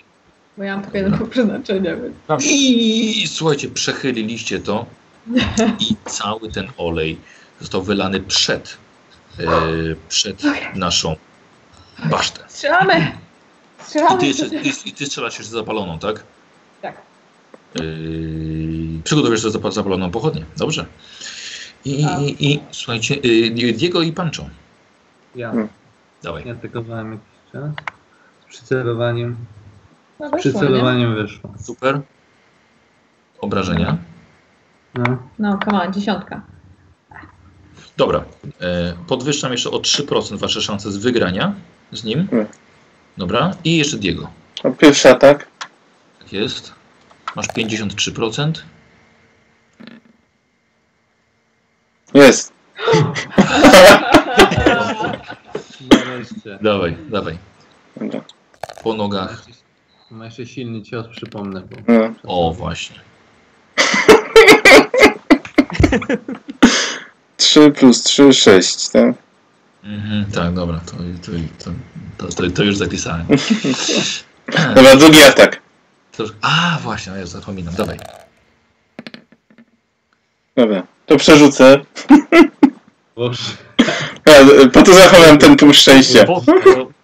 Bo 0.57 0.63
ja 0.63 0.73
mam 0.75 0.83
tylko 0.83 0.97
jedno 0.97 1.17
przeznaczenie, 1.31 1.95
więc... 2.03 2.15
Dobrze. 2.27 2.47
I 2.49 3.27
słuchajcie, 3.27 3.67
przechyliliście 3.69 4.59
to 4.59 4.85
i 5.89 5.95
cały 6.05 6.51
ten 6.51 6.67
olej 6.77 7.17
został 7.59 7.83
wylany 7.83 8.19
przed, 8.19 8.77
y, 9.39 9.45
przed 10.09 10.41
naszą 10.75 11.15
basztę. 12.09 12.43
Strzelamy! 12.47 12.93
I 12.97 13.77
ty, 13.77 13.83
Strzelamy! 13.83 14.27
jeszcze, 14.27 14.49
ty, 14.49 14.61
i 14.85 14.91
ty 14.93 15.05
strzelasz 15.05 15.37
jeszcze 15.39 15.53
zapaloną, 15.53 15.99
tak? 15.99 16.23
Tak. 16.81 16.95
Yy, 17.75 17.83
przygotowujesz 19.03 19.41
sobie 19.41 19.53
zapa- 19.59 19.71
zapaloną 19.71 20.11
pochodnię. 20.11 20.45
Dobrze. 20.57 20.85
I, 21.85 22.03
Tak. 22.03 22.21
i, 22.21 22.51
i 22.53 22.59
słuchajcie, 22.71 23.15
yy, 23.15 23.73
Diego 23.73 24.01
i 24.01 24.11
Pancho. 24.11 24.45
Ja. 25.35 25.47
Hmm. 25.49 25.67
Dawaj. 26.23 26.43
Ja 26.45 26.53
atakowałem 26.53 27.11
jakiś 27.11 27.51
czas. 27.51 27.71
Z 28.43 28.55
przycelowaniem. 28.55 29.35
No 30.19 30.29
wyszło, 30.29 30.37
nie? 30.37 30.39
przycelowaniem 30.39 31.15
wyszło. 31.15 31.49
Super. 31.59 32.01
Obrażenia. 33.41 33.97
No. 34.93 35.03
No, 35.39 35.59
come 35.65 35.83
on, 35.83 35.93
dziesiątka. 35.93 36.41
Dobra. 37.97 38.23
E, 38.61 38.93
podwyższam 39.07 39.51
jeszcze 39.51 39.71
o 39.71 39.77
3% 39.77 40.37
wasze 40.37 40.61
szanse 40.61 40.91
z 40.91 40.97
wygrania 40.97 41.53
z 41.91 42.03
nim. 42.03 42.27
Hmm. 42.27 42.47
Dobra. 43.17 43.51
I 43.63 43.77
jeszcze 43.77 43.97
Diego. 43.97 44.29
no 44.63 44.71
pierwszy 44.71 45.09
atak. 45.09 45.47
Tak 46.19 46.33
jest. 46.33 46.73
Masz 47.35 47.47
53%. 47.47 48.51
Jest. 52.13 52.53
Dawaj, 56.61 56.97
dawaj. 57.09 57.37
Dobra. 57.97 58.21
Po 58.83 58.93
nogach. 58.93 59.45
Ma 60.15 60.25
jeszcze 60.25 60.45
silny 60.45 60.81
cios, 60.81 61.07
przypomnę. 61.07 61.61
Bo... 61.61 61.93
No. 61.93 62.13
O, 62.23 62.53
właśnie. 62.53 62.99
3 67.37 67.71
plus 67.71 68.03
3, 68.03 68.33
6, 68.33 68.89
tak? 68.89 69.15
Mhm, 69.83 70.25
tak, 70.31 70.53
dobra. 70.53 70.79
To, 70.79 70.91
to, 70.91 71.31
to, 72.17 72.27
to, 72.27 72.49
to, 72.49 72.63
już 72.63 72.77
zapisałem. 72.77 73.25
Dobra, 74.75 74.95
drugi 74.95 75.23
atak. 75.23 75.61
A, 76.41 76.77
właśnie, 76.81 77.13
ja 77.13 77.25
zapominam. 77.25 77.75
Dawaj. 77.75 77.97
Dobra, 80.55 80.83
to 81.05 81.17
przerzucę. 81.17 81.79
Boże. 83.15 83.51
Po 84.73 84.81
to 84.81 84.93
zachowałem 84.93 85.37
ten 85.37 85.55
punkt 85.55 85.75
szczęścia. 85.75 86.25
Po 86.25 86.41
to, 86.41 86.53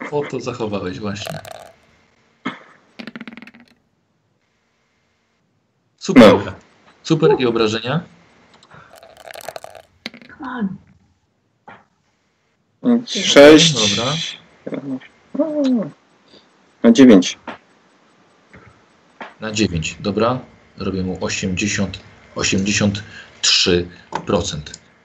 po 0.09 0.21
to 0.21 0.39
zachowałeś 0.39 0.99
właśnie. 0.99 1.39
Super. 6.01 6.45
No. 6.45 6.53
Super 7.03 7.35
i 7.39 7.45
obrażenia? 7.45 8.01
6. 13.05 13.73
Dobra. 13.73 14.13
Na 16.83 16.91
9. 16.91 17.37
Na 19.39 19.51
9. 19.51 19.97
Dobra. 19.99 20.39
Robię 20.77 21.03
mu 21.03 21.17
80, 21.21 21.99
83%. 22.35 23.85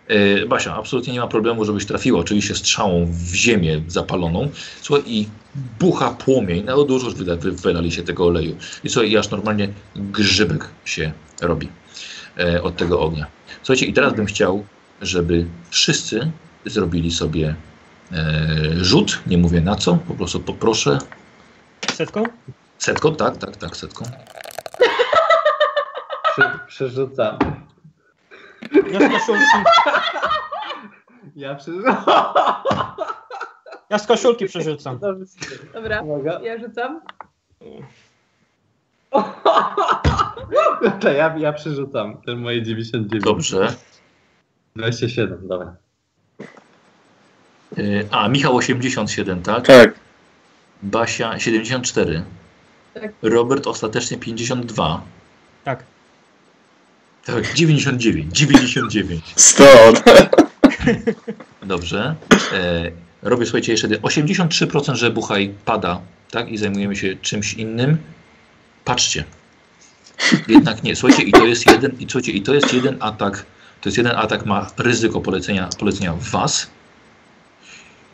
Yy, 0.08 0.46
Basia, 0.46 0.76
absolutnie 0.76 1.12
nie 1.12 1.20
ma 1.20 1.26
problemu, 1.26 1.64
żebyś 1.64 1.86
trafiła 1.86 2.20
oczywiście 2.20 2.54
strzałą 2.54 3.06
w 3.10 3.34
ziemię 3.34 3.82
zapaloną. 3.88 4.50
Słuchaj, 4.82 5.04
i 5.06 5.28
bucha 5.80 6.10
płomień, 6.10 6.64
no 6.64 6.84
dużo 6.84 7.06
już 7.06 7.14
wyda- 7.14 7.36
wy- 7.36 7.52
wylali 7.52 7.92
się 7.92 8.02
tego 8.02 8.26
oleju. 8.26 8.56
I 8.84 8.88
słuchaj, 8.88 9.10
i 9.10 9.16
aż 9.16 9.30
normalnie 9.30 9.68
grzybek 9.96 10.68
się 10.84 11.12
robi 11.42 11.68
e, 12.38 12.62
od 12.62 12.76
tego 12.76 13.00
ognia. 13.00 13.26
Słuchajcie, 13.62 13.86
i 13.86 13.92
teraz 13.92 14.14
bym 14.14 14.26
chciał, 14.26 14.64
żeby 15.02 15.46
wszyscy 15.70 16.30
zrobili 16.64 17.10
sobie 17.12 17.54
e, 18.12 18.14
rzut, 18.76 19.18
nie 19.26 19.38
mówię 19.38 19.60
na 19.60 19.76
co, 19.76 19.94
po 20.08 20.14
prostu 20.14 20.40
poproszę. 20.40 20.98
Setką? 21.94 22.24
Setką, 22.78 23.14
tak, 23.14 23.36
tak, 23.36 23.56
tak, 23.56 23.76
setką. 23.76 24.04
Prze 26.36 26.58
przerzucam. 26.68 27.38
Ja 28.92 29.00
z 29.00 29.26
koszulki, 29.26 29.44
Ja 31.36 31.54
przerzucam. 31.54 32.04
ja 33.90 33.98
z 33.98 34.06
koszulki 34.06 34.46
przerzucam. 34.46 34.98
Dobra, 35.74 36.02
Uwaga. 36.02 36.40
ja 36.40 36.58
rzucam. 36.58 37.00
To 41.00 41.12
ja, 41.12 41.36
ja 41.38 41.52
przerzucam. 41.52 42.22
Ten 42.26 42.38
moje 42.38 42.62
99. 42.62 43.24
Dobrze. 43.24 43.74
27, 44.76 45.48
dobra. 45.48 45.76
Y, 47.78 48.08
A, 48.10 48.28
Michał 48.28 48.56
87, 48.56 49.42
tak? 49.42 49.66
Tak. 49.66 49.94
Basia 50.82 51.38
74. 51.38 52.24
Tak. 52.94 53.12
Robert 53.22 53.66
ostatecznie 53.66 54.18
52. 54.18 55.00
Tak. 55.64 55.84
Tak, 57.26 57.54
99, 57.54 58.32
99. 58.32 59.24
100. 59.36 59.64
Dobrze. 61.62 62.14
E, 62.52 62.90
robię, 63.22 63.46
słuchajcie, 63.46 63.72
jeszcze 63.72 63.88
83%, 63.88 64.94
że 64.94 65.10
Buchaj 65.10 65.54
pada, 65.64 66.00
tak? 66.30 66.48
I 66.48 66.58
zajmujemy 66.58 66.96
się 66.96 67.16
czymś 67.16 67.54
innym. 67.54 67.96
Patrzcie. 68.84 69.24
Jednak 70.48 70.82
nie. 70.82 70.96
Słuchajcie, 70.96 71.22
i 71.22 71.32
to 71.32 71.46
jest 71.46 71.66
jeden, 71.66 71.92
i 72.00 72.06
słuchajcie, 72.10 72.32
i 72.32 72.42
to 72.42 72.54
jest 72.54 72.72
jeden 72.72 72.96
atak. 73.00 73.46
To 73.80 73.88
jest 73.88 73.98
jeden 73.98 74.16
atak, 74.16 74.46
ma 74.46 74.70
ryzyko 74.78 75.20
polecenia, 75.20 75.68
polecenia 75.78 76.12
w 76.12 76.30
was. 76.30 76.70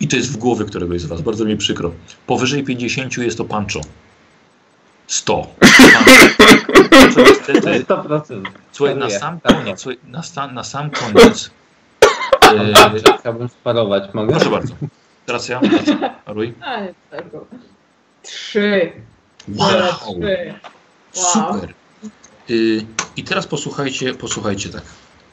I 0.01 0.09
to 0.09 0.17
jest 0.17 0.33
w 0.33 0.37
głowie 0.37 0.65
któregoś 0.65 1.01
z 1.01 1.07
was. 1.07 1.21
Bardzo 1.21 1.45
mi 1.45 1.57
przykro. 1.57 1.93
Powyżej 2.27 2.65
50 2.65 3.17
jest 3.17 3.39
to 3.39 3.45
pancho. 3.45 3.81
100. 5.07 5.47
Pancho 6.91 7.21
niestety 7.31 7.85
100%. 7.85 8.62
Słuchaj, 8.73 8.97
na 8.97 9.11
sam 9.11 9.41
koniec, 9.41 9.81
słuchaj, 9.81 9.99
na, 10.05 10.23
sta, 10.23 10.47
na 10.47 10.65
sam 10.65 10.91
koniec. 10.91 11.51
Dobrze, 12.75 13.19
chciałbym 13.21 13.49
sparować, 13.49 14.15
mogę? 14.15 14.33
proszę 14.33 14.51
bardzo. 14.51 14.75
Teraz 15.27 15.49
ja. 15.49 15.61
Tego. 17.11 17.47
Trzy. 18.23 18.93
Wow, 19.49 19.69
Trzy. 19.69 20.55
Wow. 21.17 21.55
super. 21.55 21.75
Y, 22.51 22.87
I 23.17 23.25
teraz 23.25 23.47
posłuchajcie, 23.47 24.15
posłuchajcie 24.15 24.69
tak. 24.69 24.83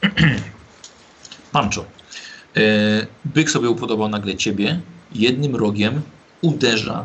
Pancho. 1.52 1.84
Y, 2.56 3.06
byk 3.24 3.50
sobie 3.50 3.70
upodobał 3.70 4.08
nagle 4.08 4.36
ciebie, 4.36 4.80
jednym 5.12 5.56
rogiem 5.56 6.02
uderza, 6.42 7.04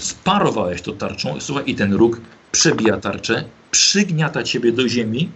sparowałeś 0.00 0.82
to 0.82 0.92
tarczą, 0.92 1.40
słuchaj, 1.40 1.64
i 1.66 1.74
ten 1.74 1.92
róg 1.92 2.20
przebija 2.52 2.96
tarczę, 2.96 3.44
przygniata 3.70 4.42
ciebie 4.42 4.72
do 4.72 4.88
ziemi, 4.88 5.30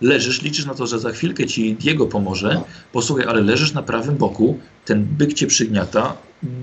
leżysz, 0.00 0.42
liczysz 0.42 0.66
na 0.66 0.74
to, 0.74 0.86
że 0.86 0.98
za 0.98 1.10
chwilkę 1.10 1.46
ci 1.46 1.74
Diego 1.74 2.06
pomoże, 2.06 2.60
posłuchaj, 2.92 3.26
ale 3.26 3.40
leżysz 3.40 3.72
na 3.72 3.82
prawym 3.82 4.16
boku, 4.16 4.58
ten 4.84 5.04
byk 5.04 5.34
cię 5.34 5.46
przygniata, 5.46 6.16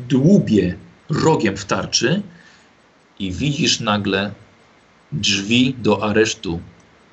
dłubie 0.10 0.76
rogiem 1.10 1.58
w 1.58 1.66
tarczy 1.66 2.22
i 3.20 3.32
widzisz 3.32 3.80
nagle 3.80 4.32
drzwi 5.12 5.76
do 5.82 6.04
aresztu, 6.04 6.60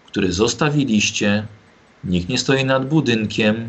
które 0.07 0.33
zostawiliście, 0.33 1.47
nikt 2.05 2.29
nie 2.29 2.39
stoi 2.39 2.65
nad 2.65 2.89
budynkiem 2.89 3.69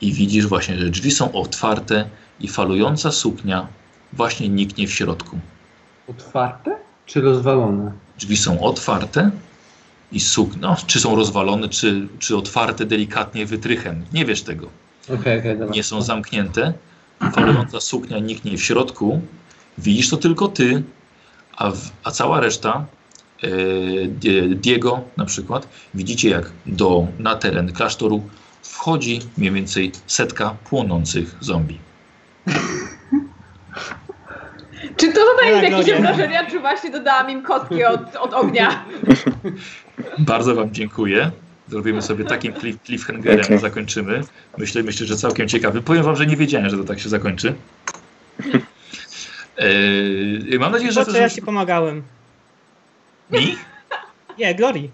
i 0.00 0.12
widzisz 0.12 0.46
właśnie, 0.46 0.78
że 0.78 0.90
drzwi 0.90 1.10
są 1.10 1.32
otwarte 1.32 2.08
i 2.40 2.48
falująca 2.48 3.12
suknia 3.12 3.66
właśnie 4.12 4.48
niknie 4.48 4.86
w 4.86 4.92
środku. 4.92 5.38
Otwarte 6.08 6.76
czy 7.06 7.20
rozwalone? 7.20 7.92
Drzwi 8.18 8.36
są 8.36 8.60
otwarte 8.60 9.30
i 10.12 10.20
suknia, 10.20 10.60
no, 10.68 10.76
czy 10.86 11.00
są 11.00 11.16
rozwalone, 11.16 11.68
czy, 11.68 12.08
czy 12.18 12.36
otwarte 12.36 12.84
delikatnie 12.86 13.46
wytrychem. 13.46 14.04
Nie 14.12 14.24
wiesz 14.24 14.42
tego. 14.42 14.68
Okej, 15.20 15.42
dobra. 15.58 15.74
Nie 15.74 15.82
są 15.82 16.02
zamknięte. 16.02 16.72
Falująca 17.32 17.80
suknia 17.80 18.18
niknie 18.18 18.58
w 18.58 18.62
środku. 18.62 19.20
Widzisz 19.78 20.10
to 20.10 20.16
tylko 20.16 20.48
ty, 20.48 20.82
a, 21.56 21.70
w, 21.70 21.90
a 22.04 22.10
cała 22.10 22.40
reszta, 22.40 22.84
e, 23.42 23.48
Die- 24.08 24.48
Diego 24.54 25.00
na 25.16 25.24
przykład, 25.24 25.68
widzicie 25.94 26.30
jak 26.30 26.50
do, 26.66 27.06
na 27.18 27.36
teren 27.36 27.72
klasztoru 27.72 28.22
wchodzi 28.62 29.20
mniej 29.38 29.52
więcej 29.52 29.92
setka 30.06 30.54
płonących 30.70 31.36
zombie. 31.40 31.78
Czy 34.96 35.12
to 35.12 35.20
Tak, 35.40 35.62
jakieś 35.62 35.70
Gloria. 35.70 35.98
obrażenia, 35.98 36.46
czy 36.50 36.60
właśnie 36.60 36.90
dodałam 36.90 37.30
im 37.30 37.42
kostki 37.42 37.84
od, 37.84 38.16
od 38.16 38.34
ognia? 38.34 38.68
Bardzo 40.18 40.54
Wam 40.54 40.74
dziękuję. 40.74 41.30
Zrobimy 41.68 42.02
sobie 42.02 42.24
takim 42.24 42.54
cliff, 42.54 42.82
cliffhangerem, 42.84 43.44
Okej. 43.44 43.58
zakończymy. 43.58 44.20
Myślę, 44.58 44.82
myślę, 44.82 45.06
że 45.06 45.16
całkiem 45.16 45.48
ciekawy. 45.48 45.82
Powiem 45.82 46.02
Wam, 46.02 46.16
że 46.16 46.26
nie 46.26 46.36
wiedziałem, 46.36 46.70
że 46.70 46.76
to 46.76 46.84
tak 46.84 47.00
się 47.00 47.08
zakończy. 47.08 47.54
Eee, 49.58 50.58
mam 50.60 50.72
nadzieję, 50.72 50.92
że... 50.92 51.04
Po 51.04 51.12
co 51.12 51.18
ja 51.18 51.30
ci 51.30 51.42
pomagałem? 51.42 52.02
Mi? 53.30 53.56
Nie, 54.38 54.54
Glory. 54.54 54.88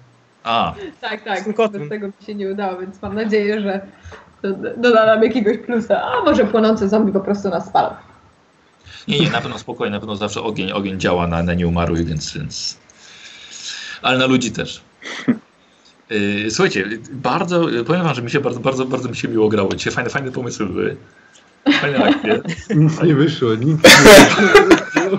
A, 0.45 0.75
Tak, 1.01 1.25
tak. 1.25 1.41
Z 1.41 1.89
tego 1.89 2.07
mi 2.07 2.27
się 2.27 2.35
nie 2.35 2.49
udało, 2.49 2.81
więc 2.81 3.03
mam 3.03 3.15
nadzieję, 3.15 3.61
że 3.61 3.87
doda 4.77 5.07
nam 5.07 5.23
jakiegoś 5.23 5.59
plusa. 5.59 6.03
A 6.03 6.25
może 6.25 6.45
płonący 6.45 6.89
zombie 6.89 7.13
po 7.13 7.21
prostu 7.21 7.49
nas 7.49 7.67
spalą. 7.67 7.95
Nie, 9.09 9.21
nie, 9.21 9.31
na 9.31 9.41
pewno 9.41 9.59
spokojnie, 9.59 9.93
na 9.93 10.01
pewno 10.01 10.17
zawsze 10.17 10.43
ogień, 10.43 10.73
ogień 10.73 11.01
działa 11.01 11.27
na, 11.27 11.43
na 11.43 11.55
nieumarłych, 11.55 12.07
więc, 12.07 12.33
więc... 12.33 12.79
Ale 14.03 14.19
na 14.19 14.27
ludzi 14.27 14.53
też. 14.53 14.81
Yy, 16.11 16.51
słuchajcie, 16.55 16.89
bardzo, 17.13 17.67
powiem 17.87 18.03
wam, 18.03 18.15
że 18.15 18.23
mi 18.23 18.31
się 18.31 18.41
bardzo, 18.41 18.61
bardzo, 18.61 18.85
bardzo 18.85 19.09
mi 19.09 19.17
się 19.17 19.29
miło 19.29 19.49
grało. 19.49 19.75
Dzisiaj 19.75 19.93
fajne, 19.93 20.11
fajne 20.11 20.33
pomysły 20.33 20.67
były. 20.67 20.97
Fajne 21.81 22.05
akcje. 22.05 22.41
Nic 22.77 23.03
nie 23.03 23.15
wyszło, 23.15 23.55
nic 23.55 23.79
nie 23.83 24.65
wyszło. 24.77 25.19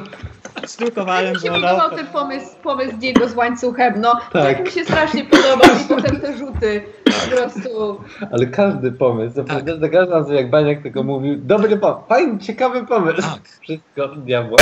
Stukowałem, 0.76 1.34
Mi 1.34 1.40
się 1.42 1.52
podobał 1.52 1.90
ten 1.95 2.08
pomysł, 2.08 2.48
pomysł 2.64 2.98
Diego 2.98 3.30
z 3.30 3.34
łańcuchem, 3.36 3.94
no. 4.02 4.12
Tak. 4.34 4.44
Tak 4.44 4.66
mi 4.66 4.72
się 4.72 4.84
strasznie 4.86 5.26
podobał 5.26 5.70
i 5.82 5.88
potem 5.88 6.22
te 6.22 6.38
rzuty 6.38 6.84
po 7.06 7.36
prostu... 7.38 8.02
Ale 8.32 8.45
każdy 8.48 8.92
pomysł, 8.92 9.44
Tak. 9.44 9.80
za 9.80 9.90
każdym 9.90 10.14
razem 10.14 10.36
jak 10.36 10.50
Baniak 10.50 10.84
tego 10.84 11.04
mówił, 11.04 11.36
dobry 11.38 11.78
pomysł, 11.78 12.08
fajny, 12.10 12.40
ciekawy 12.40 12.86
pomysł. 12.86 13.22
Tak, 13.22 13.42
Wszystko 13.64 14.08
diabła. 14.18 14.58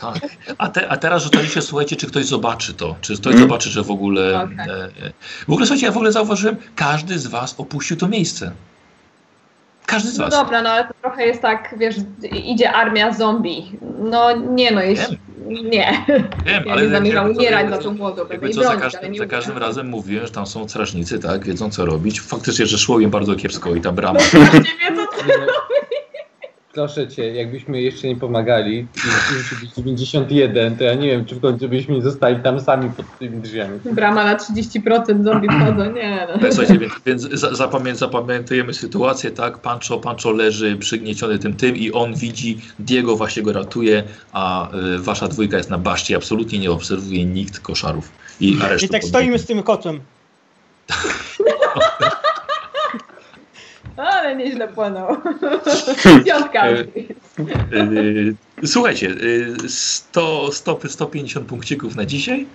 tak. 0.00 0.18
A, 0.58 0.68
te, 0.68 0.88
a 0.88 0.96
teraz 0.96 1.22
rzucaliście, 1.22 1.62
słuchajcie, 1.62 1.96
czy 1.96 2.06
ktoś 2.06 2.24
zobaczy 2.24 2.74
to. 2.74 2.94
Czy 3.00 3.16
ktoś 3.16 3.34
Mm. 3.34 3.48
zobaczy, 3.48 3.70
że 3.70 3.82
w 3.82 3.90
ogóle... 3.90 4.42
Okej. 4.42 4.56
E, 4.58 4.84
e, 5.06 5.12
w 5.48 5.52
ogóle, 5.52 5.66
słuchajcie, 5.66 5.86
ja 5.86 5.92
w 5.92 5.96
ogóle 5.96 6.12
zauważyłem, 6.12 6.56
każdy 6.76 7.18
z 7.18 7.26
was 7.26 7.54
opuścił 7.60 7.96
to 7.96 8.08
miejsce. 8.08 8.52
Każdy 9.88 10.10
z 10.10 10.18
No 10.18 10.24
was. 10.24 10.34
dobra, 10.34 10.62
no 10.62 10.70
ale 10.70 10.84
to 10.88 10.94
trochę 11.02 11.26
jest 11.26 11.42
tak, 11.42 11.74
wiesz, 11.78 11.96
idzie 12.44 12.72
armia 12.72 13.12
zombie. 13.12 13.78
No 13.98 14.36
nie 14.36 14.70
no, 14.70 14.82
jeśli... 14.82 15.18
Nie. 15.48 16.04
Wiem, 16.46 16.64
Ja 16.66 16.72
ale 16.72 16.82
nie 16.82 16.88
zamierzam 16.88 17.30
umierać 17.30 17.70
za 17.70 17.78
tą 17.78 17.94
młodą, 17.94 18.22
Jakby 18.30 18.48
co, 18.48 18.62
za, 18.62 18.76
bronić, 18.76 18.82
każdym, 18.82 19.16
za 19.16 19.26
każdym 19.26 19.58
razem 19.58 19.88
mówiłem, 19.88 20.26
że 20.26 20.32
tam 20.32 20.46
są 20.46 20.68
strażnicy, 20.68 21.18
tak, 21.18 21.44
wiedzą 21.44 21.70
co 21.70 21.86
robić. 21.86 22.20
Faktycznie, 22.20 22.66
że 22.66 22.78
szło 22.78 23.00
im 23.00 23.10
bardzo 23.10 23.34
kiepsko 23.36 23.74
i 23.74 23.80
ta 23.80 23.92
brama. 23.92 24.20
Nie, 24.54 24.96
Proszę 26.78 27.08
cię, 27.08 27.34
jakbyśmy 27.34 27.82
jeszcze 27.82 28.08
nie 28.08 28.16
pomagali 28.16 28.78
i 28.78 29.36
musi 29.36 29.56
być 29.60 29.74
91, 29.74 30.76
to 30.76 30.84
ja 30.84 30.94
nie 30.94 31.06
wiem, 31.06 31.24
czy 31.24 31.34
w 31.34 31.40
końcu 31.40 31.68
byśmy 31.68 31.94
nie 31.94 32.02
zostali 32.02 32.42
tam 32.42 32.60
sami 32.60 32.90
pod 32.90 33.06
tymi 33.18 33.40
drzwiami. 33.42 33.80
Brama 33.92 34.24
na 34.24 34.36
30% 34.36 35.24
zombie 35.24 35.48
wchodzą, 35.48 35.92
nie 35.92 36.26
no. 36.42 36.48
Słuchajcie, 36.52 36.78
więc, 36.78 36.92
więc 37.06 37.22
za- 37.22 37.54
zapamię, 37.54 37.94
zapamiętujemy 37.94 38.74
sytuację, 38.74 39.30
tak? 39.30 39.58
Pancho, 39.58 39.98
Pancho 39.98 40.30
leży 40.30 40.76
przygnieciony 40.76 41.38
tym 41.38 41.54
tym 41.54 41.76
i 41.76 41.92
on 41.92 42.14
widzi, 42.14 42.60
Diego 42.78 43.16
właśnie 43.16 43.42
go 43.42 43.52
ratuje, 43.52 44.02
a 44.32 44.74
y, 44.94 44.98
wasza 44.98 45.28
dwójka 45.28 45.56
jest 45.56 45.70
na 45.70 45.78
baszcie, 45.78 46.16
absolutnie 46.16 46.58
nie 46.58 46.70
obserwuje 46.70 47.24
nikt 47.24 47.60
koszarów 47.60 48.12
i 48.40 48.58
aresztu. 48.62 48.86
I 48.86 48.88
tak 48.88 49.04
stoimy 49.04 49.38
z 49.38 49.46
tym 49.46 49.62
kotem. 49.62 50.00
Ale 53.98 54.36
nieźle 54.36 54.68
płynął. 54.68 55.16
Piątka. 56.26 56.66
E, 56.68 56.84
Y, 57.72 58.34
Słuchajcie, 58.66 59.08
y, 59.10 59.68
100, 59.68 60.52
100, 60.52 60.78
150 60.88 61.46
punkcików 61.46 61.96
na 61.96 62.04
dzisiaj. 62.04 62.46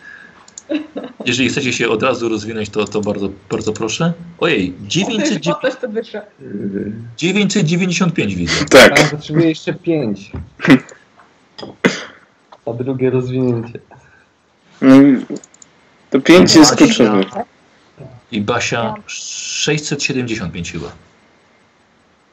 Jeżeli 1.25 1.49
chcecie 1.49 1.73
się 1.73 1.89
od 1.89 2.03
razu 2.03 2.30
rozwinąć, 2.30 2.69
to, 2.69 2.85
to 2.85 3.01
bardzo, 3.01 3.30
bardzo 3.51 3.73
proszę. 3.73 4.13
Ojej, 4.39 4.73
900, 4.81 5.43
Po 5.43 5.55
coś 5.61 5.75
to 5.75 5.89
wyszło. 5.89 6.22
995 7.17 8.35
widzę. 8.35 8.65
Tak. 8.65 8.99
Tam 8.99 9.09
potrzebuję 9.09 9.49
jeszcze 9.49 9.73
5. 9.73 10.31
A 12.65 12.73
drugie 12.73 13.09
rozwinięcie. 13.09 13.80
No 14.81 14.95
to 16.09 16.22
5 16.22 16.55
jest 16.55 16.75
kluczowe. 16.75 17.23
I 18.31 18.41
Basia 18.41 18.93
675 19.07 20.72
chyba. 20.72 20.91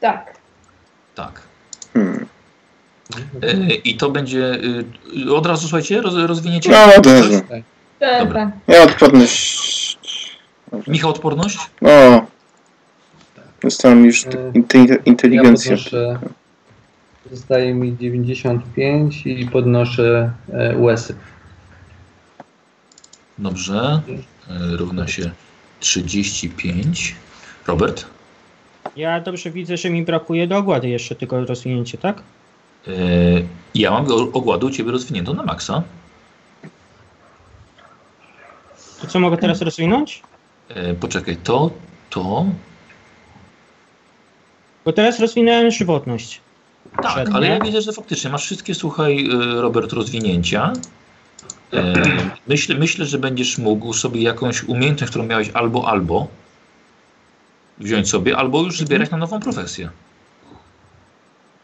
Tak. 0.01 0.35
Tak. 1.15 1.41
Hmm. 1.95 2.27
Y, 3.45 3.75
I 3.85 3.97
to 3.97 4.11
będzie 4.11 4.55
y, 5.27 5.35
od 5.35 5.47
razu, 5.47 5.69
słuchajcie, 5.69 6.01
roz, 6.01 6.15
rozwinięcie. 6.15 6.71
No, 6.71 6.95
od 6.99 7.07
razu. 7.07 7.41
Tak, 8.01 8.25
Dobra. 8.25 8.47
tak. 8.67 8.77
Ja 8.77 8.83
odporność. 8.83 9.99
Michał, 10.87 11.11
odporność? 11.11 11.59
O! 11.81 12.27
Dostałem 13.63 14.05
już 14.05 14.27
E, 14.27 14.29
inte- 14.55 14.79
Ja 14.79 14.97
inteligencję. 15.05 15.71
podnoszę. 15.77 16.19
Zostaje 17.31 17.75
mi 17.75 17.97
95 17.97 19.27
i 19.27 19.47
podnoszę 19.47 20.33
e, 20.53 20.77
łesy. 20.77 21.15
Dobrze. 23.39 24.01
Równa 24.79 25.09
się 25.09 25.31
35. 25.81 27.15
Robert? 27.67 28.07
Ja 28.97 29.21
dobrze 29.21 29.51
widzę, 29.51 29.77
że 29.77 29.91
mi 29.91 30.03
brakuje 30.05 30.47
do 30.47 30.57
ogłady 30.57 30.89
jeszcze 30.89 31.15
tylko 31.15 31.45
rozwinięcie, 31.45 31.99
tak? 31.99 32.23
Y, 32.89 33.47
Ja 33.75 33.91
mam 33.91 34.07
ogładę 34.33 34.67
u 34.67 34.71
Ciebie 34.71 34.91
rozwiniętą 34.93 35.35
na 35.35 35.43
maksa. 35.43 35.83
To 39.01 39.07
co 39.07 39.21
mogę 39.21 39.37
teraz 39.37 39.63
rozwinąć? 39.63 40.23
E, 40.69 40.95
poczekaj, 40.95 41.37
to, 41.37 41.71
to. 42.11 42.47
Bo 44.85 44.93
teraz 44.93 45.21
rozwinąłem 45.21 45.71
żywotność. 45.71 46.41
Tak, 47.03 47.13
Przednie. 47.15 47.35
ale 47.35 47.47
ja 47.47 47.61
widzę, 47.61 47.83
że 47.83 47.93
faktycznie 47.93 48.31
masz 48.31 48.45
wszystkie, 48.45 48.75
słuchaj, 48.75 49.27
e, 49.31 49.61
Robert, 49.61 49.93
rozwinięcia. 49.93 50.73
Myślę, 52.47 52.75
myślę, 52.75 53.07
że 53.07 53.19
będziesz 53.19 53.59
mógł 53.59 53.93
sobie 53.93 54.23
jakąś 54.23 54.65
umiejętność, 54.65 55.11
którą 55.11 55.27
miałeś 55.27 55.51
albo, 55.55 55.89
albo 55.89 56.27
wziąć 57.81 58.09
sobie, 58.11 58.37
albo 58.37 58.63
już 58.63 58.79
zbierać 58.81 59.11
na 59.11 59.17
nową 59.17 59.41
profesję. 59.41 59.91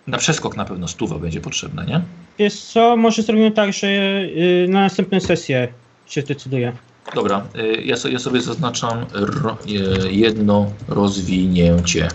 Na 0.07 0.19
przeskok 0.19 0.57
na 0.57 0.65
pewno 0.65 0.89
stuwa 0.89 1.19
będzie 1.19 1.41
potrzebna, 1.41 1.85
nie? 1.85 2.01
Wiesz 2.39 2.61
co, 2.61 2.97
może 2.97 3.23
zrobimy 3.23 3.51
tak, 3.51 3.73
że 3.73 3.87
y, 3.87 4.67
na 4.69 4.81
następną 4.81 5.21
sesję 5.21 5.69
się 6.07 6.21
zdecyduję. 6.23 6.73
Dobra, 7.15 7.45
e, 7.55 7.67
ja, 7.67 7.97
so, 7.97 8.09
ja 8.09 8.19
sobie 8.19 8.41
zaznaczam 8.41 9.07
ro, 9.13 9.59
e, 9.67 10.13
jedno 10.13 10.71
rozwinięcie. 10.89 12.09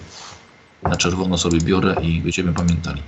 Na 0.84 0.96
czerwono 0.96 1.38
sobie 1.38 1.60
biorę 1.60 1.96
i 2.02 2.22
będziemy 2.22 2.54
pamiętali. 2.54 3.02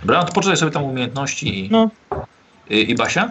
Dobra, 0.00 0.24
to 0.24 0.32
poczytaj 0.32 0.56
sobie 0.56 0.72
tam 0.72 0.84
umiejętności 0.84 1.66
i, 1.66 1.70
No. 1.70 1.90
i, 2.70 2.90
i 2.90 2.94
Basia? 2.94 3.30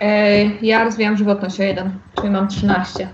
E, 0.00 0.44
ja 0.66 0.84
rozwijam 0.84 1.16
żywotność 1.16 1.60
o 1.60 1.62
jeden, 1.62 1.98
czyli 2.16 2.30
mam 2.30 2.48
13. 2.48 3.08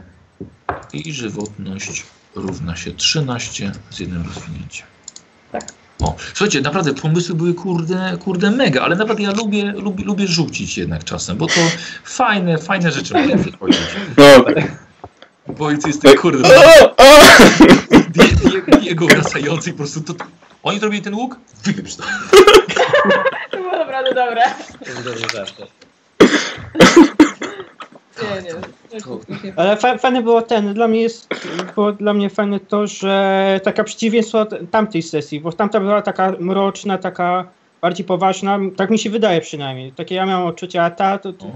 I 0.92 1.12
żywotność 1.12 2.05
równa 2.36 2.76
się 2.76 2.92
13 2.92 3.73
z 3.90 3.98
jednym 3.98 4.24
rozwinięciem. 4.26 4.86
Tak. 5.52 5.73
O, 6.00 6.16
słuchajcie, 6.34 6.60
naprawdę 6.60 6.94
pomysły 6.94 7.34
były 7.34 7.55
kurde, 7.55 8.18
kurde 8.24 8.50
mega, 8.50 8.82
ale 8.82 8.97
naprawdę 8.97 9.23
ja 9.23 9.32
lubię, 9.32 9.73
lubię, 9.73 10.05
lubię 10.05 10.26
rzucić 10.26 10.78
jednak 10.78 11.05
czasem, 11.05 11.36
bo 11.36 11.47
to 11.47 11.60
fajne, 12.05 12.58
fajne 12.58 12.92
rzeczy 12.92 13.15
mogą 13.15 13.36
wychodzić. 13.42 13.78
No. 14.16 14.44
Bo 15.58 15.70
jest 15.70 15.86
jest 15.86 16.02
ten 16.02 16.16
kurde, 16.16 16.48
jego 18.82 19.06
wracający 19.06 19.70
i 19.70 19.73
po 19.73 19.78
prostu 19.78 20.00
to... 20.00 20.15
Oni 20.62 20.81
zrobili 20.81 21.02
ten 21.02 21.15
łuk? 21.15 21.36
Wypieprz 21.65 21.97
to. 21.97 22.05
To 23.50 23.56
było 23.56 23.73
naprawdę 23.73 24.15
dobre. 24.15 24.42
To 24.86 24.94
był 24.94 25.02
dobry 25.05 25.28
żart. 25.32 25.55
Nie, 28.22 28.42
nie. 28.42 29.52
Ale 29.56 29.76
fa 29.76 29.98
fajne 29.98 30.22
było 30.22 30.42
ten, 30.42 30.74
dla 30.74 30.88
mnie 30.88 31.02
jest, 31.02 31.28
było 31.74 31.92
dla 31.92 32.14
mnie 32.14 32.30
fajne 32.30 32.60
to, 32.60 32.86
że 32.86 33.60
taka 33.64 33.84
przeciwieństwo 33.84 34.46
tamtej 34.70 35.02
sesji, 35.02 35.40
bo 35.40 35.52
tamta 35.52 35.80
była 35.80 36.02
taka 36.02 36.32
mroczna, 36.40 36.98
taka 36.98 37.44
bardziej 37.80 38.06
poważna, 38.06 38.58
tak 38.76 38.90
mi 38.90 38.98
się 38.98 39.10
wydaje 39.10 39.40
przynajmniej. 39.40 39.92
Takie 39.92 40.14
ja 40.14 40.26
miałem 40.26 40.46
odczucie, 40.46 40.82
a 40.84 40.90
ta 40.90 41.18
to... 41.18 41.32
to 41.32 41.46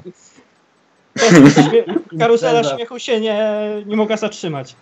karuzela 2.18 2.64
śmiechu 2.64 2.98
się 2.98 3.20
nie, 3.20 3.38
nie 3.86 3.96
mogła 3.96 4.16
zatrzymać. 4.16 4.76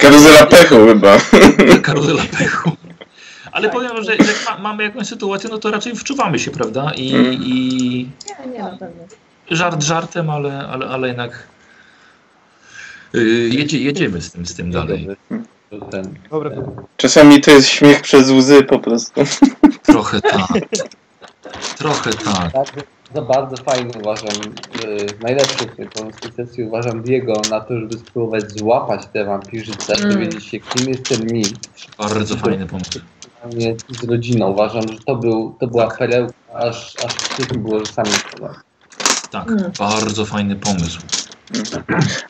Karuzela 0.00 0.46
pechu 0.46 0.74
chyba. 0.86 1.16
Karuzela 1.82 2.22
pechu. 2.38 2.70
Ale 3.52 3.68
powiem, 3.70 4.04
że 4.04 4.16
jak 4.16 4.44
ma, 4.46 4.58
mamy 4.58 4.82
jakąś 4.82 5.06
sytuację, 5.06 5.50
no 5.50 5.58
to 5.58 5.70
raczej 5.70 5.96
wczuwamy 5.96 6.38
się, 6.38 6.50
prawda? 6.50 6.92
I, 6.96 7.14
Mm. 7.14 7.32
i 7.32 8.08
Nie, 8.28 8.52
nie, 8.52 8.58
na 8.58 8.70
pewno. 8.70 9.02
Żart 9.50 9.82
żartem, 9.82 10.30
ale, 10.30 10.66
ale, 10.68 10.86
ale 10.86 11.08
jednak 11.08 11.46
yy, 13.12 13.22
jedzie, 13.48 13.78
jedziemy 13.78 14.20
z 14.20 14.32
tym, 14.32 14.46
z 14.46 14.54
tym 14.54 14.70
dalej. 14.70 15.08
Ten, 15.90 16.14
Dobra, 16.30 16.50
Czasami 16.96 17.40
to 17.40 17.50
jest 17.50 17.68
śmiech 17.68 18.02
przez 18.02 18.30
łzy 18.30 18.62
po 18.62 18.78
prostu. 18.78 19.20
Trochę 19.82 20.20
tak. 20.20 20.48
Trochę 21.78 22.10
tak. 22.12 22.52
Tak, 22.52 22.66
za 23.14 23.22
bardzo 23.22 23.56
fajny 23.56 23.90
uważam, 24.00 24.34
yy, 24.84 25.06
najlepszy 25.22 25.64
w 25.66 25.76
tej 25.76 25.86
polskiej 25.88 26.32
sesji 26.32 26.64
uważam 26.64 27.02
Diego 27.02 27.40
na 27.50 27.60
to, 27.60 27.80
żeby 27.80 27.98
spróbować 27.98 28.58
złapać 28.58 29.06
te 29.12 29.24
wampirzyce, 29.24 29.94
Mm. 29.94 30.10
dowiedzieć 30.12 30.44
się 30.44 30.60
kim 30.60 30.88
jest 30.88 31.08
ten 31.08 31.26
mit, 31.32 31.54
Bardzo 31.98 32.36
fajny 32.36 32.66
pomysł. 32.66 33.00
nie 33.54 33.76
z 34.00 34.04
rodziną. 34.04 34.50
Uważam, 34.50 34.82
że 34.88 34.98
to, 35.06 35.16
był, 35.16 35.56
to 35.60 35.66
była 35.66 35.88
perełka, 35.88 36.34
aż, 36.54 36.94
aż 37.06 37.12
wstyd 37.14 37.52
mi 37.56 37.58
było, 37.62 37.78
że 37.80 37.86
sami 37.92 38.10
Tak, 39.34 39.48
Mm. 39.48 39.72
bardzo 39.78 40.26
fajny 40.26 40.56
pomysł. 40.56 40.98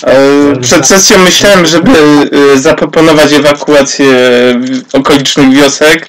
E, 0.02 0.57
Przed 0.60 0.86
sesją 0.86 1.18
myślałem, 1.18 1.66
żeby 1.66 1.91
e, 2.55 2.58
zaproponować 2.58 3.33
ewakuację 3.33 4.15
okolicznych 4.92 5.55
wiosek, 5.55 6.07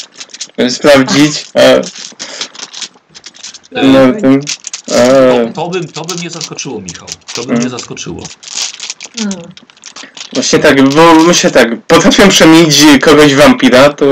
e, 0.57 0.69
sprawdzić. 0.69 1.45
No, 3.71 4.21
tym, 4.21 4.41
To, 5.53 5.53
to, 5.53 5.69
by, 5.69 5.85
to 5.87 6.05
by 6.05 6.15
mnie 6.15 6.29
zaskoczyło, 6.29 6.81
Michał. 6.81 7.07
To 7.35 7.43
by 7.43 7.53
mnie 7.53 7.69
zaskoczyło. 7.69 8.23
Mm. 9.19 9.31
właśnie 10.33 10.59
tak, 10.59 10.89
bo 10.89 11.13
myślę 11.15 11.51
tak, 11.51 11.81
potrafię 11.87 12.27
przemienić 12.27 12.83
kogoś 13.01 13.35
wampira, 13.35 13.89
to 13.93 14.05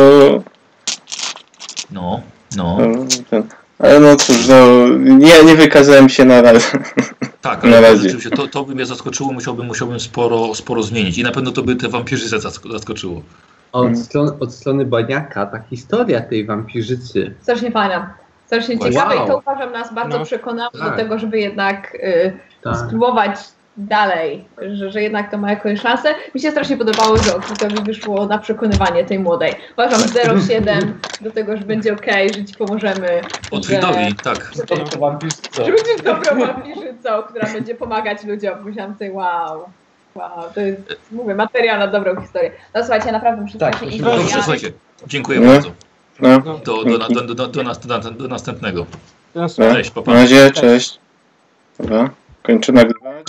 No, 1.92 2.22
no. 2.56 2.78
no, 2.80 3.06
ten, 3.30 3.48
ale 3.84 4.00
no 4.00 4.16
cóż, 4.16 4.48
no, 4.48 4.88
nie, 4.98 5.44
nie 5.46 5.56
wykazałem 5.56 6.10
się 6.10 6.26
na 6.26 6.42
razie. 6.42 6.66
Tak, 7.42 7.64
Na 7.64 7.78
ale 7.78 7.82
razie. 7.82 8.02
rzeczywiście 8.02 8.30
to, 8.30 8.48
to 8.48 8.64
by 8.64 8.76
mnie 8.76 8.86
zaskoczyło, 8.86 9.34
musiałbym, 9.34 9.66
musiałbym 9.66 10.00
sporo, 10.00 10.56
sporo 10.56 10.84
zmienić. 10.84 11.18
I 11.18 11.24
na 11.24 11.32
pewno 11.32 11.52
to 11.52 11.64
by 11.64 11.76
te 11.76 11.90
wampirzyce 11.90 12.38
zask- 12.38 12.72
zaskoczyło. 12.72 13.22
Od, 13.72 13.98
strony, 13.98 14.32
od 14.40 14.54
strony 14.54 14.86
Baniaka 14.86 15.46
ta 15.46 15.60
historia 15.60 16.22
tej 16.22 16.46
wampirzycy 16.46 17.34
Strasznie 17.42 17.72
fajna. 17.72 18.14
Strasznie 18.46 18.76
Wow. 18.78 18.90
ciekawe 18.92 19.16
i 19.16 19.28
to 19.28 19.38
uważam 19.38 19.72
nas 19.74 19.94
bardzo 19.94 20.20
No. 20.20 20.26
przekonało 20.26 20.72
do 20.72 20.80
Tak. 20.80 20.96
tego, 20.96 21.20
żeby 21.20 21.40
jednak 21.40 21.96
y, 21.96 22.34
tak, 22.64 22.78
spróbować 22.78 23.40
dalej, 23.78 24.46
że, 24.74 24.92
że 24.92 25.02
jednak 25.02 25.32
to 25.32 25.38
ma 25.38 25.50
jakąś 25.50 25.82
szansę. 25.82 26.16
Mi 26.36 26.42
się 26.42 26.52
strasznie 26.52 26.78
podobało, 26.78 27.18
że 27.18 27.36
Okritowi 27.36 27.84
wyszło 27.84 28.26
na 28.26 28.38
przekonywanie 28.38 29.04
tej 29.06 29.20
młodej. 29.20 29.54
Uważam 29.74 30.00
0,7 30.00 30.92
do 31.22 31.32
tego, 31.32 31.58
że 31.58 31.64
będzie 31.64 31.94
okej, 31.94 32.30
że 32.34 32.46
ci 32.46 32.56
pomożemy. 32.56 33.22
Otwidowi, 33.52 34.16
tak. 34.24 34.52
to, 34.68 34.78
to 34.78 35.00
wampirzyco. 35.00 35.66
Że 35.66 35.72
będziesz 35.72 36.02
dobrą 36.04 36.40
wampirzycą, 36.48 37.24
która 37.30 37.54
będzie 37.54 37.76
pomagać 37.76 38.24
ludziom. 38.24 38.64
Musiałam 38.70 38.94
sobie, 38.94 39.12
wow. 39.12 39.64
Wow, 40.16 40.30
to 40.56 40.62
jest, 40.62 40.82
mówię, 41.12 41.36
materiał 41.36 41.80
na 41.80 41.88
dobrą 41.88 42.22
historię. 42.22 42.52
No 42.76 42.82
słuchajcie, 42.84 43.12
naprawdę 43.12 43.42
muszę 43.42 43.58
Tak, 43.58 43.84
iść. 43.84 44.00
Dobrze, 44.02 44.30
Ja- 44.30 44.44
słuchajcie. 44.44 44.72
Dziękuję 45.08 45.40
No. 45.40 45.52
bardzo. 45.52 45.72
No, 46.20 46.40
Do, 46.40 46.84
do, 46.84 46.98
do, 46.98 47.24
do, 47.24 47.36
do, 47.36 47.48
do, 47.48 47.64
nas, 47.64 47.80
do, 47.80 48.00
do 48.00 48.28
następnego. 48.28 48.86
no. 49.36 49.48
Cześć, 49.50 49.92
papa. 49.92 50.12
Na 50.14 50.18
razie, 50.20 50.52
cześć. 50.52 51.00
Dobra, 51.80 52.10
kończę 52.44 52.72
nagrywać. 52.72 53.26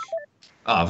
A, 0.67 0.83